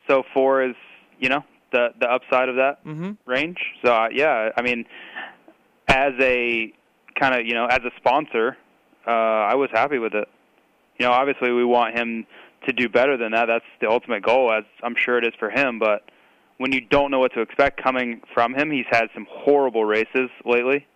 So 0.09 0.23
four 0.35 0.63
is, 0.63 0.75
you 1.19 1.29
know, 1.29 1.45
the 1.73 1.89
the 1.99 2.11
upside 2.11 2.49
of 2.49 2.57
that 2.57 2.85
Mhm. 2.85 3.17
range. 3.27 3.59
So 3.85 3.93
uh, 3.93 4.09
yeah, 4.13 4.51
I 4.57 4.63
mean, 4.63 4.87
as 5.89 6.13
a 6.21 6.73
kind 7.19 7.35
of 7.35 7.47
you 7.47 7.55
know 7.55 7.67
as 7.67 7.81
a 7.85 7.91
sponsor, 7.97 8.57
uh, 9.07 9.11
I 9.11 9.55
was 9.55 9.71
happy 9.73 9.99
with 9.99 10.15
it. 10.15 10.29
You 10.99 11.07
know, 11.07 11.13
obviously 11.13 11.51
we 11.53 11.65
want 11.65 11.97
him 11.97 12.27
to 12.67 12.73
do 12.73 12.89
better 12.89 13.17
than 13.17 13.33
that. 13.33 13.47
That's 13.47 13.65
the 13.81 13.91
ultimate 13.91 14.23
goal, 14.23 14.53
as 14.53 14.65
I'm 14.83 14.95
sure 14.97 15.19
it 15.19 15.25
is 15.27 15.35
for 15.39 15.51
him. 15.51 15.79
But 15.79 16.09
when 16.59 16.73
you 16.73 16.81
don't 16.81 17.11
know 17.11 17.19
what 17.19 17.33
to 17.35 17.41
expect 17.41 17.83
coming 17.83 18.23
from 18.33 18.55
him, 18.55 18.71
he's 18.71 18.87
had 18.91 19.09
some 19.13 19.27
horrible 19.29 19.85
races 19.85 20.31
lately, 20.45 20.87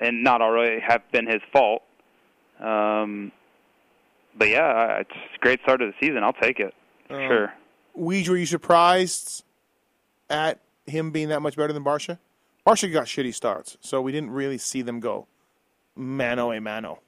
and 0.00 0.22
not 0.24 0.42
already 0.42 0.80
have 0.80 1.02
been 1.12 1.26
his 1.26 1.40
fault. 1.52 1.82
Um, 2.60 3.32
but 4.36 4.48
yeah, 4.48 4.98
it's 4.98 5.10
a 5.10 5.38
great 5.38 5.60
start 5.62 5.80
to 5.80 5.86
the 5.86 5.94
season. 6.00 6.24
I'll 6.24 6.32
take 6.32 6.58
it. 6.58 6.74
Um, 7.10 7.20
sure. 7.28 7.52
Weege, 7.98 8.28
were 8.28 8.36
you 8.36 8.46
surprised 8.46 9.44
at 10.30 10.60
him 10.86 11.10
being 11.10 11.28
that 11.28 11.40
much 11.40 11.56
better 11.56 11.72
than 11.72 11.84
Barcia? 11.84 12.18
Barcia 12.66 12.92
got 12.92 13.06
shitty 13.06 13.34
starts, 13.34 13.76
so 13.80 14.00
we 14.00 14.12
didn't 14.12 14.30
really 14.30 14.58
see 14.58 14.82
them 14.82 15.00
go 15.00 15.26
mano 15.94 16.52
a 16.52 16.60
mano. 16.60 17.00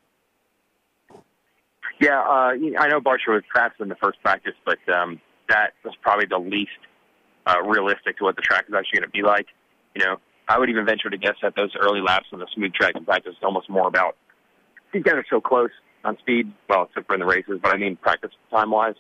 Yeah, 2.01 2.21
uh, 2.21 2.53
I 2.79 2.89
know 2.89 3.01
Barcia 3.01 3.29
was 3.29 3.43
fast 3.55 3.81
in 3.81 3.89
the 3.89 3.95
first 3.97 4.21
practice, 4.23 4.55
but 4.65 4.79
um, 4.93 5.21
that 5.49 5.75
was 5.85 5.95
probably 6.03 6.27
the 6.27 6.39
least 6.39 6.71
uh, 7.47 7.63
realistic 7.63 8.19
to 8.19 8.25
what 8.25 8.37
the 8.37 8.43
track 8.43 8.65
is 8.69 8.75
actually 8.75 9.01
going 9.01 9.11
to 9.11 9.13
be 9.13 9.23
like. 9.23 9.47
You 9.95 10.05
know, 10.05 10.17
I 10.49 10.59
would 10.59 10.69
even 10.69 10.85
venture 10.85 11.09
to 11.09 11.17
guess 11.17 11.37
that 11.43 11.55
those 11.57 11.71
early 11.81 12.01
laps 12.01 12.27
on 12.33 12.41
the 12.41 12.49
smooth 12.55 12.75
track 12.75 12.95
in 12.97 13.05
practice 13.05 13.33
is 13.33 13.43
almost 13.43 13.71
more 13.71 13.87
about 13.87 14.17
these 14.93 15.03
guys 15.03 15.15
are 15.15 15.27
so 15.29 15.41
close 15.41 15.71
on 16.05 16.17
speed. 16.19 16.53
Well, 16.69 16.85
except 16.85 17.07
for 17.07 17.15
in 17.15 17.21
the 17.21 17.27
races, 17.27 17.59
but 17.63 17.75
I 17.75 17.79
mean 17.79 17.97
practice 17.97 18.31
time 18.51 18.71
wise, 18.71 18.95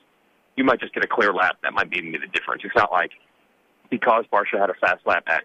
you 0.57 0.65
might 0.65 0.81
just 0.81 0.95
get 0.95 1.05
a 1.05 1.09
clear 1.09 1.33
lap. 1.33 1.57
That 1.63 1.73
might 1.73 1.91
be 1.91 2.01
the 2.01 2.27
difference. 2.33 2.63
It's 2.65 2.75
not 2.77 2.93
like 2.93 3.11
because 3.91 4.25
Barcia 4.33 4.59
had 4.61 4.71
a 4.71 4.75
fast 4.75 5.07
lap 5.07 5.25
at 5.27 5.45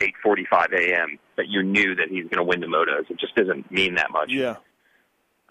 8:45 0.00 0.72
a.m. 0.74 1.18
that 1.36 1.48
you 1.48 1.62
knew 1.62 1.94
that 1.94 2.08
he's 2.08 2.24
going 2.24 2.36
to 2.38 2.44
win 2.44 2.60
the 2.60 2.66
motos. 2.66 3.10
It 3.10 3.18
just 3.18 3.34
doesn't 3.34 3.70
mean 3.70 3.94
that 3.94 4.10
much. 4.10 4.30
Yeah. 4.30 4.56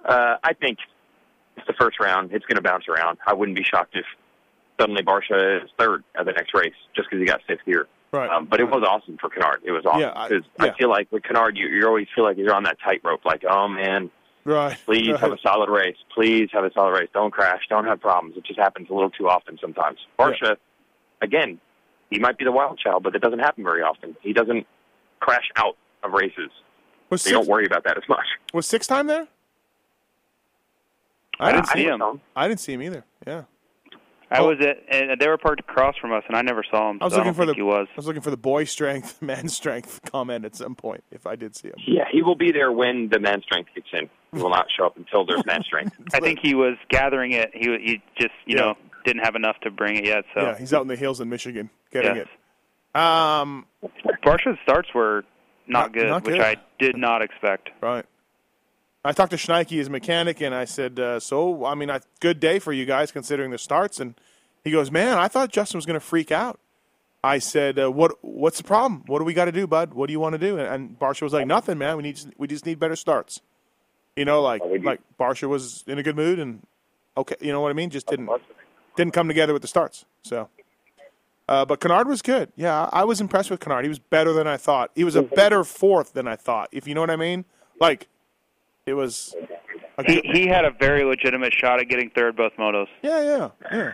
Uh, 0.04 0.36
I 0.44 0.54
think 0.54 0.78
it's 1.58 1.66
the 1.68 1.74
first 1.74 2.00
round. 2.00 2.32
It's 2.32 2.46
going 2.46 2.58
to 2.58 2.62
bounce 2.62 2.86
around. 2.88 3.18
I 3.26 3.34
wouldn't 3.34 3.58
be 3.58 3.64
shocked 3.64 3.96
if 3.96 4.06
suddenly 4.80 5.02
Barcia 5.04 5.64
is 5.64 5.70
third 5.80 6.04
at 6.18 6.26
the 6.26 6.34
next 6.34 6.54
race 6.54 6.74
just 6.96 7.10
because 7.10 7.22
he 7.22 7.26
got 7.26 7.42
fifth 7.48 7.62
here. 7.66 7.88
Right. 8.12 8.30
Um, 8.30 8.46
but 8.46 8.60
it 8.60 8.66
was 8.66 8.84
awesome 8.88 9.18
for 9.20 9.30
Canard. 9.30 9.62
It 9.64 9.72
was 9.72 9.84
awesome 9.86 10.02
Yeah, 10.02 10.12
I- 10.16 10.30
yeah. 10.30 10.40
I 10.60 10.78
feel 10.78 10.90
like 10.90 11.12
with 11.12 11.24
Canard, 11.24 11.58
you, 11.58 11.68
you 11.68 11.88
always 11.88 12.08
feel 12.14 12.24
like 12.24 12.38
you're 12.38 12.54
on 12.54 12.64
that 12.64 12.78
tightrope. 12.84 13.26
Like, 13.26 13.44
oh 13.50 13.68
man, 13.68 14.12
right. 14.46 14.78
please 14.86 15.10
right. 15.10 15.20
have 15.20 15.32
a 15.32 15.38
solid 15.42 15.70
race. 15.70 15.98
Please 16.14 16.50
have 16.54 16.64
a 16.64 16.72
solid 16.74 16.92
race. 16.92 17.10
Don't 17.14 17.32
crash. 17.32 17.62
Don't 17.70 17.86
have 17.86 18.00
problems. 18.00 18.38
It 18.38 18.46
just 18.46 18.60
happens 18.60 18.90
a 18.90 18.94
little 18.94 19.10
too 19.10 19.28
often 19.28 19.58
sometimes. 19.60 20.00
Barcia, 20.18 20.56
again, 21.22 21.60
he 22.10 22.20
might 22.20 22.38
be 22.38 22.46
the 22.46 22.52
wild 22.52 22.80
child, 22.80 23.04
but 23.04 23.16
it 23.16 23.22
doesn't 23.22 23.40
happen 23.40 23.64
very 23.64 23.82
often. 23.82 24.16
He 24.22 24.32
doesn't 24.34 24.66
crash 25.20 25.50
out 25.56 25.76
of 26.04 26.12
races. 26.12 26.52
was 27.10 27.22
So 27.22 27.30
six, 27.30 27.32
don't 27.32 27.48
worry 27.48 27.66
about 27.66 27.84
that 27.84 27.98
as 27.98 28.04
much. 28.08 28.26
was 28.54 28.66
six 28.68 28.88
time 28.88 29.08
there? 29.08 29.28
I 31.40 31.52
didn't 31.52 31.68
see 31.68 31.74
think 31.74 31.90
him. 31.90 32.00
so. 32.00 32.20
I 32.36 32.48
didn't 32.48 32.62
see 32.62 32.74
him 32.74 32.82
either. 32.82 33.04
Yeah. 33.28 33.44
I 34.32 34.40
Oh. 34.40 34.48
was 34.48 34.58
at, 34.62 34.78
and 34.90 35.20
they 35.22 35.28
were 35.28 35.38
parked 35.38 35.60
across 35.60 35.96
from 35.98 36.12
us, 36.12 36.24
and 36.28 36.36
I 36.36 36.42
never 36.42 36.64
saw 36.70 36.90
him. 36.90 36.98
I 37.00 37.06
was 37.06 37.14
so 37.14 37.18
looking 37.20 37.30
I 37.30 37.34
don't 37.34 37.36
for 37.36 37.46
the 37.46 37.54
he 37.54 37.62
was. 37.62 37.88
I 37.92 37.96
was 37.96 38.08
looking 38.08 38.22
for 38.24 38.32
the 38.32 38.38
boy 38.38 38.64
strength, 38.64 39.22
man 39.22 39.48
strength 39.50 40.02
comment 40.12 40.46
at 40.46 40.56
some 40.56 40.76
point 40.76 41.04
if 41.12 41.28
I 41.28 41.36
did 41.36 41.56
see 41.56 41.68
him. 41.70 41.76
Yeah, 41.86 42.06
he 42.12 42.22
will 42.24 42.36
be 42.36 42.52
there 42.52 42.72
when 42.72 43.10
the 43.10 43.20
man 43.20 43.42
strength 43.44 43.70
kicks 43.76 43.90
in. 43.94 44.10
He 44.34 44.42
will 44.42 44.50
not 44.50 44.66
show 44.76 44.86
up 44.88 44.98
until 44.98 45.26
there's 45.26 45.46
man 45.46 45.64
strength. 45.66 45.96
I 46.14 46.20
think 46.20 46.40
he 46.42 46.56
was 46.56 46.76
gathering 46.90 47.32
it. 47.34 47.52
He 47.54 47.66
he 47.84 48.02
just 48.18 48.34
you 48.46 48.58
Yeah. 48.58 48.62
know 48.62 48.74
didn't 49.06 49.24
have 49.24 49.36
enough 49.36 49.60
to 49.62 49.70
bring 49.70 49.96
it 49.98 50.06
yet. 50.06 50.26
So 50.34 50.42
Yeah, 50.42 50.58
he's 50.58 50.74
out 50.74 50.82
in 50.82 50.88
the 50.88 50.96
hills 50.96 51.22
in 51.22 51.30
Michigan 51.30 51.70
getting 51.92 52.16
yes. 52.16 52.26
it. 52.96 53.00
Um, 53.00 53.66
Barcia's 54.24 54.58
starts 54.64 54.90
were 54.96 55.24
not, 55.68 55.80
Not- 55.88 55.92
good, 55.94 56.08
not 56.08 56.24
which 56.24 56.36
good. 56.38 56.42
I 56.42 56.56
did 56.80 56.98
not 56.98 57.22
expect. 57.22 57.70
Right. 57.82 58.06
I 59.06 59.12
talked 59.12 59.32
to 59.32 59.38
Schneike, 59.38 59.70
his 59.70 59.90
mechanic, 59.90 60.42
and 60.42 60.54
I 60.54 60.66
said, 60.66 61.00
uh, 61.00 61.20
"So, 61.20 61.64
I 61.64 61.76
mean, 61.76 61.92
a 61.92 62.02
good 62.20 62.40
day 62.40 62.58
for 62.58 62.74
you 62.74 62.86
guys 62.86 63.12
considering 63.12 63.52
the 63.52 63.60
starts." 63.60 64.00
And 64.00 64.16
he 64.64 64.72
goes, 64.72 64.90
"Man, 64.90 65.20
I 65.20 65.28
thought 65.28 65.52
Justin 65.52 65.78
was 65.78 65.86
going 65.86 66.00
to 66.00 66.06
freak 66.06 66.32
out. 66.32 66.60
I 67.24 67.38
said, 67.38 67.78
uh, 67.78 67.92
"What 67.92 68.14
what's 68.22 68.58
the 68.58 68.64
problem? 68.64 69.04
What 69.06 69.20
do 69.20 69.26
we 69.26 69.34
got 69.34 69.46
to 69.46 69.52
do, 69.52 69.68
bud? 69.68 69.94
What 69.94 70.08
do 70.08 70.14
you 70.14 70.20
want 70.20 70.34
to 70.34 70.40
do?" 70.40 70.58
And, 70.58 70.68
and 70.68 71.00
Barcia 71.00 71.22
was 71.22 71.34
like, 71.34 71.46
"Nothing, 71.46 71.78
man. 71.78 71.98
We 71.98 72.04
need 72.04 72.20
we 72.38 72.48
just 72.48 72.66
need 72.66 72.80
better 72.80 72.96
starts." 72.96 73.42
You 74.16 74.26
know, 74.26 74.42
like 74.42 74.66
we 74.66 74.80
like 74.80 75.02
Barcia 75.20 75.48
was 75.48 75.84
in 75.86 76.00
a 76.00 76.04
good 76.04 76.16
mood 76.16 76.40
and 76.40 76.66
okay, 77.16 77.36
you 77.42 77.52
know 77.52 77.62
what 77.62 77.70
I 77.70 77.74
mean? 77.74 77.92
Just 77.92 78.08
didn't 78.08 78.30
didn't 78.96 79.14
come 79.14 79.28
together 79.28 79.54
with 79.54 79.62
the 79.62 79.68
starts. 79.68 80.06
So, 80.24 80.50
uh, 81.48 81.66
but 81.66 81.80
Canard 81.80 82.08
was 82.08 82.24
good. 82.24 82.52
Yeah, 82.56 82.90
I 82.92 83.04
was 83.04 83.22
impressed 83.22 83.52
with 83.52 83.60
Canard. 83.60 83.84
He 83.84 83.90
was 83.90 84.00
better 84.00 84.34
than 84.34 84.48
I 84.48 84.58
thought. 84.58 84.90
He 84.96 85.04
was 85.04 85.16
a 85.16 85.22
better 85.22 85.64
fourth 85.64 86.14
than 86.14 86.28
I 86.28 86.36
thought. 86.36 86.70
If 86.72 86.88
you 86.88 86.96
know 86.96 87.02
what 87.02 87.12
I 87.12 87.18
mean, 87.18 87.46
like 87.80 88.08
it 88.86 88.94
was. 88.94 89.36
He 90.06 90.22
he 90.26 90.48
had 90.48 90.66
a 90.66 90.72
very 90.72 91.04
legitimate 91.04 91.54
shot 91.54 91.80
at 91.80 91.88
getting 91.90 92.10
third 92.10 92.36
both 92.36 92.54
motos. 92.58 92.88
yeah, 93.02 93.50
yeah, 93.72 93.92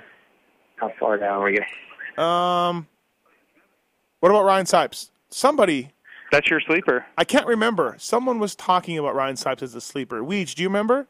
How 0.78 0.92
far 1.00 1.18
down 1.18 1.42
are 1.42 1.44
we 1.46 1.52
getting? 1.54 1.68
Um, 2.24 2.88
what 4.20 4.30
about 4.30 4.44
Ryan 4.44 4.66
Sipes? 4.66 5.10
Somebody 5.30 5.92
That's 6.32 6.50
your 6.50 6.60
sleeper. 6.60 7.06
I 7.18 7.24
can't 7.24 7.46
remember. 7.48 7.96
Someone 8.00 8.40
was 8.40 8.56
talking 8.56 8.98
about 8.98 9.16
Ryan 9.16 9.36
Sipes 9.36 9.62
as 9.62 9.76
a 9.76 9.82
sleeper. 9.82 10.22
Weege, 10.22 10.56
do 10.56 10.64
you 10.64 10.70
remember? 10.70 11.08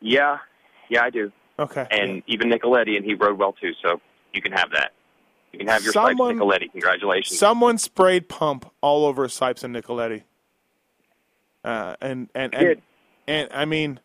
Yeah, 0.00 0.38
yeah, 0.88 1.02
I 1.02 1.10
do. 1.10 1.32
Okay. 1.58 1.86
And 1.90 2.22
even 2.26 2.50
Nicoletti, 2.50 2.96
and 2.96 3.04
he 3.04 3.14
rode 3.14 3.38
well 3.38 3.52
too. 3.52 3.72
So 3.82 4.00
you 4.32 4.40
can 4.40 4.52
have 4.52 4.70
that. 4.72 4.92
You 5.52 5.58
can 5.58 5.68
have 5.68 5.82
your 5.82 5.92
Someone- 5.92 6.36
Sipes 6.36 6.40
Nicoletti. 6.40 6.70
Congratulations. 6.72 7.38
Someone 7.38 7.78
sprayed 7.78 8.28
pump 8.28 8.70
all 8.80 9.04
over 9.06 9.26
Sipes 9.26 9.64
and 9.64 9.74
Nicoletti. 9.74 10.22
Uh, 11.64 11.94
and 12.00 12.28
and 12.34 12.54
and, 12.54 12.64
Did. 12.66 12.82
and 13.28 13.48
I 13.52 13.64
mean, 13.64 14.00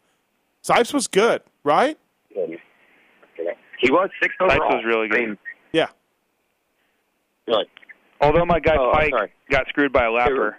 Sipes 0.64 0.94
was 0.94 1.08
good, 1.08 1.42
right? 1.64 1.98
he 2.34 3.92
was 3.92 4.10
sixth 4.22 4.38
Sipes 4.42 4.58
was 4.60 4.84
really 4.86 5.08
good. 5.08 5.20
I 5.22 5.26
mean, 5.26 5.38
Yeah. 5.72 5.88
really. 7.48 7.66
Although 8.22 8.46
my 8.46 8.60
guy 8.60 8.76
Oh, 8.78 8.92
Peick 8.96 9.10
sorry. 9.12 9.32
got 9.50 9.68
screwed 9.68 9.92
by 9.94 10.06
a 10.06 10.10
lapper. 10.10 10.56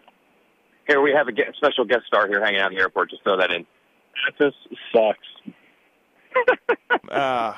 Here 0.86 1.00
we 1.02 1.10
have 1.12 1.26
a 1.28 1.32
ge- 1.32 1.54
special 1.56 1.84
guest 1.84 2.06
star 2.06 2.28
here 2.28 2.42
hanging 2.44 2.60
out 2.60 2.70
in 2.70 2.76
the 2.76 2.82
airport. 2.82 3.10
Just 3.10 3.22
throw 3.24 3.36
that 3.38 3.50
in. 3.50 3.66
This 4.38 4.54
sucks. 4.92 5.18
Uh, 7.10 7.54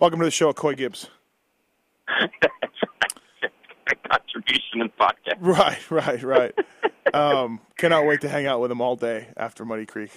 welcome 0.00 0.18
to 0.18 0.24
the 0.24 0.30
show, 0.30 0.52
Coy 0.52 0.74
Gibbs. 0.74 1.10
a 3.90 4.08
contribution 4.08 4.80
in 4.80 4.90
the 4.90 5.04
podcast. 5.04 5.38
Right, 5.40 5.90
right, 5.90 6.22
right. 6.22 7.14
um, 7.14 7.60
cannot 7.76 8.06
wait 8.06 8.20
to 8.22 8.28
hang 8.28 8.46
out 8.46 8.60
with 8.60 8.70
him 8.70 8.80
all 8.80 8.96
day 8.96 9.28
after 9.36 9.64
Muddy 9.64 9.86
Creek. 9.86 10.10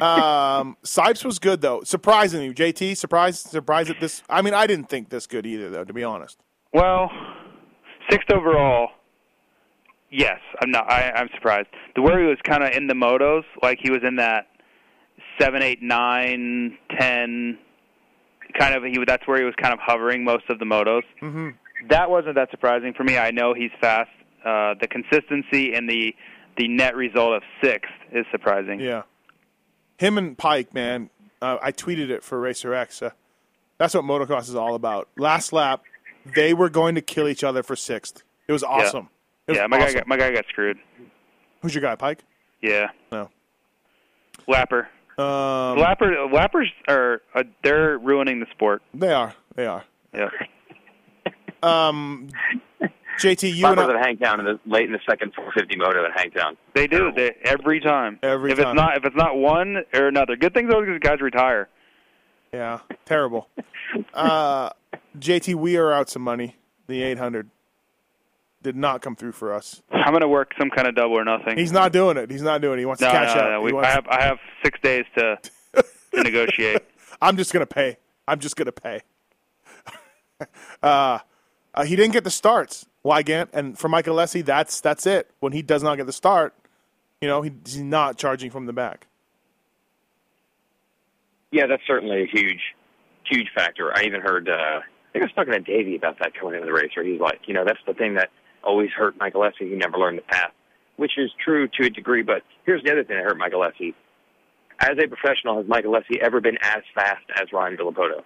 Um, 0.00 0.76
Sipes 0.84 1.24
was 1.24 1.38
good 1.38 1.60
though. 1.60 1.82
Surprisingly, 1.82 2.54
JT 2.54 2.96
surprised 2.96 3.48
surprised 3.48 3.90
at 3.90 4.00
this. 4.00 4.22
I 4.28 4.42
mean, 4.42 4.54
I 4.54 4.66
didn't 4.66 4.88
think 4.88 5.08
this 5.08 5.26
good 5.26 5.44
either, 5.46 5.70
though. 5.70 5.84
To 5.84 5.92
be 5.92 6.04
honest. 6.04 6.38
Well, 6.72 7.10
sixth 8.08 8.30
overall. 8.30 8.90
Yes, 10.10 10.38
I'm 10.62 10.70
not. 10.70 10.90
I, 10.90 11.10
I'm 11.10 11.28
surprised. 11.34 11.68
The 11.94 12.02
where 12.02 12.20
he 12.20 12.26
was 12.26 12.38
kind 12.44 12.62
of 12.62 12.70
in 12.70 12.86
the 12.86 12.94
motos, 12.94 13.42
like 13.62 13.78
he 13.82 13.90
was 13.90 14.00
in 14.06 14.16
that 14.16 14.46
seven, 15.40 15.62
eight, 15.62 15.82
nine, 15.82 16.78
ten, 16.98 17.58
kind 18.58 18.74
of. 18.74 18.84
He 18.84 19.02
that's 19.04 19.26
where 19.26 19.38
he 19.38 19.44
was 19.44 19.54
kind 19.60 19.74
of 19.74 19.80
hovering 19.82 20.24
most 20.24 20.44
of 20.48 20.58
the 20.58 20.64
motos. 20.64 21.02
Mm-hmm. 21.20 21.50
That 21.90 22.10
wasn't 22.10 22.34
that 22.34 22.50
surprising 22.50 22.92
for 22.94 23.04
me. 23.04 23.16
I 23.18 23.30
know 23.30 23.54
he's 23.54 23.70
fast. 23.80 24.10
Uh, 24.44 24.74
the 24.80 24.88
consistency 24.88 25.74
and 25.74 25.88
the 25.88 26.14
the 26.56 26.68
net 26.68 26.96
result 26.96 27.34
of 27.34 27.42
sixth 27.62 27.92
is 28.12 28.26
surprising. 28.30 28.80
Yeah. 28.80 29.02
Him 29.98 30.18
and 30.18 30.36
Peick, 30.36 30.74
man. 30.74 31.10
Uh, 31.40 31.56
I 31.62 31.70
tweeted 31.72 32.10
it 32.10 32.24
for 32.24 32.40
Racer 32.40 32.74
X. 32.74 33.00
Uh, 33.02 33.10
that's 33.78 33.94
what 33.94 34.04
motocross 34.04 34.48
is 34.48 34.56
all 34.56 34.74
about. 34.74 35.08
Last 35.16 35.52
lap, 35.52 35.82
they 36.34 36.52
were 36.54 36.68
going 36.68 36.96
to 36.96 37.00
kill 37.00 37.28
each 37.28 37.44
other 37.44 37.62
for 37.62 37.76
sixth. 37.76 38.22
It 38.48 38.52
was 38.52 38.64
awesome. 38.64 39.08
It 39.46 39.52
was 39.52 39.58
yeah, 39.58 39.66
my 39.68 39.78
awesome. 39.78 39.88
guy 39.88 39.98
got 40.00 40.06
my 40.08 40.16
guy 40.16 40.32
got 40.32 40.46
screwed. 40.48 40.78
Who's 41.62 41.74
your 41.74 41.82
guy, 41.82 41.96
Peick? 41.96 42.20
Yeah, 42.60 42.88
No. 43.12 43.30
Lapper. 44.48 44.86
Um, 45.18 45.78
Lapper. 45.78 46.28
Lappers 46.32 46.68
are 46.88 47.22
uh, 47.34 47.42
they're 47.62 47.98
ruining 47.98 48.40
the 48.40 48.46
sport. 48.52 48.82
they 48.94 49.12
are. 49.12 49.34
They 49.54 49.66
are. 49.66 49.84
Yeah. 50.14 50.28
Um, 51.62 52.28
JT, 53.18 53.54
you 53.54 53.66
and 53.66 53.76
Bumpers 53.76 53.96
I, 53.96 53.98
at 53.98 54.06
Hangtown 54.06 54.40
in 54.40 54.46
the 54.46 54.60
late 54.66 54.86
in 54.86 54.92
the 54.92 55.00
second 55.08 55.34
450 55.34 55.76
moto 55.76 56.04
at 56.04 56.18
Hangtown. 56.18 56.56
They 56.74 56.86
do. 56.86 57.10
They 57.14 57.34
every 57.44 57.80
time. 57.80 58.18
Every 58.22 58.52
if 58.52 58.58
time. 58.58 58.68
it's 58.68 58.76
not 58.76 58.96
if 58.96 59.04
it's 59.04 59.16
not 59.16 59.36
one 59.36 59.84
or 59.92 60.06
another. 60.06 60.36
Good 60.36 60.54
things 60.54 60.72
always 60.72 60.88
because 60.88 61.00
guys 61.00 61.20
retire. 61.20 61.68
yeah, 62.52 62.80
terrible. 63.04 63.48
Uh, 64.14 64.70
JT, 65.18 65.54
we 65.54 65.76
are 65.76 65.92
out 65.92 66.08
some 66.08 66.22
money. 66.22 66.56
The 66.86 67.02
800 67.02 67.50
did 68.62 68.76
not 68.76 69.02
come 69.02 69.16
through 69.16 69.32
for 69.32 69.52
us. 69.52 69.82
I'm 69.90 70.12
gonna 70.12 70.28
work 70.28 70.52
some 70.58 70.70
kind 70.70 70.86
of 70.86 70.94
double 70.94 71.18
or 71.18 71.24
nothing. 71.24 71.56
He's 71.58 71.72
not 71.72 71.92
doing 71.92 72.16
it. 72.16 72.30
He's 72.30 72.42
not 72.42 72.60
doing 72.60 72.78
it. 72.78 72.80
He 72.80 72.86
wants 72.86 73.00
no, 73.00 73.08
to 73.08 73.12
cash 73.12 73.34
no, 73.34 73.42
out. 73.42 73.50
no. 73.50 73.60
We, 73.60 73.72
wants- 73.72 73.88
I 73.88 73.92
have 73.92 74.06
I 74.08 74.22
have 74.22 74.38
six 74.64 74.78
days 74.80 75.04
to 75.16 75.38
to 75.74 76.22
negotiate. 76.22 76.82
I'm 77.22 77.36
just 77.36 77.52
gonna 77.52 77.66
pay. 77.66 77.96
I'm 78.26 78.38
just 78.38 78.56
gonna 78.56 78.72
pay. 78.72 79.02
uh, 80.82 81.18
uh, 81.78 81.84
he 81.84 81.94
didn't 81.94 82.12
get 82.12 82.24
the 82.24 82.30
starts. 82.30 82.86
Weigandt 83.04 83.48
and 83.52 83.78
for 83.78 83.88
Michael 83.88 84.16
Alessi, 84.16 84.44
that's 84.44 84.80
that's 84.80 85.06
it. 85.06 85.30
When 85.38 85.52
he 85.52 85.62
does 85.62 85.82
not 85.82 85.96
get 85.96 86.06
the 86.06 86.12
start, 86.12 86.52
you 87.20 87.28
know 87.28 87.40
he, 87.42 87.52
he's 87.64 87.80
not 87.80 88.18
charging 88.18 88.50
from 88.50 88.66
the 88.66 88.72
back. 88.72 89.06
Yeah, 91.52 91.66
that's 91.66 91.82
certainly 91.86 92.24
a 92.24 92.26
huge, 92.26 92.60
huge 93.24 93.48
factor. 93.54 93.96
I 93.96 94.02
even 94.02 94.20
heard, 94.20 94.50
uh, 94.50 94.52
I 94.52 94.82
think 95.12 95.22
I 95.22 95.26
was 95.26 95.32
talking 95.34 95.52
to 95.52 95.60
Davey 95.60 95.96
about 95.96 96.18
that 96.18 96.34
coming 96.34 96.54
into 96.54 96.66
the 96.66 96.72
race, 96.72 96.90
where 96.94 97.06
he's 97.06 97.20
like, 97.20 97.40
you 97.46 97.54
know, 97.54 97.64
that's 97.64 97.78
the 97.86 97.94
thing 97.94 98.14
that 98.14 98.28
always 98.62 98.90
hurt 98.90 99.16
Michael 99.18 99.42
Alessi. 99.42 99.70
He 99.70 99.76
never 99.76 99.96
learned 99.96 100.18
the 100.18 100.22
path, 100.22 100.50
which 100.96 101.12
is 101.16 101.30
true 101.42 101.68
to 101.68 101.86
a 101.86 101.90
degree. 101.90 102.22
But 102.22 102.42
here's 102.66 102.82
the 102.82 102.90
other 102.90 103.04
thing 103.04 103.16
that 103.16 103.24
hurt 103.24 103.38
Michael 103.38 103.60
Alessi. 103.60 103.94
As 104.80 104.98
a 105.02 105.08
professional, 105.08 105.56
has 105.58 105.66
Michael 105.68 105.92
Alessi 105.92 106.18
ever 106.20 106.40
been 106.40 106.58
as 106.60 106.82
fast 106.94 107.24
as 107.36 107.52
Ryan 107.52 107.76
Villopoto? 107.76 108.24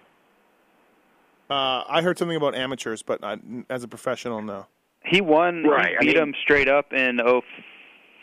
Uh, 1.49 1.83
I 1.87 2.01
heard 2.01 2.17
something 2.17 2.37
about 2.37 2.55
amateurs, 2.55 3.01
but 3.03 3.21
not, 3.21 3.39
as 3.69 3.83
a 3.83 3.87
professional, 3.87 4.41
no. 4.41 4.67
He 5.05 5.21
won. 5.21 5.63
Right, 5.63 5.95
He 5.99 6.07
beat 6.07 6.15
mean- 6.15 6.23
him 6.29 6.35
straight 6.41 6.69
up 6.69 6.93
in 6.93 7.19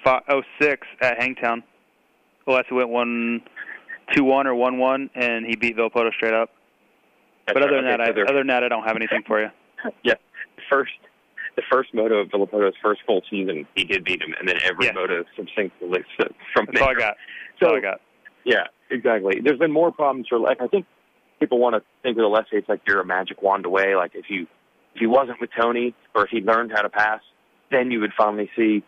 06 0.05 0.87
at 1.01 1.19
Hangtown. 1.19 1.63
Alessi 2.49 2.73
went 2.73 2.89
one 2.89 3.43
two 4.15 4.25
one 4.25 4.47
or 4.47 4.55
one 4.55 4.79
one, 4.79 5.09
and 5.15 5.47
he 5.47 5.55
beat 5.55 5.77
Villopoto 5.77 6.13
straight 6.15 6.35
up. 6.35 6.51
But 7.47 7.59
other 7.59 7.67
right. 7.67 7.77
than 7.77 7.85
that, 7.85 8.01
Okay, 8.01 8.03
I, 8.03 8.07
so 8.09 8.13
they're- 8.15 8.25
other 8.29 8.39
than 8.39 8.47
that, 8.49 8.65
I 8.65 8.69
don't 8.69 8.83
have 8.85 8.97
anything 8.97 9.23
for 9.27 9.41
you. 9.41 9.51
yeah, 10.03 10.15
the 10.57 10.63
first, 10.71 10.93
the 11.57 11.63
first 11.71 11.93
moto 11.95 12.17
of 12.21 12.29
Villopoto's 12.31 12.75
first 12.83 13.03
full 13.07 13.23
season, 13.31 13.67
he 13.77 13.85
did 13.85 14.05
beat 14.05 14.21
him, 14.23 14.35
and 14.39 14.49
then 14.49 14.57
every 14.65 14.87
Yes. 14.87 14.95
moto 14.95 15.25
subsequently 15.37 16.01
from 16.55 16.67
That's 16.67 16.81
all 16.81 16.89
I 16.89 16.95
there. 16.95 16.99
got. 16.99 17.17
That's 17.17 17.61
So 17.61 17.67
all 17.69 17.77
I 17.77 17.81
got. 17.81 18.01
Yeah, 18.45 18.65
exactly. 18.91 19.41
There's 19.45 19.59
been 19.59 19.71
more 19.73 19.93
problems 19.93 20.27
for 20.29 20.39
like 20.39 20.61
I 20.63 20.67
think 20.67 20.87
people 21.41 21.59
want 21.59 21.75
to 21.75 21.83
think 22.03 22.17
with 22.17 22.25
Alessi 22.25 22.53
it's 22.53 22.69
like 22.69 22.83
you're 22.87 23.01
a 23.01 23.05
magic 23.05 23.43
wand 23.43 23.67
away. 23.67 23.97
Like 23.97 24.13
if 24.15 24.27
you 24.29 24.43
if 24.95 25.01
he 25.01 25.07
wasn't 25.07 25.41
with 25.41 25.51
Tony 25.59 25.95
or 26.15 26.25
if 26.25 26.31
he 26.31 26.41
learned 26.41 26.73
how 26.73 26.83
to 26.83 26.89
pass, 26.89 27.21
then 27.71 27.91
you 27.91 28.01
would 28.01 28.13
finally 28.17 28.51
see 28.57 28.85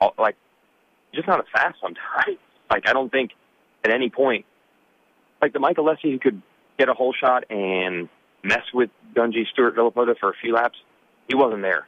all, 0.00 0.14
like 0.18 0.36
just 1.14 1.26
not 1.28 1.40
as 1.40 1.46
fast 1.52 1.76
sometimes. 1.80 2.38
Like 2.70 2.88
I 2.88 2.94
don't 2.94 3.12
think 3.12 3.32
at 3.84 3.90
any 3.92 4.08
point 4.08 4.46
like 5.42 5.52
the 5.52 5.60
Michael 5.60 5.84
Alessi 5.84 6.10
who 6.10 6.18
could 6.18 6.40
get 6.78 6.88
a 6.88 6.94
whole 6.94 7.12
shot 7.12 7.44
and 7.50 8.08
mess 8.42 8.62
with 8.72 8.88
Dungey 9.14 9.46
Stewart 9.52 9.76
Villopoto 9.76 10.16
for 10.18 10.30
a 10.30 10.34
few 10.40 10.54
laps, 10.54 10.78
he 11.28 11.34
wasn't 11.34 11.60
there. 11.60 11.86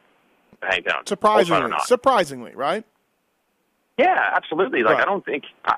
to 0.61 0.67
Hangtown. 0.69 0.95
Whole 0.95 1.03
shot 1.03 1.03
or 1.03 1.07
Surprisingly, 1.07 1.73
surprisingly, 1.87 2.53
right? 2.55 2.85
Yeah, 3.99 4.19
absolutely. 4.35 4.83
Like 4.83 4.97
Right. 4.99 5.03
I 5.03 5.05
don't 5.07 5.25
think 5.25 5.45
I, 5.65 5.77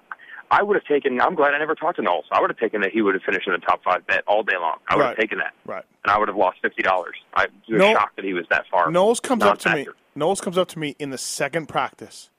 I 0.51 0.63
would 0.63 0.77
have 0.77 0.85
taken. 0.85 1.21
I'm 1.21 1.35
glad 1.35 1.53
I 1.55 1.59
never 1.59 1.75
talked 1.75 1.97
to 1.97 2.03
Knowles. 2.03 2.25
I 2.33 2.41
would 2.41 2.49
have 2.51 2.59
taken 2.59 2.81
that 2.81 2.91
he 2.91 3.03
would 3.03 3.15
have 3.15 3.23
finished 3.23 3.47
in 3.47 3.53
the 3.53 3.59
top 3.59 3.83
five 3.85 4.07
bet 4.07 4.25
all 4.27 4.43
day 4.43 4.57
long. 4.59 4.79
I 4.89 4.97
would 4.97 5.03
Right. 5.03 5.09
have 5.11 5.19
taken 5.19 5.39
that, 5.39 5.53
Right. 5.67 5.85
and 6.05 6.11
I 6.13 6.19
would 6.19 6.29
have 6.29 6.37
lost 6.37 6.59
fifty 6.63 6.83
dollars. 6.83 7.17
I 7.35 7.47
was 7.69 7.81
shocked 7.93 8.17
that 8.17 8.25
he 8.25 8.33
was 8.33 8.47
that 8.49 8.67
far. 8.71 8.91
Knowles 8.91 9.21
comes 9.21 9.43
up 9.43 9.59
to 9.61 9.75
me. 9.75 9.87
Knowles 10.15 10.41
comes 10.41 10.57
up 10.57 10.69
to 10.69 10.79
me 10.79 10.97
in 10.99 11.11
the 11.11 11.19
second 11.19 11.67
practice, 11.69 12.31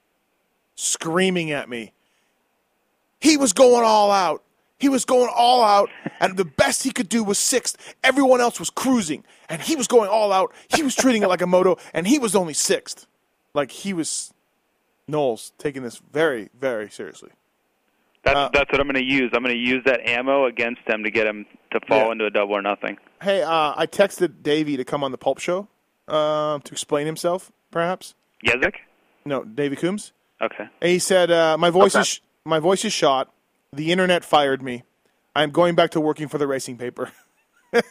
screaming 0.74 1.50
at 1.50 1.68
me. 1.68 1.92
He 3.20 3.36
was 3.36 3.52
going 3.52 3.84
all 3.84 4.10
out. 4.10 4.42
He 4.78 4.88
was 4.88 5.04
going 5.04 5.30
all 5.34 5.62
out, 5.62 5.90
and 6.20 6.36
the 6.38 6.44
best 6.44 6.82
he 6.84 6.90
could 6.90 7.08
do 7.10 7.22
was 7.22 7.38
sixth. 7.38 7.94
Everyone 8.02 8.40
else 8.40 8.58
was 8.58 8.70
cruising, 8.70 9.24
and 9.50 9.60
he 9.60 9.76
was 9.76 9.86
going 9.86 10.08
all 10.08 10.32
out. 10.32 10.52
He 10.74 10.82
was 10.82 10.94
treating 10.96 11.22
it 11.22 11.28
like 11.28 11.42
a 11.42 11.46
moto, 11.46 11.76
and 11.92 12.06
he 12.08 12.18
was 12.18 12.34
only 12.34 12.54
sixth. 12.54 13.06
Like 13.52 13.70
he 13.70 13.92
was, 13.92 14.32
Knowles 15.06 15.52
taking 15.58 15.82
this 15.82 15.98
very, 16.12 16.48
very 16.58 16.88
seriously. 16.90 17.30
That's 18.24 18.36
Uh, 18.36 18.48
that's 18.52 18.70
what 18.70 18.80
I'm 18.80 18.86
going 18.86 19.02
to 19.02 19.04
use. 19.04 19.30
I'm 19.34 19.42
going 19.42 19.54
to 19.54 19.60
use 19.60 19.82
that 19.86 20.00
ammo 20.06 20.46
against 20.46 20.80
him 20.86 21.04
to 21.04 21.10
get 21.10 21.26
him 21.26 21.46
to 21.72 21.80
fall 21.88 22.06
Yeah. 22.06 22.12
into 22.12 22.26
a 22.26 22.30
double 22.30 22.54
or 22.54 22.62
nothing. 22.62 22.98
Hey, 23.22 23.42
uh, 23.42 23.72
I 23.76 23.86
texted 23.86 24.42
Davey 24.42 24.76
to 24.76 24.84
come 24.84 25.02
on 25.04 25.10
the 25.12 25.18
Pulp 25.18 25.38
Show 25.38 25.68
uh, 26.08 26.58
to 26.58 26.72
explain 26.72 27.06
himself, 27.06 27.50
perhaps. 27.70 28.14
Yezik? 28.44 28.74
No, 29.24 29.44
Davey 29.44 29.76
Coombs. 29.76 30.12
Okay. 30.42 30.64
And 30.80 30.90
he 30.90 30.98
said, 30.98 31.30
uh, 31.30 31.56
"My 31.58 31.68
voice 31.70 31.94
Okay. 31.94 32.02
is 32.02 32.20
my 32.44 32.58
voice 32.58 32.84
is 32.84 32.92
shot. 32.92 33.30
The 33.72 33.92
internet 33.92 34.24
fired 34.24 34.62
me. 34.62 34.84
I'm 35.36 35.50
going 35.50 35.74
back 35.74 35.90
to 35.92 36.00
working 36.00 36.28
for 36.28 36.38
the 36.38 36.46
racing 36.46 36.76
paper." 36.78 37.12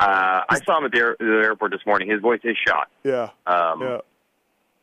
Uh, 0.00 0.40
I 0.48 0.58
saw 0.64 0.78
him 0.78 0.86
at 0.86 0.92
the, 0.92 0.98
air, 0.98 1.16
the 1.18 1.42
airport 1.44 1.70
this 1.72 1.80
morning. 1.86 2.08
His 2.10 2.20
voice 2.20 2.40
is 2.44 2.56
shot. 2.66 2.88
Yeah. 3.04 3.30
Um, 3.46 3.80
Yeah. 3.82 3.98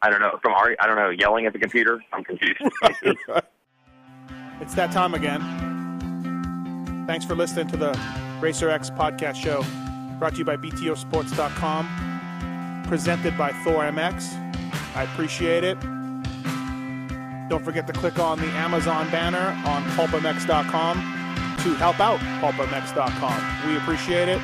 I 0.01 0.09
don't 0.09 0.19
know 0.19 0.39
from 0.41 0.53
Ari. 0.53 0.79
I 0.79 0.87
don't 0.87 0.95
know 0.95 1.09
yelling 1.09 1.45
at 1.45 1.53
the 1.53 1.59
computer. 1.59 2.03
I'm 2.11 2.23
confused. 2.23 2.59
It's 4.61 4.75
that 4.75 4.91
time 4.91 5.15
again. 5.15 5.41
Thanks 7.07 7.25
for 7.25 7.33
listening 7.35 7.67
to 7.69 7.77
the 7.77 7.99
Racer 8.39 8.69
X 8.69 8.91
podcast 8.91 9.35
show, 9.35 9.63
brought 10.19 10.33
to 10.33 10.39
you 10.39 10.45
by 10.45 10.55
BTOsports.com, 10.55 12.83
presented 12.87 13.35
by 13.39 13.49
Thor 13.63 13.83
MX. 13.85 14.35
I 14.95 15.03
appreciate 15.03 15.63
it. 15.63 15.79
Don't 17.49 17.65
forget 17.65 17.87
to 17.87 17.93
click 17.93 18.19
on 18.19 18.39
the 18.39 18.51
Amazon 18.51 19.09
banner 19.09 19.59
on 19.65 19.83
PulpMX.com 19.91 20.97
to 21.63 21.73
help 21.75 21.99
out 21.99 22.19
PulpMX.com. 22.39 23.67
We 23.67 23.77
appreciate 23.77 24.29
it. 24.29 24.39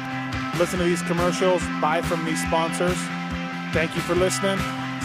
Listen 0.57 0.79
to 0.79 0.85
these 0.85 1.03
commercials, 1.03 1.61
buy 1.79 2.01
from 2.01 2.25
these 2.25 2.41
sponsors. 2.41 2.97
Thank 3.71 3.93
you 3.95 4.01
for 4.01 4.15
listening. 4.15 4.57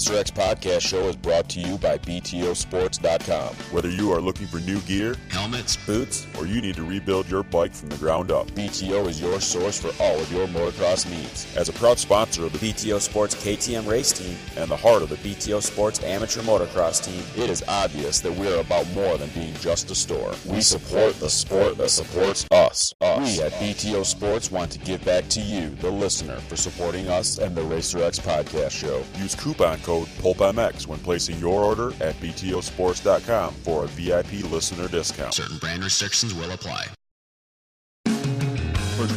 Racer 0.00 0.16
X 0.16 0.30
podcast 0.30 0.80
show 0.80 1.08
is 1.08 1.16
brought 1.16 1.46
to 1.50 1.60
you 1.60 1.76
by 1.76 1.98
BTOsports.com. 1.98 3.54
Whether 3.70 3.90
you 3.90 4.10
are 4.12 4.20
looking 4.22 4.46
for 4.46 4.58
new 4.60 4.80
gear, 4.80 5.14
Helmets, 5.28 5.76
boots, 5.76 6.26
or 6.38 6.46
you 6.46 6.62
need 6.62 6.76
to 6.76 6.84
rebuild 6.84 7.28
your 7.28 7.42
bike 7.42 7.74
from 7.74 7.90
the 7.90 7.98
ground 7.98 8.30
up. 8.30 8.50
BTO 8.52 9.06
is 9.08 9.20
your 9.20 9.38
source 9.42 9.78
for 9.78 9.90
all 10.02 10.18
of 10.18 10.32
your 10.32 10.46
motocross 10.48 11.08
needs. 11.10 11.54
As 11.54 11.68
a 11.68 11.74
proud 11.74 11.98
sponsor 11.98 12.46
of 12.46 12.52
the 12.54 12.58
BTO 12.58 12.98
Sports 12.98 13.34
KTM 13.34 13.86
race 13.86 14.10
team 14.10 14.38
and 14.56 14.70
the 14.70 14.76
heart 14.76 15.02
of 15.02 15.10
the 15.10 15.16
BTO 15.16 15.62
Sports 15.62 16.02
amateur 16.02 16.40
motocross 16.40 17.04
team, 17.04 17.22
it 17.36 17.50
is 17.50 17.62
obvious 17.68 18.20
that 18.20 18.32
we 18.32 18.50
are 18.50 18.60
about 18.60 18.90
more 18.94 19.18
than 19.18 19.28
being 19.30 19.52
just 19.56 19.90
a 19.90 19.94
store. 19.94 20.32
We 20.46 20.62
support 20.62 21.16
the 21.16 21.28
sport 21.28 21.76
that 21.76 21.90
supports 21.90 22.46
us. 22.50 22.94
us. 23.02 23.36
We 23.36 23.42
at 23.42 23.52
BTO 23.52 24.06
Sports 24.06 24.50
want 24.50 24.70
to 24.70 24.78
give 24.78 25.04
back 25.04 25.28
to 25.28 25.40
you, 25.42 25.68
the 25.68 25.90
listener, 25.90 26.36
for 26.36 26.56
supporting 26.56 27.08
us 27.08 27.36
and 27.36 27.54
the 27.54 27.64
Racer 27.64 28.02
X 28.02 28.18
podcast 28.18 28.70
show. 28.70 29.02
Use 29.18 29.34
coupon 29.34 29.78
code 29.90 29.99
PulpMX 30.18 30.86
when 30.86 30.98
placing 31.00 31.38
your 31.38 31.64
order 31.64 31.88
at 32.02 32.14
BTOsports.com 32.20 33.54
for 33.54 33.84
a 33.84 33.88
VIP 33.88 34.50
listener 34.50 34.88
discount. 34.88 35.34
certain 35.34 35.58
brand 35.58 35.84
restrictions 35.84 36.34
will 36.34 36.50
apply. 36.52 36.86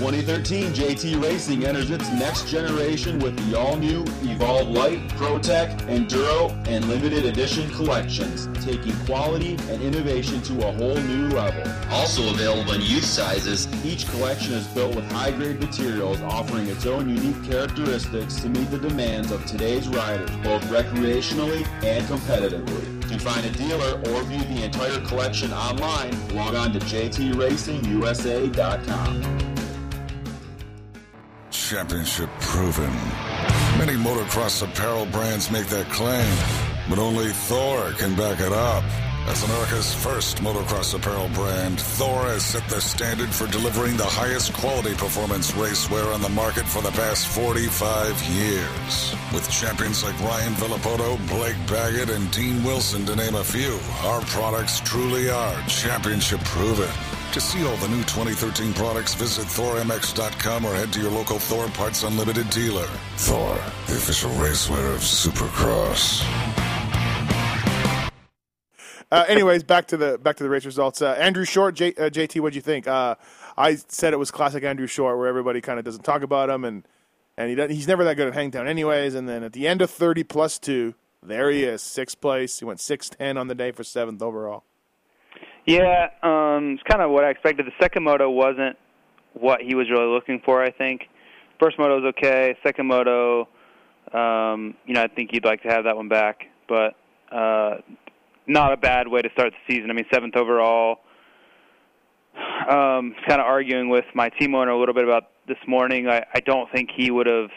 For 0.04 0.12
2013, 0.12 0.74
JT 0.74 1.24
Racing 1.24 1.64
enters 1.64 1.90
its 1.90 2.10
next 2.10 2.50
generation 2.50 3.20
with 3.20 3.38
the 3.38 3.58
all-new 3.58 4.04
Evolve 4.24 4.68
Light, 4.68 5.00
ProTech, 5.12 5.80
Enduro, 5.84 6.52
and 6.68 6.84
limited 6.90 7.24
edition 7.24 7.70
collections, 7.70 8.50
taking 8.66 8.94
quality 9.06 9.58
and 9.70 9.82
innovation 9.82 10.42
to 10.42 10.68
a 10.68 10.74
whole 10.74 10.98
new 10.98 11.30
level. 11.30 11.64
Also 11.90 12.34
available 12.34 12.74
in 12.74 12.82
youth 12.82 13.06
sizes, 13.06 13.70
Each 13.86 14.06
collection 14.10 14.56
is 14.56 14.68
built 14.68 14.94
with 14.94 15.10
high-grade 15.10 15.62
materials, 15.62 16.20
offering 16.24 16.68
its 16.68 16.86
own 16.86 17.08
unique 17.08 17.42
characteristics 17.50 18.42
to 18.42 18.50
meet 18.50 18.70
the 18.72 18.80
demands 18.80 19.32
of 19.32 19.46
today's 19.46 19.88
riders, 19.88 20.32
both 20.44 20.66
recreationally 20.66 21.66
and 21.82 22.06
competitively. 22.08 23.08
To 23.08 23.18
find 23.20 23.46
a 23.46 23.52
dealer 23.52 24.02
or 24.12 24.24
view 24.24 24.44
the 24.54 24.66
entire 24.66 25.00
collection 25.06 25.54
online, 25.54 26.12
log 26.36 26.56
on 26.56 26.74
to 26.74 26.80
jtracingusa.com. 26.80 29.53
Championship 31.70 32.30
proven. 32.42 32.92
Many 33.80 33.94
motocross 33.94 34.62
apparel 34.62 35.06
brands 35.06 35.50
make 35.50 35.68
that 35.68 35.88
claim, 35.90 36.36
but 36.90 37.00
only 37.00 37.30
Thor 37.30 37.94
can 37.94 38.16
back 38.18 38.42
it 38.42 38.52
up. 38.52 38.84
As 39.28 39.42
America's 39.46 39.94
first 39.94 40.38
motocross 40.40 40.94
apparel 40.94 41.30
brand, 41.30 41.80
Thor 41.80 42.26
has 42.26 42.44
set 42.44 42.68
the 42.68 42.82
standard 42.82 43.30
for 43.30 43.48
delivering 43.48 43.96
the 43.96 44.04
highest 44.04 44.52
quality 44.52 44.94
performance 44.94 45.52
racewear 45.54 46.14
on 46.14 46.22
the 46.22 46.30
market 46.30 46.66
for 46.66 46.82
the 46.82 46.92
past 46.92 47.28
45 47.28 48.22
years. 48.24 49.16
With 49.34 49.50
champions 49.50 50.04
like 50.04 50.20
Ryan 50.20 50.54
Villopoto, 50.56 51.18
Blake 51.30 51.56
Baggett, 51.70 52.10
and 52.10 52.30
Dean 52.32 52.62
Wilson, 52.66 53.06
to 53.06 53.16
name 53.16 53.36
a 53.36 53.44
few, 53.44 53.80
our 54.04 54.20
products 54.22 54.82
truly 54.82 55.30
are 55.30 55.62
championship 55.68 56.42
proven. 56.42 56.92
To 57.34 57.42
see 57.42 57.66
all 57.66 57.76
the 57.78 57.88
new 57.88 58.04
2013 58.04 58.74
products, 58.74 59.16
visit 59.16 59.48
ThorMX.com 59.48 60.66
or 60.66 60.76
head 60.76 60.94
to 60.94 61.02
your 61.02 61.10
local 61.10 61.40
Thor 61.40 61.68
Parts 61.70 62.04
Unlimited 62.04 62.48
dealer. 62.52 62.86
Thor, 63.18 63.56
the 63.88 63.96
official 63.96 64.30
racewear 64.34 64.94
of 64.94 65.02
Supercross. 65.02 66.24
Uh, 69.12 69.26
anyways, 69.28 69.64
back 69.64 69.88
to 69.88 69.98
the 69.98 70.20
back 70.20 70.36
to 70.36 70.44
the 70.44 70.50
race 70.50 70.64
results. 70.64 71.02
Uh, 71.02 71.14
Andrew 71.14 71.44
Short, 71.44 71.74
J, 71.74 71.96
uh, 71.96 72.12
JT, 72.12 72.40
what'd 72.40 72.56
you 72.56 72.62
think? 72.62 72.88
Uh, 72.88 73.16
I 73.58 73.78
said 73.88 74.14
it 74.14 74.18
was 74.18 74.30
classic 74.30 74.64
Andrew 74.64 74.86
Short, 74.86 75.18
where 75.18 75.26
everybody 75.26 75.60
kind 75.60 75.80
of 75.80 75.86
doesn't 75.86 76.04
talk 76.04 76.22
about 76.22 76.52
him, 76.52 76.64
and 76.64 76.88
and 77.36 77.50
he 77.50 77.56
doesn't, 77.56 77.76
he's 77.76 77.88
never 77.88 78.04
that 78.04 78.16
good 78.16 78.28
at 78.28 78.36
hangtown, 78.36 78.68
anyways. 78.68 79.16
And 79.16 79.28
then 79.28 79.44
at 79.44 79.54
the 79.54 79.68
end 79.68 79.82
of 79.82 79.90
thirty 79.90 80.24
plus 80.24 80.60
two, 80.60 80.94
there 81.24 81.50
he 81.50 81.64
is, 81.64 81.82
sixth 81.82 82.22
place. 82.22 82.60
He 82.60 82.66
went 82.66 82.80
six 82.80 83.10
ten 83.10 83.38
on 83.38 83.48
the 83.48 83.56
day 83.56 83.72
for 83.72 83.84
seventh 83.84 84.22
overall. 84.22 84.66
Yeah, 85.66 86.10
um, 86.22 86.74
it's 86.74 86.84
kind 86.84 87.02
of 87.02 87.12
what 87.12 87.24
I 87.24 87.30
expected. 87.30 87.66
The 87.66 87.72
second 87.82 88.04
moto 88.04 88.30
wasn't 88.30 88.78
what 89.34 89.62
he 89.62 89.76
was 89.76 89.90
really 89.90 90.08
looking 90.08 90.42
for. 90.44 90.62
I 90.62 90.72
think 90.72 91.04
first 91.60 91.80
moto 91.80 92.02
was 92.02 92.14
okay. 92.18 92.56
Second 92.64 92.88
moto, 92.88 93.48
um, 94.14 94.76
you 94.86 94.94
know, 94.94 95.04
I 95.04 95.08
think 95.08 95.30
he'd 95.32 95.46
like 95.46 95.64
to 95.64 95.70
have 95.70 95.86
that 95.86 95.96
one 95.96 96.10
back, 96.10 96.42
but 96.68 96.96
uh, 97.32 97.78
not 98.46 98.74
a 98.74 98.78
bad 98.78 99.08
way 99.08 99.22
to 99.22 99.30
start 99.32 99.54
the 99.54 99.74
season. 99.74 99.90
I 99.90 99.94
mean, 99.94 100.06
seventh 100.14 100.36
overall. 100.36 101.00
Um, 102.36 103.14
kind 103.28 103.40
of 103.40 103.46
arguing 103.46 103.90
with 103.90 104.06
my 104.16 104.30
team 104.30 104.56
owner 104.56 104.72
a 104.72 104.78
little 104.80 104.96
bit 104.96 105.04
about 105.04 105.30
this 105.48 105.58
morning. 105.68 106.08
I, 106.10 106.26
I 106.34 106.40
don't 106.40 106.70
think 106.72 106.90
he 106.96 107.12
would 107.12 107.28
have. 107.28 107.50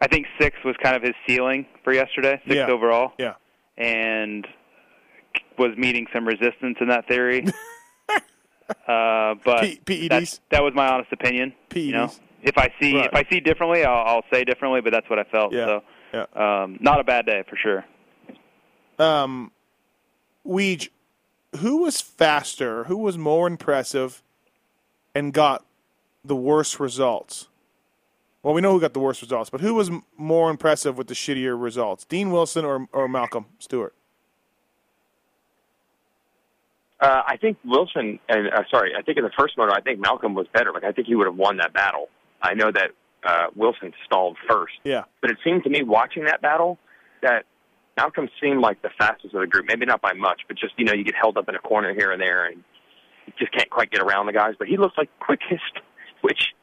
I 0.00 0.08
think 0.08 0.26
six 0.40 0.56
was 0.64 0.74
kind 0.82 0.96
of 0.96 1.02
his 1.02 1.14
ceiling 1.26 1.66
for 1.84 1.92
yesterday, 1.92 2.40
sixth 2.44 2.56
Yeah. 2.56 2.66
overall, 2.66 3.12
Yeah, 3.18 3.34
and 3.76 4.44
was 5.58 5.76
meeting 5.76 6.06
some 6.12 6.26
resistance 6.26 6.76
in 6.80 6.88
that 6.88 7.06
theory. 7.08 7.46
uh, 8.88 9.34
but 9.44 9.60
P- 9.62 9.80
PEDs. 9.84 10.08
that, 10.08 10.40
that 10.50 10.62
was 10.62 10.74
my 10.74 10.88
honest 10.88 11.12
opinion. 11.12 11.52
You 11.74 11.92
know, 11.92 12.12
if 12.42 12.56
I 12.58 12.72
see 12.80 12.96
Right. 12.96 13.06
if 13.06 13.14
I 13.14 13.24
see 13.30 13.40
differently, 13.40 13.84
I'll, 13.84 14.06
I'll 14.06 14.24
say 14.32 14.44
differently. 14.44 14.80
But 14.80 14.92
that's 14.92 15.08
what 15.10 15.18
I 15.18 15.24
felt. 15.24 15.52
Yeah. 15.52 15.66
So, 15.66 15.82
yeah. 16.34 16.62
um, 16.62 16.78
not 16.80 17.00
a 17.00 17.04
bad 17.04 17.26
day 17.26 17.44
for 17.48 17.56
sure. 17.56 17.84
Um, 18.98 19.52
Weege, 20.46 20.88
who 21.58 21.78
was 21.78 22.00
faster? 22.00 22.84
Who 22.84 22.98
was 22.98 23.16
more 23.16 23.46
impressive, 23.46 24.22
and 25.14 25.32
got 25.32 25.64
the 26.24 26.36
worst 26.36 26.78
results? 26.80 27.48
Well, 28.42 28.54
we 28.54 28.60
know 28.60 28.72
who 28.72 28.80
got 28.80 28.92
the 28.92 29.00
worst 29.00 29.22
results, 29.22 29.50
but 29.50 29.60
who 29.60 29.74
was 29.74 29.88
m- 29.88 30.02
more 30.16 30.50
impressive 30.50 30.98
with 30.98 31.06
the 31.06 31.14
shittier 31.14 31.60
results? 31.60 32.04
Dean 32.04 32.30
Wilson 32.32 32.64
or 32.64 32.86
or 32.92 33.08
Malcolm 33.08 33.46
Stewart? 33.58 33.94
Uh, 37.02 37.22
I 37.26 37.36
think 37.36 37.58
Wilson, 37.64 38.20
and 38.28 38.46
uh, 38.48 38.62
sorry, 38.70 38.92
I 38.96 39.02
think 39.02 39.18
in 39.18 39.24
the 39.24 39.32
first 39.36 39.58
moto, 39.58 39.72
I 39.72 39.80
think 39.80 39.98
Malcolm 39.98 40.34
was 40.34 40.46
better. 40.54 40.70
Like 40.72 40.84
I 40.84 40.92
think 40.92 41.08
he 41.08 41.16
would 41.16 41.26
have 41.26 41.34
won 41.36 41.56
that 41.56 41.72
battle. 41.72 42.08
I 42.40 42.54
know 42.54 42.70
that 42.70 42.90
uh, 43.24 43.46
Wilson 43.56 43.92
stalled 44.06 44.36
first, 44.48 44.74
Yeah, 44.84 45.02
but 45.20 45.30
it 45.32 45.38
seemed 45.44 45.64
to 45.64 45.70
me 45.70 45.82
watching 45.82 46.24
that 46.26 46.40
battle 46.40 46.78
that 47.22 47.44
Malcolm 47.96 48.28
seemed 48.40 48.60
like 48.60 48.82
the 48.82 48.90
fastest 48.96 49.34
of 49.34 49.40
the 49.40 49.48
group. 49.48 49.66
Maybe 49.66 49.84
not 49.84 50.00
by 50.00 50.12
much, 50.12 50.42
but 50.46 50.56
just 50.56 50.74
you 50.76 50.84
know 50.84 50.92
you 50.92 51.02
get 51.02 51.16
held 51.20 51.36
up 51.36 51.48
in 51.48 51.56
a 51.56 51.58
corner 51.58 51.92
here 51.92 52.12
and 52.12 52.22
there, 52.22 52.46
and 52.46 52.62
you 53.26 53.32
just 53.36 53.52
can't 53.52 53.68
quite 53.68 53.90
get 53.90 54.00
around 54.00 54.26
the 54.26 54.32
guys. 54.32 54.54
But 54.56 54.68
he 54.68 54.76
looked 54.76 54.96
like 54.96 55.10
quickest, 55.18 55.80
which 56.20 56.54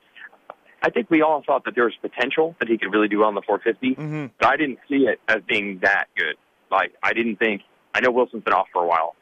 I 0.82 0.90
think 0.90 1.10
we 1.10 1.22
all 1.22 1.44
thought 1.46 1.66
that 1.66 1.76
there 1.76 1.84
was 1.84 1.96
potential 2.02 2.56
that 2.62 2.70
he 2.70 2.78
could 2.78 2.94
really 2.94 3.10
do 3.10 3.20
well 3.20 3.28
on 3.28 3.36
the 3.36 3.42
450. 3.42 3.94
hmm 4.02 4.26
But 4.40 4.48
I 4.48 4.56
didn't 4.56 4.80
see 4.88 5.06
it 5.08 5.20
as 5.28 5.42
being 5.48 5.80
that 5.84 6.06
good. 6.16 6.36
Like 6.72 6.94
I 7.04 7.12
didn't 7.12 7.38
think. 7.40 7.62
I 7.94 8.00
know 8.00 8.12
Wilson's 8.12 8.44
been 8.44 8.54
off 8.54 8.68
for 8.72 8.84
a 8.84 8.88
while. 8.88 9.16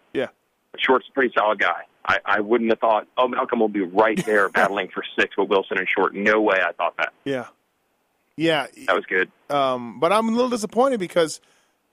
Yeah. 0.77 0.83
But 0.85 0.85
Short's 0.85 1.07
a 1.09 1.13
pretty 1.13 1.33
solid 1.37 1.59
guy. 1.59 1.83
I, 2.05 2.19
I 2.25 2.39
wouldn't 2.39 2.69
have 2.69 2.79
thought, 2.79 3.07
oh, 3.17 3.27
Malcolm 3.27 3.59
will 3.59 3.67
be 3.67 3.81
right 3.81 4.23
there 4.25 4.47
battling 4.59 4.87
for 4.93 5.03
six 5.19 5.35
with 5.37 5.49
Wilson 5.49 5.77
and 5.77 5.87
Short. 5.89 6.15
No 6.15 6.41
way 6.41 6.57
I 6.61 6.71
thought 6.71 6.95
that. 6.97 7.13
yeah, 7.25 7.47
yeah. 8.37 8.67
That 8.85 8.95
was 8.95 9.05
good. 9.05 9.29
Um, 9.49 9.99
but 9.99 10.13
I'm 10.13 10.29
a 10.29 10.31
little 10.31 10.49
disappointed 10.49 10.99
because, 10.99 11.41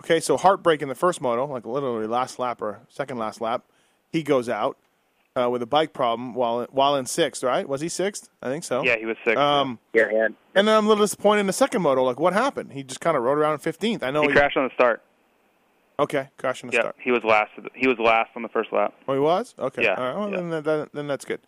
okay, 0.04 0.20
so 0.20 0.36
heartbreak 0.36 0.82
in 0.82 0.88
the 0.88 0.94
first 0.94 1.20
moto, 1.20 1.46
like 1.46 1.64
literally 1.66 2.06
last 2.06 2.38
lap 2.38 2.62
or 2.62 2.80
second 2.88 3.18
last 3.18 3.40
lap, 3.40 3.64
he 4.12 4.22
goes 4.22 4.48
out 4.48 4.76
uh, 5.36 5.48
with 5.50 5.62
a 5.62 5.66
bike 5.66 5.92
problem 5.92 6.34
while 6.34 6.66
while 6.70 6.94
in 6.96 7.06
sixth, 7.06 7.42
right? 7.42 7.68
Was 7.68 7.80
he 7.80 7.88
sixth? 7.88 8.28
I 8.40 8.48
think 8.48 8.62
so. 8.62 8.84
Yeah, 8.84 8.96
he 8.96 9.06
was 9.06 9.16
sixth. 9.24 9.38
Um, 9.38 9.78
Yeah, 9.92 10.04
and 10.08 10.36
and 10.54 10.68
then 10.68 10.76
I'm 10.76 10.84
a 10.86 10.88
little 10.88 11.04
disappointed 11.04 11.40
in 11.40 11.46
the 11.48 11.52
second 11.52 11.82
moto. 11.82 12.04
Like, 12.04 12.20
what 12.20 12.32
happened? 12.34 12.72
He 12.72 12.84
just 12.84 13.00
kind 13.00 13.16
of 13.16 13.24
rode 13.24 13.38
around 13.38 13.54
in 13.54 13.58
fifteenth. 13.58 14.04
I 14.04 14.10
know. 14.12 14.22
he 14.22 14.28
crashed 14.28 14.56
on 14.56 14.64
the 14.68 14.74
start. 14.74 15.02
Okay, 15.98 16.28
crashed 16.38 16.64
in 16.64 16.70
the 16.70 16.74
Yeah, 16.74 16.80
start. 16.82 16.96
he 17.02 17.10
was 17.12 17.22
last. 17.24 17.52
He 17.74 17.86
was 17.86 17.98
last 17.98 18.30
on 18.34 18.42
the 18.42 18.48
first 18.48 18.72
lap. 18.72 18.94
Oh, 19.06 19.14
he 19.14 19.20
was. 19.20 19.54
Okay. 19.58 19.84
Yeah, 19.84 19.94
All 19.94 20.04
right. 20.04 20.16
Well, 20.16 20.30
yeah. 20.30 20.36
then, 20.50 20.62
then 20.64 20.88
then 20.92 21.06
that's 21.06 21.24
good. 21.24 21.40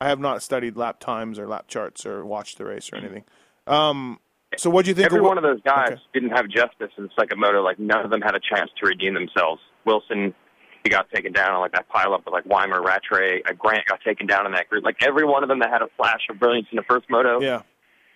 I 0.00 0.08
have 0.08 0.20
not 0.20 0.42
studied 0.42 0.76
lap 0.76 1.00
times 1.00 1.38
or 1.38 1.46
lap 1.46 1.66
charts 1.68 2.04
or 2.04 2.24
watched 2.24 2.58
the 2.58 2.64
race 2.66 2.90
or 2.92 2.96
anything. 2.96 3.24
Um, 3.66 4.18
so 4.56 4.68
what 4.68 4.84
do 4.84 4.90
you 4.90 4.94
think? 4.94 5.06
Every 5.06 5.20
of, 5.20 5.24
one 5.24 5.38
of 5.38 5.42
those 5.44 5.60
guys 5.62 5.92
Okay. 5.92 6.00
didn't 6.12 6.30
have 6.30 6.48
justice 6.48 6.90
in 6.98 7.04
the 7.04 7.10
second 7.18 7.40
moto. 7.40 7.62
Like 7.62 7.78
none 7.78 8.04
of 8.04 8.10
them 8.10 8.20
had 8.20 8.34
a 8.34 8.40
chance 8.40 8.70
to 8.80 8.86
redeem 8.86 9.14
themselves. 9.14 9.62
Wilson, 9.86 10.34
he 10.82 10.90
got 10.90 11.08
taken 11.10 11.32
down 11.32 11.52
on 11.54 11.60
like 11.60 11.72
that 11.72 11.88
pile 11.88 12.12
up 12.12 12.26
with 12.26 12.32
like 12.34 12.44
Weimer, 12.44 12.82
Rattray, 12.82 13.42
uh, 13.48 13.52
Grant 13.54 13.86
got 13.86 14.00
taken 14.02 14.26
down 14.26 14.44
in 14.44 14.52
that 14.52 14.68
group. 14.68 14.84
Like 14.84 14.96
every 15.00 15.24
one 15.24 15.42
of 15.42 15.48
them 15.48 15.60
that 15.60 15.70
had 15.70 15.80
a 15.80 15.88
flash 15.96 16.20
of 16.28 16.38
brilliance 16.38 16.66
in 16.70 16.76
the 16.76 16.82
first 16.82 17.08
moto 17.08 17.40
Yeah. 17.40 17.62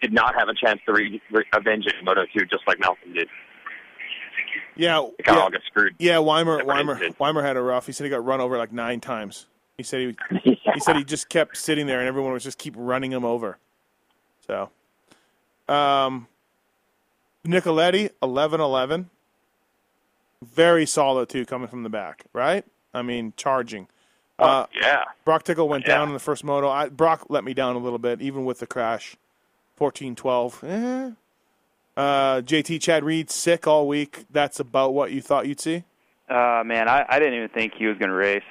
did 0.03 0.12
not 0.12 0.34
have 0.39 0.49
a 0.49 0.55
chance 0.55 0.80
to 0.86 0.93
re- 0.93 1.22
re- 1.30 1.45
avenge 1.55 1.86
it 1.86 1.95
in 1.99 2.05
moto 2.05 2.24
two, 2.36 2.45
just 2.45 2.64
like 2.66 2.78
Malcolm 2.78 3.14
did. 3.14 3.28
Yeah, 4.76 4.96
kind 4.96 5.09
of 5.09 5.12
yeah, 5.26 5.38
all 5.38 5.51
got 5.51 5.61
screwed. 5.66 5.94
yeah. 5.99 6.18
Weimer, 6.18 6.64
Weimer. 6.64 7.01
Weimer 7.18 7.42
had 7.42 7.57
a 7.57 7.62
rough. 7.62 7.86
He 7.86 7.92
said 7.92 8.05
he 8.05 8.11
got 8.11 8.24
run 8.24 8.40
over 8.40 8.57
like 8.59 8.72
nine 8.72 9.01
times. 9.01 9.46
He 9.76 9.82
said 9.82 10.01
he, 10.01 10.16
he 10.74 10.80
said 10.80 10.96
he 10.96 11.05
just 11.05 11.28
kept 11.28 11.57
sitting 11.57 11.86
there 11.86 11.99
and 12.01 12.09
everyone 12.09 12.32
was 12.32 12.44
just 12.44 12.59
keep 12.59 12.74
running 12.76 13.12
him 13.12 13.24
over. 13.24 13.59
So, 14.46 14.70
um, 15.68 16.26
Nicoletti, 17.46 18.11
11-11. 18.22 19.07
Very 20.42 20.86
solid 20.86 21.28
too, 21.28 21.44
coming 21.44 21.68
from 21.68 21.82
the 21.82 21.88
back, 21.88 22.24
right? 22.32 22.64
I 22.94 23.03
mean, 23.03 23.32
charging. 23.36 23.88
Uh, 24.38 24.66
yeah. 24.74 25.03
Broc 25.24 25.42
Tickle 25.42 25.68
went 25.68 25.84
down 25.84 26.09
in 26.09 26.14
the 26.14 26.20
first 26.20 26.44
moto. 26.44 26.68
I, 26.68 26.88
Broc 26.88 27.26
let 27.28 27.42
me 27.42 27.55
down 27.55 27.74
a 27.74 27.78
little 27.78 27.99
bit, 27.99 28.20
even 28.22 28.44
with 28.44 28.61
the 28.61 28.66
crash. 28.66 29.16
14-12. 29.78 30.64
Eh. 30.64 31.12
Uh, 31.99 32.40
JT 32.42 32.80
Chad 32.80 33.03
Reed 33.03 33.28
sick 33.28 33.66
all 33.66 33.88
week. 33.88 34.24
That's 34.30 34.61
about 34.61 34.94
what 34.94 35.11
you 35.11 35.20
thought 35.20 35.49
you'd 35.49 35.59
see. 35.59 35.82
Uh, 36.28 36.62
man, 36.64 36.88
I, 36.88 37.05
I 37.09 37.18
didn't 37.18 37.34
even 37.34 37.49
think 37.49 37.72
he 37.76 37.86
was 37.86 37.99
going 37.99 38.11
to 38.11 38.14
race. 38.14 38.42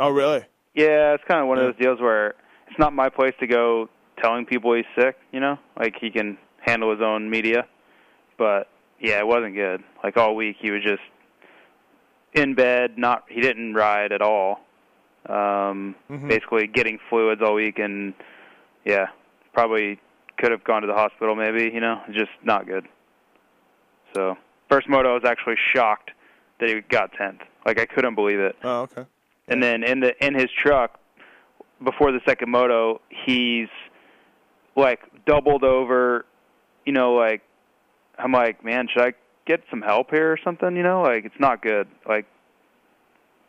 Oh, 0.00 0.10
really? 0.10 0.44
Yeah, 0.74 1.14
it's 1.14 1.22
kind 1.28 1.40
of 1.40 1.46
one 1.46 1.58
of 1.58 1.64
those 1.64 1.76
deals 1.80 2.00
where 2.00 2.34
it's 2.68 2.78
not 2.80 2.92
my 2.92 3.08
place 3.08 3.34
to 3.38 3.46
go 3.46 3.88
telling 4.20 4.46
people 4.46 4.74
he's 4.74 4.84
sick. 4.98 5.16
You 5.30 5.38
know, 5.38 5.58
like 5.78 5.94
he 6.00 6.10
can 6.10 6.36
handle 6.60 6.90
his 6.90 7.00
own 7.00 7.30
media. 7.30 7.66
But 8.36 8.68
yeah, 8.98 9.18
it 9.20 9.26
wasn't 9.28 9.54
good. 9.54 9.84
Like 10.02 10.16
all 10.16 10.34
week, 10.34 10.56
he 10.60 10.72
was 10.72 10.82
just 10.82 11.02
in 12.32 12.54
bed. 12.56 12.98
Not 12.98 13.24
he 13.28 13.40
didn't 13.40 13.74
ride 13.74 14.10
at 14.10 14.22
all. 14.22 14.60
Um, 15.28 15.94
Mhm. 16.10 16.26
Basically, 16.28 16.66
getting 16.66 16.98
fluids 17.08 17.42
all 17.42 17.54
week, 17.54 17.78
and 17.78 18.12
yeah, 18.84 19.06
probably 19.52 20.00
could 20.42 20.50
have 20.50 20.64
gone 20.64 20.82
to 20.82 20.88
the 20.88 20.94
hospital. 20.94 21.36
Maybe 21.36 21.70
you 21.72 21.80
know, 21.80 22.00
just 22.10 22.30
not 22.42 22.66
good. 22.66 22.86
So 24.14 24.36
first 24.68 24.88
moto, 24.88 25.12
I 25.12 25.14
was 25.14 25.24
actually 25.24 25.54
shocked 25.72 26.10
that 26.60 26.68
he 26.68 26.80
got 26.80 27.12
tenth. 27.12 27.40
Like 27.64 27.78
I 27.80 27.86
couldn't 27.86 28.16
believe 28.16 28.40
it. 28.40 28.56
Oh, 28.64 28.80
okay. 28.82 29.04
And 29.48 29.62
then 29.62 29.84
in 29.84 30.00
the 30.00 30.12
in 30.24 30.34
his 30.34 30.48
truck 30.50 30.98
before 31.82 32.10
the 32.12 32.20
second 32.26 32.50
moto, 32.50 33.00
he's 33.08 33.68
like 34.76 35.00
doubled 35.26 35.62
over. 35.64 36.24
You 36.84 36.92
know, 36.92 37.14
like 37.14 37.42
I'm 38.18 38.32
like, 38.32 38.64
man, 38.64 38.88
should 38.92 39.02
I 39.02 39.12
get 39.46 39.62
some 39.70 39.80
help 39.82 40.10
here 40.10 40.32
or 40.32 40.38
something? 40.44 40.76
You 40.76 40.82
know, 40.82 41.02
like 41.02 41.24
it's 41.24 41.38
not 41.40 41.62
good. 41.62 41.86
Like 42.06 42.26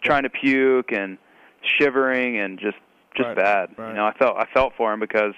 trying 0.03 0.23
to 0.23 0.29
puke 0.29 0.91
and 0.91 1.17
shivering 1.79 2.37
and 2.37 2.59
just 2.59 2.77
just 3.15 3.27
Right, 3.27 3.35
bad. 3.37 3.69
right. 3.77 3.89
You 3.89 3.95
know, 3.95 4.05
I 4.05 4.13
felt 4.13 4.37
I 4.37 4.45
felt 4.53 4.73
for 4.77 4.93
him 4.93 4.99
because 4.99 5.33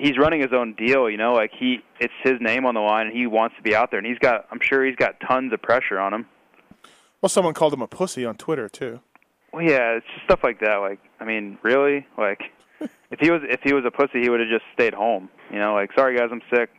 he's 0.00 0.18
running 0.18 0.40
his 0.40 0.52
own 0.52 0.74
deal. 0.74 1.08
You 1.08 1.16
know, 1.16 1.34
like 1.34 1.52
he 1.58 1.80
it's 2.00 2.12
his 2.24 2.40
name 2.40 2.66
on 2.66 2.74
the 2.74 2.80
line 2.80 3.06
and 3.06 3.16
he 3.16 3.26
wants 3.26 3.56
to 3.56 3.62
be 3.62 3.74
out 3.74 3.90
there 3.90 3.98
and 3.98 4.06
he's 4.06 4.18
got 4.18 4.46
I'm 4.50 4.60
sure 4.62 4.84
he's 4.84 4.96
got 4.96 5.20
tons 5.20 5.52
of 5.52 5.62
pressure 5.62 5.98
on 5.98 6.14
him. 6.14 6.26
Well, 7.20 7.28
someone 7.28 7.54
called 7.54 7.74
him 7.74 7.82
a 7.82 7.86
pussy 7.86 8.24
on 8.24 8.36
Twitter 8.36 8.68
too. 8.68 9.00
Well, 9.52 9.62
yeah, 9.62 9.96
it's 9.96 10.06
just 10.14 10.24
stuff 10.24 10.40
like 10.42 10.60
that. 10.60 10.76
Like, 10.76 11.00
I 11.18 11.24
mean, 11.24 11.58
really? 11.62 12.06
Like, 12.16 12.40
if 12.80 13.20
he 13.20 13.30
was 13.30 13.42
if 13.44 13.60
he 13.62 13.74
was 13.74 13.84
a 13.84 13.90
pussy, 13.90 14.22
he 14.22 14.30
would 14.30 14.40
have 14.40 14.48
just 14.48 14.64
stayed 14.72 14.94
home. 14.94 15.28
You 15.50 15.58
know, 15.58 15.74
like, 15.74 15.90
sorry 15.94 16.16
guys, 16.16 16.28
I'm 16.32 16.42
sick, 16.52 16.70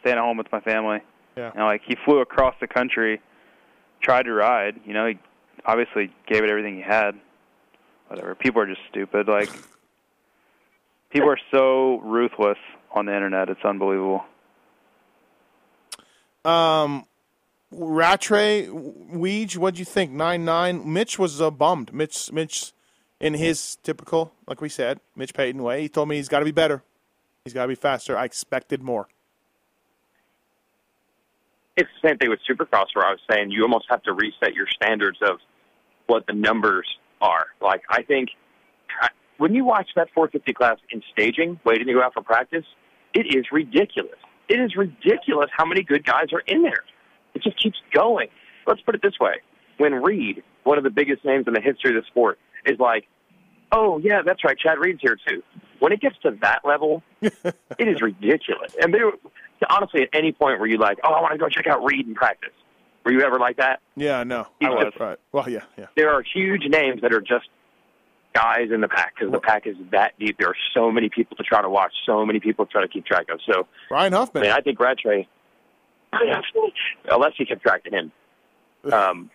staying 0.00 0.16
at 0.16 0.22
home 0.22 0.38
with 0.38 0.50
my 0.52 0.60
family. 0.60 1.00
Yeah. 1.36 1.52
You 1.52 1.60
know, 1.60 1.66
like 1.66 1.82
he 1.86 1.96
flew 2.04 2.20
across 2.20 2.54
the 2.60 2.66
country, 2.66 3.20
tried 4.00 4.24
to 4.24 4.32
ride. 4.32 4.80
You 4.84 4.94
know, 4.94 5.06
he 5.06 5.18
obviously 5.66 6.12
gave 6.26 6.44
it 6.44 6.50
everything 6.50 6.76
he 6.76 6.82
had. 6.82 7.18
Whatever. 8.08 8.34
People 8.34 8.60
are 8.62 8.66
just 8.66 8.82
stupid. 8.90 9.28
Like, 9.28 9.48
people 11.14 11.30
are 11.30 11.38
so 11.50 12.00
ruthless 12.00 12.58
on 12.92 13.06
the 13.06 13.14
internet. 13.14 13.48
It's 13.48 13.64
unbelievable. 13.64 14.24
Um, 16.44 17.06
Rattray, 17.70 18.66
Weege, 18.66 19.56
what'd 19.56 19.78
you 19.78 19.84
think? 19.84 20.10
Nine 20.10 20.44
nine. 20.44 20.92
Mitch 20.92 21.18
was 21.18 21.40
uh, 21.40 21.50
bummed. 21.50 21.94
Mitch, 21.94 22.30
Mitch, 22.32 22.72
in 23.20 23.34
his 23.34 23.76
typical, 23.82 24.32
like 24.46 24.60
we 24.60 24.68
said, 24.68 25.00
Mitch 25.16 25.32
Payton 25.32 25.62
way, 25.62 25.82
he 25.82 25.88
told 25.88 26.08
me 26.08 26.16
he's 26.16 26.28
got 26.28 26.40
to 26.40 26.44
be 26.44 26.50
better. 26.50 26.82
He's 27.44 27.54
got 27.54 27.62
to 27.62 27.68
be 27.68 27.74
faster. 27.74 28.16
I 28.18 28.24
expected 28.24 28.82
more. 28.82 29.08
It's 31.76 31.88
the 32.02 32.08
same 32.08 32.18
thing 32.18 32.30
with 32.30 32.40
Supercross, 32.48 32.86
where 32.94 33.06
I 33.06 33.10
was 33.10 33.20
saying 33.30 33.50
you 33.50 33.62
almost 33.62 33.86
have 33.90 34.02
to 34.04 34.12
reset 34.12 34.54
your 34.54 34.66
standards 34.68 35.18
of 35.22 35.38
what 36.06 36.26
the 36.26 36.32
numbers 36.32 36.86
are. 37.20 37.46
Like 37.60 37.82
I 37.88 38.02
think 38.02 38.30
I- 38.30 38.43
when 39.38 39.54
you 39.54 39.64
watch 39.64 39.88
that 39.96 40.08
450 40.14 40.52
class 40.52 40.78
in 40.90 41.02
staging, 41.12 41.58
waiting 41.64 41.86
to 41.86 41.92
go 41.92 42.02
out 42.02 42.14
for 42.14 42.22
practice, 42.22 42.64
it 43.14 43.26
is 43.34 43.46
ridiculous. 43.52 44.18
It 44.48 44.60
is 44.60 44.76
ridiculous 44.76 45.50
how 45.56 45.64
many 45.64 45.82
good 45.82 46.04
guys 46.04 46.32
are 46.32 46.42
in 46.46 46.62
there. 46.62 46.84
It 47.34 47.42
just 47.42 47.60
keeps 47.60 47.78
going. 47.92 48.28
Let's 48.66 48.80
put 48.82 48.94
it 48.94 49.02
this 49.02 49.18
way: 49.20 49.36
when 49.78 49.94
Reed, 49.94 50.42
one 50.64 50.78
of 50.78 50.84
the 50.84 50.90
biggest 50.90 51.24
names 51.24 51.46
in 51.46 51.54
the 51.54 51.60
history 51.60 51.96
of 51.96 52.02
the 52.02 52.06
sport, 52.06 52.38
is 52.66 52.78
like, 52.78 53.06
"Oh 53.72 53.98
yeah, 53.98 54.22
that's 54.24 54.44
right, 54.44 54.58
Chad 54.58 54.78
Reed's 54.78 55.00
here 55.00 55.16
too." 55.26 55.42
When 55.80 55.92
it 55.92 56.00
gets 56.00 56.16
to 56.22 56.36
that 56.42 56.60
level, 56.64 57.02
it 57.22 57.54
is 57.78 58.00
ridiculous. 58.00 58.74
And 58.80 58.94
there, 58.94 59.10
honestly, 59.68 60.02
at 60.02 60.08
any 60.12 60.32
point 60.32 60.60
where 60.60 60.68
you 60.68 60.78
like, 60.78 60.98
"Oh, 61.04 61.12
I 61.12 61.20
want 61.20 61.32
to 61.32 61.38
go 61.38 61.48
check 61.48 61.66
out 61.66 61.84
Reed 61.84 62.06
in 62.06 62.14
practice," 62.14 62.52
were 63.04 63.12
you 63.12 63.22
ever 63.22 63.38
like 63.38 63.56
that? 63.56 63.80
Yeah, 63.96 64.22
no, 64.24 64.46
I 64.62 64.66
I 64.66 64.70
was. 64.70 64.92
Right. 64.98 65.18
Well, 65.32 65.48
yeah, 65.48 65.64
yeah. 65.76 65.86
there 65.96 66.10
are 66.10 66.22
huge 66.22 66.64
names 66.68 67.00
that 67.02 67.12
are 67.12 67.20
just 67.20 67.48
guys 68.34 68.70
in 68.72 68.80
the 68.80 68.88
pack 68.88 69.14
because 69.14 69.32
the 69.32 69.40
pack 69.40 69.66
is 69.66 69.76
that 69.92 70.12
deep. 70.18 70.36
There 70.38 70.48
are 70.48 70.56
so 70.74 70.90
many 70.90 71.08
people 71.08 71.36
to 71.36 71.42
try 71.42 71.62
to 71.62 71.70
watch, 71.70 71.92
so 72.04 72.26
many 72.26 72.40
people 72.40 72.66
to 72.66 72.72
try 72.72 72.82
to 72.82 72.88
keep 72.88 73.06
track 73.06 73.26
of. 73.32 73.40
So, 73.46 73.66
Ryan 73.90 74.14
I 74.14 74.16
Huffman. 74.18 74.42
mean, 74.42 74.52
I 74.52 74.60
think 74.60 74.78
Rattray, 74.80 75.26
unless 76.12 77.32
he 77.38 77.46
kept 77.46 77.62
track 77.62 77.82
of 77.86 77.92
him. 77.92 78.12
Um, 78.92 79.30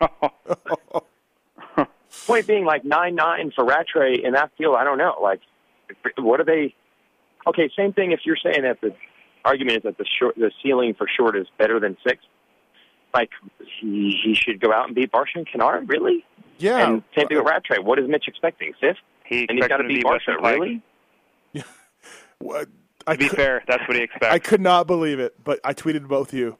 point 2.26 2.46
being, 2.46 2.64
like 2.64 2.84
nine 2.84 3.14
nine 3.14 3.52
for 3.54 3.64
Rattray 3.64 4.16
in 4.24 4.32
that 4.32 4.50
field, 4.58 4.76
I 4.76 4.84
don't 4.84 4.98
know. 4.98 5.14
Like, 5.22 5.40
what 6.18 6.40
are 6.40 6.44
they? 6.44 6.74
Okay, 7.46 7.70
same 7.76 7.92
thing. 7.92 8.12
If 8.12 8.20
you're 8.24 8.36
saying 8.42 8.62
that 8.62 8.80
the 8.80 8.94
argument 9.44 9.78
is 9.78 9.82
that 9.84 9.98
the 9.98 10.06
short, 10.18 10.34
the 10.36 10.50
ceiling 10.62 10.94
for 10.94 11.06
short 11.08 11.36
is 11.36 11.46
better 11.58 11.78
than 11.80 11.96
six, 12.06 12.22
like 13.14 13.30
he 13.80 14.18
he 14.22 14.34
should 14.34 14.60
go 14.60 14.72
out 14.72 14.86
and 14.86 14.94
beat 14.94 15.12
Barcia 15.12 15.36
and 15.36 15.46
Canard, 15.46 15.88
really? 15.88 16.24
Yeah. 16.60 16.86
And 16.88 17.02
same 17.16 17.28
thing 17.28 17.36
with 17.38 17.46
Rattray. 17.46 17.78
What 17.78 17.98
is 17.98 18.08
Mitch 18.08 18.24
expecting? 18.28 18.72
Fifth? 18.80 18.96
He 19.24 19.46
and 19.48 19.58
he's 19.58 19.66
got 19.68 19.78
to 19.78 19.82
to 19.84 19.88
beat 19.88 19.96
beat 19.96 20.04
Barcia, 20.04 20.40
Weston 20.40 20.42
Peick. 20.42 20.52
really? 20.60 20.82
What? 22.38 22.68
I 23.06 23.12
To 23.14 23.18
be 23.18 23.28
cou- 23.28 23.36
fair, 23.36 23.62
that's 23.68 23.86
what 23.86 23.96
he 23.96 24.02
expects. 24.04 24.32
I 24.32 24.38
could 24.38 24.60
not 24.60 24.86
believe 24.86 25.18
it, 25.20 25.34
but 25.44 25.60
I 25.64 25.74
tweeted 25.74 26.08
both 26.08 26.32
you 26.32 26.56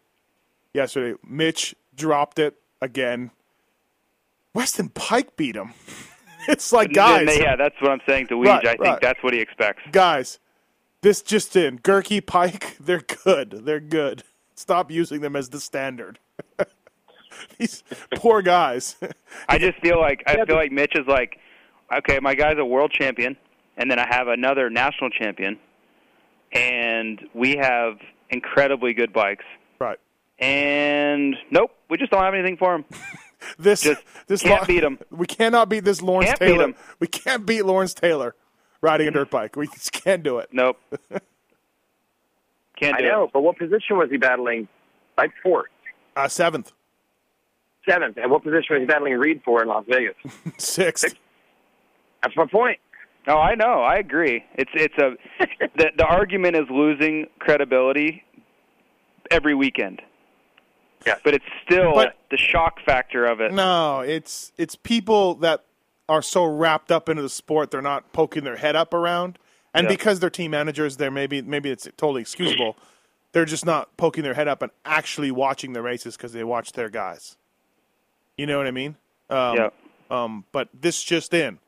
yesterday. 0.74 1.18
Mitch 1.26 1.74
dropped 1.94 2.38
it 2.38 2.56
again. 2.82 3.30
Weston 4.54 4.88
Peick 4.90 5.36
beat 5.36 5.56
him. 5.56 5.72
it's 6.48 6.72
like 6.72 6.92
guys, 6.92 7.26
Then, 7.28 7.40
yeah, 7.42 7.56
that's 7.56 7.74
what 7.80 7.90
I'm 7.92 8.00
saying 8.08 8.26
to 8.28 8.34
Weege. 8.34 8.46
Right, 8.46 8.66
I 8.66 8.70
think 8.72 8.80
right. 8.84 9.00
that's 9.00 9.22
what 9.22 9.32
he 9.34 9.40
expects. 9.40 9.82
guys. 9.92 10.38
This 11.02 11.22
just 11.22 11.56
in: 11.56 11.78
Gerke, 11.78 12.20
Peick, 12.22 12.76
they're 12.78 13.00
good. 13.24 13.62
They're 13.64 13.80
good. 13.80 14.22
Stop 14.54 14.90
using 14.90 15.22
them 15.22 15.34
as 15.34 15.48
the 15.48 15.60
standard. 15.60 16.18
These 17.60 17.82
poor 18.16 18.42
guys. 18.42 18.96
I 19.48 19.58
just 19.58 19.78
feel 19.80 20.00
like 20.00 20.22
I 20.26 20.44
feel 20.44 20.56
like 20.56 20.72
Mitch 20.72 20.92
is 20.96 21.06
like, 21.06 21.38
okay, 21.98 22.18
my 22.20 22.34
guy's 22.34 22.58
a 22.58 22.64
world 22.64 22.90
champion, 22.92 23.36
and 23.76 23.90
then 23.90 23.98
I 23.98 24.06
have 24.08 24.28
another 24.28 24.68
national 24.70 25.10
champion, 25.10 25.58
and 26.52 27.20
we 27.34 27.56
have 27.56 27.98
incredibly 28.30 28.92
good 28.94 29.12
bikes. 29.12 29.44
Right. 29.78 29.98
And 30.38 31.36
nope, 31.50 31.70
we 31.88 31.98
just 31.98 32.10
don't 32.10 32.22
have 32.22 32.34
anything 32.34 32.56
for 32.56 32.74
him. 32.74 32.84
This 33.58 33.80
Just 33.84 34.02
this 34.26 34.42
can't 34.42 34.60
Lau- 34.60 34.66
beat 34.66 34.84
him. 34.84 34.98
We 35.10 35.26
cannot 35.26 35.70
beat 35.70 35.82
this 35.82 36.02
Lawrence 36.02 36.28
Can't 36.28 36.40
beat 36.40 36.46
Taylor. 36.48 36.64
him. 36.64 36.74
We 36.98 37.06
can't 37.06 37.46
beat 37.46 37.62
Lawrence 37.64 37.94
Taylor 37.94 38.34
riding 38.82 39.08
a 39.08 39.10
dirt 39.10 39.30
bike. 39.30 39.56
We 39.56 39.66
just 39.68 39.92
can't 39.92 40.22
do 40.22 40.38
it. 40.40 40.50
Nope. 40.52 40.76
Can't 42.76 42.96
I 42.96 43.00
know, 43.00 43.24
it. 43.24 43.30
but 43.32 43.40
what 43.42 43.56
position 43.58 43.96
was 43.96 44.10
he 44.10 44.18
battling? 44.18 44.68
Like 45.16 45.32
fourth, 45.42 45.70
Uh, 46.16 46.28
seventh, 46.28 46.72
seventh, 47.90 48.16
and 48.18 48.30
what 48.30 48.42
position 48.42 48.66
was 48.76 48.80
he 48.80 48.86
battling 48.86 49.14
Reed 49.14 49.42
for 49.44 49.62
in 49.62 49.68
Las 49.68 49.84
Vegas? 49.88 50.14
sixth. 50.58 51.14
That's 52.22 52.36
my 52.36 52.46
point. 52.46 52.78
No, 53.26 53.36
I 53.38 53.54
know. 53.54 53.82
I 53.82 53.96
agree. 53.96 54.44
It's 54.54 54.70
it's 54.74 54.96
a 54.98 55.12
the 55.76 55.90
the 55.96 56.04
argument 56.04 56.56
is 56.56 56.64
losing 56.70 57.26
credibility 57.38 58.24
every 59.30 59.54
weekend. 59.54 60.02
Yeah. 61.06 61.14
But 61.24 61.34
it's 61.34 61.44
still 61.64 61.94
But- 61.94 62.16
the 62.30 62.36
shock 62.36 62.80
factor 62.84 63.24
of 63.24 63.40
it. 63.40 63.52
No, 63.52 64.00
it's 64.00 64.52
it's 64.58 64.76
people 64.76 65.34
that 65.36 65.64
are 66.08 66.22
so 66.22 66.44
wrapped 66.44 66.90
up 66.90 67.08
into 67.08 67.22
the 67.22 67.28
sport 67.28 67.70
they're 67.70 67.80
not 67.82 68.12
poking 68.12 68.44
their 68.44 68.56
head 68.56 68.74
up 68.76 68.92
around, 68.92 69.38
and 69.72 69.84
Yeah. 69.84 69.88
because 69.90 70.20
they're 70.20 70.30
team 70.30 70.50
managers, 70.50 70.96
they're 70.96 71.10
maybe 71.10 71.40
maybe 71.42 71.70
it's 71.70 71.84
totally 71.96 72.22
excusable. 72.22 72.76
they're 73.32 73.44
just 73.44 73.64
not 73.64 73.96
poking 73.96 74.24
their 74.24 74.34
head 74.34 74.48
up 74.48 74.60
and 74.62 74.72
actually 74.84 75.30
watching 75.30 75.72
the 75.72 75.82
races 75.82 76.16
because 76.16 76.32
they 76.32 76.42
watch 76.44 76.72
their 76.72 76.88
guys. 76.88 77.36
You 78.40 78.46
know 78.46 78.56
what 78.56 78.66
I 78.66 78.70
mean? 78.70 78.96
Um, 79.28 79.56
Yeah. 79.56 79.70
Um, 80.10 80.44
but 80.50 80.70
this 80.72 81.02
just 81.02 81.34
in, 81.34 81.58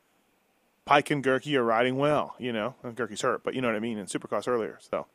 Peick 0.89 1.11
and 1.11 1.23
Gerke 1.23 1.55
are 1.55 1.63
riding 1.63 1.97
well. 1.99 2.35
You 2.39 2.51
know, 2.51 2.75
and 2.83 2.97
Gerke's 2.97 3.21
hurt, 3.21 3.45
but 3.45 3.55
you 3.55 3.61
know 3.61 3.69
what 3.69 3.77
I 3.77 3.81
mean 3.81 3.99
in 3.99 4.07
Supercross 4.07 4.49
earlier. 4.49 4.79
So, 4.81 5.07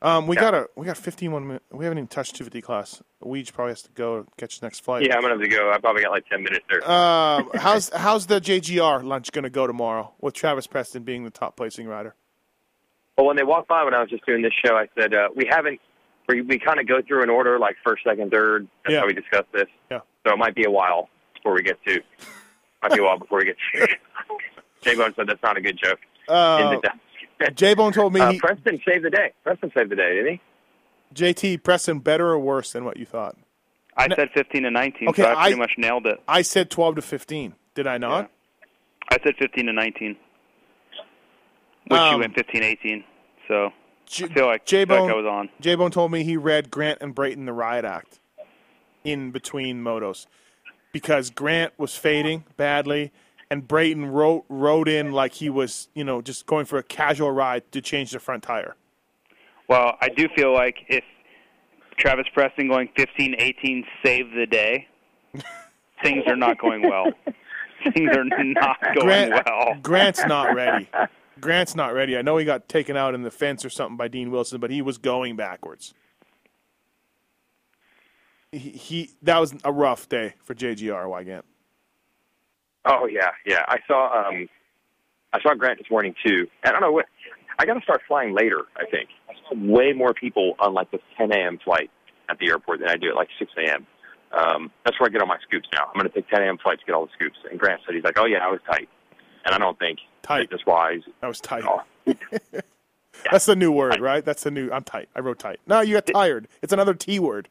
um, 0.00 0.28
we 0.28 0.36
got 0.36 0.54
a 0.54 0.68
we 0.76 0.86
got 0.86 0.96
15 0.96 1.32
one 1.32 1.46
minute. 1.48 1.62
We 1.72 1.84
haven't 1.84 1.98
even 1.98 2.06
touched 2.06 2.36
250 2.36 2.62
class. 2.62 3.02
Weege 3.20 3.52
probably 3.52 3.72
has 3.72 3.82
to 3.82 3.90
go 3.90 4.26
catch 4.36 4.54
his 4.54 4.62
next 4.62 4.80
flight. 4.80 5.04
Yeah, 5.04 5.16
I'm 5.16 5.22
gonna 5.22 5.34
have 5.34 5.42
to 5.42 5.48
go. 5.48 5.72
I 5.72 5.78
probably 5.78 6.02
got 6.02 6.12
like 6.12 6.28
ten 6.28 6.44
minutes 6.44 6.64
there. 6.70 6.80
Uh, 6.88 7.42
how's 7.54 7.88
how's 7.88 8.26
the 8.28 8.40
JGR 8.40 9.02
lunch 9.02 9.32
going 9.32 9.42
to 9.42 9.50
go 9.50 9.66
tomorrow 9.66 10.14
with 10.20 10.34
Travis 10.34 10.68
Preston 10.68 11.02
being 11.02 11.24
the 11.24 11.30
top 11.30 11.56
placing 11.56 11.88
rider? 11.88 12.14
Well, 13.18 13.26
when 13.26 13.36
they 13.36 13.42
walked 13.42 13.66
by 13.68 13.82
when 13.82 13.92
I 13.92 14.00
was 14.00 14.08
just 14.08 14.24
doing 14.24 14.42
this 14.42 14.52
show, 14.64 14.76
I 14.76 14.86
said 14.96 15.12
uh, 15.12 15.30
we 15.34 15.46
haven't. 15.50 15.80
We 16.28 16.40
we 16.42 16.58
kind 16.58 16.80
of 16.80 16.86
go 16.88 17.00
through 17.06 17.22
an 17.22 17.30
order 17.30 17.58
like 17.58 17.76
first, 17.84 18.02
second, 18.04 18.30
third. 18.30 18.66
That's 18.84 18.94
Yeah. 18.94 19.00
how 19.00 19.06
we 19.06 19.12
discuss 19.12 19.44
this. 19.52 19.66
Yeah. 19.90 20.00
So 20.26 20.32
it 20.34 20.38
might 20.38 20.54
be 20.54 20.64
a 20.64 20.70
while 20.70 21.08
before 21.34 21.54
we 21.54 21.62
get 21.62 21.82
to. 21.86 22.00
Might 22.82 22.92
be 22.92 22.98
a 23.00 23.02
while 23.04 23.18
before 23.18 23.38
we 23.38 23.44
get 23.44 23.56
to. 23.74 23.86
J 24.82 24.94
Bone 24.96 25.12
said 25.16 25.26
that's 25.28 25.42
not 25.42 25.56
a 25.56 25.60
good 25.60 25.78
joke. 25.82 26.00
Uh, 26.28 26.76
J 27.54 27.74
Bone 27.74 27.92
told 27.92 28.12
me 28.12 28.20
uh, 28.20 28.32
he, 28.32 28.38
Preston 28.40 28.80
saved 28.86 29.04
the 29.04 29.10
day. 29.10 29.32
Preston 29.44 29.70
saved 29.76 29.90
the 29.90 29.96
day, 29.96 30.14
didn't 30.16 30.32
he? 30.34 30.40
JT 31.14 31.62
Preston 31.62 32.00
better 32.00 32.28
or 32.30 32.38
worse 32.38 32.72
than 32.72 32.84
what 32.84 32.96
you 32.96 33.06
thought. 33.06 33.36
I 33.96 34.08
said 34.14 34.28
15 34.34 34.64
to 34.64 34.70
19, 34.70 35.08
Okay, 35.10 35.22
so 35.22 35.28
I 35.30 35.34
pretty 35.34 35.54
I- 35.54 35.58
much 35.58 35.72
nailed 35.78 36.06
it. 36.06 36.20
I 36.26 36.42
said 36.42 36.68
12 36.70 36.96
to 36.96 37.02
15. 37.02 37.54
Did 37.74 37.86
I 37.86 37.96
not? 37.98 38.30
I 39.10 39.18
said 39.22 39.34
15 39.38 39.66
to 39.66 39.72
19. 39.72 40.16
Which 41.88 42.00
Um, 42.00 42.14
you 42.14 42.18
went 42.20 42.34
15 42.34 42.62
18. 42.64 43.04
So 43.48 43.70
J- 44.06 44.24
I 44.26 44.28
feel 44.28 44.46
like, 44.46 44.64
J 44.66 44.80
like 44.80 44.88
Bone 44.88 45.10
I 45.10 45.14
was 45.14 45.26
on. 45.26 45.48
J 45.60 45.74
Bone 45.74 45.90
told 45.90 46.10
me 46.12 46.24
he 46.24 46.36
read 46.36 46.70
Grant 46.70 46.98
and 47.00 47.14
Brayton 47.14 47.44
the 47.44 47.52
riot 47.52 47.84
act 47.84 48.18
in 49.04 49.30
between 49.30 49.82
motos 49.82 50.26
because 50.92 51.30
Grant 51.30 51.72
was 51.78 51.96
fading 51.96 52.44
badly 52.56 53.12
and 53.50 53.66
Brayton 53.68 54.06
wrote 54.06 54.44
rode 54.48 54.88
in 54.88 55.12
like 55.12 55.34
he 55.34 55.50
was 55.50 55.88
you 55.94 56.04
know 56.04 56.20
just 56.22 56.46
going 56.46 56.64
for 56.64 56.78
a 56.78 56.82
casual 56.82 57.30
ride 57.30 57.70
to 57.72 57.80
change 57.80 58.10
the 58.10 58.18
front 58.20 58.42
tire. 58.42 58.76
Well, 59.68 59.96
I 60.00 60.08
do 60.08 60.28
feel 60.36 60.52
like 60.52 60.76
if 60.88 61.04
Travis 61.98 62.26
Preston 62.32 62.68
going 62.68 62.88
15 62.96 63.34
18 63.38 63.84
saved 64.04 64.36
the 64.36 64.46
day, 64.46 64.88
things 66.02 66.24
are 66.26 66.36
not 66.36 66.58
going 66.58 66.82
well. 66.82 67.06
things 67.94 68.10
are 68.16 68.24
not 68.24 68.76
going 68.94 69.28
Grant, 69.30 69.46
well. 69.46 69.74
Grant's 69.82 70.24
not 70.26 70.54
ready. 70.54 70.88
Grant's 71.40 71.74
not 71.74 71.92
ready. 71.92 72.16
I 72.16 72.22
know 72.22 72.36
he 72.36 72.44
got 72.44 72.68
taken 72.68 72.96
out 72.96 73.14
in 73.14 73.22
the 73.22 73.30
fence 73.30 73.64
or 73.64 73.70
something 73.70 73.96
by 73.96 74.08
Dean 74.08 74.30
Wilson, 74.30 74.60
but 74.60 74.70
he 74.70 74.80
was 74.82 74.98
going 74.98 75.36
backwards. 75.36 75.92
He, 78.52 78.70
he 78.70 79.10
that 79.22 79.38
was 79.38 79.54
a 79.64 79.72
rough 79.72 80.08
day 80.08 80.34
for 80.42 80.54
JGR 80.54 81.04
Weigandt. 81.06 81.42
Oh 82.84 83.06
yeah, 83.06 83.30
yeah. 83.44 83.64
I 83.68 83.78
saw 83.86 84.28
um, 84.28 84.48
I 85.32 85.40
saw 85.42 85.54
Grant 85.54 85.78
this 85.78 85.90
morning 85.90 86.14
too. 86.24 86.46
I 86.64 86.72
don't 86.72 86.80
know 86.80 86.92
what. 86.92 87.06
I 87.58 87.66
got 87.66 87.74
to 87.74 87.80
start 87.82 88.02
flying 88.06 88.34
later. 88.34 88.62
I 88.76 88.84
think 88.90 89.08
I 89.28 89.32
saw 89.48 89.58
way 89.58 89.92
more 89.92 90.14
people 90.14 90.54
on 90.58 90.74
like 90.74 90.90
the 90.90 90.98
10 91.16 91.32
a.m. 91.32 91.58
flight 91.64 91.90
at 92.28 92.38
the 92.38 92.48
airport 92.48 92.80
than 92.80 92.88
I 92.88 92.96
do 92.96 93.08
at 93.08 93.16
like 93.16 93.28
6 93.38 93.50
a.m. 93.66 93.86
Um, 94.32 94.70
that's 94.84 95.00
where 95.00 95.08
I 95.08 95.10
get 95.10 95.22
all 95.22 95.26
my 95.26 95.38
scoops 95.46 95.68
now. 95.72 95.86
I'm 95.86 95.98
going 95.98 96.10
to 96.10 96.14
take 96.14 96.28
10 96.28 96.42
a.m. 96.42 96.58
flights 96.58 96.80
to 96.80 96.86
get 96.86 96.94
all 96.94 97.06
the 97.06 97.12
scoops. 97.14 97.36
And 97.50 97.58
Grant 97.58 97.80
said 97.86 97.94
he's 97.94 98.04
like, 98.04 98.18
"Oh 98.18 98.26
yeah, 98.26 98.38
I 98.38 98.50
was 98.50 98.60
tight," 98.70 98.88
and 99.46 99.54
I 99.54 99.58
don't 99.58 99.78
think 99.78 99.98
tight 100.22 100.50
just 100.50 100.66
wise. 100.66 101.00
I 101.22 101.28
was 101.28 101.40
tight. 101.40 101.64
That's 103.30 103.46
the 103.46 103.56
new 103.56 103.72
word, 103.72 104.00
right? 104.00 104.24
That's 104.24 104.42
the 104.42 104.50
new. 104.50 104.70
I'm 104.70 104.84
tight. 104.84 105.08
I 105.16 105.20
wrote 105.20 105.38
tight. 105.38 105.58
No, 105.66 105.80
you 105.80 105.94
got 105.94 106.06
tired. 106.06 106.48
It's 106.62 106.72
another 106.72 106.92
T 106.94 107.18
word. 107.18 107.48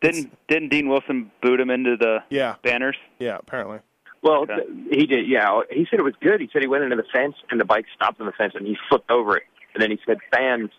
Didn't 0.00 0.36
didn't 0.48 0.68
Dean 0.70 0.88
Wilson 0.88 1.30
boot 1.40 1.60
him 1.60 1.70
into 1.70 1.96
the 1.96 2.18
Yeah. 2.30 2.56
banners? 2.62 2.96
Yeah, 3.18 3.36
apparently. 3.38 3.78
Well, 4.22 4.46
th- 4.46 4.58
he 4.90 5.06
did. 5.06 5.28
Yeah, 5.28 5.60
he 5.70 5.86
said 5.88 5.98
it 6.00 6.02
was 6.02 6.14
good. 6.20 6.40
He 6.40 6.48
said 6.52 6.62
he 6.62 6.68
went 6.68 6.82
into 6.84 6.96
the 6.96 7.04
fence 7.12 7.36
and 7.50 7.60
the 7.60 7.64
bike 7.64 7.84
stopped 7.94 8.20
on 8.20 8.26
the 8.26 8.32
fence 8.32 8.54
and 8.56 8.66
he 8.66 8.76
flipped 8.88 9.10
over 9.10 9.36
it. 9.36 9.44
And 9.74 9.82
then 9.82 9.90
he 9.90 9.98
said 10.06 10.18
fans, 10.32 10.70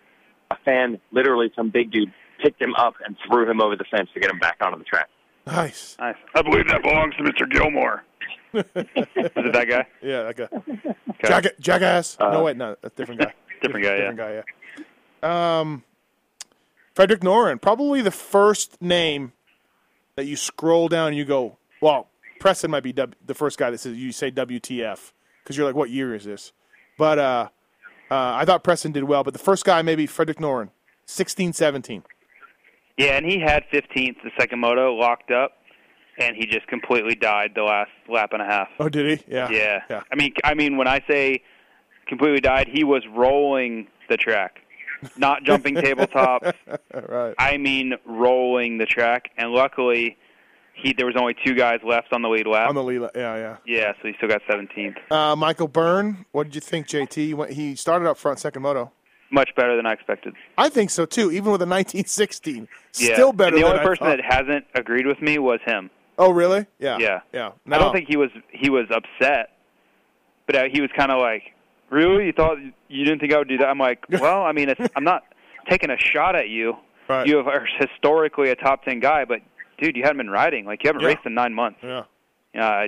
a 0.52 0.58
fan, 0.66 1.00
literally 1.12 1.52
some 1.56 1.70
big 1.70 1.92
dude, 1.92 2.12
picked 2.42 2.62
him 2.62 2.74
up 2.76 2.96
and 3.06 3.16
threw 3.28 3.50
him 3.50 3.62
over 3.62 3.76
the 3.76 3.84
fence 3.86 4.10
to 4.16 4.20
get 4.20 4.30
him 4.32 4.40
back 4.40 4.58
onto 4.62 4.78
the 4.80 4.84
track. 4.84 5.10
Nice. 5.48 5.96
Nice. 6.00 6.16
I 6.34 6.42
believe 6.42 6.68
that 6.70 6.82
belongs 6.82 7.16
to 7.18 7.24
Mr. 7.24 7.50
Gilmore. 7.50 8.04
Is 8.76 9.36
it 9.36 9.54
that 9.54 9.68
guy? 9.68 9.88
Yeah, 10.02 10.24
that 10.32 10.38
guy. 10.38 10.96
Jack, 11.28 11.46
jackass. 11.60 12.18
Uh, 12.20 12.32
no, 12.32 12.44
wait, 12.44 12.58
no, 12.58 12.76
a 12.84 12.90
different 12.90 13.22
guy. 13.22 13.34
Different 13.62 13.86
guy, 13.86 13.96
different 13.96 14.18
guy. 14.18 14.44
Yeah. 15.24 15.60
Um, 15.60 15.84
Frederick 16.94 17.22
Noren, 17.22 17.60
probably 17.60 18.02
the 18.02 18.12
first 18.12 18.80
name 18.82 19.32
that 20.18 20.26
you 20.26 20.36
scroll 20.36 20.88
down 20.88 21.08
and 21.10 21.18
you 21.18 21.26
go, 21.26 21.58
well, 21.82 22.10
Preston 22.40 22.70
might 22.70 22.84
be 22.84 22.92
w- 22.92 23.16
the 23.26 23.34
first 23.34 23.58
guy 23.58 23.70
that 23.72 23.80
says 23.80 23.98
you 23.98 24.12
say 24.12 24.30
WTF 24.30 25.14
because 25.42 25.58
you're 25.58 25.66
like, 25.66 25.76
what 25.76 25.90
year 25.90 26.14
is 26.14 26.26
this? 26.26 26.52
But 26.98 27.18
uh, 27.18 27.50
uh, 28.12 28.34
I 28.36 28.46
thought 28.46 28.64
Preston 28.64 28.92
did 28.92 29.06
well, 29.06 29.24
but 29.24 29.34
the 29.34 29.40
first 29.40 29.66
guy 29.66 29.82
maybe 29.82 30.06
Frederick 30.06 30.38
Noren, 30.38 30.70
16, 31.06 31.54
17. 31.54 32.04
Yeah, 32.98 33.18
and 33.18 33.26
he 33.26 33.40
had 33.40 33.64
15th 33.74 34.22
the 34.24 34.32
second 34.38 34.60
moto 34.60 34.94
locked 34.94 35.32
up, 35.32 35.54
and 36.18 36.36
he 36.36 36.46
just 36.46 36.68
completely 36.68 37.16
died 37.16 37.52
the 37.56 37.64
last 37.64 37.92
lap 38.10 38.30
and 38.34 38.42
a 38.42 38.46
half. 38.46 38.68
Oh, 38.80 38.90
did 38.90 39.20
he? 39.20 39.26
Yeah. 39.32 39.50
Yeah. 39.50 39.82
Yeah. 39.90 40.02
I 40.12 40.16
mean, 40.16 40.34
I 40.44 40.54
mean, 40.54 40.78
when 40.78 40.88
I 40.88 41.02
say 41.08 41.42
completely 42.08 42.40
died, 42.40 42.68
he 42.72 42.84
was 42.84 43.04
rolling 43.14 43.88
the 44.10 44.18
track, 44.18 44.60
not 45.18 45.44
jumping 45.44 45.76
tabletops. 45.76 46.54
right. 46.94 47.36
I 47.38 47.58
mean, 47.58 47.94
rolling 48.06 48.78
the 48.78 48.86
track, 48.86 49.30
and 49.38 49.52
luckily, 49.52 50.18
he 50.74 50.94
there 50.94 51.06
was 51.06 51.16
only 51.18 51.36
two 51.46 51.56
guys 51.56 51.80
left 51.84 52.14
on 52.14 52.22
the 52.22 52.30
lead 52.30 52.48
lap. 52.48 52.70
On 52.70 52.76
the 52.76 52.84
lead, 52.84 53.02
yeah, 53.16 53.36
yeah. 53.36 53.58
yeah, 53.66 53.94
so 54.02 54.08
he 54.08 54.14
still 54.18 54.30
got 54.30 54.42
17th. 54.50 54.96
Uh, 55.12 55.36
Michael 55.36 55.68
Byrne, 55.68 56.26
what 56.32 56.46
did 56.46 56.56
you 56.56 56.62
think, 56.62 56.88
JT? 56.88 57.48
He 57.50 57.54
He 57.54 57.76
started 57.76 58.08
up 58.08 58.18
front, 58.18 58.40
second 58.40 58.62
moto. 58.62 58.92
Much 59.32 59.50
better 59.56 59.76
than 59.76 59.86
I 59.86 59.94
expected. 59.94 60.34
I 60.58 60.70
think 60.70 60.92
so 60.92 61.06
too, 61.06 61.32
even 61.32 61.52
with 61.52 61.62
a 61.62 61.66
1916. 61.66 62.68
Yeah. 62.98 63.14
Still 63.14 63.34
better 63.34 63.56
And 63.56 63.64
the 63.64 63.68
only 63.68 63.84
person 63.84 64.08
that 64.08 64.20
hasn't 64.24 64.66
agreed 64.76 65.08
with 65.08 65.22
me 65.22 65.40
was 65.40 65.60
him. 65.66 65.90
Oh, 66.18 66.32
really? 66.32 66.66
Yeah. 66.80 66.98
Yeah. 67.00 67.20
Yeah. 67.34 67.52
I 67.72 67.78
don't 67.78 67.94
think 67.94 68.08
he 68.08 68.18
was 68.18 68.30
he 68.52 68.70
was 68.70 68.86
upset, 68.90 69.50
but 70.48 70.56
uh, 70.56 70.64
he 70.72 70.82
was 70.82 70.90
kind 70.96 71.12
of 71.12 71.20
like, 71.20 71.44
"Really? 71.90 72.28
You 72.28 72.34
thought 72.34 72.58
you 72.88 73.06
didn't 73.06 73.20
think 73.20 73.34
I 73.34 73.38
would 73.38 73.48
do 73.50 73.58
that?" 73.58 73.68
I'm 73.68 73.80
like, 73.80 74.06
"Well, 74.10 74.42
I 74.44 74.52
mean, 74.52 74.70
it's, 74.70 74.82
I'm 74.96 75.04
not 75.04 75.24
taking 75.70 75.90
a 75.90 75.98
shot 75.98 76.36
at 76.36 76.50
you. 76.50 76.76
Right. 77.10 77.28
You 77.28 77.40
are 77.40 77.66
historically 77.80 78.50
a 78.50 78.56
top 78.56 78.84
ten 78.84 79.00
guy, 79.00 79.26
but 79.26 79.40
dude, 79.80 79.96
you 79.96 80.04
haven't 80.04 80.18
been 80.18 80.30
riding. 80.30 80.66
Like 80.66 80.84
you 80.84 80.88
haven't 80.90 81.02
Yeah. 81.02 81.10
raced 81.10 81.26
in 81.26 81.34
nine 81.34 81.54
months. 81.54 81.80
Yeah. 81.84 82.04
Yeah, 82.54 82.68
I, 82.70 82.88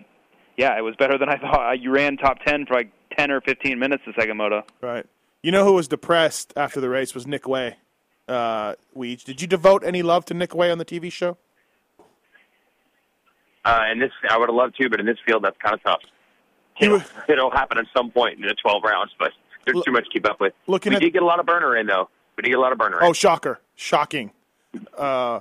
yeah, 0.56 0.78
it 0.78 0.82
was 0.82 0.96
better 0.96 1.18
than 1.18 1.30
I 1.30 1.38
thought. 1.40 1.80
You 1.82 1.92
ran 1.92 2.18
top 2.18 2.40
ten 2.46 2.66
for 2.66 2.74
like 2.76 2.92
ten 3.18 3.32
or 3.32 3.42
fifteen 3.42 3.78
minutes 3.80 4.04
the 4.08 4.14
second 4.20 4.38
moto. 4.38 4.64
Right. 4.82 5.06
You 5.44 5.52
know 5.52 5.64
who 5.66 5.74
was 5.74 5.88
depressed 5.88 6.52
after 6.56 6.82
the 6.82 6.90
race 6.90 7.14
was 7.14 7.28
Nick 7.28 7.48
Way. 7.48 7.78
Uh, 8.28 8.74
Weege. 8.96 9.24
Did 9.24 9.42
you 9.42 9.48
devote 9.48 9.84
any 9.86 10.02
love 10.02 10.26
to 10.26 10.34
Nick 10.34 10.54
Way 10.56 10.72
on 10.72 10.78
the 10.80 10.84
TV 10.86 11.12
show? 11.12 11.38
Uh, 13.68 13.84
and 13.88 14.02
this, 14.02 14.12
I 14.30 14.38
would 14.38 14.50
have 14.50 14.56
loved 14.56 14.76
to, 14.80 14.90
but 14.90 15.00
in 15.00 15.06
this 15.06 15.18
field, 15.26 15.44
that's 15.44 15.58
kind 15.62 15.76
of 15.76 15.84
tough. 15.84 16.02
It'll, 16.80 17.02
it'll 17.30 17.52
happen 17.52 17.78
at 17.78 17.86
some 17.96 18.12
point 18.12 18.40
in 18.40 18.42
the 18.48 18.56
12 18.62 18.84
rounds, 18.84 19.12
but 19.20 19.32
there's 19.66 19.84
too 19.84 19.92
much 19.92 20.06
to 20.06 20.10
keep 20.12 20.26
up 20.30 20.40
with. 20.40 20.54
looking 20.68 20.92
we 20.92 20.96
at- 20.98 21.02
did 21.02 21.14
get 21.14 21.22
a 21.22 21.26
lot 21.26 21.40
of 21.40 21.46
burner 21.46 21.76
in, 21.76 21.88
though. 21.88 22.10
We 22.38 22.44
did 22.44 22.50
get 22.50 22.58
a 22.58 22.62
lot 22.62 22.72
of 22.72 22.78
burner 22.78 23.00
in. 23.02 23.06
Oh, 23.06 23.14
shocker. 23.14 23.60
Shocking. 23.76 24.32
Uh, 24.98 25.40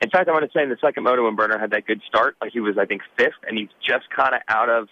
In 0.00 0.10
fact, 0.10 0.28
I 0.28 0.32
want 0.32 0.44
to 0.44 0.50
say 0.56 0.62
in 0.62 0.68
the 0.68 0.76
second 0.80 1.04
moto 1.04 1.24
when 1.24 1.36
Burner 1.36 1.58
had 1.58 1.70
that 1.70 1.86
good 1.86 2.00
start, 2.08 2.36
like 2.40 2.52
he 2.52 2.60
was, 2.60 2.76
I 2.76 2.86
think, 2.86 3.02
fifth, 3.16 3.34
and 3.46 3.56
he's 3.56 3.68
just 3.86 4.10
kind 4.10 4.34
of 4.34 4.40
out 4.48 4.68
of. 4.68 4.88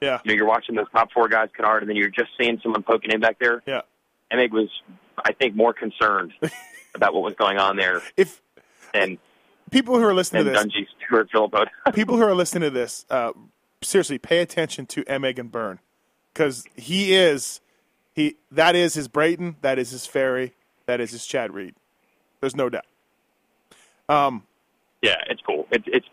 Yeah. 0.00 0.20
You 0.24 0.30
know, 0.30 0.36
you're 0.36 0.46
watching 0.46 0.74
those 0.76 0.86
top 0.92 1.10
four 1.12 1.28
guys, 1.28 1.48
Canard, 1.56 1.82
and 1.82 1.88
then 1.88 1.96
you're 1.96 2.08
just 2.10 2.30
seeing 2.38 2.60
someone 2.62 2.82
poking 2.82 3.10
in 3.10 3.20
back 3.20 3.38
there. 3.40 3.62
Yeah. 3.66 3.80
Emig 4.32 4.50
was, 4.52 4.68
I 5.24 5.32
think, 5.32 5.54
more 5.56 5.72
concerned 5.72 6.32
about 6.94 7.14
what 7.14 7.22
was 7.24 7.34
going 7.34 7.58
on 7.58 7.76
there. 7.76 8.00
If 8.16 8.40
and 8.92 9.18
people 9.70 9.98
who 9.98 10.04
are 10.04 10.14
listening 10.14 10.46
and 10.46 10.56
to 10.56 10.64
this, 10.64 10.64
Dungey 10.64 10.86
Stewart 11.06 11.30
Villopoto. 11.32 11.66
people 11.94 12.16
who 12.16 12.22
are 12.22 12.34
listening 12.34 12.62
to 12.62 12.70
this, 12.70 13.04
uh, 13.10 13.32
seriously, 13.82 14.18
pay 14.18 14.38
attention 14.38 14.86
to 14.86 15.04
Emig 15.04 15.38
and 15.38 15.50
Byrne 15.50 15.80
because 16.32 16.64
he 16.76 17.14
is 17.14 17.60
he 18.14 18.36
that 18.50 18.74
is 18.76 18.94
his 18.94 19.08
Brayton, 19.08 19.56
that 19.60 19.78
is 19.78 19.90
his 19.90 20.06
Ferry, 20.06 20.54
that 20.86 21.00
is 21.00 21.10
his 21.10 21.26
Chad 21.26 21.52
Reed. 21.52 21.74
There's 22.40 22.56
no 22.56 22.68
doubt. 22.68 22.86
Um, 24.08 24.42
yeah, 25.02 25.16
it's 25.28 25.40
cool. 25.46 25.66
It's 25.70 25.84
it's 25.86 26.06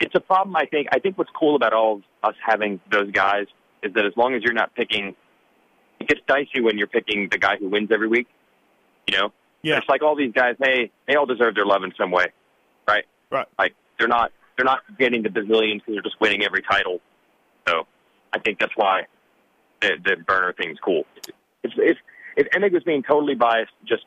it's 0.00 0.14
a 0.14 0.20
problem. 0.20 0.56
I 0.56 0.66
think. 0.66 0.88
I 0.92 0.98
think 0.98 1.18
what's 1.18 1.30
cool 1.38 1.56
about 1.56 1.72
all 1.72 1.96
of 2.22 2.30
us 2.30 2.36
having 2.44 2.80
those 2.90 3.10
guys 3.10 3.46
is 3.82 3.92
that 3.94 4.04
as 4.04 4.12
long 4.16 4.34
as 4.34 4.42
you're 4.42 4.52
not 4.52 4.74
picking, 4.74 5.14
it 6.00 6.08
gets 6.08 6.20
dicey 6.26 6.60
when 6.60 6.78
you're 6.78 6.86
picking 6.86 7.28
the 7.30 7.38
guy 7.38 7.56
who 7.56 7.68
wins 7.68 7.90
every 7.92 8.08
week. 8.08 8.26
You 9.06 9.16
know, 9.16 9.32
Yeah. 9.62 9.78
It's 9.78 9.88
like 9.88 10.02
all 10.02 10.16
these 10.16 10.32
guys. 10.32 10.56
Hey, 10.62 10.90
they 11.06 11.14
all 11.14 11.26
deserve 11.26 11.54
their 11.54 11.64
love 11.66 11.82
in 11.82 11.92
some 11.98 12.10
way, 12.10 12.26
right? 12.88 13.04
Right. 13.30 13.46
Like 13.58 13.74
they're 13.98 14.08
not 14.08 14.32
they're 14.56 14.64
not 14.64 14.80
getting 14.98 15.22
the 15.22 15.28
bazillions 15.28 15.78
because 15.78 15.94
they're 15.94 16.02
just 16.02 16.20
winning 16.20 16.42
every 16.42 16.62
title. 16.62 17.00
So 17.68 17.86
I 18.32 18.38
think 18.38 18.58
that's 18.58 18.72
why 18.76 19.02
the, 19.80 19.92
the 20.04 20.16
burner 20.16 20.52
thing's 20.52 20.78
cool. 20.80 21.04
If 21.62 21.72
if 21.76 21.96
if 22.36 22.48
Emig 22.50 22.72
was 22.72 22.82
being 22.84 23.02
totally 23.02 23.34
biased, 23.34 23.72
just 23.84 24.04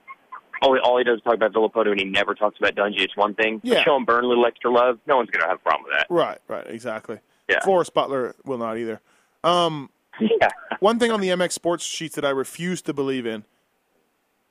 all, 0.61 0.77
all 0.83 0.97
he 0.97 1.03
does 1.03 1.17
is 1.17 1.23
talk 1.23 1.35
about 1.35 1.53
Villopoto 1.53 1.91
and 1.91 1.99
he 1.99 2.05
never 2.05 2.33
talks 2.35 2.57
about 2.59 2.75
Dungey, 2.75 3.01
it's 3.01 3.17
one 3.17 3.33
thing. 3.33 3.59
Yeah. 3.63 3.75
But 3.75 3.83
show 3.83 3.95
him 3.95 4.05
burn 4.05 4.23
a 4.23 4.27
little 4.27 4.45
extra 4.45 4.71
love. 4.71 4.99
No 5.07 5.17
one's 5.17 5.29
going 5.29 5.41
to 5.41 5.47
have 5.47 5.57
a 5.57 5.61
problem 5.61 5.85
with 5.85 5.93
that. 5.97 6.07
Right, 6.09 6.37
right, 6.47 6.67
exactly. 6.67 7.19
Yeah. 7.49 7.59
Forrest 7.63 7.93
Butler 7.93 8.35
will 8.45 8.57
not 8.57 8.77
either. 8.77 9.01
Um, 9.43 9.89
yeah. 10.19 10.49
One 10.79 10.99
thing 10.99 11.11
on 11.11 11.19
the 11.19 11.29
MX 11.29 11.51
Sports 11.51 11.83
sheets 11.83 12.15
that 12.15 12.25
I 12.25 12.29
refuse 12.29 12.81
to 12.83 12.93
believe 12.93 13.25
in: 13.25 13.43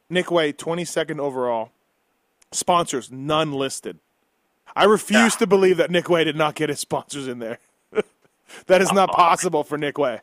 Nick 0.08 0.30
Way, 0.30 0.52
twenty 0.52 0.84
second 0.84 1.20
overall, 1.20 1.70
sponsors 2.52 3.10
none 3.10 3.52
listed. 3.52 3.98
I 4.76 4.84
refuse 4.84 5.36
to 5.36 5.46
believe 5.46 5.76
that 5.78 5.90
Nick 5.90 6.08
Way 6.08 6.24
did 6.24 6.36
not 6.36 6.54
get 6.54 6.68
his 6.68 6.80
sponsors 6.80 7.26
in 7.26 7.38
there. 7.38 7.58
that 8.66 8.80
is 8.80 8.92
not 8.92 9.10
possible 9.10 9.64
for 9.64 9.76
Nick 9.76 9.98
Way. 9.98 10.20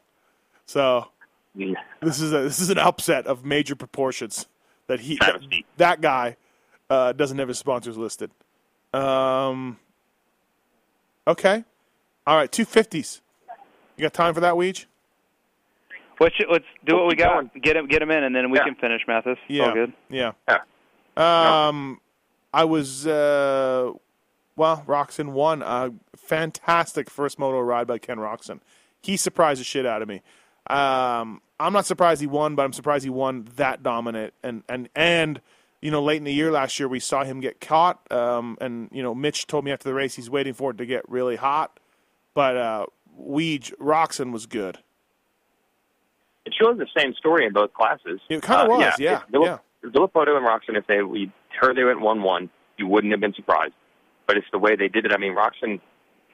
So 0.65 1.07
this 1.55 2.19
is 2.19 2.33
a, 2.33 2.39
this 2.39 2.59
is 2.59 2.69
an 2.69 2.77
upset 2.77 3.25
of 3.27 3.45
major 3.45 3.75
proportions 3.75 4.47
that 4.87 5.01
he 5.01 5.17
that, 5.17 5.41
that 5.77 6.01
guy 6.01 6.37
uh, 6.89 7.13
doesn't 7.13 7.37
have 7.39 7.47
his 7.47 7.57
sponsors 7.57 7.97
listed. 7.97 8.31
Um, 8.93 9.77
okay, 11.27 11.63
all 12.25 12.35
right, 12.35 12.51
two 12.51 12.65
fifties. 12.65 13.21
You 13.97 14.03
got 14.03 14.13
time 14.13 14.33
for 14.33 14.41
that, 14.41 14.53
Weege? 14.53 14.85
Let's 16.19 16.35
let's 16.49 16.65
do 16.85 16.95
what 16.95 17.07
we 17.07 17.15
got. 17.15 17.53
Get 17.61 17.75
him 17.75 17.87
get 17.87 18.01
him 18.01 18.11
in, 18.11 18.23
and 18.23 18.35
then 18.35 18.49
we 18.49 18.59
can 18.59 18.75
finish 18.75 19.01
Matthes. 19.07 19.37
Yeah. 19.47 19.65
All 19.65 19.73
good. 19.73 19.93
Yeah. 20.09 20.31
Um, 21.15 21.99
I 22.53 22.65
was 22.65 23.07
uh, 23.07 23.91
well, 24.57 24.83
Roczen 24.85 25.29
won 25.31 25.61
a 25.61 25.93
fantastic 26.15 27.09
first 27.09 27.39
moto 27.39 27.59
ride 27.61 27.87
by 27.87 27.97
Ken 27.99 28.17
Roczen. 28.17 28.59
He 29.01 29.15
surprised 29.15 29.61
the 29.61 29.63
shit 29.63 29.85
out 29.85 30.01
of 30.01 30.07
me. 30.09 30.21
Um, 30.69 31.41
I'm 31.59 31.71
not 31.71 31.85
surprised 31.85 32.19
he 32.19 32.27
won, 32.27 32.55
but 32.55 32.63
I'm 32.63 32.73
surprised 32.73 33.03
he 33.05 33.09
won 33.09 33.47
that 33.55 33.81
dominant. 33.83 34.33
And 34.43 34.63
and 34.67 34.89
and 34.95 35.39
you 35.81 35.91
know, 35.91 36.03
late 36.03 36.17
in 36.17 36.23
the 36.23 36.33
year 36.33 36.51
last 36.51 36.79
year, 36.79 36.89
we 36.89 36.99
saw 36.99 37.23
him 37.23 37.39
get 37.39 37.61
caught. 37.61 37.99
Um, 38.11 38.57
and 38.59 38.89
you 38.91 39.01
know, 39.01 39.15
Mitch 39.15 39.47
told 39.47 39.63
me 39.63 39.71
after 39.71 39.87
the 39.87 39.93
race 39.93 40.15
he's 40.15 40.29
waiting 40.29 40.53
for 40.53 40.71
it 40.71 40.77
to 40.79 40.85
get 40.85 41.07
really 41.07 41.35
hot. 41.37 41.79
But 42.33 42.57
uh, 42.57 42.85
Weege 43.19 43.73
Roczen 43.77 44.31
was 44.31 44.45
good. 44.45 44.79
It 46.45 46.53
shows 46.59 46.77
the 46.77 46.87
same 46.97 47.13
story 47.13 47.45
in 47.45 47.53
both 47.53 47.73
classes. 47.73 48.19
It 48.29 48.41
kinda 48.41 48.63
Uh, 48.63 48.67
was, 48.67 48.99
yeah, 48.99 49.17
If 49.17 49.25
yeah. 49.33 49.57
if 49.83 49.91
Villopoto 49.93 50.35
and 50.37 50.45
Roczen, 50.45 50.77
if 50.77 50.87
they 50.87 51.01
we 51.01 51.31
heard 51.59 51.75
they 51.75 51.83
went 51.83 51.99
one 52.01 52.21
one, 52.23 52.49
you 52.77 52.87
wouldn't 52.87 53.11
have 53.11 53.19
been 53.19 53.33
surprised. 53.33 53.73
But 54.27 54.37
it's 54.37 54.47
the 54.51 54.59
way 54.59 54.75
they 54.75 54.89
did 54.89 55.05
it. 55.05 55.11
I 55.13 55.17
mean, 55.17 55.35
Roczen, 55.35 55.79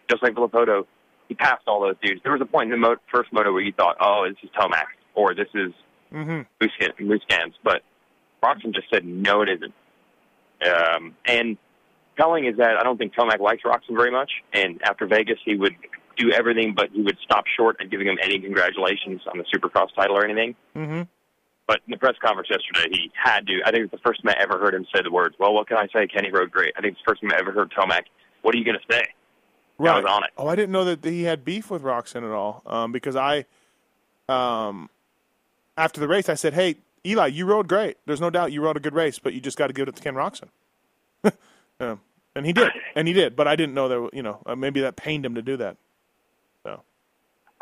just 0.09 0.21
like 0.23 0.33
Villopoto, 0.33 0.85
he 1.29 1.35
passed 1.35 1.67
all 1.67 1.81
those 1.81 1.95
dudes. 2.01 2.21
There 2.23 2.33
was 2.33 2.41
a 2.41 2.45
point 2.45 2.65
in 2.73 2.81
the 2.81 2.87
mo- 2.87 2.97
first 3.13 3.31
moto 3.31 3.53
where 3.53 3.61
you 3.61 3.71
thought, 3.71 3.97
oh, 4.01 4.27
this 4.27 4.37
is 4.43 4.49
Tomac 4.59 4.85
or 5.15 5.33
this 5.35 5.47
is 5.53 5.71
Mm-hmm. 6.13 7.07
Moose 7.07 7.21
but 7.63 7.81
Roczen 8.43 8.73
just 8.73 8.89
said 8.93 9.05
no, 9.05 9.41
it 9.41 9.49
isn't. 9.49 9.73
Um, 10.65 11.15
and 11.25 11.57
telling 12.17 12.45
is 12.45 12.57
that 12.57 12.77
I 12.79 12.83
don't 12.83 12.97
think 12.97 13.13
Tomac 13.15 13.39
likes 13.39 13.63
Roczen 13.63 13.95
very 13.97 14.11
much. 14.11 14.31
And 14.53 14.81
after 14.83 15.07
Vegas, 15.07 15.39
he 15.43 15.55
would 15.55 15.75
do 16.15 16.31
everything, 16.31 16.73
but 16.75 16.89
he 16.91 17.01
would 17.01 17.17
stop 17.23 17.45
short 17.47 17.81
of 17.81 17.89
giving 17.89 18.07
him 18.07 18.17
any 18.21 18.39
congratulations 18.39 19.21
on 19.31 19.39
the 19.39 19.45
Supercross 19.45 19.93
title 19.95 20.15
or 20.15 20.23
anything. 20.23 20.55
Mm-hmm. 20.75 21.01
But 21.67 21.79
in 21.87 21.91
the 21.91 21.97
press 21.97 22.15
conference 22.21 22.49
yesterday, 22.49 22.89
he 22.91 23.11
had 23.15 23.47
to. 23.47 23.61
I 23.65 23.71
think 23.71 23.85
it's 23.85 23.91
the 23.91 24.05
first 24.05 24.21
time 24.23 24.35
I 24.37 24.41
ever 24.41 24.59
heard 24.59 24.73
him 24.73 24.85
say 24.93 25.01
the 25.01 25.11
words, 25.11 25.35
"Well, 25.39 25.53
what 25.53 25.67
can 25.67 25.77
I 25.77 25.87
say? 25.93 26.07
Kenny 26.07 26.29
rode 26.31 26.51
great." 26.51 26.73
I 26.77 26.81
think 26.81 26.93
it's 26.93 27.01
the 27.05 27.11
first 27.11 27.21
time 27.21 27.31
I 27.31 27.39
ever 27.39 27.51
heard 27.51 27.71
Tomac. 27.71 28.03
What 28.41 28.53
are 28.53 28.57
you 28.57 28.65
going 28.65 28.77
to 28.77 28.93
say? 28.93 29.03
I 29.79 29.95
was 29.95 30.05
on 30.05 30.23
it. 30.23 30.31
Oh, 30.37 30.47
I 30.47 30.55
didn't 30.55 30.71
know 30.71 30.85
that 30.85 31.03
he 31.03 31.23
had 31.23 31.43
beef 31.43 31.71
with 31.71 31.81
Roczen 31.81 32.23
at 32.23 32.31
all. 32.31 32.61
Um, 32.65 32.91
because 32.91 33.15
I, 33.15 33.45
um, 34.29 34.89
after 35.77 35.99
the 35.99 36.07
race, 36.07 36.29
I 36.29 36.35
said, 36.35 36.53
"Hey, 36.53 36.75
Eli, 37.05 37.27
you 37.27 37.45
rode 37.45 37.67
great. 37.67 37.97
There's 38.05 38.21
no 38.21 38.29
doubt 38.29 38.51
you 38.51 38.61
rode 38.61 38.77
a 38.77 38.81
good 38.81 38.93
race, 38.93 39.19
but 39.19 39.33
you 39.33 39.41
just 39.41 39.57
got 39.57 39.67
to 39.67 39.73
give 39.73 39.87
it 39.87 39.95
to 39.95 40.01
Ken 40.01 40.15
Roczen." 40.15 40.49
um, 41.79 42.01
and 42.35 42.45
he 42.45 42.53
did, 42.53 42.71
and 42.95 43.07
he 43.07 43.13
did. 43.13 43.35
But 43.35 43.47
I 43.47 43.55
didn't 43.55 43.73
know 43.73 43.87
that. 43.87 44.09
You 44.13 44.23
know, 44.23 44.41
uh, 44.45 44.55
maybe 44.55 44.81
that 44.81 44.97
pained 44.97 45.25
him 45.25 45.35
to 45.35 45.41
do 45.41 45.57
that. 45.57 45.77
So 46.63 46.81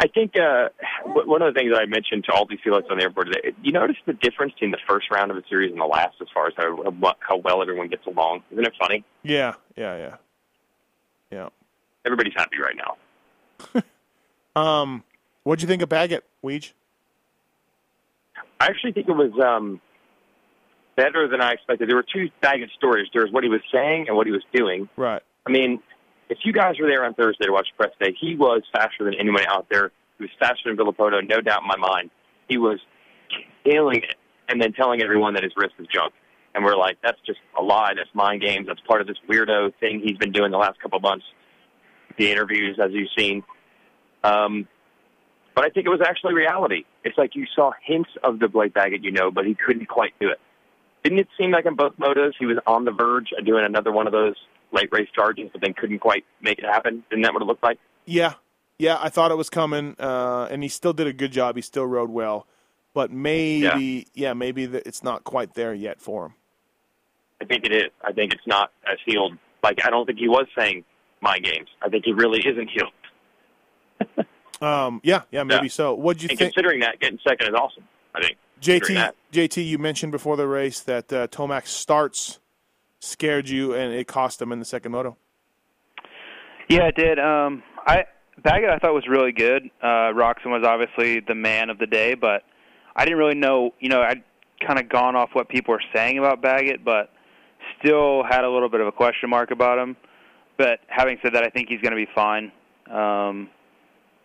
I 0.01 0.07
think 0.07 0.33
uh, 0.35 0.69
one 1.05 1.43
of 1.43 1.53
the 1.53 1.59
things 1.59 1.71
that 1.71 1.79
I 1.79 1.85
mentioned 1.85 2.23
to 2.23 2.33
all 2.33 2.47
these 2.47 2.57
felix 2.63 2.87
on 2.89 2.97
the 2.97 3.03
airport 3.03 3.27
today, 3.27 3.53
you 3.61 3.71
notice 3.71 3.97
the 4.07 4.13
difference 4.13 4.53
between 4.53 4.71
the 4.71 4.79
first 4.89 5.11
round 5.11 5.29
of 5.29 5.37
a 5.37 5.43
series 5.47 5.71
and 5.71 5.79
the 5.79 5.85
last 5.85 6.15
as 6.19 6.27
far 6.33 6.47
as 6.47 6.53
how, 6.57 7.15
how 7.19 7.37
well 7.37 7.61
everyone 7.61 7.87
gets 7.87 8.07
along. 8.07 8.41
Isn't 8.51 8.65
it 8.65 8.73
funny? 8.79 9.03
yeah, 9.21 9.53
yeah, 9.77 9.97
yeah, 9.97 10.15
yeah. 11.29 11.49
Everybody's 12.03 12.33
happy 12.35 12.57
right 12.59 12.75
now. 12.75 13.83
Um, 14.53 15.05
what'd 15.43 15.61
you 15.61 15.67
think 15.69 15.81
of 15.81 15.87
Baggett, 15.87 16.25
Weege? 16.43 16.73
I 18.59 18.65
actually 18.65 18.91
think 18.91 19.07
it 19.07 19.13
was 19.13 19.31
um, 19.41 19.79
better 20.97 21.29
than 21.29 21.39
I 21.39 21.53
expected. 21.53 21.87
There 21.87 21.95
were 21.95 22.03
two 22.03 22.29
Baggett 22.41 22.69
stories. 22.75 23.07
There 23.13 23.23
was 23.23 23.31
what 23.31 23.45
he 23.45 23.49
was 23.49 23.61
saying 23.71 24.07
and 24.09 24.17
what 24.17 24.27
he 24.27 24.33
was 24.33 24.43
doing. 24.53 24.89
Right. 24.97 25.21
I 25.45 25.51
mean, 25.51 25.81
if 26.31 26.37
you 26.45 26.53
guys 26.53 26.75
were 26.79 26.87
there 26.87 27.03
on 27.03 27.13
Thursday 27.13 27.45
to 27.45 27.51
watch 27.51 27.67
press 27.77 27.91
day, 27.99 28.15
he 28.19 28.35
was 28.35 28.63
faster 28.73 29.03
than 29.03 29.15
anyone 29.19 29.43
out 29.49 29.67
there. 29.69 29.91
He 30.17 30.23
was 30.23 30.31
faster 30.39 30.73
than 30.73 30.77
Villopoto, 30.77 31.27
no 31.27 31.41
doubt 31.41 31.61
in 31.61 31.67
my 31.67 31.75
mind. 31.75 32.09
He 32.47 32.57
was 32.57 32.79
killing 33.65 33.97
it 33.97 34.15
and 34.47 34.61
then 34.61 34.71
telling 34.71 35.01
everyone 35.01 35.33
that 35.33 35.43
his 35.43 35.51
wrist 35.57 35.73
is 35.77 35.87
junk. 35.93 36.13
And 36.55 36.63
we're 36.63 36.77
like, 36.77 36.97
that's 37.03 37.19
just 37.25 37.39
a 37.59 37.61
lie. 37.61 37.93
That's 37.95 38.09
mind 38.13 38.41
games. 38.41 38.67
That's 38.67 38.79
part 38.87 39.01
of 39.01 39.07
this 39.07 39.17
weirdo 39.29 39.73
thing 39.81 40.01
he's 40.01 40.17
been 40.17 40.31
doing 40.31 40.51
the 40.51 40.57
last 40.57 40.81
couple 40.81 40.97
of 40.97 41.03
months. 41.03 41.25
The 42.17 42.31
interviews, 42.31 42.79
as 42.81 42.91
you've 42.93 43.09
seen. 43.17 43.43
Um, 44.23 44.69
but 45.53 45.65
I 45.65 45.69
think 45.69 45.85
it 45.85 45.89
was 45.89 46.01
actually 46.01 46.33
reality. 46.33 46.85
It's 47.03 47.17
like 47.17 47.35
you 47.35 47.45
saw 47.53 47.71
hints 47.85 48.09
of 48.23 48.39
the 48.39 48.47
Blake 48.47 48.73
Baggett, 48.73 49.03
you 49.03 49.11
know, 49.11 49.31
but 49.31 49.45
he 49.45 49.53
couldn't 49.53 49.87
quite 49.87 50.13
do 50.21 50.29
it. 50.29 50.39
Didn't 51.03 51.19
it 51.19 51.27
seem 51.37 51.51
like 51.51 51.65
in 51.65 51.75
both 51.75 51.97
motos 51.97 52.33
he 52.39 52.45
was 52.45 52.57
on 52.65 52.85
the 52.85 52.91
verge 52.91 53.29
of 53.37 53.45
doing 53.45 53.65
another 53.65 53.91
one 53.91 54.07
of 54.07 54.13
those 54.13 54.35
late 54.71 54.89
race 54.91 55.09
charges, 55.13 55.49
but 55.51 55.61
then 55.61 55.73
couldn't 55.73 55.99
quite 55.99 56.23
make 56.41 56.59
it 56.59 56.65
happen? 56.65 57.03
Isn't 57.11 57.21
that 57.23 57.33
what 57.33 57.41
it 57.41 57.45
looked 57.45 57.63
like? 57.63 57.79
Yeah, 58.05 58.33
yeah. 58.79 58.97
I 58.99 59.09
thought 59.09 59.31
it 59.31 59.35
was 59.37 59.49
coming, 59.49 59.95
uh, 59.99 60.47
and 60.49 60.63
he 60.63 60.69
still 60.69 60.93
did 60.93 61.07
a 61.07 61.13
good 61.13 61.31
job. 61.31 61.55
He 61.55 61.61
still 61.61 61.85
rode 61.85 62.09
well, 62.09 62.47
but 62.93 63.11
maybe, 63.11 64.07
yeah, 64.13 64.33
maybe 64.33 64.65
the, 64.65 64.87
it's 64.87 65.03
not 65.03 65.23
quite 65.23 65.53
there 65.53 65.73
yet 65.73 66.01
for 66.01 66.25
him. 66.27 66.33
I 67.41 67.45
think 67.45 67.65
it 67.65 67.73
is. 67.73 67.91
I 68.03 68.11
think 68.11 68.33
it's 68.33 68.45
not 68.47 68.71
as 68.91 68.97
healed. 69.05 69.33
Like 69.63 69.79
I 69.85 69.89
don't 69.89 70.05
think 70.05 70.19
he 70.19 70.27
was 70.27 70.47
saying 70.57 70.83
my 71.21 71.39
games. 71.39 71.69
I 71.81 71.89
think 71.89 72.05
he 72.05 72.13
really 72.13 72.39
isn't 72.45 72.69
healed. 72.69 74.27
Um, 74.61 75.01
yeah, 75.03 75.23
yeah, 75.31 75.41
maybe 75.41 75.65
Yeah. 75.65 75.71
so. 75.71 75.95
What 75.95 76.19
do 76.19 76.25
you 76.25 76.29
and 76.29 76.37
think, 76.37 76.53
considering 76.53 76.81
that, 76.81 76.99
getting 76.99 77.17
second 77.27 77.47
is 77.47 77.55
awesome. 77.55 77.83
I 78.13 78.21
think. 78.21 78.37
JT? 78.61 79.11
JT, 79.33 79.65
you 79.65 79.79
mentioned 79.79 80.11
before 80.11 80.37
the 80.37 80.45
race 80.47 80.81
that 80.81 81.11
uh, 81.11 81.25
Tomac 81.29 81.65
starts 81.65 82.39
scared 83.01 83.49
you, 83.49 83.73
and 83.73 83.93
it 83.93 84.07
cost 84.07 84.41
him 84.41 84.51
in 84.51 84.59
the 84.59 84.65
second 84.65 84.93
moto. 84.93 85.17
Yeah, 86.69 86.85
it 86.85 86.95
did. 86.95 87.19
Um, 87.19 87.63
I 87.85 88.05
Baggett 88.41 88.69
I 88.69 88.77
thought 88.77 88.93
was 88.93 89.07
really 89.09 89.33
good. 89.33 89.69
Uh, 89.81 90.13
Roczen 90.15 90.47
was 90.47 90.63
obviously 90.65 91.19
the 91.19 91.35
man 91.35 91.69
of 91.69 91.77
the 91.79 91.87
day, 91.87 92.13
but 92.13 92.43
I 92.95 93.03
didn't 93.03 93.19
really 93.19 93.35
know. 93.35 93.73
You 93.79 93.89
know, 93.89 94.01
I'd 94.01 94.23
kind 94.65 94.79
of 94.79 94.87
gone 94.87 95.15
off 95.15 95.31
what 95.33 95.49
people 95.49 95.73
were 95.73 95.83
saying 95.93 96.17
about 96.17 96.41
Baggett, 96.41 96.85
but 96.85 97.11
still 97.79 98.23
had 98.23 98.43
a 98.43 98.49
little 98.49 98.69
bit 98.69 98.79
of 98.79 98.87
a 98.87 98.91
question 98.91 99.29
mark 99.29 99.51
about 99.51 99.77
him. 99.77 99.97
But 100.57 100.79
having 100.87 101.17
said 101.21 101.33
that, 101.33 101.43
I 101.43 101.49
think 101.49 101.67
he's 101.69 101.81
going 101.81 101.91
to 101.91 101.97
be 101.97 102.07
fine. 102.13 102.51
Um, 102.89 103.49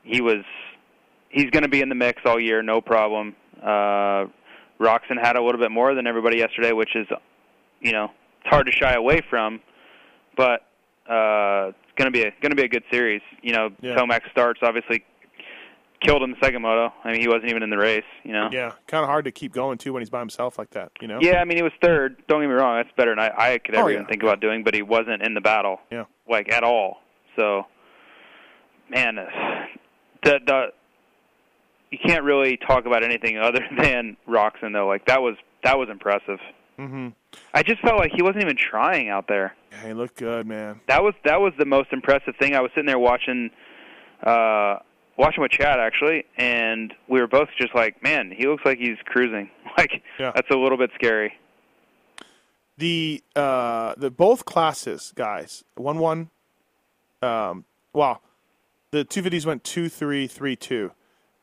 he 0.03 0.21
was 0.21 0.45
he's 1.31 1.51
going 1.51 1.63
to 1.63 1.69
be 1.69 1.81
in 1.81 1.89
the 1.89 1.95
mix 1.95 2.23
all 2.25 2.39
year, 2.39 2.63
no 2.63 2.81
problem. 2.81 3.35
Uh, 3.61 4.27
Roczen 4.79 5.21
had 5.21 5.37
a 5.37 5.43
little 5.43 5.61
bit 5.61 5.71
more 5.71 5.95
than 5.95 6.07
everybody 6.07 6.39
yesterday, 6.39 6.73
which 6.73 6.95
is, 6.95 7.07
you 7.81 7.93
know, 7.93 8.11
it's 8.47 8.55
hard 8.55 8.67
to 8.67 8.73
shy 8.73 8.95
away 8.95 9.21
from. 9.29 9.61
But 10.37 10.61
uh, 11.11 11.73
it's 11.73 11.93
going 11.97 12.07
to 12.07 12.11
be 12.11 12.23
a 12.23 12.31
going 12.43 12.51
to 12.51 12.57
be 12.57 12.63
a 12.65 12.69
good 12.69 12.85
series. 12.91 13.23
You 13.43 13.53
know, 13.53 13.71
Yeah. 13.81 13.97
Tomac 13.97 14.31
starts 14.31 14.61
obviously 14.63 15.05
killed 16.03 16.23
in 16.23 16.31
the 16.31 16.37
second 16.43 16.63
moto. 16.63 16.93
I 17.05 17.13
mean, 17.13 17.21
he 17.21 17.29
wasn't 17.29 17.47
even 17.51 17.63
in 17.63 17.71
the 17.71 17.79
race. 17.79 18.05
You 18.23 18.33
know. 18.33 18.49
Yeah, 18.53 18.73
kind 18.87 19.03
of 19.03 19.09
hard 19.09 19.25
to 19.25 19.33
keep 19.33 19.53
going 19.53 19.79
too 19.79 19.93
when 19.93 20.03
he's 20.03 20.11
by 20.11 20.21
himself 20.21 20.59
like 20.59 20.71
that. 20.71 20.93
You 21.01 21.09
know. 21.09 21.19
Yeah, 21.21 21.41
I 21.41 21.45
mean, 21.45 21.57
he 21.57 21.63
was 21.63 21.73
third. 21.83 22.17
Don't 22.29 22.41
get 22.43 22.49
me 22.49 22.55
wrong, 22.55 22.77
that's 22.77 22.95
better 22.97 23.13
than 23.13 23.19
I, 23.19 23.31
I 23.55 23.59
could 23.59 23.75
ever 23.75 23.89
Oh, 23.89 23.93
even 23.93 24.07
think 24.07 24.23
about 24.23 24.41
doing. 24.41 24.63
But 24.63 24.75
he 24.75 24.83
wasn't 24.83 25.23
in 25.23 25.35
the 25.35 25.41
battle, 25.41 25.81
Yeah. 25.91 26.05
like 26.29 26.53
at 26.53 26.63
all. 26.63 26.99
So, 27.37 27.65
man, 28.91 29.17
the 30.23 30.39
the 30.47 30.67
you 31.91 31.99
can't 32.05 32.25
really 32.25 32.59
talk 32.59 32.85
about 32.85 33.03
anything 33.05 33.39
other 33.39 33.61
than 33.79 34.17
Roczen 34.29 34.73
though. 34.73 34.87
Like 34.87 35.07
that 35.07 35.23
was 35.23 35.37
that 35.65 35.79
was 35.79 35.89
impressive. 35.91 36.39
Mm-hmm. 36.79 37.09
I 37.55 37.63
just 37.63 37.81
felt 37.81 37.99
like 37.99 38.13
he 38.15 38.23
wasn't 38.23 38.43
even 38.45 38.57
trying 38.57 39.09
out 39.09 39.27
there. 39.29 39.55
Yeah, 39.73 39.87
he 39.89 39.93
looked 39.95 40.17
good, 40.17 40.47
man. 40.47 40.81
That 40.89 41.03
was 41.03 41.15
that 41.25 41.41
was 41.41 41.53
the 41.59 41.65
most 41.65 41.93
impressive 41.93 42.35
thing. 42.39 42.55
I 42.55 42.61
was 42.61 42.71
sitting 42.73 42.87
there 42.87 42.99
watching 42.99 43.51
uh 44.23 44.77
watching 45.19 45.43
with 45.43 45.51
Chad 45.53 45.79
actually 45.81 46.25
and 46.37 46.93
we 47.09 47.21
were 47.21 47.27
both 47.27 47.49
just 47.59 47.75
like, 47.75 48.03
Man, 48.03 48.31
he 48.37 48.47
looks 48.47 48.65
like 48.65 48.79
he's 48.79 48.99
cruising. 49.05 49.51
Like 49.79 50.03
Yeah. 50.19 50.33
that's 50.35 50.49
a 50.51 50.57
little 50.57 50.79
bit 50.79 50.91
scary. 50.95 51.35
the 52.79 53.23
uh 53.35 53.95
the 53.97 54.11
both 54.11 54.45
classes 54.47 55.13
guys 55.15 55.65
one 55.75 55.99
one 55.99 56.31
um 57.23 57.65
well 57.93 58.23
the 58.91 59.05
two 59.05 59.23
fifties 59.23 59.45
went 59.45 59.65
two 59.65 59.89
three 59.91 60.27
three 60.27 60.57
two 60.57 60.93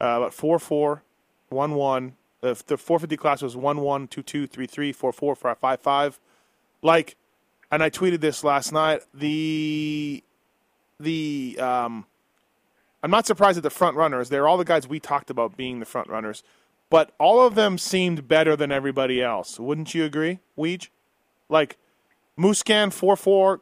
Uh, 0.02 0.20
but 0.20 0.34
four 0.34 0.58
four, 0.60 1.04
one 1.50 1.76
one. 1.76 2.16
The 2.44 2.62
the 2.68 2.78
450 2.78 3.16
class 3.16 3.42
was 3.42 3.56
one 3.56 3.80
one 3.80 4.06
two 4.06 4.22
two 4.22 4.48
three 4.48 4.68
three 4.68 4.92
four 4.92 5.14
four 5.14 5.34
five 5.34 5.58
five 5.60 5.80
five. 5.80 6.20
Like, 6.82 7.16
and 7.72 7.82
I 7.82 7.90
tweeted 7.90 8.20
this 8.20 8.44
last 8.44 8.74
night. 8.74 9.02
The 9.14 10.22
the 11.00 11.58
um, 11.58 12.06
I'm 13.02 13.12
not 13.12 13.26
surprised 13.26 13.56
at 13.56 13.64
the 13.64 13.70
front 13.70 13.96
runners. 13.96 14.28
They're 14.28 14.46
all 14.46 14.58
the 14.58 14.66
guys 14.66 14.90
we 14.90 15.00
talked 15.00 15.30
about 15.30 15.56
being 15.56 15.80
the 15.80 15.86
front 15.86 16.10
runners, 16.10 16.44
but 16.90 17.14
all 17.18 17.40
of 17.48 17.56
them 17.56 17.78
seemed 17.78 18.28
better 18.28 18.58
than 18.58 18.74
everybody 18.74 19.22
else. 19.22 19.58
Wouldn't 19.58 19.96
you 19.96 20.04
agree, 20.04 20.40
Weege? 20.58 20.90
Like, 21.48 21.78
Musquin 22.38 22.92
four 22.92 23.16
four 23.16 23.62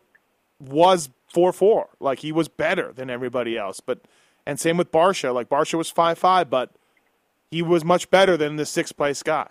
was 0.59 1.11
four 1.27 1.53
four. 1.53 1.89
Like 1.99 2.19
he 2.19 2.31
was 2.31 2.47
better 2.47 2.91
than 2.91 3.11
everybody 3.11 3.59
else. 3.59 3.79
But 3.79 3.99
and 4.43 4.59
same 4.59 4.77
with 4.77 4.91
Barcia. 4.91 5.31
Like 5.31 5.49
Barcia 5.49 5.75
was 5.75 5.91
five 5.91 6.17
five, 6.17 6.49
but 6.49 6.71
he 7.51 7.61
was 7.61 7.83
much 7.83 8.09
better 8.09 8.37
than 8.37 8.55
the 8.55 8.65
sixth 8.65 8.95
place 8.95 9.21
guy. 9.21 9.47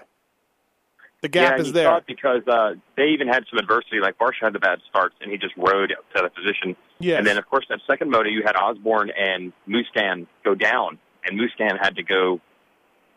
The 1.22 1.28
gap 1.28 1.58
yeah, 1.58 1.62
is 1.62 1.72
there. 1.72 2.00
Because 2.06 2.40
uh, 2.48 2.72
they 2.96 3.08
even 3.08 3.28
had 3.28 3.44
some 3.50 3.58
adversity. 3.58 4.00
Like 4.00 4.18
Barcia 4.18 4.44
had 4.44 4.54
the 4.54 4.58
bad 4.58 4.78
starts, 4.88 5.14
and 5.20 5.30
he 5.30 5.36
just 5.36 5.54
rode 5.56 5.92
up 5.92 6.04
to 6.16 6.22
the 6.22 6.30
position. 6.30 6.74
Yes. 6.98 7.18
And 7.18 7.26
then, 7.26 7.36
of 7.36 7.46
course, 7.46 7.66
that 7.68 7.80
second 7.86 8.10
moto, 8.10 8.30
you 8.30 8.42
had 8.44 8.56
Osborne 8.56 9.10
and 9.10 9.52
Musquin 9.68 10.26
go 10.44 10.54
down, 10.54 10.98
and 11.26 11.38
Musquin 11.38 11.78
had 11.78 11.96
to 11.96 12.02
go. 12.02 12.40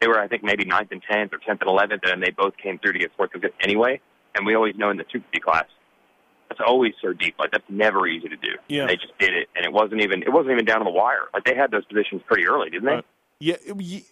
They 0.02 0.08
were, 0.10 0.20
I 0.20 0.28
think, 0.28 0.44
maybe 0.44 0.66
ninth 0.66 0.90
and 0.92 1.02
tenth, 1.10 1.32
or 1.32 1.38
tenth 1.38 1.62
and 1.62 1.70
eleventh, 1.70 2.02
and 2.04 2.22
they 2.22 2.32
both 2.32 2.58
came 2.58 2.78
through 2.78 2.92
to 2.94 3.00
get 3.00 3.12
fourth 3.16 3.30
and 3.34 3.42
fifth 3.42 3.54
anyway. 3.62 4.02
And 4.36 4.46
we 4.46 4.54
always 4.54 4.76
know 4.76 4.90
in 4.90 4.98
the 4.98 5.04
250 5.04 5.40
class, 5.40 5.66
that's 6.50 6.60
always 6.68 6.94
so 7.02 7.14
deep. 7.14 7.36
Like 7.40 7.52
that's 7.52 7.64
never 7.70 8.06
easy 8.06 8.28
to 8.28 8.36
do. 8.36 8.58
Yeah. 8.68 8.88
They 8.88 8.96
just 8.96 9.18
did 9.18 9.34
it, 9.34 9.48
and 9.56 9.66
it 9.66 9.72
wasn't 9.72 10.02
even 10.02 10.24
it 10.24 10.34
wasn't 10.34 10.52
even 10.52 10.66
down 10.66 10.80
on 10.80 10.86
the 10.86 10.92
wire. 10.92 11.30
Like 11.34 11.46
they 11.46 11.56
had 11.56 11.72
those 11.72 11.86
positions 11.86 12.22
pretty 12.28 12.46
early, 12.46 12.70
didn't 12.70 12.86
they? 12.86 12.96
Right. 12.96 13.06
Yeah, 13.44 13.56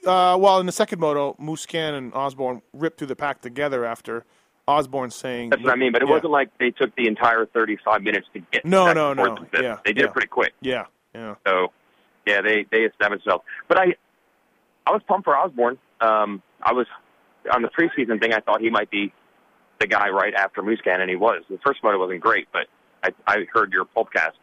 uh, 0.06 0.38
well, 0.38 0.60
in 0.60 0.66
the 0.66 0.72
second 0.74 1.00
moto, 1.00 1.36
Musquin 1.40 1.94
and 1.98 2.14
Osborne 2.14 2.62
ripped 2.74 2.98
through 2.98 3.08
the 3.08 3.16
pack 3.16 3.40
together 3.42 3.86
after 3.86 4.26
Osborne 4.68 5.10
saying. 5.10 5.52
That's 5.52 5.64
what 5.64 5.72
I 5.72 5.76
mean. 5.78 5.94
But 5.94 6.02
it 6.02 6.08
Yeah. 6.08 6.16
wasn't 6.16 6.32
like 6.32 6.50
they 6.58 6.72
took 6.72 6.94
the 6.96 7.08
entire 7.08 7.46
35 7.46 8.02
minutes 8.04 8.28
to 8.34 8.40
get. 8.52 8.66
No, 8.66 8.92
no, 8.92 9.14
no. 9.14 9.38
Yeah, 9.54 9.78
They 9.86 9.94
did 9.94 10.00
yeah. 10.02 10.06
it 10.08 10.12
pretty 10.14 10.28
quick. 10.28 10.54
Yeah, 10.60 10.86
yeah. 11.16 11.36
So, 11.48 11.72
yeah, 12.26 12.42
they 12.42 12.66
they 12.72 12.80
established 12.80 13.24
themselves. 13.24 13.46
But 13.70 13.80
I, 13.80 13.96
I 14.86 14.92
was 14.92 15.02
pumped 15.08 15.24
for 15.26 15.38
Osborne. 15.38 15.78
Um, 16.02 16.42
I 16.62 16.74
was 16.74 16.88
on 17.54 17.62
the 17.62 17.70
preseason 17.70 18.20
thing. 18.20 18.34
I 18.34 18.40
thought 18.42 18.60
he 18.60 18.70
might 18.70 18.92
be 18.92 19.14
the 19.80 19.88
guy 19.88 20.10
right 20.10 20.34
after 20.34 20.62
Musquin, 20.62 21.00
and 21.00 21.10
he 21.10 21.16
was. 21.16 21.44
The 21.50 21.58
first 21.66 21.82
moto 21.84 22.00
wasn't 22.00 22.20
great, 22.20 22.48
but 22.52 22.68
I 23.04 23.12
I 23.28 23.46
heard 23.54 23.72
your 23.72 23.86
podcast. 23.86 24.34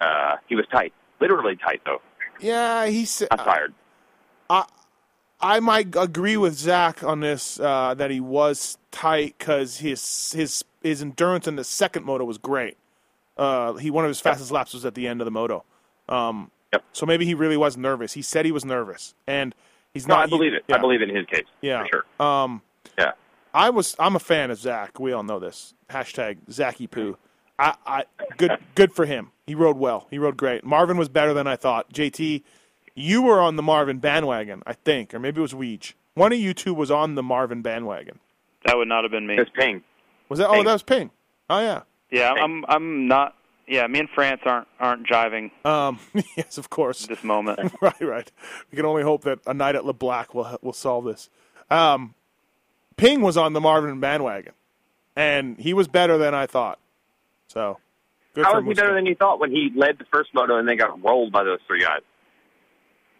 Uh, 0.00 0.36
he 0.48 0.54
was 0.56 0.64
tight, 0.72 0.92
literally 1.20 1.56
tight 1.56 1.82
though. 1.84 2.00
Yeah, 2.40 2.86
he's. 2.86 3.20
Not 3.30 3.40
tired. 3.44 3.74
I 4.50 4.64
I 5.40 5.60
might 5.60 5.94
agree 5.96 6.36
with 6.36 6.54
Zach 6.54 7.02
on 7.04 7.20
this 7.20 7.60
uh, 7.60 7.94
that 7.94 8.10
he 8.10 8.20
was 8.20 8.78
tight 8.90 9.36
because 9.38 9.78
his 9.78 10.32
his 10.32 10.64
his 10.82 11.02
endurance 11.02 11.46
in 11.46 11.56
the 11.56 11.64
second 11.64 12.04
moto 12.04 12.24
was 12.24 12.38
great. 12.38 12.76
Uh, 13.36 13.74
he 13.74 13.90
one 13.90 14.04
of 14.04 14.08
his 14.08 14.20
fastest 14.20 14.50
laps 14.50 14.74
was 14.74 14.84
at 14.84 14.94
the 14.94 15.06
end 15.06 15.20
of 15.20 15.24
the 15.24 15.30
moto. 15.30 15.64
Um, 16.08 16.50
Yep. 16.70 16.84
So 16.92 17.06
maybe 17.06 17.24
he 17.24 17.32
really 17.32 17.56
was 17.56 17.78
nervous. 17.78 18.12
He 18.12 18.20
said 18.20 18.44
he 18.44 18.52
was 18.52 18.62
nervous, 18.62 19.14
and 19.26 19.54
he's 19.94 20.06
No, 20.06 20.16
not. 20.16 20.24
I 20.24 20.26
believe 20.28 20.52
it. 20.52 20.64
Yeah. 20.68 20.76
I 20.76 20.78
believe 20.78 21.00
it 21.00 21.08
in 21.08 21.16
his 21.16 21.24
case. 21.24 21.46
Yeah. 21.62 21.84
for 21.84 22.04
sure. 22.20 22.26
Um, 22.26 22.60
Yeah. 22.98 23.12
I 23.54 23.70
was. 23.70 23.96
I'm 23.98 24.14
a 24.16 24.18
fan 24.18 24.50
of 24.50 24.58
Zach. 24.58 25.00
We 25.00 25.12
all 25.12 25.22
know 25.22 25.38
this. 25.38 25.72
Hashtag 25.88 26.36
Zachy 26.50 26.86
Poo. 26.86 27.16
I, 27.58 27.74
I 27.86 28.04
good 28.36 28.58
good 28.74 28.92
for 28.92 29.06
him. 29.06 29.30
He 29.46 29.54
rode 29.54 29.78
well. 29.78 30.08
He 30.10 30.18
rode 30.18 30.36
great. 30.36 30.62
Marvin 30.62 30.98
was 30.98 31.08
better 31.08 31.32
than 31.32 31.46
I 31.46 31.56
thought. 31.56 31.90
JT, 31.92 32.42
you 32.98 33.22
were 33.22 33.40
on 33.40 33.56
the 33.56 33.62
Marvin 33.62 33.98
bandwagon, 33.98 34.62
I 34.66 34.72
think, 34.72 35.14
or 35.14 35.18
maybe 35.18 35.38
it 35.38 35.42
was 35.42 35.52
Weege. 35.54 35.94
One 36.14 36.32
of 36.32 36.38
you 36.38 36.52
two 36.52 36.74
was 36.74 36.90
on 36.90 37.14
the 37.14 37.22
Marvin 37.22 37.62
bandwagon. 37.62 38.18
That 38.66 38.76
would 38.76 38.88
not 38.88 39.04
have 39.04 39.12
been 39.12 39.26
me. 39.26 39.36
It's 39.38 39.50
Ping. 39.54 39.82
Was 40.28 40.40
that? 40.40 40.48
Oh, 40.48 40.62
that 40.62 40.72
was 40.72 40.82
Ping. 40.82 41.10
Oh 41.48 41.60
yeah. 41.60 41.82
Yeah, 42.10 42.32
I'm 42.32 42.64
I'm 42.68 43.06
not. 43.06 43.34
Yeah, 43.66 43.86
me 43.86 44.00
and 44.00 44.08
France 44.10 44.40
aren't 44.44 44.66
aren't 44.80 45.06
jiving 45.06 45.50
Um, 45.64 46.00
yes, 46.36 46.58
of 46.58 46.70
course. 46.70 47.06
this 47.06 47.22
moment. 47.22 47.72
right, 47.80 48.00
right. 48.00 48.32
We 48.70 48.76
can 48.76 48.86
only 48.86 49.02
hope 49.02 49.22
that 49.24 49.40
a 49.46 49.54
night 49.54 49.76
at 49.76 49.84
LeBlac 49.84 50.34
will 50.34 50.58
will 50.62 50.72
solve 50.72 51.04
this. 51.04 51.30
Um, 51.70 52.14
Ping 52.96 53.20
was 53.20 53.36
on 53.36 53.52
the 53.52 53.60
Marvin 53.60 54.00
bandwagon, 54.00 54.54
and 55.14 55.56
he 55.58 55.72
was 55.72 55.86
better 55.86 56.18
than 56.18 56.34
I 56.34 56.46
thought. 56.46 56.78
So, 57.46 57.78
good 58.34 58.44
How 58.44 58.52
for 58.52 58.62
was 58.62 58.76
he 58.76 58.82
better 58.82 58.94
than 58.94 59.06
you 59.06 59.14
thought 59.14 59.38
when 59.38 59.50
he 59.50 59.70
led 59.76 59.98
the 59.98 60.04
first 60.12 60.34
moto 60.34 60.58
and 60.58 60.68
then 60.68 60.76
got 60.76 61.02
rolled 61.02 61.30
by 61.30 61.44
those 61.44 61.60
three 61.66 61.80
guys? 61.80 62.00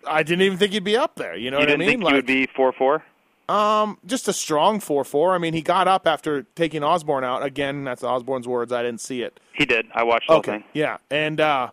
I 0.07 0.22
didn't 0.22 0.42
even 0.42 0.59
think 0.59 0.72
he'd 0.72 0.84
be 0.84 0.96
up 0.96 1.16
there. 1.16 1.36
You 1.36 1.51
know 1.51 1.59
you 1.59 1.66
what 1.66 1.74
I 1.74 1.76
mean? 1.76 2.01
like, 2.01 2.12
he 2.12 2.16
would 2.16 2.26
be 2.26 2.46
four 2.55 2.72
four? 2.72 3.03
um, 3.49 3.99
just 4.07 4.28
a 4.28 4.32
strong 4.32 4.78
four 4.80 5.05
four. 5.05 5.34
I 5.34 5.38
mean, 5.38 5.55
he 5.55 5.62
got 5.62 5.88
up 5.88 6.07
after 6.07 6.42
taking 6.55 6.82
Osborne 6.84 7.24
out 7.24 7.42
again. 7.42 7.84
That's 7.84 8.03
Osborne's 8.05 8.46
words. 8.49 8.72
I 8.72 8.82
didn't 8.82 9.01
see 9.01 9.22
it. 9.22 9.40
He 9.55 9.64
did. 9.66 9.86
I 9.94 10.03
watched 10.05 10.28
the 10.28 10.34
Okay, 10.34 10.53
thing. 10.53 10.64
yeah, 10.74 10.99
and 11.11 11.40
uh, 11.40 11.70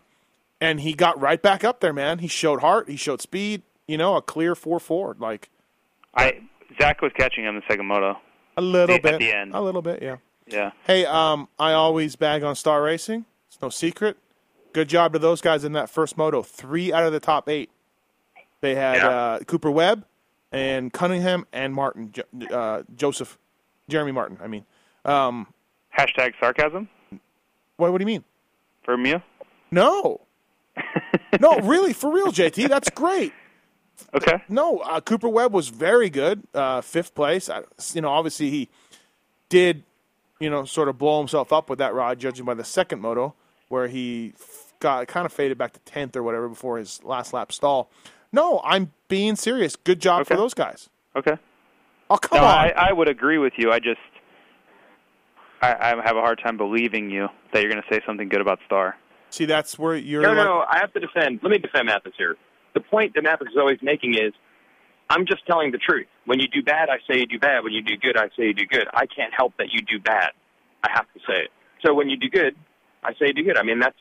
and 0.60 0.80
he 0.80 0.92
got 0.94 1.20
right 1.20 1.40
back 1.40 1.64
up 1.64 1.80
there, 1.80 1.92
man. 1.92 2.18
He 2.20 2.28
showed 2.28 2.60
heart. 2.60 2.88
He 2.88 2.96
showed 2.96 3.20
speed. 3.20 3.62
You 3.86 3.96
know, 3.98 4.16
a 4.16 4.22
clear 4.22 4.54
four 4.54 4.80
four, 4.80 5.16
like 5.20 5.48
I 6.14 6.40
Zach 6.80 7.00
was 7.02 7.12
catching 7.16 7.44
him 7.44 7.54
the 7.56 7.62
second 7.68 7.86
moto. 7.86 8.18
a 8.56 8.62
little 8.62 8.96
At 8.96 9.02
bit. 9.02 9.18
the 9.20 9.32
end. 9.32 9.54
A 9.54 9.60
little 9.60 9.82
bit, 9.82 10.02
yeah. 10.02 10.16
Yeah. 10.48 10.70
Hey, 10.86 11.04
um, 11.06 11.48
I 11.58 11.72
always 11.72 12.16
bag 12.16 12.42
on 12.42 12.54
Star 12.56 12.82
Racing. 12.82 13.24
It's 13.48 13.60
no 13.62 13.68
secret. 13.68 14.16
Good 14.72 14.88
job 14.88 15.12
to 15.12 15.18
those 15.18 15.40
guys 15.40 15.64
in 15.64 15.72
that 15.72 15.88
first 15.90 16.16
moto. 16.16 16.42
Three 16.42 16.92
out 16.92 17.04
of 17.04 17.12
the 17.12 17.20
top 17.20 17.48
eight. 17.48 17.70
They 18.60 18.74
had 18.74 18.96
Yeah. 18.96 19.08
uh, 19.08 19.38
Cooper 19.40 19.70
Webb 19.70 20.04
and 20.52 20.92
Cunningham 20.92 21.46
and 21.52 21.74
Martin 21.74 22.12
uh, 22.50 22.82
Joseph 22.94 23.38
Jeremy 23.88 24.12
Martin. 24.12 24.38
I 24.42 24.46
mean, 24.46 24.64
um, 25.04 25.46
Hashtag 25.96 26.32
sarcasm 26.40 26.88
what? 27.76 27.92
What 27.92 27.98
do 27.98 28.02
you 28.02 28.06
mean? 28.06 28.24
from 28.84 29.04
you. 29.04 29.20
No, 29.70 30.20
no, 31.40 31.58
really, 31.58 31.92
for 31.92 32.12
real, 32.12 32.28
JT. 32.28 32.68
That's 32.68 32.88
great. 32.90 33.32
Okay. 34.14 34.42
No, 34.48 34.78
uh, 34.78 35.00
Cooper 35.00 35.28
Webb 35.28 35.52
was 35.52 35.68
very 35.68 36.08
good, 36.08 36.42
uh, 36.54 36.80
fifth 36.82 37.14
place. 37.14 37.48
I, 37.50 37.62
you 37.92 38.00
know, 38.00 38.10
obviously 38.10 38.48
he 38.50 38.68
did, 39.48 39.82
you 40.38 40.48
know, 40.50 40.64
sort 40.64 40.88
of 40.88 40.98
blow 40.98 41.18
himself 41.18 41.52
up 41.52 41.68
with 41.68 41.78
that 41.80 41.94
rod, 41.94 42.18
judging 42.20 42.44
by 42.44 42.54
the 42.54 42.62
second 42.64 43.00
moto, 43.00 43.34
where 43.68 43.88
he 43.88 44.34
f- 44.40 44.74
got 44.80 45.08
kind 45.08 45.26
of 45.26 45.32
faded 45.32 45.58
back 45.58 45.72
to 45.72 45.80
tenth 45.80 46.14
or 46.14 46.22
whatever 46.22 46.48
before 46.48 46.78
his 46.78 47.02
last 47.02 47.32
lap 47.32 47.50
stall. 47.52 47.90
No, 48.32 48.60
I'm 48.64 48.92
being 49.08 49.36
serious. 49.36 49.76
Good 49.76 50.00
job 50.00 50.26
for 50.26 50.36
those 50.36 50.54
guys. 50.54 50.88
Okay. 51.14 51.38
Oh 52.08 52.16
come 52.16 52.38
no, 52.38 52.44
on! 52.44 52.50
I, 52.50 52.70
I 52.70 52.92
would 52.92 53.08
agree 53.08 53.38
with 53.38 53.54
you. 53.56 53.72
I 53.72 53.78
just 53.80 53.98
I, 55.60 55.74
I 55.74 56.02
have 56.04 56.16
a 56.16 56.20
hard 56.20 56.40
time 56.42 56.56
believing 56.56 57.10
you 57.10 57.28
that 57.52 57.62
you're 57.62 57.70
going 57.70 57.82
to 57.82 57.94
say 57.94 58.00
something 58.06 58.28
good 58.28 58.40
about 58.40 58.58
Star. 58.66 58.96
See, 59.30 59.44
that's 59.44 59.78
where 59.78 59.96
you're. 59.96 60.22
No, 60.22 60.28
like, 60.28 60.36
no, 60.36 60.64
I 60.68 60.78
have 60.78 60.92
to 60.92 61.00
defend. 61.00 61.40
Let 61.42 61.50
me 61.50 61.58
defend 61.58 61.86
Matthes 61.86 62.12
here. 62.16 62.36
The 62.74 62.80
point 62.80 63.14
that 63.14 63.22
Matthes 63.22 63.48
is 63.48 63.56
always 63.58 63.78
making 63.82 64.14
is, 64.14 64.32
I'm 65.08 65.26
just 65.26 65.46
telling 65.46 65.72
the 65.72 65.78
truth. 65.78 66.06
When 66.26 66.40
you 66.40 66.46
do 66.48 66.62
bad, 66.62 66.88
I 66.90 66.98
say 67.10 67.18
you 67.18 67.26
do 67.26 67.38
bad. 67.38 67.64
When 67.64 67.72
you 67.72 67.82
do 67.82 67.96
good, 67.96 68.16
I 68.16 68.28
say 68.36 68.44
you 68.44 68.54
do 68.54 68.66
good. 68.66 68.86
I 68.92 69.06
can't 69.06 69.32
help 69.34 69.54
that 69.58 69.68
you 69.72 69.80
do 69.82 69.98
bad. 69.98 70.30
I 70.84 70.90
have 70.92 71.06
to 71.14 71.20
say 71.20 71.44
it. 71.44 71.50
So 71.84 71.94
when 71.94 72.08
you 72.08 72.16
do 72.16 72.28
good, 72.28 72.54
I 73.02 73.12
say 73.12 73.26
you 73.28 73.32
do 73.32 73.44
good. 73.44 73.56
I 73.56 73.62
mean, 73.62 73.78
that's 73.80 73.96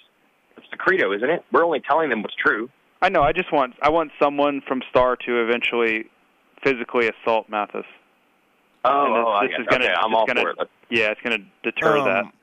that's 0.55 0.67
the 0.71 0.77
credo, 0.77 1.13
isn't 1.13 1.29
it? 1.29 1.43
We're 1.51 1.65
only 1.65 1.79
telling 1.79 2.09
them 2.09 2.21
what's 2.21 2.35
true. 2.35 2.69
I 3.01 3.09
know. 3.09 3.21
I 3.21 3.31
just 3.33 3.51
want 3.51 3.75
I 3.81 3.89
want 3.89 4.11
someone 4.21 4.61
from 4.67 4.81
Star 4.89 5.15
to 5.25 5.41
eventually 5.43 6.05
physically 6.63 7.09
assault 7.09 7.47
Matthes. 7.49 7.85
Oh, 8.83 9.05
And 9.05 9.15
this- 9.15 9.23
oh, 9.27 9.39
this 9.41 9.51
guess. 9.51 9.59
is 9.61 9.67
gonna- 9.67 9.85
okay, 9.85 9.93
I'm 9.93 10.15
all 10.15 10.25
gonna- 10.25 10.41
for 10.41 10.49
it. 10.63 10.69
Yeah, 10.89 11.09
it's 11.11 11.21
going 11.21 11.39
to 11.39 11.45
deter 11.71 12.03
that. 12.03 12.25
Um, 12.25 12.33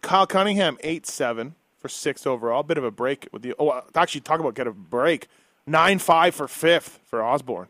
Kyle 0.00 0.26
Cunningham 0.26 0.78
eight 0.82 1.06
seven 1.06 1.54
for 1.78 1.88
sixth 1.88 2.26
overall. 2.26 2.62
Bit 2.62 2.78
of 2.78 2.84
a 2.84 2.90
break 2.90 3.28
with 3.32 3.42
the. 3.42 3.54
Oh, 3.58 3.82
actually, 3.94 4.22
talk 4.22 4.40
about 4.40 4.54
get 4.54 4.66
a 4.66 4.72
break. 4.72 5.28
Nine 5.66 5.98
five 5.98 6.34
for 6.34 6.48
fifth 6.48 7.00
for 7.04 7.22
Osborne. 7.22 7.68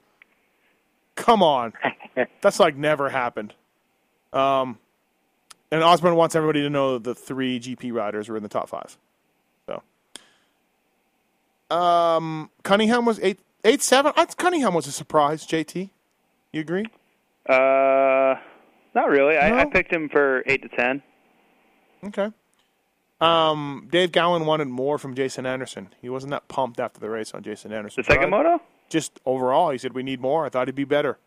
Come 1.17 1.43
on, 1.43 1.73
that's 2.41 2.61
like 2.61 2.77
never 2.77 3.09
happened. 3.09 3.55
Um, 4.33 4.79
and 5.73 5.83
Osborne 5.83 6.15
wants 6.15 6.37
everybody 6.37 6.63
to 6.63 6.71
know 6.71 6.99
the 6.99 7.15
three 7.15 7.59
GP 7.59 7.91
riders 7.93 8.29
were 8.29 8.37
in 8.37 8.43
the 8.43 8.49
top 8.49 8.69
five. 8.69 8.97
Um, 11.71 12.51
Cunningham 12.63 13.05
was 13.05 13.19
eight 13.23 13.41
eight 13.65 13.83
seven. 13.83 14.13
I, 14.17 14.25
Cunningham 14.27 14.75
was 14.75 14.87
a 14.87 14.93
surprise. 14.93 15.47
JT, 15.47 15.91
you 16.53 16.61
agree? 16.61 16.87
Uh, 17.49 18.35
not 18.95 19.09
really. 19.09 19.37
I, 19.37 19.61
I 19.61 19.65
picked 19.67 19.93
him 19.93 20.09
for 20.09 20.43
eight 20.47 20.63
to 20.63 20.69
ten. 20.69 21.03
Okay. 22.05 22.31
Um, 23.21 23.89
Dave 23.91 24.13
Gowan 24.13 24.45
wanted 24.45 24.69
more 24.69 24.99
from 24.99 25.15
Jason 25.15 25.47
Anderson. 25.47 25.89
He 26.03 26.09
wasn't 26.11 26.33
that 26.33 26.49
pumped 26.49 26.79
after 26.79 27.01
the 27.01 27.09
race 27.09 27.33
on 27.33 27.43
Jason 27.43 27.73
Anderson. 27.73 28.05
The 28.07 28.13
second 28.13 28.31
moto? 28.31 28.61
Just 28.91 29.21
overall, 29.25 29.71
he 29.71 29.79
said 29.79 29.95
we 29.95 30.03
need 30.03 30.21
more. 30.21 30.45
I 30.45 30.51
thought 30.51 30.69
he'd 30.69 30.75
be 30.75 30.85
better. 30.85 31.19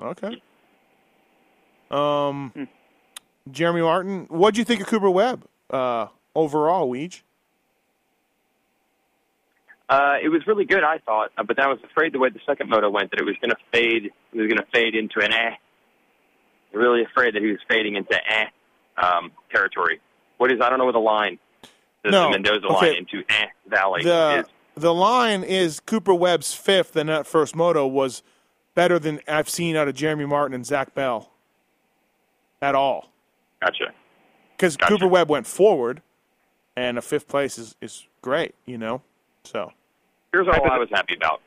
Okay. 0.00 0.40
Um, 1.90 2.50
Hmm. 2.54 2.64
Jeremy 3.50 3.80
Martin, 3.80 4.26
what 4.28 4.52
do 4.54 4.60
you 4.60 4.64
think 4.64 4.82
of 4.82 4.86
Cooper 4.86 5.08
Webb 5.08 5.46
uh, 5.70 6.08
overall, 6.34 6.90
Weege? 6.90 7.22
Uh, 9.88 10.16
it 10.22 10.28
was 10.28 10.46
really 10.46 10.66
good, 10.66 10.84
I 10.84 10.98
thought, 10.98 11.30
uh, 11.38 11.42
but 11.42 11.56
then 11.56 11.64
I 11.64 11.68
was 11.68 11.78
afraid 11.82 12.12
the 12.12 12.18
way 12.18 12.28
the 12.28 12.40
second 12.44 12.68
moto 12.68 12.90
went 12.90 13.10
that 13.10 13.20
it 13.20 13.24
was 13.24 13.36
going 13.40 13.50
to 13.50 13.56
fade. 13.72 14.06
It 14.06 14.36
was 14.38 14.46
going 14.46 14.58
to 14.58 14.66
fade 14.72 14.94
into 14.94 15.20
an 15.20 15.32
eh. 15.32 15.52
Really 16.72 17.02
afraid 17.02 17.34
that 17.34 17.42
he 17.42 17.48
was 17.48 17.60
fading 17.68 17.96
into 17.96 18.14
eh 18.14 18.46
um, 19.02 19.32
territory. 19.50 20.00
What 20.36 20.52
is? 20.52 20.60
I 20.60 20.68
don't 20.68 20.78
know 20.78 20.84
what 20.84 20.92
the 20.92 20.98
line, 20.98 21.38
the, 22.04 22.10
No, 22.10 22.24
the 22.24 22.30
Mendoza 22.32 22.66
okay. 22.66 22.74
line 22.74 22.96
into 22.96 23.24
eh 23.30 23.46
Valley 23.68 24.02
the 24.02 24.40
is. 24.40 24.46
the 24.74 24.92
line 24.92 25.42
is 25.42 25.80
Cooper 25.80 26.12
Webb's 26.14 26.52
fifth 26.54 26.94
and 26.94 27.08
that 27.08 27.26
first 27.26 27.56
moto 27.56 27.86
was 27.86 28.22
better 28.74 28.98
than 28.98 29.20
I've 29.26 29.48
seen 29.48 29.74
out 29.74 29.88
of 29.88 29.94
Jeremy 29.94 30.26
Martin 30.26 30.54
and 30.54 30.66
Zach 30.66 30.94
Bell 30.94 31.32
at 32.60 32.74
all. 32.74 33.10
Gotcha. 33.60 33.92
Because 34.56 34.76
Cooper 34.76 35.08
Webb 35.08 35.30
went 35.30 35.46
forward, 35.46 36.02
and 36.76 36.98
a 36.98 37.02
fifth 37.02 37.28
place 37.28 37.58
is, 37.58 37.76
is 37.80 38.06
great, 38.22 38.54
you 38.66 38.76
know. 38.76 39.02
So 39.44 39.72
Here's 40.32 40.46
all 40.46 40.70
I 40.70 40.78
was 40.78 40.88
happy 40.92 41.14
about. 41.16 41.40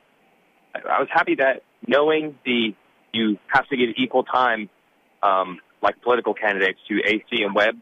I 0.73 0.99
was 0.99 1.09
happy 1.11 1.35
that 1.35 1.61
knowing 1.87 2.37
the 2.45 2.73
you 3.13 3.37
have 3.47 3.67
to 3.67 3.77
give 3.77 3.89
equal 3.97 4.23
time, 4.23 4.69
um, 5.21 5.59
like 5.83 6.01
political 6.01 6.33
candidates 6.33 6.79
to 6.87 6.99
AC 7.05 7.43
and 7.43 7.53
Webb. 7.53 7.75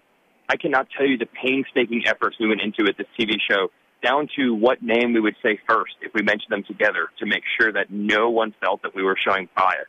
I 0.50 0.58
cannot 0.58 0.88
tell 0.98 1.06
you 1.06 1.18
the 1.18 1.28
painstaking 1.28 2.04
efforts 2.06 2.36
we 2.40 2.48
went 2.48 2.62
into 2.62 2.90
at 2.90 2.98
this 2.98 3.08
TV 3.18 3.36
show, 3.50 3.70
down 4.04 4.28
to 4.36 4.56
what 4.56 4.82
name 4.82 5.14
we 5.14 5.22
would 5.22 5.36
say 5.44 5.60
first 5.70 5.94
if 6.02 6.12
we 6.14 6.24
mentioned 6.24 6.50
them 6.50 6.64
together, 6.68 7.10
to 7.20 7.26
make 7.26 7.44
sure 7.60 7.72
that 7.72 7.92
no 7.92 8.30
one 8.30 8.54
felt 8.60 8.82
that 8.82 8.96
we 8.96 9.04
were 9.04 9.16
showing 9.16 9.48
bias 9.56 9.88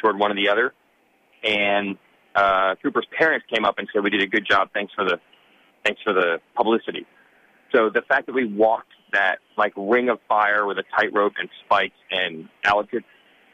toward 0.00 0.18
one 0.18 0.30
or 0.30 0.34
the 0.34 0.48
other. 0.50 0.74
And 1.42 1.96
uh, 2.36 2.74
Cooper's 2.82 3.06
parents 3.18 3.46
came 3.52 3.64
up 3.64 3.78
and 3.78 3.88
said 3.92 4.04
we 4.04 4.10
did 4.10 4.22
a 4.22 4.26
good 4.28 4.46
job. 4.48 4.68
Thanks 4.74 4.92
for 4.94 5.04
the 5.04 5.18
thanks 5.84 6.00
for 6.04 6.12
the 6.12 6.38
publicity. 6.54 7.06
So 7.74 7.90
the 7.90 8.02
fact 8.02 8.26
that 8.26 8.34
we 8.34 8.44
walked 8.44 8.92
that 9.12 9.38
like 9.56 9.72
ring 9.76 10.08
of 10.08 10.18
fire 10.28 10.66
with 10.66 10.78
a 10.78 10.84
tightrope 10.96 11.34
and 11.38 11.48
spikes 11.64 11.96
and 12.10 12.48
altitude, 12.64 13.04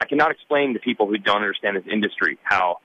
I 0.01 0.07
cannot 0.07 0.31
explain 0.31 0.75
to 0.75 0.81
people 0.81 1.07
who 1.07 1.19
don't 1.19 1.37
understand 1.43 1.77
this 1.77 1.85
industry 1.91 2.39
how 2.43 2.79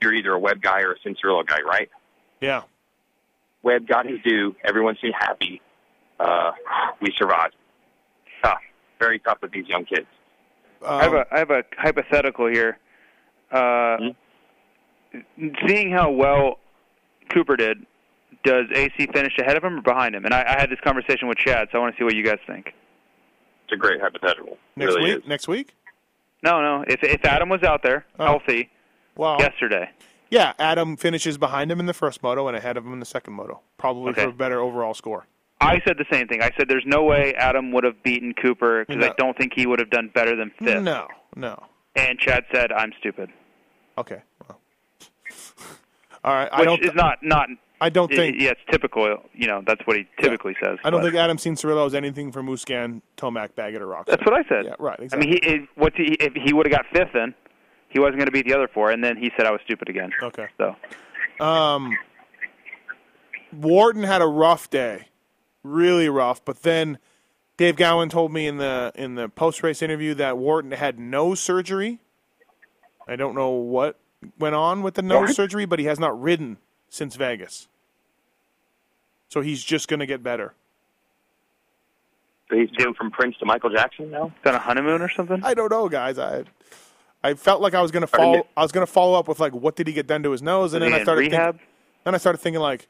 you're 0.00 0.12
either 0.14 0.32
a 0.32 0.38
web 0.38 0.60
guy 0.62 0.80
or 0.82 0.92
a 0.92 0.98
Cianciarulo 0.98 1.46
guy, 1.46 1.60
right? 1.62 1.88
yeah, 2.40 2.62
Web 3.62 3.86
got 3.86 4.06
his 4.06 4.20
due. 4.22 4.54
Everyone 4.62 4.96
seemed 5.00 5.14
happy. 5.18 5.62
Uh, 6.20 6.52
we 7.00 7.12
survived. 7.16 7.56
Tough, 8.42 8.58
very 9.00 9.18
tough 9.18 9.38
with 9.40 9.52
these 9.52 9.66
young 9.66 9.84
kids. 9.86 10.06
I 10.86 11.04
have 11.04 11.14
a 11.14 11.26
I 11.32 11.38
have 11.38 11.50
a 11.50 11.64
hypothetical 11.78 12.46
here. 12.46 12.78
Uh, 13.50 13.96
Seeing 15.66 15.92
how 15.92 16.10
well 16.10 16.58
Cooper 17.30 17.56
did, 17.56 17.86
does 18.44 18.66
AC 18.74 19.08
finish 19.12 19.32
ahead 19.38 19.56
of 19.56 19.64
him 19.64 19.78
or 19.78 19.82
behind 19.82 20.14
him? 20.14 20.24
And 20.24 20.32
I, 20.34 20.42
I 20.46 20.60
had 20.60 20.70
this 20.70 20.80
conversation 20.84 21.28
with 21.28 21.38
Chad, 21.38 21.68
so 21.72 21.78
I 21.78 21.80
want 21.80 21.94
to 21.94 22.00
see 22.00 22.04
what 22.04 22.14
you 22.14 22.24
guys 22.24 22.38
think. 22.46 22.74
It's 23.64 23.72
a 23.72 23.76
great 23.76 24.00
hypothetical. 24.00 24.58
next 24.76 24.94
really 24.94 25.14
week. 25.14 25.22
is. 25.24 25.28
Next 25.28 25.48
week. 25.48 25.74
No, 26.42 26.60
no. 26.60 26.84
If 26.86 27.02
if 27.02 27.24
Adam 27.24 27.48
was 27.48 27.62
out 27.62 27.82
there 27.82 28.04
Oh. 28.18 28.24
healthy 28.26 28.70
Well, 29.16 29.38
yesterday, 29.40 29.90
yeah. 30.30 30.52
Adam 30.58 30.96
finishes 30.96 31.38
behind 31.38 31.72
him 31.72 31.80
in 31.80 31.86
the 31.86 31.94
first 31.94 32.22
moto 32.22 32.46
and 32.48 32.56
ahead 32.56 32.76
of 32.76 32.84
him 32.84 32.92
in 32.92 33.00
the 33.00 33.06
second 33.06 33.32
moto, 33.34 33.60
probably 33.78 34.10
Okay. 34.10 34.24
for 34.24 34.28
a 34.28 34.32
better 34.32 34.60
overall 34.60 34.92
score. 34.94 35.26
I 35.60 35.80
said 35.86 35.96
the 35.96 36.04
same 36.12 36.28
thing. 36.28 36.42
I 36.42 36.50
said 36.58 36.68
there's 36.68 36.84
no 36.84 37.04
way 37.04 37.32
Adam 37.36 37.72
would 37.72 37.84
have 37.84 38.02
beaten 38.02 38.34
Cooper 38.34 38.84
because 38.86 39.02
I 39.02 39.14
don't 39.16 39.38
think 39.38 39.52
he 39.56 39.66
would 39.66 39.78
have 39.78 39.88
done 39.88 40.10
better 40.14 40.36
than 40.36 40.50
fifth. 40.58 40.82
No, 40.82 41.08
no. 41.34 41.62
And 41.96 42.18
Chad 42.18 42.44
said 42.52 42.70
I'm 42.72 42.92
stupid. 42.98 43.30
Okay. 43.96 44.20
Well. 44.46 44.60
All 46.24 46.34
right. 46.34 46.48
I 46.52 46.60
Which 46.60 46.66
don't. 46.66 46.84
is 46.84 46.94
not 46.94 47.18
not. 47.22 47.48
I 47.80 47.88
don't 47.90 48.10
it- 48.12 48.16
think. 48.16 48.36
Yeah, 48.40 48.50
it's 48.50 48.60
typical. 48.70 49.18
You 49.34 49.46
know, 49.46 49.62
that's 49.66 49.80
what 49.86 49.96
he 49.96 50.06
typically 50.20 50.56
says. 50.62 50.78
I 50.84 50.90
don't 50.90 51.00
but- 51.00 51.06
think 51.06 51.16
Adam 51.16 51.36
Cianciarulo 51.36 51.86
is 51.86 51.94
anything 51.94 52.32
for 52.32 52.42
Musquin, 52.42 53.02
Tomac, 53.16 53.54
Baggett, 53.54 53.82
or 53.82 53.86
Rock. 53.86 54.06
That's 54.06 54.24
what 54.24 54.34
I 54.34 54.42
said. 54.48 54.64
Yeah, 54.66 54.74
right. 54.78 54.98
I 55.12 55.16
mean, 55.16 55.28
he 55.30 55.36
it, 55.38 55.68
what's 55.74 55.96
he, 55.96 56.16
if 56.20 56.32
he 56.34 56.52
would 56.52 56.66
have 56.66 56.72
got 56.72 56.86
fifth, 56.92 57.12
then 57.14 57.34
he 57.88 57.98
wasn't 57.98 58.16
going 58.18 58.26
to 58.26 58.32
beat 58.32 58.46
the 58.46 58.54
other 58.54 58.68
four, 58.72 58.90
and 58.90 59.02
then 59.04 59.16
he 59.16 59.30
said 59.36 59.46
I 59.46 59.50
was 59.50 59.60
stupid 59.64 59.88
again. 59.88 60.10
Okay. 60.22 60.46
So 60.58 60.74
Um, 61.44 61.96
Wharton 63.52 64.02
had 64.02 64.22
a 64.22 64.26
rough 64.26 64.70
day, 64.70 65.08
really 65.62 66.08
rough. 66.08 66.44
But 66.44 66.62
then 66.62 66.98
Dave 67.56 67.76
Gowan 67.76 68.08
told 68.08 68.32
me 68.32 68.46
in 68.46 68.56
the 68.58 68.92
in 68.94 69.14
the 69.14 69.28
post 69.28 69.62
race 69.62 69.82
interview 69.82 70.14
that 70.14 70.38
Wharton 70.38 70.72
had 70.72 70.98
no 70.98 71.34
surgery. 71.34 72.00
I 73.06 73.16
don't 73.16 73.34
know 73.34 73.50
what 73.50 73.98
went 74.38 74.54
on 74.54 74.82
with 74.82 74.94
the 74.94 75.02
nose 75.02 75.28
What? 75.28 75.36
surgery, 75.36 75.66
but 75.66 75.78
he 75.78 75.84
has 75.84 76.00
not 76.00 76.18
ridden 76.20 76.56
since 76.94 77.16
Vegas. 77.16 77.66
So 79.28 79.40
he's 79.40 79.64
just 79.64 79.88
going 79.88 79.98
to 80.00 80.06
get 80.06 80.22
better. 80.22 80.54
So 82.48 82.56
he's 82.56 82.70
turned 82.70 82.94
from 82.94 83.10
Prince 83.10 83.36
to 83.38 83.46
Michael 83.46 83.70
Jackson 83.70 84.10
now. 84.12 84.26
Is 84.26 84.32
that 84.44 84.54
a 84.54 84.58
honeymoon 84.60 85.02
or 85.02 85.08
something? 85.08 85.40
I 85.42 85.54
don't 85.54 85.70
know, 85.72 85.88
guys. 85.88 86.18
I 86.20 86.44
I 87.24 87.34
felt 87.34 87.60
like 87.60 87.74
I 87.74 87.82
was 87.82 87.90
going 87.90 88.02
to 88.02 88.06
Pardon 88.06 88.30
me? 88.32 88.36
follow. 88.38 88.48
I 88.56 88.62
was 88.62 88.70
going 88.70 88.86
to 88.86 88.92
follow 88.92 89.18
up 89.18 89.26
with 89.26 89.40
like, 89.40 89.52
what 89.54 89.74
did 89.74 89.88
he 89.88 89.92
get 89.92 90.06
done 90.06 90.22
to 90.22 90.30
his 90.30 90.40
nose? 90.42 90.72
And 90.72 90.82
then 90.82 90.92
I 90.94 91.02
started 91.02 91.22
rehab? 91.22 91.54
Thinking, 91.56 91.68
then 92.04 92.14
I 92.14 92.18
started 92.18 92.38
thinking 92.38 92.60
like, 92.60 92.86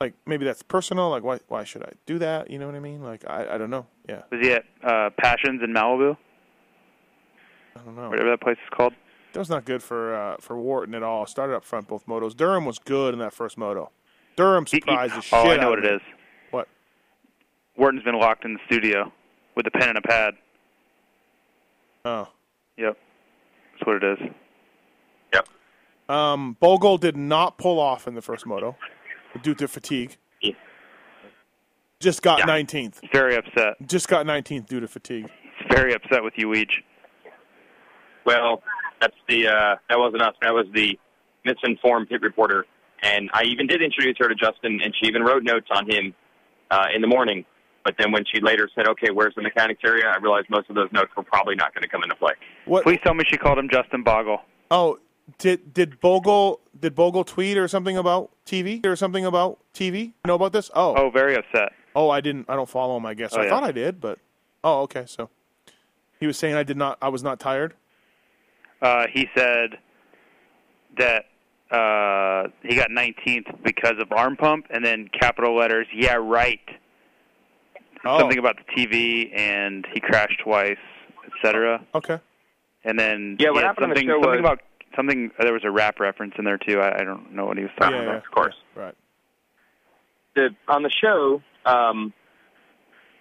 like 0.00 0.14
maybe 0.24 0.46
that's 0.46 0.62
personal. 0.62 1.10
Like, 1.10 1.22
why 1.24 1.40
why 1.48 1.64
should 1.64 1.82
I 1.82 1.92
do 2.06 2.18
that? 2.20 2.48
You 2.48 2.58
know 2.58 2.66
what 2.66 2.74
I 2.74 2.80
mean? 2.80 3.02
Like, 3.02 3.28
I 3.28 3.54
I 3.54 3.58
don't 3.58 3.70
know. 3.70 3.86
Yeah, 4.08 4.22
Was 4.30 4.40
he 4.40 4.52
at 4.52 4.64
uh, 4.82 5.10
Passions 5.18 5.60
in 5.62 5.74
Malibu, 5.74 6.16
I 7.76 7.80
don't 7.84 7.96
know. 7.96 8.08
whatever 8.08 8.30
that 8.30 8.40
place 8.40 8.56
is 8.64 8.70
called? 8.74 8.94
That 9.32 9.38
was 9.38 9.48
not 9.50 9.64
good 9.64 9.82
for 9.82 10.14
uh, 10.14 10.36
for 10.40 10.58
Wharton 10.58 10.94
at 10.94 11.02
all. 11.02 11.26
Started 11.26 11.54
up 11.54 11.64
front 11.64 11.88
both 11.88 12.06
motos. 12.06 12.36
Durham 12.36 12.64
was 12.64 12.78
good 12.78 13.14
in 13.14 13.20
that 13.20 13.32
first 13.32 13.56
moto. 13.56 13.90
Durham 14.36 14.66
He- 14.66 14.76
he- 14.76 14.80
surprised 14.80 15.14
the 15.14 15.20
shit 15.22 15.38
oh, 15.38 15.50
I 15.50 15.56
know 15.56 15.62
of 15.64 15.70
what 15.70 15.78
it 15.84 15.94
is. 15.94 16.00
What? 16.50 16.68
Wharton's 17.76 18.02
been 18.04 18.18
locked 18.18 18.44
in 18.44 18.54
the 18.54 18.60
studio 18.66 19.10
with 19.56 19.66
a 19.66 19.70
pen 19.70 19.90
and 19.90 19.98
a 19.98 20.02
pad. 20.02 20.34
Oh. 22.04 22.28
Yep, 22.76 22.96
that's 23.72 23.86
what 23.86 24.02
it 24.02 24.20
is. 24.20 24.28
Yep. 25.34 25.48
Um, 26.08 26.56
Bogle 26.58 26.98
did 26.98 27.16
not 27.16 27.58
pull 27.58 27.78
off 27.78 28.08
in 28.08 28.14
the 28.14 28.22
first 28.22 28.44
moto 28.46 28.76
due 29.42 29.54
to 29.54 29.68
fatigue. 29.68 30.16
Yeah. 30.40 30.52
Just 32.00 32.22
got 32.22 32.40
Yeah. 32.40 32.46
19th. 32.46 33.00
Very 33.12 33.36
upset. 33.36 33.74
Just 33.86 34.08
got 34.08 34.26
19th 34.26 34.66
due 34.66 34.80
to 34.80 34.88
fatigue. 34.88 35.30
He's 35.58 35.68
very 35.70 35.94
upset 35.94 36.24
with 36.24 36.34
you 36.36 36.54
each. 36.54 36.82
Well, 38.24 38.62
that's 39.02 39.16
the 39.28 39.48
uh, 39.48 39.76
that 39.90 39.98
wasn't 39.98 40.22
us. 40.22 40.34
That 40.40 40.54
was 40.54 40.66
the 40.72 40.98
misinformed 41.44 42.08
pit 42.08 42.22
reporter. 42.22 42.64
And 43.02 43.28
I 43.34 43.42
even 43.44 43.66
did 43.66 43.82
introduce 43.82 44.16
her 44.20 44.28
to 44.28 44.34
Justin, 44.34 44.80
and 44.80 44.94
she 45.00 45.08
even 45.08 45.22
wrote 45.22 45.42
notes 45.42 45.66
on 45.74 45.90
him 45.90 46.14
uh, 46.70 46.86
in 46.94 47.00
the 47.02 47.08
morning. 47.08 47.44
But 47.84 47.96
then 47.98 48.12
when 48.12 48.22
she 48.32 48.40
later 48.40 48.68
said, 48.76 48.86
"Okay, 48.86 49.10
where's 49.10 49.34
the 49.34 49.42
mechanics 49.42 49.80
area?" 49.84 50.04
I 50.06 50.18
realized 50.18 50.48
most 50.48 50.70
of 50.70 50.76
those 50.76 50.88
notes 50.92 51.10
were 51.16 51.24
probably 51.24 51.56
not 51.56 51.74
going 51.74 51.82
to 51.82 51.88
come 51.88 52.04
into 52.04 52.14
play. 52.14 52.34
What? 52.64 52.84
Please 52.84 53.00
tell 53.02 53.12
me 53.14 53.24
she 53.28 53.36
called 53.36 53.58
him 53.58 53.68
Justin 53.68 54.04
Bogle. 54.04 54.38
Oh, 54.70 55.00
did 55.38 55.74
did 55.74 55.98
Bogle 56.00 56.60
did 56.78 56.94
Bogle 56.94 57.24
tweet 57.24 57.58
or 57.58 57.66
something 57.66 57.96
about 57.96 58.30
TV 58.46 58.86
or 58.86 58.94
something 58.94 59.26
about 59.26 59.58
TV? 59.74 60.04
You 60.06 60.12
know 60.26 60.36
about 60.36 60.52
this? 60.52 60.70
Oh, 60.74 60.94
Oh, 60.96 61.10
very 61.10 61.34
upset. 61.34 61.70
oh, 61.96 62.08
I 62.08 62.20
didn't. 62.20 62.46
I 62.48 62.54
don't 62.54 62.68
follow 62.68 62.96
him. 62.96 63.04
I 63.04 63.14
guess 63.14 63.32
Oh, 63.34 63.40
I 63.40 63.44
yeah. 63.44 63.50
thought 63.50 63.64
I 63.64 63.72
did, 63.72 64.00
but 64.00 64.20
oh, 64.62 64.82
okay. 64.82 65.04
So 65.08 65.28
he 66.20 66.28
was 66.28 66.38
saying 66.38 66.54
I 66.54 66.62
did 66.62 66.76
not. 66.76 66.98
I 67.02 67.08
was 67.08 67.24
not 67.24 67.40
tired. 67.40 67.74
Uh, 68.82 69.06
he 69.12 69.28
said 69.36 69.78
that 70.98 71.24
uh, 71.70 72.48
he 72.62 72.74
got 72.74 72.90
19th 72.90 73.62
because 73.64 73.94
of 74.00 74.10
arm 74.12 74.36
pump, 74.36 74.66
and 74.70 74.84
then 74.84 75.08
capital 75.18 75.56
letters. 75.56 75.86
Yeah, 75.94 76.16
right. 76.16 76.60
Oh, 78.04 78.18
Something 78.18 78.38
about 78.38 78.56
the 78.56 78.74
TV, 78.74 79.30
and 79.38 79.86
he 79.94 80.00
crashed 80.00 80.40
twice, 80.42 80.76
etc. 81.36 81.80
okay. 81.94 82.18
And 82.84 82.98
then 82.98 83.36
Yeah, 83.38 83.50
what 83.50 83.62
happened 83.62 83.84
on 83.84 83.90
the 83.90 83.96
something 83.96 84.08
show 84.08 84.14
something 84.22 84.30
was- 84.30 84.38
about 84.40 84.60
something. 84.96 85.30
There 85.40 85.52
was 85.52 85.62
a 85.64 85.70
rap 85.70 86.00
reference 86.00 86.34
in 86.36 86.44
there 86.44 86.58
too. 86.58 86.80
I, 86.80 87.00
I 87.00 87.04
don't 87.04 87.32
know 87.32 87.46
what 87.46 87.56
he 87.56 87.62
was 87.62 87.72
talking 87.78 87.96
yeah, 87.96 88.02
about. 88.02 88.16
of 88.16 88.30
course. 88.32 88.56
Right. 88.74 88.94
The, 90.34 90.48
on 90.66 90.82
the 90.82 90.90
show, 90.90 91.40
um, 91.64 92.12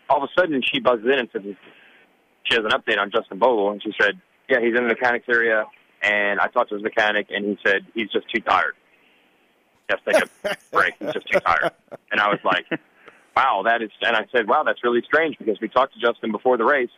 all 0.09 0.23
of 0.23 0.29
a 0.35 0.39
sudden 0.41 0.61
she 0.63 0.79
buzzes 0.79 1.05
in 1.05 1.19
and 1.19 1.29
says 1.31 1.43
she 2.43 2.55
has 2.55 2.65
an 2.65 2.71
update 2.71 2.97
on 2.99 3.11
Justin 3.11 3.37
Bogle, 3.37 3.69
and 3.71 3.83
she 3.83 3.93
said, 4.01 4.19
"Yeah, 4.51 4.59
he's 4.59 4.75
in 4.75 4.83
the 4.83 4.89
mechanics 4.89 5.25
area." 5.29 5.65
And 6.03 6.39
I 6.39 6.47
talked 6.47 6.69
to 6.69 6.75
his 6.75 6.83
mechanic, 6.83 7.27
and 7.29 7.45
he 7.45 7.57
said 7.65 7.85
he's 7.93 8.09
just 8.09 8.29
too 8.33 8.41
tired. 8.41 8.73
Just 9.89 10.03
take 10.05 10.23
a 10.23 10.57
break. 10.71 10.95
He's 10.99 11.13
just 11.13 11.27
too 11.31 11.39
tired. 11.39 11.71
And 12.11 12.19
I 12.19 12.27
was 12.27 12.39
like, 12.43 12.65
"Wow, 13.35 13.63
that 13.65 13.81
is." 13.81 13.91
And 14.01 14.15
I 14.15 14.25
said, 14.31 14.47
"Wow, 14.47 14.63
that's 14.63 14.83
really 14.83 15.01
strange 15.05 15.37
because 15.37 15.59
we 15.61 15.67
talked 15.67 15.93
to 15.93 15.99
Justin 15.99 16.31
before 16.31 16.57
the 16.57 16.65
race, 16.65 16.89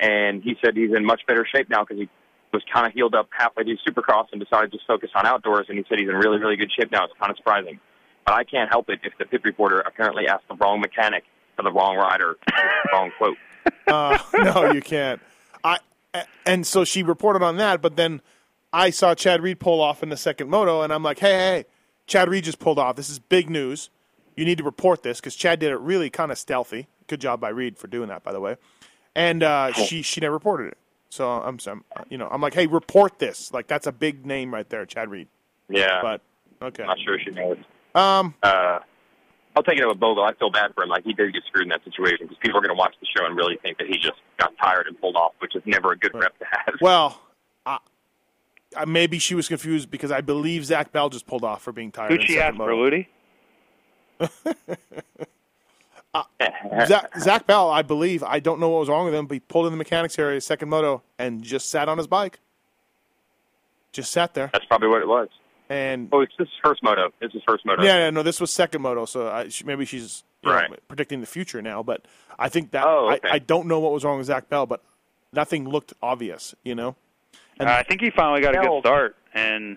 and 0.00 0.42
he 0.42 0.56
said 0.62 0.76
he's 0.76 0.94
in 0.94 1.04
much 1.04 1.22
better 1.26 1.46
shape 1.46 1.68
now 1.70 1.84
because 1.84 1.98
he 1.98 2.08
was 2.52 2.62
kind 2.72 2.86
of 2.86 2.92
healed 2.92 3.14
up 3.14 3.28
halfway 3.36 3.64
through 3.64 3.76
Supercross 3.86 4.26
and 4.32 4.40
decided 4.40 4.70
to 4.72 4.78
just 4.78 4.86
focus 4.86 5.10
on 5.14 5.26
outdoors. 5.26 5.66
And 5.68 5.78
he 5.78 5.84
said 5.88 5.98
he's 5.98 6.08
in 6.08 6.14
really, 6.14 6.38
really 6.38 6.56
good 6.56 6.70
shape 6.72 6.90
now. 6.90 7.04
It's 7.04 7.14
kind 7.18 7.30
of 7.30 7.36
surprising, 7.36 7.78
but 8.24 8.34
I 8.34 8.44
can't 8.44 8.70
help 8.70 8.88
it 8.88 9.00
if 9.04 9.12
the 9.18 9.26
pit 9.26 9.42
reporter 9.44 9.80
apparently 9.80 10.26
asked 10.28 10.48
the 10.48 10.54
wrong 10.56 10.80
mechanic 10.80 11.24
for 11.56 11.62
the 11.62 11.72
wrong 11.72 11.96
rider, 11.96 12.36
the 12.46 12.88
wrong 12.92 13.10
quote. 13.18 13.36
Uh, 13.88 14.16
no, 14.32 14.72
you 14.72 14.80
can't. 14.80 15.20
I 15.64 15.78
and 16.44 16.66
so 16.66 16.84
she 16.84 17.02
reported 17.02 17.42
on 17.42 17.56
that, 17.58 17.82
but 17.82 17.96
then 17.96 18.20
I 18.72 18.90
saw 18.90 19.14
Chad 19.14 19.42
Reed 19.42 19.60
pull 19.60 19.80
off 19.80 20.02
in 20.02 20.08
the 20.08 20.16
second 20.16 20.50
moto, 20.50 20.82
and 20.82 20.92
I'm 20.92 21.02
like, 21.02 21.18
hey, 21.18 21.32
hey, 21.32 21.64
Chad 22.06 22.28
Reed 22.28 22.44
just 22.44 22.58
pulled 22.58 22.78
off. 22.78 22.96
This 22.96 23.08
is 23.10 23.18
big 23.18 23.48
news. 23.50 23.90
You 24.36 24.44
need 24.44 24.58
to 24.58 24.64
report 24.64 25.02
this 25.02 25.20
because 25.20 25.34
Chad 25.34 25.58
did 25.60 25.70
it 25.72 25.78
really 25.80 26.10
kind 26.10 26.30
of 26.30 26.38
stealthy. 26.38 26.88
Good 27.06 27.20
job 27.20 27.40
by 27.40 27.48
Reed 27.48 27.78
for 27.78 27.86
doing 27.86 28.08
that, 28.08 28.22
by 28.22 28.32
the 28.32 28.40
way. 28.40 28.56
and 29.14 29.42
uh, 29.42 29.72
she 29.72 30.02
she 30.02 30.20
never 30.20 30.34
reported 30.34 30.68
it. 30.68 30.78
So 31.08 31.30
I'm, 31.30 31.58
I'm 31.66 31.84
you 32.10 32.18
know 32.18 32.28
I'm 32.30 32.40
like, 32.40 32.54
hey, 32.54 32.66
report 32.66 33.18
this. 33.18 33.52
Like 33.52 33.66
that's 33.66 33.86
a 33.86 33.92
big 33.92 34.26
name 34.26 34.52
right 34.52 34.68
there, 34.68 34.84
Chad 34.86 35.10
Reed. 35.10 35.28
Yeah. 35.68 36.00
But 36.02 36.20
okay. 36.62 36.82
I'm 36.82 36.88
not 36.88 36.98
sure 37.00 37.18
she 37.18 37.30
knows. 37.30 37.56
Um, 37.94 38.34
uh, 38.42 38.80
I'll 39.56 39.62
take 39.62 39.78
it 39.78 39.86
with 39.86 39.98
Bogle. 39.98 40.22
I 40.22 40.34
feel 40.34 40.50
bad 40.50 40.74
for 40.74 40.84
him. 40.84 40.90
Like 40.90 41.04
he 41.04 41.14
did 41.14 41.32
get 41.32 41.42
screwed 41.46 41.62
in 41.64 41.70
that 41.70 41.82
situation 41.82 42.26
because 42.26 42.36
people 42.38 42.58
are 42.58 42.60
going 42.60 42.74
to 42.74 42.78
watch 42.78 42.94
the 43.00 43.06
show 43.16 43.24
and 43.24 43.34
really 43.34 43.56
think 43.62 43.78
that 43.78 43.86
he 43.86 43.96
just 43.96 44.18
got 44.38 44.52
tired 44.58 44.86
and 44.86 45.00
pulled 45.00 45.16
off, 45.16 45.32
which 45.38 45.56
is 45.56 45.62
never 45.64 45.92
a 45.92 45.98
good 45.98 46.12
rep 46.14 46.38
to 46.38 46.44
have. 46.44 46.74
Well, 46.82 47.22
uh, 47.64 47.78
uh, 48.76 48.84
maybe 48.84 49.18
she 49.18 49.34
was 49.34 49.48
confused 49.48 49.90
because 49.90 50.12
I 50.12 50.20
believe 50.20 50.66
Zach 50.66 50.92
Bell 50.92 51.08
just 51.08 51.26
pulled 51.26 51.42
off 51.42 51.62
for 51.62 51.72
being 51.72 51.90
tired. 51.90 52.10
Who'd 52.10 52.22
she 52.22 52.34
second 52.34 52.46
ask 52.46 52.56
for, 52.56 52.66
moto. 52.66 52.76
Ludi? 52.76 53.08
Zach, 56.86 57.18
Zach 57.18 57.46
Bell, 57.46 57.70
I 57.70 57.80
believe. 57.80 58.22
I 58.22 58.40
don't 58.40 58.60
know 58.60 58.68
what 58.68 58.80
was 58.80 58.90
wrong 58.90 59.06
with 59.06 59.14
him, 59.14 59.26
but 59.26 59.34
he 59.34 59.40
pulled 59.40 59.64
in 59.66 59.72
the 59.72 59.78
mechanics 59.78 60.18
area, 60.18 60.38
second 60.40 60.68
moto, 60.68 61.02
and 61.18 61.42
just 61.42 61.70
sat 61.70 61.88
on 61.88 61.96
his 61.96 62.06
bike. 62.06 62.40
Just 63.92 64.12
sat 64.12 64.34
there. 64.34 64.50
That's 64.52 64.66
probably 64.66 64.88
what 64.88 65.00
it 65.00 65.08
was. 65.08 65.28
And 65.68 66.08
oh, 66.12 66.20
it's 66.20 66.32
this 66.38 66.48
first 66.64 66.82
moto. 66.82 67.10
This 67.20 67.34
is 67.34 67.42
first 67.46 67.66
moto. 67.66 67.82
Yeah, 67.82 67.96
yeah, 67.98 68.10
no, 68.10 68.22
this 68.22 68.40
was 68.40 68.52
second 68.52 68.82
moto, 68.82 69.04
so 69.04 69.28
I, 69.28 69.48
she, 69.48 69.64
maybe 69.64 69.84
she's 69.84 70.22
you 70.42 70.50
know, 70.50 70.56
Right. 70.56 70.88
predicting 70.88 71.20
the 71.20 71.26
future 71.26 71.60
now. 71.60 71.82
But 71.82 72.04
I 72.38 72.48
think 72.48 72.70
that 72.70 72.84
Oh, 72.86 73.10
okay. 73.12 73.28
I, 73.28 73.34
I 73.34 73.38
don't 73.40 73.66
know 73.66 73.80
what 73.80 73.92
was 73.92 74.04
wrong 74.04 74.18
with 74.18 74.26
Zach 74.28 74.48
Bell, 74.48 74.66
but 74.66 74.82
nothing 75.32 75.68
looked 75.68 75.92
obvious, 76.02 76.54
you 76.62 76.74
know. 76.76 76.94
And 77.58 77.68
Uh, 77.68 77.72
I 77.72 77.82
think 77.82 78.00
he 78.00 78.10
finally 78.10 78.40
got 78.42 78.54
a 78.54 78.58
good 78.60 78.80
start, 78.80 79.16
and 79.34 79.76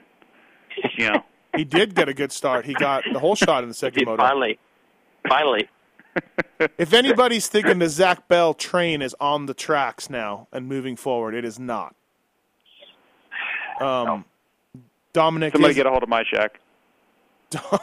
you 0.97 1.09
know, 1.09 1.23
he 1.55 1.63
did 1.63 1.95
get 1.95 2.07
a 2.07 2.13
good 2.13 2.31
start. 2.31 2.65
He 2.65 2.73
got 2.75 3.03
the 3.11 3.19
whole 3.19 3.35
shot 3.35 3.63
in 3.63 3.69
the 3.69 3.73
second 3.85 4.05
moto. 4.05 4.21
Finally, 4.21 4.59
finally. 5.27 5.69
If 6.77 6.91
anybody's 6.91 7.47
thinking 7.47 7.79
the 7.79 7.87
Zach 7.87 8.27
Bell 8.27 8.53
train 8.53 9.01
is 9.01 9.15
on 9.21 9.45
the 9.45 9.53
tracks 9.53 10.09
now 10.09 10.49
and 10.51 10.67
moving 10.67 10.97
forward, 10.97 11.33
it 11.33 11.45
is 11.45 11.57
not. 11.57 11.95
Um, 13.79 14.25
Dominic, 15.13 15.53
somebody 15.53 15.71
is- 15.71 15.75
get 15.77 15.85
a 15.85 15.89
hold 15.89 16.03
of 16.03 16.09
my 16.09 16.23
check. 16.23 16.59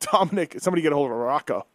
Dominic, 0.00 0.56
somebody 0.60 0.82
get 0.82 0.92
a 0.92 0.94
hold 0.96 1.10
of 1.10 1.16
Rocco. 1.16 1.66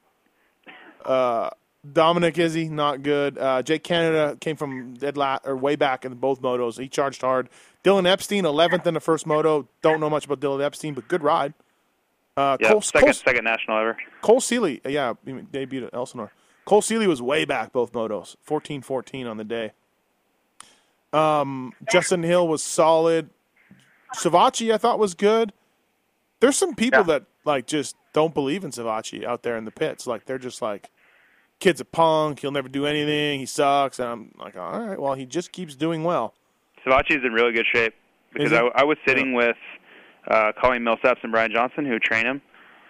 Uh, 1.04 1.50
Dominic 1.92 2.36
Izzi, 2.36 2.70
not 2.70 3.02
good. 3.02 3.38
Uh, 3.38 3.64
Jake 3.64 3.84
Canada 3.84 4.38
came 4.40 4.56
from 4.56 4.94
dead 4.96 5.18
la- 5.18 5.40
or 5.44 5.56
way 5.58 5.76
back 5.76 6.06
in 6.06 6.14
both 6.16 6.42
motos. 6.42 6.80
He 6.80 6.88
charged 6.88 7.22
hard. 7.22 7.50
Dylan 7.84 8.06
Epstein, 8.08 8.44
11th 8.44 8.86
in 8.86 8.94
the 8.94 9.00
first 9.00 9.26
moto. 9.26 9.68
Don't 9.82 10.00
know 10.00 10.10
much 10.10 10.26
about 10.26 10.40
Dylan 10.40 10.64
Epstein, 10.64 10.94
but 10.94 11.08
good 11.08 11.24
ride. 11.24 11.54
Uh, 12.38 12.58
Yeah, 12.60 12.72
Cole, 12.72 12.82
second 12.82 13.08
Cole, 13.08 13.14
second 13.14 13.44
national 13.44 13.78
ever. 13.80 13.98
Cole 14.22 14.40
Seely, 14.40 14.80
yeah, 14.86 15.14
he 15.26 15.32
debuted 15.32 15.88
at 15.88 15.94
Elsinore. 15.96 16.32
Cole 16.66 16.82
Seely 16.84 17.08
was 17.08 17.22
way 17.22 17.44
back 17.46 17.74
both 17.74 17.92
motos, 17.94 18.36
14-14 18.48 19.28
on 19.30 19.38
the 19.38 19.44
day. 19.44 19.72
Um, 21.12 21.74
Justin 21.92 22.22
Hill 22.24 22.48
was 22.48 22.62
solid. 22.64 23.30
Savatgy, 24.16 24.74
I 24.74 24.78
thought 24.78 25.00
was 25.00 25.14
good. 25.14 25.54
There's 26.40 26.58
some 26.58 26.76
people 26.76 27.04
that 27.06 27.24
like 27.46 27.68
just 27.68 27.96
don't 28.14 28.34
believe 28.34 28.64
in 28.64 28.72
Savatgy 28.72 29.24
out 29.26 29.44
there 29.44 29.58
in 29.58 29.66
the 29.66 29.72
pits. 29.72 30.08
Like 30.08 30.26
they're 30.26 30.38
just 30.40 30.62
like, 30.62 30.90
kid's 31.60 31.80
a 31.82 31.86
punk. 31.86 32.40
He'll 32.40 32.52
never 32.52 32.68
do 32.70 32.86
anything. 32.86 33.40
He 33.40 33.46
sucks. 33.46 34.00
And 34.00 34.10
I'm 34.10 34.32
like, 34.38 34.58
all 34.58 34.80
right, 34.80 35.00
well, 35.00 35.14
he 35.14 35.26
just 35.26 35.52
keeps 35.52 35.76
doing 35.76 36.04
well. 36.04 36.34
Savatgy's 36.86 37.24
in 37.24 37.32
really 37.34 37.54
good 37.54 37.68
shape 37.72 37.94
because 38.34 38.52
I? 38.54 38.62
I 38.76 38.84
was 38.84 38.98
sitting 39.08 39.34
with 39.34 39.56
uh, 40.30 40.52
Colleen 40.60 40.82
Millsaps 40.82 41.18
and 41.24 41.32
Brian 41.32 41.52
Johnson 41.54 41.86
who 41.86 42.00
train 42.00 42.26
him, 42.26 42.42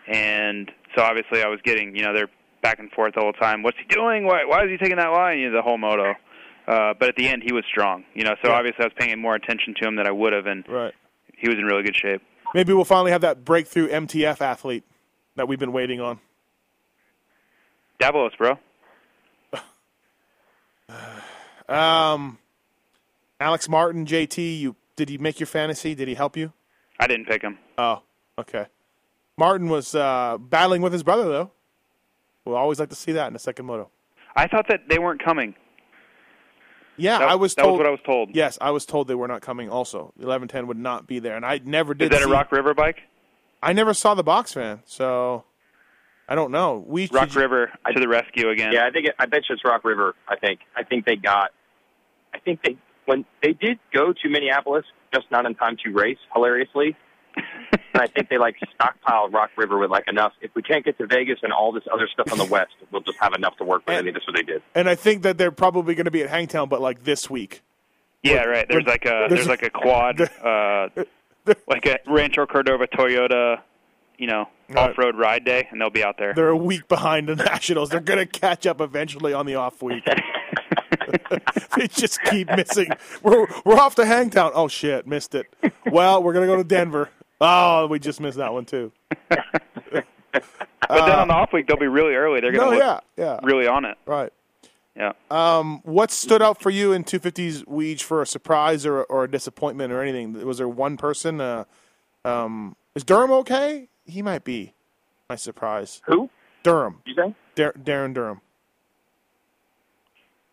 and 0.08 0.72
so 0.96 1.04
obviously 1.04 1.44
I 1.44 1.48
was 1.48 1.60
getting 1.64 1.96
you 1.96 2.04
know 2.04 2.14
they're 2.14 2.30
back 2.64 2.80
and 2.80 2.90
forth 2.92 3.16
the 3.16 3.22
whole 3.22 3.34
time. 3.34 3.64
What's 3.64 3.78
he 3.78 3.84
doing? 3.94 4.24
Why 4.26 4.46
why 4.46 4.64
is 4.64 4.70
he 4.70 4.78
taking 4.78 4.98
that 4.98 5.10
line? 5.12 5.40
You 5.40 5.50
know, 5.50 5.58
the 5.58 5.62
whole 5.62 5.78
moto. 5.78 6.14
Uh, 6.68 6.94
but 6.98 7.10
at 7.10 7.16
the 7.18 7.28
end, 7.28 7.42
he 7.44 7.52
was 7.52 7.66
strong. 7.70 8.06
You 8.14 8.24
know, 8.24 8.36
so 8.42 8.50
Yeah. 8.52 8.56
obviously 8.58 8.84
I 8.86 8.88
was 8.88 8.94
paying 8.98 9.20
more 9.20 9.36
attention 9.36 9.74
to 9.82 9.88
him 9.88 9.96
than 9.98 10.08
I 10.08 10.12
would 10.12 10.32
have, 10.32 10.46
and 10.46 10.64
Right. 10.70 10.94
He 11.42 11.50
was 11.50 11.58
in 11.58 11.66
really 11.66 11.84
good 11.84 11.96
shape. 11.96 12.22
Maybe 12.54 12.74
we'll 12.74 12.86
finally 12.86 13.12
have 13.12 13.22
that 13.22 13.44
breakthrough 13.44 13.90
MTF 13.90 14.42
athlete 14.42 14.84
that 15.36 15.48
we've 15.48 15.60
been 15.60 15.74
waiting 15.74 16.00
on. 16.00 16.20
Davos, 18.00 18.34
bro. 18.38 18.58
Um, 21.70 22.38
Alex 23.40 23.70
Martin, 23.70 24.06
JT, 24.06 24.60
you 24.60 24.76
did 24.98 25.08
he 25.08 25.18
make 25.18 25.40
your 25.40 25.48
fantasy? 25.48 25.96
Did 25.96 26.10
he 26.10 26.16
help 26.16 26.36
you? 26.36 26.52
I 27.00 27.08
didn't 27.08 27.28
pick 27.28 27.42
him. 27.42 27.58
Oh, 27.78 28.02
okay. 28.38 28.66
Martin 29.38 29.70
was 29.70 29.96
uh, 29.96 30.38
battling 30.38 30.82
with 30.82 30.92
his 30.92 31.02
brother 31.02 31.30
though. 31.30 31.52
We'll 32.44 32.58
always 32.58 32.78
like 32.78 32.90
to 32.90 32.96
see 32.96 33.14
that 33.14 33.28
in 33.28 33.34
the 33.34 33.40
second 33.40 33.68
moto. 33.68 33.90
I 34.36 34.48
thought 34.48 34.68
that 34.68 34.90
they 34.90 35.00
weren't 35.00 35.24
coming. 35.24 35.56
Yeah, 37.02 37.20
That- 37.20 37.30
I 37.30 37.36
was 37.36 37.56
that 37.56 37.64
was 37.64 37.70
told. 37.70 37.80
what 37.80 37.88
I 37.88 37.92
was 37.92 38.00
told. 38.06 38.36
Yes, 38.36 38.58
I 38.62 38.72
was 38.72 38.86
told 38.86 39.08
they 39.08 39.16
were 39.16 39.28
not 39.28 39.42
coming. 39.42 39.70
Also, 39.70 40.14
eleven 40.20 40.48
ten 40.48 40.68
would 40.68 40.78
not 40.78 41.08
be 41.08 41.20
there, 41.20 41.36
and 41.36 41.46
I 41.46 41.60
never 41.64 41.94
did. 41.94 42.12
Is 42.14 42.20
that 42.20 42.28
a 42.28 42.32
Rock 42.32 42.52
River 42.52 42.74
bike? 42.74 43.02
I 43.64 43.74
never 43.74 43.94
saw 43.94 44.14
the 44.16 44.24
box 44.24 44.54
fan, 44.54 44.82
so 44.86 45.44
I 46.28 46.36
don't 46.36 46.52
know. 46.52 46.84
We 46.88 47.08
Rock 47.12 47.36
River 47.36 47.72
to 47.94 48.00
the 48.00 48.08
rescue 48.08 48.50
again. 48.50 48.72
Yeah, 48.74 48.86
I 48.88 48.92
think 48.92 49.08
it, 49.08 49.16
I 49.20 49.26
bet 49.26 49.42
you 49.50 49.56
it's 49.56 49.64
Rock 49.66 49.84
River. 49.84 50.16
I 50.28 50.36
think 50.38 50.62
I 50.76 50.84
think 50.84 51.06
they 51.06 51.16
got. 51.16 51.52
I 52.34 52.40
think 52.40 52.62
they 52.64 52.78
when 53.06 53.26
they 53.44 53.54
did 53.54 53.80
go 53.94 54.14
to 54.14 54.30
Minneapolis, 54.30 54.86
just 55.14 55.30
not 55.32 55.46
in 55.46 55.56
time 55.56 55.78
to 55.84 55.92
race. 55.92 56.18
Hilariously, 56.34 56.96
and 57.94 58.02
I 58.02 58.08
think 58.08 58.30
they 58.30 58.38
like 58.38 58.56
stockpiled 58.80 59.34
Rock 59.34 59.52
River 59.58 59.78
with 59.78 59.90
like 59.92 60.08
enough. 60.08 60.34
If 60.42 60.52
we 60.56 60.62
can't 60.62 60.84
get 60.86 60.98
to 60.98 61.08
Vegas 61.08 61.40
and 61.44 61.52
all 61.54 61.72
this 61.72 61.84
other 61.94 62.08
stuff 62.12 62.32
on 62.32 62.38
the 62.38 62.46
west, 62.46 62.74
we'll 62.92 63.02
just 63.02 63.18
have 63.20 63.34
enough 63.34 63.58
to 63.58 63.64
work 63.64 63.84
with. 63.88 63.98
I 63.98 64.02
think 64.02 64.14
that's 64.14 64.28
what 64.28 64.36
they 64.36 64.44
did. 64.44 64.62
and 64.76 64.90
I 64.90 64.96
think 64.96 65.24
that 65.24 65.38
they're 65.38 65.52
probably 65.52 65.96
going 65.96 66.06
to 66.06 66.12
be 66.12 66.24
at 66.24 66.30
Hangtown, 66.30 66.70
but 66.70 66.82
like 66.82 67.04
this 67.04 67.30
week. 67.30 67.62
Yeah, 68.24 68.44
right. 68.44 68.68
There's 68.70 68.86
like 68.86 69.06
a 69.06 69.26
there's 69.30 69.48
like 69.48 69.64
a 69.64 69.70
quad, 69.72 70.22
uh, 70.22 70.90
like 71.68 71.86
a 71.88 72.00
Rancho 72.06 72.46
Cordova 72.46 72.86
Toyota, 72.88 73.62
you 74.18 74.28
know, 74.28 74.48
off-road 74.76 75.18
ride 75.18 75.44
day, 75.44 75.68
and 75.72 75.82
they'll 75.82 75.90
be 75.90 76.04
out 76.04 76.18
there. 76.20 76.34
They're 76.36 76.50
a 76.50 76.56
week 76.58 76.88
behind 76.88 77.28
the 77.30 77.36
Nationals. 77.52 77.90
They're 77.90 78.00
going 78.00 78.20
to 78.20 78.28
catch 78.28 78.68
up 78.68 78.80
eventually 78.80 79.34
on 79.34 79.48
the 79.48 79.56
off 79.56 79.82
week. 79.82 80.04
they 81.78 81.88
just 81.88 82.22
keep 82.24 82.48
missing. 82.56 82.90
We're 83.24 83.48
we're 83.66 83.78
off 83.78 83.96
to 83.96 84.06
Hangtown. 84.06 84.52
Oh 84.54 84.68
shit, 84.68 85.08
missed 85.08 85.34
it. 85.36 85.48
Well, 85.92 86.22
we're 86.22 86.34
going 86.34 86.48
to 86.48 86.54
go 86.54 86.58
to 86.58 86.64
Denver. 86.64 87.10
Oh, 87.42 87.88
we 87.88 88.00
just 88.00 88.22
missed 88.22 88.38
that 88.38 88.54
one 88.54 88.66
too. 88.66 88.92
But 90.88 91.06
then 91.06 91.20
on 91.20 91.28
the 91.30 91.34
off 91.34 91.54
week, 91.54 91.68
they'll 91.68 91.78
be 91.78 91.88
really 91.88 92.16
early. 92.16 92.42
They're 92.42 92.52
going 92.52 92.68
Uh, 92.68 92.72
No, 92.72 92.80
to 92.80 93.02
yeah, 93.18 93.24
yeah. 93.24 93.40
really 93.44 93.66
on 93.68 93.86
it. 93.86 93.98
Right. 94.06 94.34
Yeah. 94.96 95.14
Um, 95.30 95.80
what 95.84 96.12
stood 96.12 96.42
out 96.42 96.62
for 96.62 96.70
you 96.70 96.92
in 96.92 97.06
250s 97.06 97.64
Weege 97.66 98.02
for 98.02 98.22
a 98.22 98.26
surprise 98.26 98.86
or, 98.86 99.04
or 99.04 99.24
a 99.24 99.32
disappointment 99.32 99.94
or 99.94 100.02
anything? 100.02 100.46
Was 100.46 100.58
there 100.58 100.68
one 100.68 100.98
person? 100.98 101.40
Uh, 101.40 101.64
um, 102.26 102.76
is 102.94 103.06
Durham 103.06 103.32
okay? 103.32 103.88
He 104.06 104.22
might 104.22 104.44
be 104.44 104.74
my 105.30 105.36
surprise. 105.38 106.02
Who? 106.08 106.30
Durham. 106.64 107.02
You 107.06 107.14
say? 107.16 107.36
Dar- 107.56 107.74
Darryn 107.74 108.14
Durham. 108.14 108.42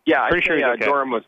Yeah, 0.05 0.21
I'd 0.23 0.29
Pretty 0.31 0.45
sure 0.45 0.55
say, 0.57 0.63
he's 0.63 0.65
uh, 0.65 0.73
okay. 0.73 0.85
Durham 0.85 1.11
was. 1.11 1.23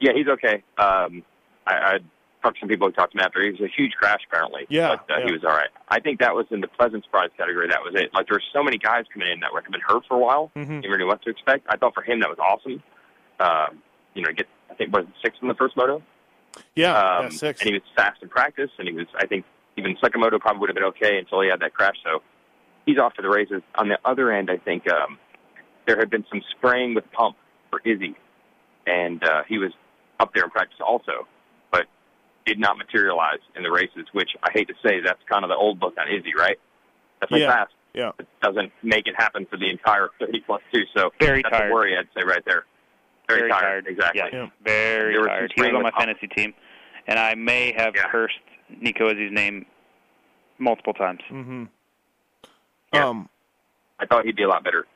Yeah, 0.00 0.12
he's 0.12 0.26
okay. 0.28 0.62
Um, 0.76 1.22
I, 1.66 1.74
I 1.74 1.98
talked 2.46 2.56
to 2.56 2.60
some 2.60 2.68
people 2.68 2.86
who 2.86 2.92
talked 2.92 3.12
to 3.12 3.18
him 3.18 3.24
after. 3.24 3.42
He 3.42 3.50
was 3.50 3.60
a 3.60 3.68
huge 3.68 3.92
crash 3.92 4.20
apparently. 4.30 4.66
Yeah, 4.68 4.96
but 4.96 5.14
uh, 5.14 5.18
yeah. 5.18 5.26
he 5.26 5.32
was 5.32 5.44
all 5.44 5.50
right. 5.50 5.70
I 5.88 6.00
think 6.00 6.20
that 6.20 6.34
was 6.34 6.46
in 6.50 6.60
the 6.60 6.68
pleasant 6.68 7.04
surprise 7.04 7.30
category. 7.36 7.68
That 7.68 7.82
was 7.82 7.94
it. 7.94 8.14
Like 8.14 8.28
there 8.28 8.36
were 8.36 8.48
so 8.52 8.62
many 8.62 8.78
guys 8.78 9.04
coming 9.12 9.30
in 9.30 9.40
that 9.40 9.52
were 9.52 9.60
have 9.60 9.70
been 9.72 9.80
hurt 9.86 10.04
for 10.06 10.14
a 10.14 10.18
while. 10.20 10.50
Mhm. 10.56 10.82
Didn't 10.82 10.84
really 10.84 10.98
know 10.98 11.06
what 11.06 11.22
to 11.22 11.30
expect. 11.30 11.66
I 11.68 11.76
thought 11.76 11.94
for 11.94 12.02
him 12.02 12.20
that 12.20 12.28
was 12.28 12.38
awesome. 12.38 12.82
Um, 13.40 13.82
you 14.14 14.22
know, 14.22 14.32
get 14.32 14.46
I 14.70 14.74
think 14.74 14.92
was 14.92 15.04
it 15.04 15.14
sixth 15.22 15.42
in 15.42 15.48
the 15.48 15.54
first 15.54 15.76
moto. 15.76 16.02
Yeah, 16.74 16.98
Um, 16.98 17.24
yeah, 17.24 17.28
six. 17.30 17.60
And 17.60 17.68
he 17.68 17.74
was 17.74 17.82
fast 17.94 18.22
in 18.22 18.28
practice, 18.28 18.70
and 18.78 18.88
he 18.88 18.94
was, 18.94 19.06
I 19.18 19.26
think, 19.26 19.44
even 19.76 19.94
second 20.00 20.20
moto 20.22 20.38
probably 20.38 20.60
would 20.60 20.70
have 20.70 20.74
been 20.74 20.84
okay 20.84 21.18
until 21.18 21.42
he 21.42 21.48
had 21.48 21.60
that 21.60 21.74
crash. 21.74 21.96
So 22.02 22.22
he's 22.86 22.98
off 22.98 23.12
to 23.14 23.22
the 23.22 23.28
races. 23.28 23.62
On 23.74 23.88
the 23.88 23.98
other 24.06 24.32
end, 24.32 24.50
I 24.50 24.56
think 24.56 24.90
um, 24.90 25.18
there 25.86 25.98
had 25.98 26.08
been 26.08 26.24
some 26.30 26.42
spraying 26.52 26.94
with 26.94 27.04
pump 27.12 27.36
for 27.70 27.80
Izzi, 27.80 28.14
and 28.86 29.22
uh, 29.22 29.42
he 29.46 29.58
was 29.58 29.72
up 30.18 30.32
there 30.32 30.44
in 30.44 30.50
practice 30.50 30.78
also, 30.80 31.26
did 32.46 32.58
not 32.58 32.78
materialize 32.78 33.40
in 33.56 33.62
the 33.62 33.70
races. 33.70 34.06
Which 34.12 34.30
I 34.42 34.50
hate 34.52 34.68
to 34.68 34.74
say, 34.84 35.00
that's 35.04 35.20
kind 35.30 35.44
of 35.44 35.48
the 35.50 35.56
old 35.56 35.78
book 35.80 35.94
on 35.98 36.06
Izzi, 36.06 36.34
right? 36.38 36.58
That's 37.20 37.30
like 37.32 37.40
Yeah. 37.42 37.50
fast. 37.52 37.72
Yeah. 37.92 38.12
It 38.18 38.28
doesn't 38.42 38.72
make 38.82 39.06
it 39.06 39.14
happen 39.16 39.46
for 39.50 39.56
the 39.56 39.68
entire 39.70 40.10
30 40.20 40.40
plus 40.46 40.62
two. 40.72 40.82
So 40.96 41.10
Very 41.20 41.42
that's 41.42 41.56
tired. 41.56 41.70
a 41.70 41.74
worry, 41.74 41.96
I'd 41.96 42.08
say, 42.14 42.24
right 42.26 42.44
there. 42.44 42.64
Very, 43.28 43.40
Very 43.40 43.50
tired. 43.50 43.62
tired. 43.62 43.86
Exactly. 43.88 44.20
Yeah, 44.32 44.46
very 44.64 45.14
There 45.14 45.24
tired. 45.26 45.52
He 45.56 45.62
was 45.62 45.68
on 45.68 45.74
my 45.74 45.82
with 45.84 45.94
pump. 45.94 46.06
fantasy 46.06 46.28
team, 46.28 46.54
and 47.06 47.18
I 47.18 47.34
may 47.34 47.72
have 47.76 47.94
cursed 47.94 48.38
Nico 48.68 49.12
Izzi's 49.12 49.32
name 49.32 49.66
multiple 50.58 50.92
times. 50.92 51.20
Mm-hmm. 51.30 51.64
Yeah. 52.94 53.08
Um, 53.08 53.28
I 53.98 54.06
thought 54.06 54.24
he'd 54.26 54.36
be 54.36 54.42
a 54.44 54.48
lot 54.48 54.62
better. 54.62 54.86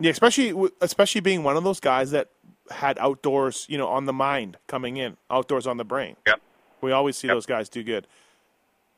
yeah, 0.00 0.10
especially 0.10 0.52
especially 0.80 1.20
being 1.20 1.42
one 1.44 1.56
of 1.56 1.64
those 1.64 1.80
guys 1.80 2.10
that 2.10 2.28
had 2.70 2.98
outdoors, 2.98 3.66
you 3.68 3.78
know, 3.78 3.86
on 3.88 4.04
the 4.06 4.12
mind 4.12 4.56
coming 4.66 4.96
in, 4.96 5.16
outdoors 5.30 5.66
on 5.66 5.76
the 5.76 5.84
brain. 5.84 6.16
Yep. 6.26 6.40
We 6.80 6.92
always 6.92 7.16
see 7.16 7.28
those 7.28 7.46
guys 7.46 7.68
do 7.68 7.82
good. 7.82 8.06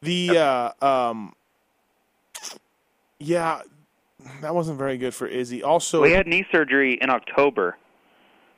The 0.02 0.38
uh, 0.38 0.84
um, 0.86 1.34
yeah, 3.18 3.62
that 4.40 4.54
wasn't 4.54 4.78
very 4.78 4.98
good 4.98 5.14
for 5.14 5.28
Izzi. 5.28 5.62
Also, 5.64 6.02
he 6.02 6.12
had 6.12 6.26
knee 6.26 6.46
surgery 6.52 6.98
in 7.00 7.10
October, 7.10 7.76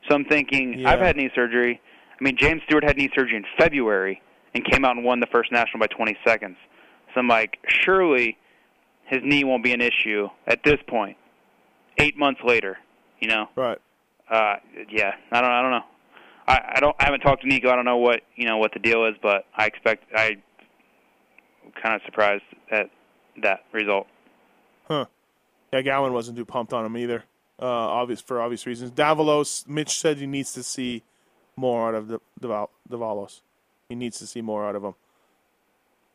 So 0.09 0.15
I'm 0.15 0.25
thinking 0.25 0.81
Yeah. 0.81 0.91
I've 0.91 1.01
had 1.01 1.17
knee 1.17 1.31
surgery. 1.35 1.81
I 2.21 2.25
mean, 2.25 2.37
James 2.37 2.63
Stewart 2.67 2.85
had 2.85 2.97
knee 2.97 3.11
surgery 3.15 3.37
in 3.37 3.45
February 3.59 4.23
and 4.55 4.65
came 4.65 4.85
out 4.85 4.97
and 4.97 5.05
won 5.05 5.21
the 5.21 5.27
first 5.27 5.51
national 5.51 5.81
by 5.81 5.87
20 5.89 6.17
seconds. 6.25 6.57
So 7.13 7.21
I'm 7.21 7.29
like, 7.29 7.59
surely 7.67 8.37
his 9.07 9.21
knee 9.23 9.45
won't 9.45 9.65
be 9.65 9.73
an 9.73 9.81
issue 9.81 10.29
at 10.47 10.63
this 10.65 10.79
point. 10.87 11.17
Eight 11.99 12.17
months 12.17 12.41
later, 12.45 12.79
you 13.21 13.29
know. 13.29 13.49
Right. 13.57 13.79
Uh, 14.31 14.57
yeah, 14.91 15.13
I 15.33 15.41
don't, 15.41 15.51
I 15.51 15.63
don't 15.63 15.71
know. 15.71 15.85
I, 16.47 16.75
I 16.77 16.81
don't, 16.81 16.95
I 16.99 17.05
haven't 17.05 17.21
talked 17.21 17.43
to 17.43 17.49
Nico. 17.49 17.71
I 17.71 17.77
don't 17.77 17.85
know 17.85 17.97
what 17.97 18.21
you 18.37 18.47
know 18.47 18.59
what 18.59 18.73
the 18.73 18.79
deal 18.81 19.05
is, 19.07 19.15
but 19.23 19.47
I 19.57 19.67
expect 19.67 20.05
I 20.15 20.37
kind 21.83 21.95
of 21.95 22.03
surprised 22.05 22.43
at 22.71 22.91
that 23.43 23.61
result. 23.73 24.07
Huh. 24.89 25.07
Yeah, 25.73 25.83
Gowan 25.83 26.13
wasn't 26.13 26.37
too 26.37 26.45
pumped 26.45 26.73
on 26.73 26.85
him 26.85 26.97
either. 26.97 27.25
Uh, 27.61 27.67
obvious 27.67 28.21
for 28.21 28.41
obvious 28.41 28.67
reasons. 28.67 28.91
Davalos, 28.91 29.67
Mitch 29.67 29.99
said 29.99 30.19
he 30.19 30.27
needs 30.27 30.53
to 30.53 30.63
see 30.63 31.03
more 31.57 31.89
out 31.89 31.95
of 31.95 32.09
the 32.09 32.21
Daval- 32.41 32.71
Davalos. 32.91 33.41
He 33.89 33.95
needs 33.95 34.19
to 34.19 34.27
see 34.27 34.41
more 34.43 34.67
out 34.67 34.75
of 34.77 34.85
him. 34.85 34.95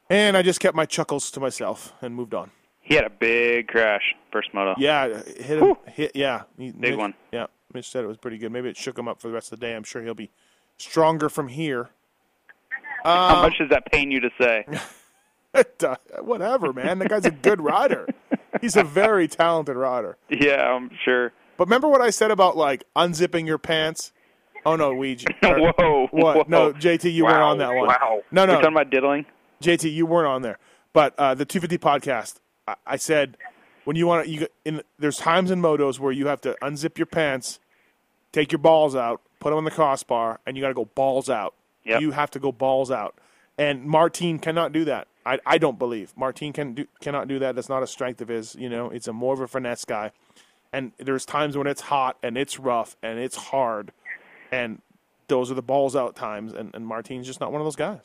And 0.10 0.36
I 0.36 0.42
just 0.42 0.60
kept 0.60 0.76
my 0.76 0.86
chuckles 0.86 1.30
to 1.32 1.40
myself 1.40 1.94
and 2.02 2.16
moved 2.16 2.34
on. 2.34 2.52
He 2.82 2.96
had 2.96 3.06
a 3.06 3.10
big 3.10 3.68
crash 3.68 4.16
first 4.32 4.54
moto. 4.54 4.74
Yeah, 4.78 5.08
hit 5.24 5.60
him. 5.62 5.76
Hit, 5.88 6.12
yeah, 6.16 6.44
he, 6.58 6.72
Big 6.72 6.80
Mitch- 6.92 6.98
one. 6.98 7.14
Yeah, 7.32 7.48
Mitch 7.74 7.90
said 7.90 8.04
it 8.04 8.08
was 8.08 8.18
pretty 8.18 8.38
good. 8.38 8.52
Maybe 8.52 8.70
it 8.70 8.78
shook 8.78 8.98
him 8.98 9.08
up 9.08 9.22
for 9.22 9.28
the 9.28 9.34
rest 9.34 9.52
of 9.52 9.60
the 9.60 9.66
day. 9.66 9.76
I'm 9.76 9.84
sure 9.84 10.02
he'll 10.04 10.14
be 10.14 10.32
stronger 10.78 11.30
from 11.30 11.50
here. 11.50 11.90
How 13.04 13.36
Um, 13.38 13.42
much 13.44 13.58
does 13.60 13.70
that 13.70 13.92
pain 13.92 14.12
you 14.12 14.20
to 14.22 14.30
say? 14.40 14.66
whatever, 16.22 16.74
man. 16.74 17.00
The 17.00 17.08
guy's 17.08 17.26
a 17.26 17.32
good 17.32 17.62
rider. 17.62 18.08
He's 18.62 18.76
a 18.76 18.84
very 18.84 19.28
talented 19.28 19.76
rider. 19.76 20.18
yeah, 20.30 20.64
I'm 20.74 20.90
sure. 21.04 21.32
But 21.58 21.68
remember 21.68 21.88
what 21.90 22.02
I 22.02 22.10
said 22.10 22.32
about 22.32 22.56
like 22.58 22.84
unzipping 22.96 23.46
your 23.46 23.58
pants? 23.58 24.12
Oh 24.66 24.76
no, 24.76 24.94
Ouija. 24.94 25.28
Or- 25.44 25.74
Whoa, 25.78 26.08
What? 26.12 26.36
whoa. 26.38 26.44
No, 26.48 26.74
JT, 26.74 27.12
you 27.14 27.26
weren't 27.26 27.38
on 27.42 27.58
that 27.60 27.74
one. 27.74 27.88
wow. 27.88 28.22
No, 28.32 28.46
no. 28.46 28.54
We're 28.54 28.62
talking 28.62 28.76
about 28.76 28.90
diddling. 28.90 29.26
JT, 29.62 29.92
you 29.94 30.06
weren't 30.06 30.28
on 30.28 30.42
there. 30.42 30.58
But 30.94 31.14
uh, 31.18 31.36
the 31.36 31.46
250 31.46 31.78
podcast, 31.78 32.40
I, 32.68 32.76
I 32.86 32.96
said 32.98 33.38
when 33.86 33.96
you 33.96 34.08
want 34.08 34.26
to, 34.26 34.32
you 34.32 34.48
in 34.66 34.82
there's 34.98 35.18
times 35.18 35.52
in 35.52 35.62
motos 35.62 36.00
where 36.00 36.12
you 36.12 36.28
have 36.28 36.42
to 36.42 36.56
unzip 36.62 36.98
your 36.98 37.06
pants, 37.08 37.60
take 38.32 38.52
your 38.52 38.60
balls 38.60 38.96
out, 38.96 39.22
put 39.40 39.50
them 39.50 39.58
on 39.58 39.64
the 39.64 39.72
crossbar, 39.72 40.40
and 40.46 40.58
you 40.58 40.62
got 40.62 40.70
to 40.70 40.74
go 40.74 40.86
balls 40.86 41.30
out. 41.30 41.54
Yep. 41.86 42.02
You 42.02 42.12
have 42.12 42.32
to 42.32 42.40
go 42.40 42.52
balls 42.52 42.92
out. 42.92 43.16
And 43.58 43.86
Martin 43.86 44.40
cannot 44.40 44.72
do 44.72 44.86
that. 44.86 45.08
I, 45.26 45.40
I 45.46 45.58
don't 45.58 45.78
believe 45.78 46.14
Martin 46.16 46.54
can 46.54 46.74
do 46.74 46.88
cannot 47.02 47.28
do 47.28 47.40
that. 47.40 47.56
That's 47.56 47.70
not 47.70 47.84
a 47.84 47.88
strength 47.88 48.22
of 48.22 48.30
his. 48.30 48.56
You 48.56 48.70
know, 48.70 48.90
it's 48.90 49.08
a 49.08 49.14
more 49.14 49.34
of 49.34 49.42
a 49.42 49.48
finesse 49.48 49.86
guy. 49.86 50.12
And 50.72 50.92
there's 50.98 51.26
times 51.26 51.58
when 51.58 51.68
it's 51.68 51.82
hot 51.82 52.18
and 52.24 52.38
it's 52.38 52.60
rough 52.60 52.96
and 53.02 53.20
it's 53.20 53.36
hard, 53.36 53.92
and 54.52 54.82
those 55.28 55.52
are 55.52 55.56
the 55.56 55.62
balls 55.62 55.96
out 55.96 56.16
times. 56.16 56.54
And, 56.54 56.74
and 56.74 56.86
Martin's 56.86 57.28
just 57.28 57.40
not 57.40 57.52
one 57.52 57.62
of 57.62 57.66
those 57.66 57.76
guys. 57.76 58.02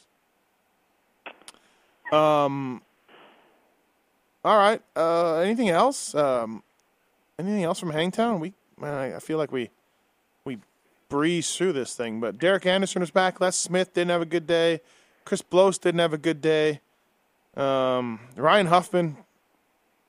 Um. 2.12 2.82
All 4.44 4.58
right. 4.58 4.82
Uh, 4.94 5.36
anything 5.36 5.70
else? 5.70 6.14
Um, 6.14 6.62
anything 7.38 7.64
else 7.64 7.80
from 7.80 7.90
Hangtown? 7.90 8.40
We, 8.40 8.52
man, 8.78 8.94
I, 8.94 9.16
I 9.16 9.18
feel 9.18 9.38
like 9.38 9.50
we, 9.52 9.70
we 10.44 10.58
breeze 11.08 11.56
through 11.56 11.72
this 11.72 11.94
thing. 11.94 12.20
But 12.20 12.38
Derek 12.38 12.66
Anderson 12.66 13.00
was 13.00 13.10
back. 13.10 13.40
Les 13.40 13.56
Smith 13.56 13.94
didn't 13.94 14.10
have 14.10 14.22
a 14.22 14.26
good 14.26 14.46
day. 14.46 14.80
Chris 15.24 15.40
Blose 15.40 15.78
didn't 15.78 16.00
have 16.00 16.12
a 16.12 16.18
good 16.18 16.42
day. 16.42 16.80
Um, 17.56 18.20
Ryan 18.36 18.66
Huffman. 18.66 19.16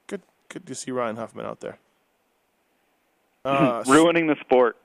Good, 0.08 0.22
good 0.50 0.66
to 0.68 0.76
see 0.76 0.92
Ryan 0.92 1.16
Huffman 1.16 1.46
out 1.46 1.62
there. 1.62 1.78
Uh, 3.46 3.84
Ruining 3.86 4.26
the 4.26 4.36
sport. 4.42 4.76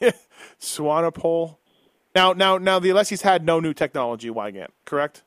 Swanepoel. 0.60 1.56
Now, 2.14 2.32
now, 2.32 2.56
now, 2.56 2.78
the 2.78 2.90
Alessi's 2.90 3.22
had 3.22 3.44
no 3.44 3.58
new 3.58 3.74
technology. 3.74 4.30
Weigandt, 4.30 4.68
correct? 4.84 5.24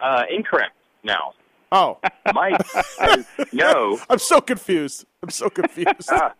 Uh, 0.00 0.24
incorrect. 0.28 0.74
Now, 1.04 1.34
Oh, 1.72 1.98
Mike 2.34 2.64
says 2.66 3.26
no. 3.52 3.98
I'm 4.10 4.18
so 4.18 4.40
confused. 4.42 5.06
I'm 5.22 5.30
so 5.30 5.48
confused. 5.48 6.08
Ah. 6.10 6.34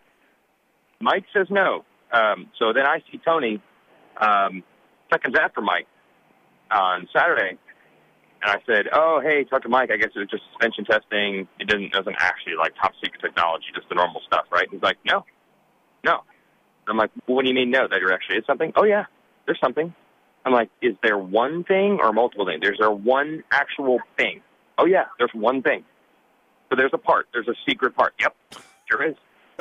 Mike 1.00 1.24
says 1.34 1.46
no. 1.50 1.84
Um, 2.12 2.48
so 2.58 2.72
then 2.72 2.86
I 2.86 3.02
see 3.10 3.18
Tony 3.24 3.60
um, 4.20 4.62
seconds 5.10 5.34
after 5.40 5.62
Mike 5.62 5.88
on 6.70 7.08
Saturday, 7.12 7.56
and 8.42 8.50
I 8.50 8.58
said, 8.66 8.86
"Oh, 8.92 9.20
hey, 9.24 9.44
talk 9.44 9.62
to 9.62 9.70
Mike. 9.70 9.90
I 9.90 9.96
guess 9.96 10.10
it 10.14 10.18
was 10.18 10.28
just 10.28 10.42
suspension 10.52 10.84
testing. 10.84 11.48
It 11.58 11.66
didn't 11.66 11.86
it 11.86 11.96
wasn't 11.96 12.16
actually 12.20 12.56
like 12.56 12.74
top 12.80 12.92
secret 13.02 13.20
technology, 13.22 13.64
just 13.74 13.88
the 13.88 13.94
normal 13.94 14.20
stuff, 14.26 14.44
right?" 14.52 14.68
He's 14.70 14.82
like, 14.82 14.98
"No, 15.06 15.24
no." 16.04 16.20
I'm 16.86 16.98
like, 16.98 17.10
well, 17.26 17.36
"What 17.36 17.42
do 17.42 17.48
you 17.48 17.54
mean 17.54 17.70
no? 17.70 17.88
That 17.88 18.00
there 18.04 18.12
actually 18.12 18.36
is 18.36 18.44
something?" 18.46 18.72
"Oh 18.76 18.84
yeah, 18.84 19.06
there's 19.46 19.60
something." 19.60 19.94
I'm 20.44 20.52
like, 20.52 20.68
"Is 20.82 20.94
there 21.02 21.16
one 21.16 21.64
thing 21.64 22.00
or 22.02 22.12
multiple 22.12 22.44
things? 22.44 22.60
There's 22.62 22.78
there 22.78 22.90
one 22.90 23.42
actual 23.50 23.98
thing?" 24.18 24.42
"Oh 24.82 24.86
yeah, 24.86 25.04
there's 25.18 25.30
one 25.34 25.62
thing." 25.62 25.84
So 26.70 26.76
there's 26.76 26.92
a 26.94 26.98
part. 26.98 27.28
There's 27.32 27.48
a 27.48 27.54
secret 27.68 27.94
part. 27.94 28.14
Yep, 28.20 28.34
sure 28.90 29.02
is. 29.04 29.14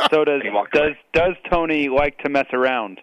So 0.09 0.23
does 0.25 0.35
And 0.35 0.43
he 0.43 0.49
walked 0.49 0.73
does 0.73 0.93
does 1.13 1.35
Tony 1.49 1.89
like 1.89 2.17
to 2.19 2.29
mess 2.29 2.47
around? 2.53 2.99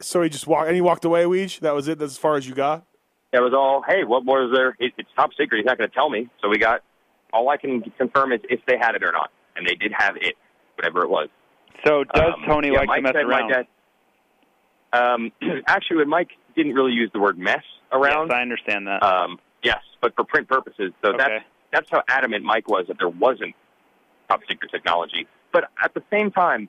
So 0.00 0.22
he 0.22 0.28
just 0.28 0.46
walked, 0.46 0.66
and 0.68 0.74
he 0.74 0.80
walked 0.80 1.04
away. 1.04 1.24
Weege. 1.24 1.60
That 1.60 1.74
was 1.74 1.88
it. 1.88 1.98
That's 1.98 2.12
as 2.12 2.18
far 2.18 2.36
as 2.36 2.46
you 2.46 2.54
got. 2.54 2.84
It 3.32 3.40
was 3.40 3.52
all, 3.54 3.82
hey, 3.88 4.02
what 4.04 4.24
more 4.24 4.44
is 4.44 4.50
there? 4.52 4.76
It, 4.80 4.92
it's 4.98 5.08
top 5.16 5.30
secret. 5.38 5.58
He's 5.58 5.64
not 5.64 5.78
going 5.78 5.88
to 5.88 5.94
tell 5.94 6.10
me. 6.10 6.28
So 6.42 6.48
we 6.48 6.58
got, 6.58 6.82
all 7.32 7.48
I 7.48 7.56
can 7.56 7.80
confirm 7.96 8.32
is 8.32 8.40
if 8.50 8.58
they 8.66 8.76
had 8.76 8.96
it 8.96 9.04
or 9.04 9.12
not. 9.12 9.30
And 9.56 9.64
they 9.66 9.74
did 9.76 9.92
have 9.96 10.16
it, 10.16 10.34
whatever 10.76 11.02
it 11.04 11.10
was. 11.10 11.28
So 11.86 12.02
does 12.04 12.34
Um, 12.34 12.42
Tony 12.46 12.68
yeah, 12.72 12.78
like 12.80 12.88
Mike 12.88 12.96
to 12.98 13.02
mess 13.02 13.12
said 13.14 13.26
my 13.26 13.38
around? 13.38 13.48
dad- 13.50 13.66
um, 14.92 15.32
actually, 15.68 15.98
when 15.98 16.08
Mike 16.08 16.30
didn't 16.56 16.74
really 16.74 16.92
use 16.92 17.10
the 17.12 17.20
word 17.20 17.38
mess 17.38 17.62
around. 17.92 18.28
Yes, 18.30 18.36
I 18.36 18.42
understand 18.42 18.86
that. 18.88 19.02
Um, 19.02 19.38
yes, 19.62 19.80
but 20.00 20.14
for 20.14 20.24
print 20.24 20.48
purposes. 20.48 20.92
So 21.02 21.12
that's, 21.16 21.22
Okay. 21.30 21.44
that's 21.72 21.90
how 21.90 22.02
adamant 22.08 22.44
Mike 22.44 22.68
was 22.68 22.86
that 22.88 22.98
there 22.98 23.08
wasn't 23.08 23.54
top 24.28 24.40
secret 24.48 24.70
technology. 24.70 25.26
But 25.52 25.64
at 25.82 25.94
the 25.94 26.02
same 26.10 26.30
time, 26.30 26.68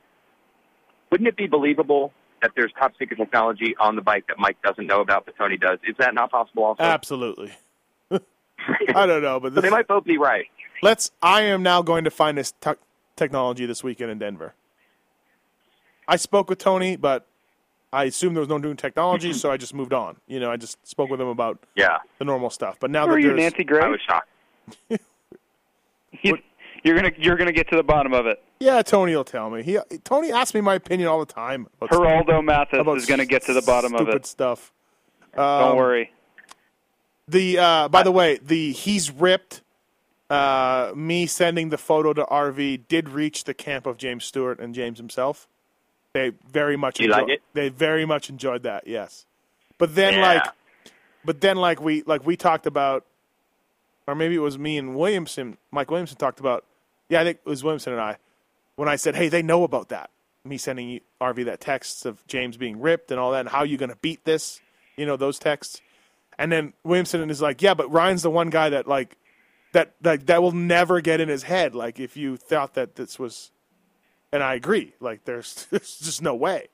wouldn't 1.12 1.28
it 1.28 1.36
be 1.38 1.48
believable 1.48 2.14
that 2.42 2.52
there's 2.56 2.72
top 2.80 2.94
secret 2.98 3.18
technology 3.18 3.76
on 3.80 3.96
the 3.96 4.02
bike 4.02 4.26
that 4.28 4.40
Mike 4.40 4.58
doesn't 4.64 4.88
know 4.88 5.02
about, 5.02 5.26
but 5.26 5.36
Tony 5.38 5.58
does? 5.58 5.78
Is 5.88 5.96
that 6.00 6.14
not 6.14 6.32
possible 6.32 6.64
also? 6.64 6.82
Absolutely. 6.84 7.52
I 8.12 9.06
don't 9.06 9.22
know, 9.22 9.40
but 9.40 9.54
So 9.54 9.62
they 9.62 9.70
might 9.70 9.88
both 9.88 10.04
be 10.06 10.18
right. 10.18 10.46
let's. 10.82 11.12
I 11.22 11.42
am 11.44 11.64
now 11.64 11.82
going 11.82 12.04
to 12.06 12.12
find 12.12 12.38
this 12.38 12.54
te- 12.62 12.72
technology 13.16 13.66
this 13.66 13.84
weekend 13.84 14.12
in 14.12 14.20
Denver. 14.20 14.54
I 16.08 16.16
spoke 16.16 16.50
with 16.50 16.60
Tony, 16.60 16.96
but 16.96 17.28
I 17.94 18.06
assumed 18.06 18.36
there 18.36 18.42
was 18.42 18.50
no 18.50 18.58
new 18.58 18.74
technology, 18.74 19.34
so 19.34 19.52
I 19.52 19.58
just 19.58 19.74
moved 19.74 19.92
on. 19.94 20.16
You 20.28 20.40
know, 20.40 20.50
I 20.50 20.56
just 20.58 20.78
spoke 20.88 21.10
with 21.10 21.20
him 21.20 21.28
about 21.28 21.60
Yeah. 21.76 21.98
the 22.20 22.26
normal 22.26 22.50
stuff. 22.50 22.78
But 22.80 22.90
now 22.90 23.02
Who 23.06 23.08
that 23.12 23.16
are 23.16 23.20
you, 23.20 23.28
there's, 23.30 23.40
Nancy 23.40 23.64
Grace? 23.66 23.84
I 23.84 23.88
was 23.90 24.00
shocked. 24.02 24.30
You- 26.24 26.38
you're 26.84 26.96
gonna 26.96 27.12
you're 27.18 27.36
gonna 27.36 27.52
get 27.52 27.70
to 27.70 27.76
the 27.76 27.84
bottom 27.84 28.12
of 28.14 28.26
it. 28.26 28.44
yeah, 28.60 28.82
Tony 28.82 29.16
will 29.16 29.24
tell 29.24 29.50
me. 29.52 29.62
He 29.64 29.78
Tony 30.04 30.32
asks 30.32 30.54
me 30.56 30.62
my 30.62 30.74
opinion 30.76 31.08
all 31.10 31.20
the 31.20 31.32
time. 31.32 31.68
About 31.80 31.92
Geraldo 31.92 32.44
Matthes 32.44 32.80
about 32.80 32.98
is 32.98 33.06
gonna 33.06 33.26
get 33.26 33.44
to 33.44 33.54
the 33.54 33.62
bottom 33.62 33.94
of 33.94 34.02
stupid 34.02 34.16
it. 34.16 34.26
stuff. 34.26 34.72
Don't 35.36 35.72
Um, 35.72 35.78
worry. 35.78 36.12
The 37.28 37.60
uh, 37.60 37.88
by 37.88 38.02
the 38.04 38.12
way, 38.12 38.40
the 38.42 38.72
he's 38.74 39.12
ripped. 39.12 39.62
Uh, 40.30 40.92
me 40.96 41.28
sending 41.28 41.70
the 41.70 41.78
photo 41.78 42.14
to 42.14 42.24
RV 42.26 42.88
did 42.88 43.10
reach 43.10 43.44
the 43.44 43.54
camp 43.54 43.86
of 43.86 43.98
James 43.98 44.24
Stewart 44.26 44.60
and 44.60 44.74
James 44.74 44.98
himself. 44.98 45.48
They 46.14 46.32
very 46.52 46.76
much 46.78 47.00
You 47.00 47.06
enjoyed, 47.06 47.22
like 47.22 47.30
it? 47.30 47.42
They 47.54 47.70
very 47.70 48.06
much 48.06 48.30
enjoyed 48.30 48.64
that. 48.64 48.86
Yes, 48.88 49.26
but 49.78 49.96
then 49.96 50.16
Yeah. 50.16 50.22
like, 50.22 50.44
but 51.24 51.42
then 51.42 51.58
like 51.58 51.82
we 51.82 52.04
like 52.04 52.26
we 52.26 52.36
talked 52.36 52.66
about, 52.68 53.06
or 54.08 54.16
maybe 54.16 54.36
it 54.36 54.40
was 54.40 54.58
me 54.58 54.78
and 54.78 54.96
Williamson. 54.96 55.58
Mike 55.72 55.90
Williamson 55.90 56.18
talked 56.18 56.40
about. 56.40 56.66
Yeah, 57.10 57.22
I 57.22 57.24
think 57.24 57.40
it 57.46 57.50
was 57.50 57.64
Williamson 57.64 57.94
and 57.94 58.02
I. 58.02 58.18
When 58.76 58.90
I 58.90 58.96
said, 58.98 59.16
"Hey, 59.16 59.30
they 59.30 59.42
know 59.42 59.64
about 59.64 59.90
that," 59.90 60.10
me 60.44 60.58
sending 60.58 60.90
you- 60.90 61.02
RV 61.22 61.44
that 61.46 61.60
text 61.62 62.06
of 62.06 62.26
James 62.28 62.58
being 62.58 62.80
ripped 62.82 63.12
and 63.12 63.20
all 63.20 63.32
that, 63.32 63.42
and 63.42 63.50
how 63.50 63.60
are 63.60 63.66
you 63.66 63.78
going 63.78 63.90
to 63.92 63.98
beat 63.98 64.24
this? 64.26 64.60
You 64.98 65.06
know 65.06 65.16
those 65.18 65.40
texts. 65.40 65.82
And 66.38 66.52
then 66.52 66.74
Williamson 66.84 67.30
is 67.30 67.42
like, 67.42 67.62
yeah, 67.62 67.74
but 67.74 67.92
Ryan's 67.92 68.24
the 68.24 68.32
one 68.32 68.50
guy 68.50 68.70
that 68.70 68.88
like 68.88 69.16
that 69.74 69.94
that 70.02 70.28
that 70.28 70.42
will 70.42 70.52
never 70.52 71.00
get 71.00 71.22
in 71.22 71.30
his 71.30 71.44
head. 71.44 71.74
Like 71.76 72.00
if 72.00 72.18
you 72.18 72.36
thought 72.38 72.74
that 72.74 72.96
this 72.96 73.20
was, 73.20 73.52
and 74.32 74.44
I 74.44 74.56
agree. 74.56 74.94
Like 75.00 75.26
there's 75.26 75.68
there's 75.72 75.98
just 75.98 76.22
no 76.22 76.36
way. 76.36 76.68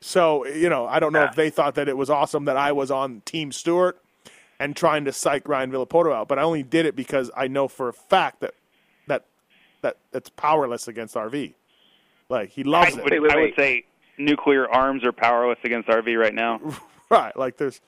So 0.00 0.46
you 0.46 0.68
know, 0.68 0.86
I 0.86 0.98
don't 1.00 1.12
know 1.12 1.24
if 1.24 1.34
they 1.34 1.50
thought 1.50 1.74
that 1.76 1.88
it 1.88 1.96
was 1.96 2.10
awesome 2.10 2.44
that 2.46 2.56
I 2.56 2.72
was 2.72 2.90
on 2.90 3.22
Team 3.24 3.52
Stewart 3.52 4.00
and 4.58 4.76
trying 4.76 5.04
to 5.04 5.12
psych 5.12 5.48
Ryan 5.48 5.72
Villopoto 5.72 6.12
out, 6.12 6.28
but 6.28 6.38
I 6.38 6.42
only 6.42 6.62
did 6.62 6.86
it 6.86 6.94
because 6.96 7.30
I 7.36 7.48
know 7.48 7.68
for 7.68 7.88
a 7.88 7.92
fact 7.92 8.40
that 8.40 8.54
that 9.06 9.24
that 9.82 9.96
it's 10.12 10.30
powerless 10.30 10.88
against 10.88 11.14
RV. 11.14 11.54
Like 12.28 12.50
he 12.50 12.64
I 12.64 12.68
loves 12.68 12.96
would, 12.96 13.12
it. 13.12 13.22
wait, 13.22 13.32
I 13.32 13.36
would 13.36 13.54
say 13.56 13.84
nuclear 14.18 14.68
arms 14.68 15.04
are 15.04 15.12
powerless 15.12 15.58
against 15.64 15.88
RV 15.88 16.18
right 16.18 16.34
now. 16.34 16.60
Right. 17.10 17.36
Like 17.36 17.58
there's, 17.58 17.82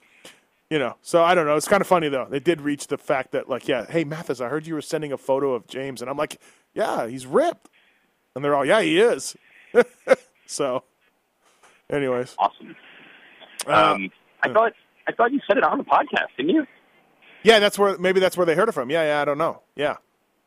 you 0.69 0.79
know. 0.79 0.97
So 1.01 1.23
I 1.23 1.35
don't 1.35 1.47
know. 1.47 1.57
It's 1.57 1.67
kind 1.67 1.81
of 1.81 1.87
funny 1.87 2.11
though. 2.11 2.27
They 2.29 2.41
did 2.41 2.61
reach 2.61 2.89
the 2.89 2.99
fact 2.99 3.33
that 3.33 3.49
like, 3.49 3.67
yeah, 3.67 3.87
hey 3.89 4.05
Matthes, 4.05 4.43
I 4.43 4.51
heard 4.51 4.67
you 4.67 4.75
were 4.75 4.83
sending 4.83 5.13
a 5.13 5.17
photo 5.17 5.55
of 5.55 5.67
James, 5.67 6.03
and 6.03 6.11
I'm 6.11 6.19
like, 6.19 6.39
yeah, 6.75 7.07
he's 7.07 7.25
ripped, 7.25 7.71
and 8.35 8.45
they're 8.45 8.55
all, 8.55 8.65
yeah, 8.65 8.81
he 8.81 8.99
is. 9.01 9.37
so 10.47 10.85
Anyways, 11.91 12.35
awesome. 12.39 12.75
Uh, 13.67 13.93
Um, 13.95 14.11
I 14.43 14.53
thought 14.53 14.73
I 15.07 15.13
thought 15.13 15.33
you 15.33 15.41
said 15.47 15.59
it 15.59 15.65
on 15.65 15.79
the 15.79 15.85
podcast, 15.85 16.29
didn't 16.37 16.51
you? 16.55 16.67
yeah, 17.43 17.59
that's 17.59 17.79
where 17.79 17.99
maybe 17.99 18.21
that's 18.21 18.37
where 18.37 18.47
they 18.47 18.55
heard 18.55 18.69
it 18.69 18.73
from. 18.73 18.91
Yeah, 18.91 19.05
yeah, 19.05 19.21
I 19.21 19.25
don't 19.25 19.39
know. 19.39 19.61
Yeah, 19.77 19.97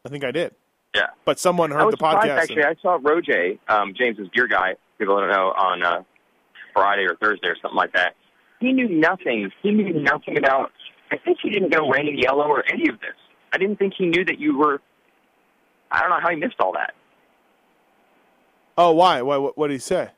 I 0.05 0.09
think 0.09 0.23
I 0.23 0.31
did. 0.31 0.55
Yeah. 0.95 1.07
But 1.25 1.39
someone 1.39 1.69
heard 1.71 1.91
the 1.91 1.97
podcast. 1.97 2.29
Actually, 2.29 2.63
I 2.63 2.75
saw 2.81 2.97
Roje, 2.97 3.59
um, 3.67 3.93
James's 3.95 4.29
gear 4.33 4.47
guy. 4.47 4.75
People 4.97 5.19
don't 5.19 5.29
know 5.29 5.51
on 5.51 5.83
uh, 5.83 6.03
Friday 6.73 7.03
or 7.03 7.15
Thursday 7.15 7.47
or 7.49 7.55
something 7.61 7.77
like 7.77 7.93
that. 7.93 8.15
He 8.59 8.73
knew 8.73 8.89
nothing. 8.89 9.51
He 9.61 9.71
knew 9.71 9.93
nothing 10.01 10.37
about. 10.37 10.71
I 11.11 11.17
think 11.17 11.37
he 11.41 11.51
didn't 11.51 11.71
go 11.71 11.87
raining 11.87 12.17
yellow 12.17 12.45
or 12.47 12.63
any 12.71 12.89
of 12.89 12.99
this. 12.99 13.13
I 13.53 13.57
didn't 13.59 13.77
think 13.77 13.93
he 13.95 14.07
knew 14.07 14.25
that 14.25 14.39
you 14.39 14.57
were. 14.57 14.81
I 15.91 16.01
don't 16.01 16.09
know 16.09 16.19
how 16.19 16.31
he 16.31 16.35
missed 16.35 16.55
all 16.59 16.73
that. 16.73 16.95
Oh, 18.77 18.91
why? 18.91 19.21
Why? 19.21 19.37
What, 19.37 19.57
what 19.57 19.67
did 19.67 19.73
he 19.73 19.79
say? 19.79 20.09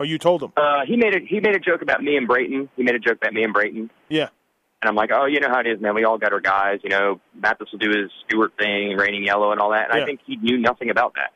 Oh, 0.00 0.04
you 0.04 0.18
told 0.18 0.42
him. 0.42 0.52
Uh, 0.56 0.80
he 0.86 0.96
made 0.96 1.14
a 1.14 1.20
he 1.20 1.38
made 1.40 1.54
a 1.54 1.60
joke 1.60 1.80
about 1.82 2.02
me 2.02 2.16
and 2.16 2.26
Brayton. 2.26 2.68
He 2.76 2.82
made 2.82 2.94
a 2.96 2.98
joke 2.98 3.18
about 3.18 3.32
me 3.32 3.44
and 3.44 3.54
Brayton. 3.54 3.88
Yeah. 4.08 4.28
And 4.80 4.88
I'm 4.88 4.96
like, 4.96 5.10
oh, 5.12 5.26
you 5.26 5.38
know 5.38 5.48
how 5.48 5.60
it 5.60 5.66
is, 5.68 5.80
man. 5.80 5.94
We 5.94 6.02
all 6.04 6.18
got 6.18 6.32
our 6.32 6.40
guys. 6.40 6.80
You 6.82 6.90
know, 6.90 7.20
Matthes 7.40 7.68
will 7.70 7.78
do 7.78 7.90
his 7.90 8.10
Stewart 8.26 8.52
thing, 8.58 8.96
raining 8.96 9.22
yellow 9.24 9.52
and 9.52 9.60
all 9.60 9.70
that. 9.70 9.90
And 9.90 9.98
Yeah. 9.98 10.02
I 10.02 10.06
think 10.06 10.20
he 10.26 10.34
knew 10.36 10.58
nothing 10.58 10.90
about 10.90 11.14
that. 11.14 11.32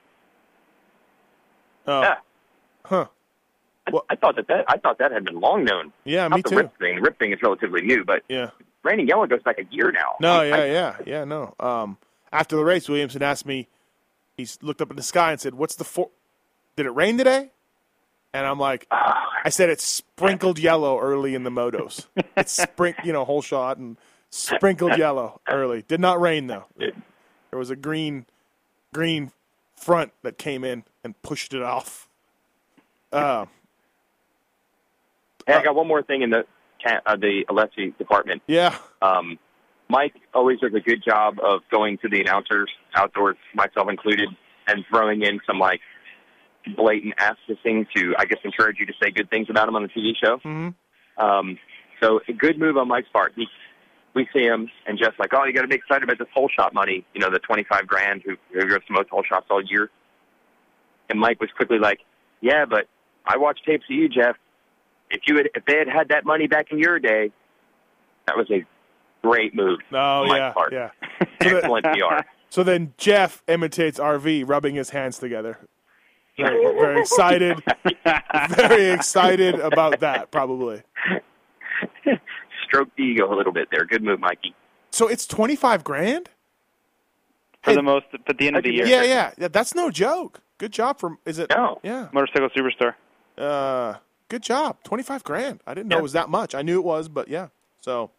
Oh. 1.86 2.00
Yeah. 2.02 2.14
Huh. 2.84 3.06
I, 3.86 3.92
I 4.10 4.16
thought 4.16 4.34
that, 4.34 4.48
that 4.48 4.64
I 4.66 4.78
thought 4.78 4.98
that 4.98 5.12
had 5.12 5.24
been 5.24 5.38
long 5.38 5.62
known. 5.64 5.92
Yeah, 6.04 6.26
Not 6.26 6.36
me 6.38 6.42
the 6.42 6.50
too. 6.50 6.56
Rip 6.56 6.78
thing. 6.78 6.96
The 6.96 7.02
Rip 7.02 7.18
thing 7.20 7.32
is 7.32 7.40
relatively 7.40 7.82
new, 7.82 8.04
but 8.04 8.24
Yeah. 8.28 8.50
raining 8.82 9.06
yellow 9.06 9.26
goes 9.28 9.42
back 9.44 9.60
a 9.60 9.64
year 9.72 9.92
now. 9.92 10.16
No, 10.20 10.40
I- 10.40 10.46
yeah, 10.46 10.64
yeah, 10.64 10.96
yeah, 11.06 11.24
no. 11.24 11.54
Um, 11.60 11.98
after 12.32 12.56
the 12.56 12.64
race, 12.64 12.88
Williamson 12.88 13.22
asked 13.22 13.46
me. 13.46 13.68
He 14.36 14.46
looked 14.60 14.80
up 14.82 14.90
in 14.90 14.96
the 14.96 15.02
sky 15.02 15.32
and 15.32 15.40
said, 15.40 15.54
"What's 15.54 15.76
the 15.76 15.84
for? 15.84 16.10
Did 16.76 16.86
it 16.86 16.90
rain 16.90 17.16
today?" 17.18 17.50
And 18.34 18.46
I'm 18.46 18.58
like, 18.58 18.86
I 18.90 19.48
said 19.48 19.70
it's 19.70 19.84
sprinkled 19.84 20.58
yellow 20.58 20.98
early 21.00 21.34
in 21.34 21.42
the 21.42 21.50
motos. 21.50 22.06
It's 22.36 22.58
sprink, 22.58 23.02
you 23.04 23.12
know, 23.14 23.24
whole 23.24 23.40
shot 23.40 23.78
and 23.78 23.96
sprinkled 24.28 24.98
yellow 24.98 25.40
early. 25.48 25.82
Did 25.88 26.00
not 26.00 26.20
rain 26.20 26.46
though. 26.48 26.66
There 26.78 27.58
was 27.58 27.70
a 27.70 27.76
green, 27.76 28.26
green 28.92 29.32
front 29.74 30.12
that 30.22 30.36
came 30.36 30.64
in 30.64 30.84
and 31.02 31.20
pushed 31.22 31.54
it 31.54 31.62
off. 31.62 32.08
Uh, 33.12 33.46
Hey, 35.46 35.54
I 35.54 35.62
got 35.62 35.76
one 35.76 35.86
more 35.86 36.02
thing 36.02 36.22
in 36.22 36.30
the 36.30 36.44
uh, 37.06 37.16
the 37.16 37.44
Alessi 37.48 37.96
department. 37.98 38.42
yeah, 38.48 38.76
Um, 39.00 39.38
Mike 39.88 40.14
always 40.34 40.58
does 40.60 40.74
a 40.74 40.80
good 40.80 41.02
job 41.06 41.38
of 41.42 41.60
going 41.70 41.98
to 41.98 42.08
the 42.08 42.20
announcers, 42.20 42.70
outdoors, 42.94 43.36
myself 43.54 43.88
included, 43.88 44.28
and 44.66 44.84
throwing 44.90 45.22
in 45.22 45.40
some 45.46 45.58
like 45.58 45.80
blatant 46.76 47.14
assisting 47.18 47.86
to, 47.94 48.14
I 48.18 48.24
guess, 48.24 48.38
encourage 48.44 48.78
you 48.80 48.86
to 48.86 48.92
say 49.00 49.10
good 49.10 49.30
things 49.30 49.46
about 49.48 49.68
him 49.68 49.76
on 49.76 49.82
the 49.82 49.88
TV 49.88 50.12
show. 50.20 50.38
hmm 50.38 50.68
Um, 51.16 51.58
so 52.02 52.20
a 52.28 52.32
good 52.32 52.58
move 52.58 52.76
on 52.76 52.88
Mike's 52.88 53.08
part. 53.12 53.32
He, 53.36 53.46
we 54.14 54.28
see 54.32 54.42
him, 54.42 54.68
and 54.86 54.98
Jeff's 54.98 55.18
like, 55.18 55.30
"Oh, 55.32 55.44
you 55.44 55.52
got 55.52 55.62
to 55.62 55.68
be 55.68 55.76
excited 55.76 56.02
about 56.02 56.18
this 56.18 56.28
whole 56.34 56.48
shot 56.48 56.74
money. 56.74 57.06
You 57.14 57.20
know, 57.20 57.30
the 57.30 57.38
twenty-five 57.38 57.86
grand 57.86 58.22
who, 58.24 58.36
who 58.52 58.66
goes 58.66 58.84
to 58.86 58.92
most 58.92 59.08
whole 59.10 59.22
shots 59.22 59.46
all 59.50 59.62
year." 59.62 59.90
And 61.08 61.20
Mike 61.20 61.40
was 61.40 61.50
quickly 61.56 61.78
like, 61.78 62.00
"Yeah, 62.40 62.64
but 62.64 62.88
I 63.24 63.36
watched 63.36 63.64
tapes 63.64 63.84
of 63.88 63.94
you, 63.94 64.08
Jeff. 64.08 64.36
If 65.10 65.22
you 65.26 65.36
had, 65.36 65.46
if 65.54 65.64
they 65.66 65.78
had 65.78 65.88
had 65.88 66.08
that 66.08 66.24
money 66.24 66.48
back 66.48 66.72
in 66.72 66.78
your 66.78 66.98
day, 66.98 67.30
that 68.26 68.36
was 68.36 68.50
a 68.50 68.64
great 69.26 69.54
move 69.54 69.80
Oh 69.92 69.96
on 70.24 70.36
yeah, 70.36 70.52
part. 70.52 70.72
yeah. 70.72 70.90
Excellent 71.40 71.84
PR. 71.92 72.26
So 72.50 72.62
then 72.62 72.94
Jeff 72.96 73.42
imitates 73.48 73.98
RV, 73.98 74.48
rubbing 74.48 74.74
his 74.74 74.90
hands 74.90 75.18
together. 75.18 75.58
Very, 76.38 76.62
very 76.74 77.00
excited, 77.00 77.62
very 78.50 78.90
excited 78.90 79.54
about 79.58 80.00
that, 80.00 80.30
probably. 80.30 80.82
Stroke 82.66 82.88
the 82.96 83.02
ego 83.02 83.32
a 83.32 83.36
little 83.36 83.52
bit 83.52 83.68
there. 83.70 83.84
Good 83.84 84.02
move, 84.02 84.20
Mikey. 84.20 84.54
So 84.90 85.08
it's 85.08 85.26
twenty 85.26 85.56
five 85.56 85.82
grand. 85.84 86.28
for 87.62 87.74
the 87.74 87.82
most 87.82 88.06
at 88.12 88.38
the 88.38 88.46
end 88.46 88.56
of 88.56 88.64
the 88.64 88.72
year. 88.72 88.86
Yeah, 88.86 89.02
yeah, 89.02 89.30
yeah. 89.38 89.48
That's 89.48 89.74
no 89.74 89.90
joke. 89.90 90.40
Good 90.58 90.72
job 90.72 90.98
from. 90.98 91.18
Is 91.24 91.38
it? 91.38 91.50
No. 91.50 91.80
Yeah. 91.82 92.08
Motorcycle 92.12 92.48
Superstar. 92.50 92.94
Uh, 93.38 93.98
good 94.28 94.42
job. 94.42 94.76
Twenty 94.84 95.02
five 95.02 95.22
grand. 95.24 95.60
I 95.66 95.74
didn't 95.74 95.88
know 95.88 95.98
it 95.98 96.02
was 96.02 96.12
that 96.12 96.28
much. 96.28 96.54
I 96.54 96.62
knew 96.62 96.78
it 96.78 96.84
was, 96.84 97.08
but 97.08 97.28
yeah. 97.28 97.48
So, 97.80 98.10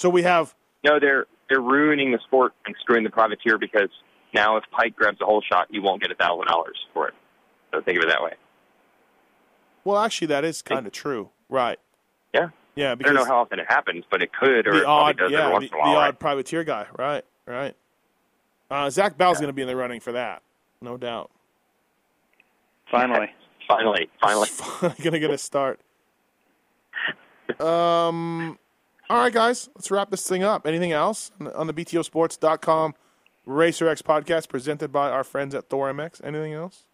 so 0.00 0.08
we 0.08 0.22
have. 0.22 0.54
No, 0.82 0.98
they're 0.98 1.26
they're 1.50 1.60
ruining 1.60 2.10
the 2.10 2.18
sport 2.26 2.54
and 2.64 2.74
screwing 2.80 3.04
the 3.04 3.10
privateer 3.10 3.58
because 3.58 3.90
now 4.32 4.56
if 4.56 4.64
Peick 4.72 4.94
grabs 4.94 5.20
a 5.20 5.26
whole 5.26 5.42
shot, 5.42 5.66
you 5.70 5.82
won't 5.82 6.00
get 6.00 6.10
a 6.10 6.14
thousand 6.14 6.46
dollars 6.46 6.78
for 6.94 7.08
it. 7.08 7.14
So 7.70 7.82
think 7.82 7.98
of 7.98 8.04
it 8.04 8.08
that 8.08 8.22
way. 8.22 8.32
Well, 9.84 9.98
actually, 9.98 10.28
that 10.28 10.44
is 10.44 10.62
kind 10.62 10.86
of 10.86 10.92
true. 10.92 11.28
Right. 11.50 11.78
Yeah. 12.34 12.48
Yeah. 12.74 12.92
I 12.92 12.94
don't 12.94 13.14
know 13.14 13.26
how 13.26 13.40
often 13.40 13.58
it 13.58 13.66
happens, 13.68 14.04
but 14.10 14.22
it 14.22 14.30
could, 14.32 14.66
or 14.66 14.72
the 14.72 14.78
it 14.78 14.84
probably 14.84 15.10
odd, 15.10 15.18
does 15.18 15.32
yeah, 15.32 15.38
every 15.38 15.48
the, 15.48 15.52
once 15.52 15.70
the 15.70 15.76
in 15.76 15.80
a 15.80 15.82
while. 15.82 15.96
odd 15.96 16.04
right? 16.04 16.18
privateer 16.18 16.64
guy. 16.64 16.86
Right. 16.98 17.24
Right. 17.46 17.76
Uh, 18.70 18.88
Zach 18.88 19.18
Bell's 19.18 19.38
going 19.38 19.48
to 19.48 19.52
be 19.52 19.62
in 19.62 19.68
the 19.68 19.76
running 19.76 20.00
for 20.00 20.12
that, 20.12 20.42
no 20.80 20.96
doubt. 20.96 21.30
Finally. 22.90 23.26
Finally, 23.68 24.10
finally. 24.20 24.48
going 24.80 25.12
to 25.12 25.20
get 25.20 25.30
a 25.30 25.38
start. 25.38 25.78
Um. 27.60 28.58
All 29.10 29.18
right, 29.18 29.32
guys, 29.32 29.68
let's 29.74 29.90
wrap 29.90 30.12
this 30.12 30.24
thing 30.28 30.44
up. 30.44 30.68
Anything 30.68 30.92
else 30.92 31.32
on 31.40 31.46
the, 31.46 31.58
on 31.58 31.66
the 31.66 31.74
BTOsports.com 31.74 32.94
RacerX 33.44 34.02
podcast 34.04 34.48
presented 34.48 34.92
by 34.92 35.10
our 35.10 35.24
friends 35.24 35.52
at 35.52 35.68
Thor 35.68 35.92
MX? 35.92 36.24
Anything 36.24 36.52
else? 36.52 36.84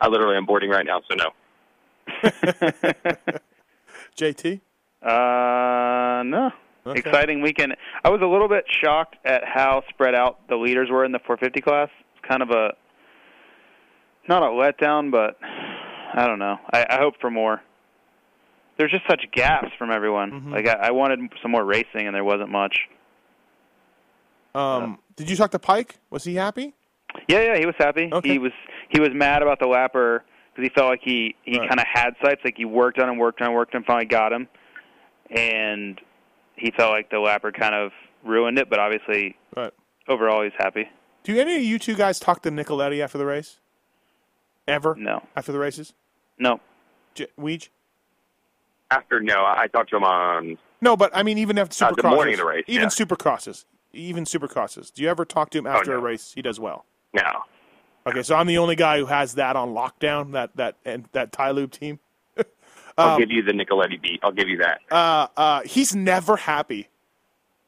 I 0.00 0.08
literally 0.08 0.36
am 0.36 0.46
boarding 0.46 0.70
right 0.70 0.84
now, 0.84 1.00
so 1.08 1.14
no. 1.14 1.30
JT? 4.18 4.60
Uh, 5.00 6.24
no. 6.24 6.50
Okay. 6.84 6.98
Exciting 6.98 7.40
weekend. 7.40 7.76
I 8.02 8.10
was 8.10 8.20
a 8.20 8.26
little 8.26 8.48
bit 8.48 8.64
shocked 8.68 9.14
at 9.24 9.44
how 9.44 9.84
spread 9.90 10.16
out 10.16 10.40
the 10.48 10.56
leaders 10.56 10.90
were 10.90 11.04
in 11.04 11.12
the 11.12 11.20
450 11.20 11.60
class. 11.60 11.88
It's 12.16 12.28
kind 12.28 12.42
of 12.42 12.50
a 12.50 12.72
not 14.28 14.42
a 14.42 14.46
letdown, 14.46 15.12
but 15.12 15.38
I 15.40 16.26
don't 16.26 16.40
know. 16.40 16.56
I, 16.72 16.84
I 16.90 16.98
hope 16.98 17.14
for 17.20 17.30
more. 17.30 17.62
There's 18.76 18.90
just 18.90 19.04
such 19.08 19.24
gaps 19.32 19.68
from 19.78 19.90
everyone. 19.90 20.30
Mm-hmm. 20.32 20.52
Like 20.52 20.66
I, 20.68 20.88
I 20.88 20.90
wanted 20.90 21.20
some 21.42 21.50
more 21.52 21.64
racing, 21.64 22.06
and 22.06 22.14
there 22.14 22.24
wasn't 22.24 22.50
much. 22.50 22.76
Um, 24.54 24.98
did 25.16 25.28
you 25.30 25.36
talk 25.36 25.50
to 25.52 25.58
Peick? 25.58 25.92
Was 26.10 26.24
he 26.24 26.34
happy? 26.36 26.74
Yeah, 27.28 27.42
yeah, 27.42 27.58
he 27.58 27.66
was 27.66 27.74
happy. 27.78 28.10
He 28.24 28.38
was 28.38 28.52
he 28.88 29.00
was 29.00 29.10
mad 29.12 29.42
about 29.42 29.58
the 29.60 29.66
lapper 29.66 30.20
because 30.54 30.68
he 30.68 30.74
felt 30.74 30.88
like 30.88 31.00
he 31.02 31.34
he 31.44 31.58
Right. 31.58 31.68
kind 31.68 31.80
of 31.80 31.86
had 31.92 32.14
sights, 32.22 32.40
like 32.44 32.54
he 32.56 32.64
worked 32.64 32.98
on 32.98 33.08
him, 33.08 33.18
worked 33.18 33.40
on, 33.40 33.48
him, 33.48 33.54
worked 33.54 33.74
on, 33.74 33.82
him, 33.82 33.84
finally 33.86 34.06
got 34.06 34.32
him, 34.32 34.48
and 35.30 36.00
he 36.56 36.70
felt 36.76 36.92
like 36.92 37.10
the 37.10 37.16
lapper 37.16 37.52
kind 37.52 37.74
of 37.74 37.92
ruined 38.24 38.58
it. 38.58 38.68
But 38.70 38.78
obviously, 38.80 39.36
Right. 39.56 39.72
overall, 40.08 40.42
he's 40.42 40.52
happy. 40.58 40.88
Do 41.22 41.38
any 41.38 41.56
of 41.56 41.62
you 41.62 41.78
two 41.78 41.94
guys 41.94 42.18
talk 42.20 42.42
to 42.42 42.50
Nicoletti 42.50 43.00
after 43.02 43.18
the 43.18 43.26
race? 43.26 43.58
Ever? 44.68 44.94
No. 44.96 45.22
After 45.36 45.52
the 45.52 45.58
races? 45.58 45.94
No. 46.38 46.60
J- 47.14 47.28
Weege? 47.38 47.68
After 48.94 49.20
no, 49.20 49.44
I 49.44 49.66
talked 49.68 49.90
to 49.90 49.96
him 49.96 50.04
on 50.04 50.58
No, 50.80 50.96
but 50.96 51.10
I 51.14 51.22
mean, 51.22 51.38
even 51.38 51.58
after 51.58 51.84
Uh, 51.84 51.92
the 51.92 52.02
morning 52.08 52.34
of 52.34 52.38
the 52.40 52.46
race, 52.46 52.64
Even 52.68 52.84
yeah. 52.84 52.88
supercrosses. 52.88 53.64
Even 53.92 54.24
supercrosses. 54.24 54.92
Do 54.92 55.02
you 55.02 55.08
ever 55.08 55.24
talk 55.24 55.50
to 55.50 55.58
him 55.58 55.66
after 55.66 55.92
no. 55.92 55.98
a 55.98 56.00
race? 56.00 56.32
He 56.34 56.42
does 56.42 56.58
well. 56.60 56.84
no. 57.12 57.22
Okay, 58.06 58.22
so 58.22 58.34
I'm 58.36 58.46
the 58.46 58.58
only 58.58 58.76
guy 58.76 58.98
who 58.98 59.06
has 59.06 59.34
that 59.36 59.56
on 59.56 59.70
lockdown. 59.72 60.32
That 60.32 60.54
that 60.56 60.76
and 60.84 61.08
that 61.12 61.32
Ty 61.32 61.52
Lube 61.52 61.70
team. 61.70 62.00
I'll 62.98 63.14
Um, 63.14 63.20
give 63.20 63.30
you 63.30 63.42
the 63.42 63.52
Nicoletti 63.52 63.98
beat. 64.00 64.20
I'll 64.22 64.30
give 64.30 64.46
you 64.46 64.58
that. 64.58 64.80
Uh, 64.90 65.26
uh, 65.38 65.60
he's 65.62 65.96
never 65.96 66.36
happy. 66.36 66.88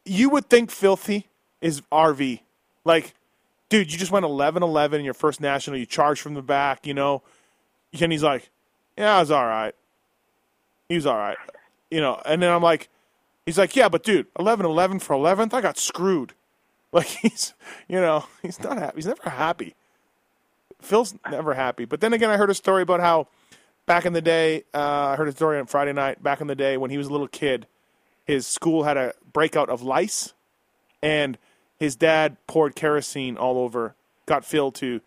You 0.05 0.29
would 0.29 0.51
think 0.51 0.71
filthy 0.71 1.29
is 1.63 1.81
RV. 1.91 2.41
Like, 2.85 3.15
dude, 3.71 3.91
you 3.91 3.97
just 3.99 4.13
went 4.13 4.27
11 4.27 4.63
11 4.63 4.99
in 5.01 5.05
your 5.07 5.15
first 5.15 5.41
national. 5.41 5.79
You 5.79 5.87
charged 5.87 6.21
from 6.21 6.35
the 6.35 6.43
back, 6.43 6.87
you 6.87 6.93
know. 6.93 7.23
And 7.99 8.13
he's 8.13 8.23
like, 8.23 8.51
yeah, 8.99 9.17
it 9.17 9.21
was 9.21 9.31
all 9.31 9.47
right. 9.47 9.75
He 10.89 10.95
was 10.95 11.07
all 11.07 11.17
right. 11.17 11.39
You 11.91 12.01
know, 12.01 12.21
and 12.25 12.43
then 12.43 12.51
I'm 12.51 12.63
like, 12.63 12.89
he's 13.45 13.59
like, 13.59 13.77
yeah, 13.77 13.89
but 13.89 14.03
dude, 14.03 14.27
11 14.39 14.67
11 14.67 14.99
for 15.01 15.15
11th, 15.15 15.55
I 15.55 15.61
got 15.61 15.79
screwed. 15.79 16.35
Like, 16.93 17.09
he's, 17.09 17.53
you 17.89 18.01
know, 18.01 18.25
he's 18.41 18.59
not 18.61 18.79
happy. 18.79 18.95
He's 18.95 19.07
never 19.07 19.29
happy. 19.29 19.75
Phil's 20.81 21.15
never 21.31 21.53
happy. 21.53 21.85
But 21.85 22.01
then 22.01 22.15
again, 22.15 22.31
I 22.31 22.39
heard 22.39 22.49
a 22.49 22.55
story 22.55 22.81
about 22.81 23.01
how 23.01 23.29
back 23.87 24.07
in 24.07 24.13
the 24.15 24.23
day, 24.23 24.65
uh, 24.73 25.09
I 25.09 25.17
heard 25.17 25.29
a 25.29 25.33
story 25.33 25.59
on 25.59 25.67
Friday 25.67 25.93
night. 25.93 26.23
Back 26.23 26.41
in 26.41 26.47
the 26.47 26.55
day, 26.55 26.77
when 26.77 26.91
he 26.91 26.97
was 26.97 27.09
a 27.09 27.11
little 27.11 27.29
kid, 27.29 27.67
his 28.25 28.47
school 28.47 28.85
had 28.85 28.97
a 28.97 29.13
breakout 29.33 29.69
of 29.69 29.83
lice, 29.83 30.33
and 31.03 31.37
his 31.79 31.97
dad 31.97 32.37
poured 32.47 32.75
kerosene 32.75 33.37
all 33.37 33.59
over. 33.59 33.95
Got 34.27 34.45
Phil 34.45 34.73
to 34.73 35.01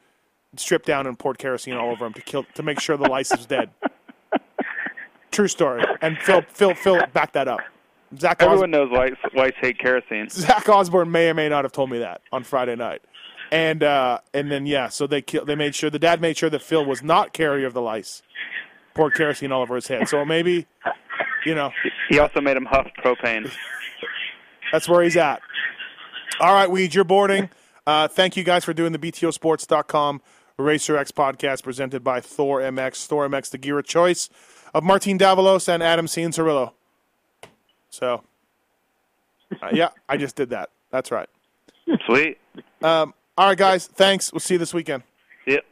strip 0.55 0.85
down 0.85 1.07
and 1.07 1.17
poured 1.17 1.37
kerosene 1.37 1.75
all 1.75 1.91
over 1.91 2.05
him 2.05 2.13
to 2.13 2.21
kill 2.21 2.45
to 2.55 2.63
make 2.63 2.79
sure 2.79 2.97
the 2.97 3.09
lice 3.09 3.31
was 3.31 3.45
dead. 3.45 3.69
True 5.39 5.47
story. 5.47 5.81
And 6.01 6.17
Phil, 6.17 6.41
Phil, 6.49 6.75
Phil 6.75 7.01
backed 7.13 7.35
that 7.35 7.47
up. 7.47 7.61
Zach 8.17 8.41
Everyone 8.41 8.71
knows 8.71 8.91
why 8.91 9.11
why 9.31 9.53
hate 9.61 9.79
kerosene. 9.79 10.27
Zach 10.29 10.67
Osborne 10.67 11.09
may 11.13 11.29
or 11.29 11.33
may 11.33 11.47
not 11.47 11.63
have 11.63 11.71
told 11.71 11.89
me 11.89 11.99
that 11.99 12.19
on 12.33 12.43
Friday 12.43 12.75
night. 12.75 13.01
And 13.49 13.81
uh, 13.81 14.19
and 14.33 14.51
then 14.51 14.65
yeah, 14.65 14.89
so 14.89 15.07
they 15.07 15.21
kill, 15.21 15.45
they 15.45 15.55
made 15.55 15.75
sure 15.75 15.89
the 15.89 15.97
dad 15.97 16.19
made 16.19 16.35
sure 16.35 16.49
that 16.49 16.61
Phil 16.61 16.83
was 16.83 17.01
not 17.01 17.31
carrier 17.31 17.65
of 17.65 17.73
the 17.73 17.81
lice, 17.81 18.21
poured 18.95 19.13
kerosene 19.13 19.53
all 19.53 19.61
over 19.61 19.75
his 19.75 19.87
head. 19.87 20.09
So 20.09 20.25
maybe, 20.25 20.67
you 21.45 21.55
know, 21.55 21.71
He 22.09 22.19
also 22.19 22.41
made 22.41 22.57
him 22.57 22.65
huff 22.65 22.87
propane. 23.01 23.49
that's 24.73 24.89
where 24.89 25.01
he's 25.03 25.15
at. 25.15 25.41
All 26.41 26.53
right, 26.53 26.69
Weed, 26.69 26.93
you're 26.93 27.05
boarding. 27.05 27.49
Uh, 27.87 28.09
thank 28.09 28.35
you 28.35 28.43
guys 28.43 28.65
for 28.65 28.73
doing 28.73 28.91
the 28.91 28.99
BTOsports.com 28.99 30.21
Racer 30.57 30.97
X 30.97 31.13
podcast 31.13 31.63
presented 31.63 32.03
by 32.03 32.19
Thor 32.19 32.59
MX. 32.59 33.05
Thor 33.05 33.29
MX, 33.29 33.51
the 33.51 33.57
gear 33.57 33.79
of 33.79 33.85
choice 33.85 34.29
of 34.73 34.83
Martin 34.83 35.17
Davalos 35.17 35.67
and 35.67 35.81
Adam 35.81 36.05
Cianciarulo. 36.05 36.71
So, 37.89 38.23
uh, 39.61 39.69
yeah, 39.73 39.89
I 40.07 40.17
just 40.17 40.35
did 40.35 40.49
that. 40.51 40.69
That's 40.91 41.11
right. 41.11 41.29
Sweet. 42.05 42.37
Um, 42.83 43.13
all 43.37 43.47
right, 43.47 43.57
guys. 43.57 43.87
Thanks. 43.87 44.31
We'll 44.31 44.39
see 44.39 44.55
you 44.55 44.59
this 44.59 44.73
weekend. 44.73 45.03
Yep. 45.47 45.65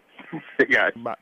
guys. 0.72 0.94
Bye. 0.96 1.16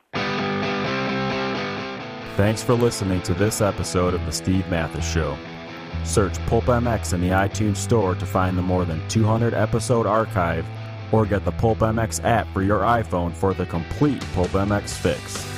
Thanks 2.37 2.61
for 2.61 2.73
listening 2.73 3.21
to 3.23 3.33
this 3.33 3.61
episode 3.61 4.13
of 4.13 4.25
The 4.25 4.31
Steve 4.31 4.67
Matthes 4.69 5.05
Show. 5.05 5.37
Search 6.03 6.37
Pulp 6.47 6.65
MX 6.65 7.13
in 7.13 7.21
the 7.21 7.29
iTunes 7.29 7.77
Store 7.77 8.13
to 8.15 8.25
find 8.25 8.57
the 8.57 8.61
more 8.61 8.85
than 8.85 9.05
200 9.07 9.53
episode 9.53 10.05
archive 10.05 10.65
or 11.11 11.25
get 11.25 11.45
the 11.45 11.51
Pulp 11.53 11.79
MX 11.79 12.23
app 12.23 12.47
for 12.53 12.61
your 12.61 12.81
iPhone 12.81 13.33
for 13.33 13.53
the 13.53 13.65
complete 13.65 14.21
Pulp 14.33 14.49
MX 14.49 14.89
fix. 14.89 15.54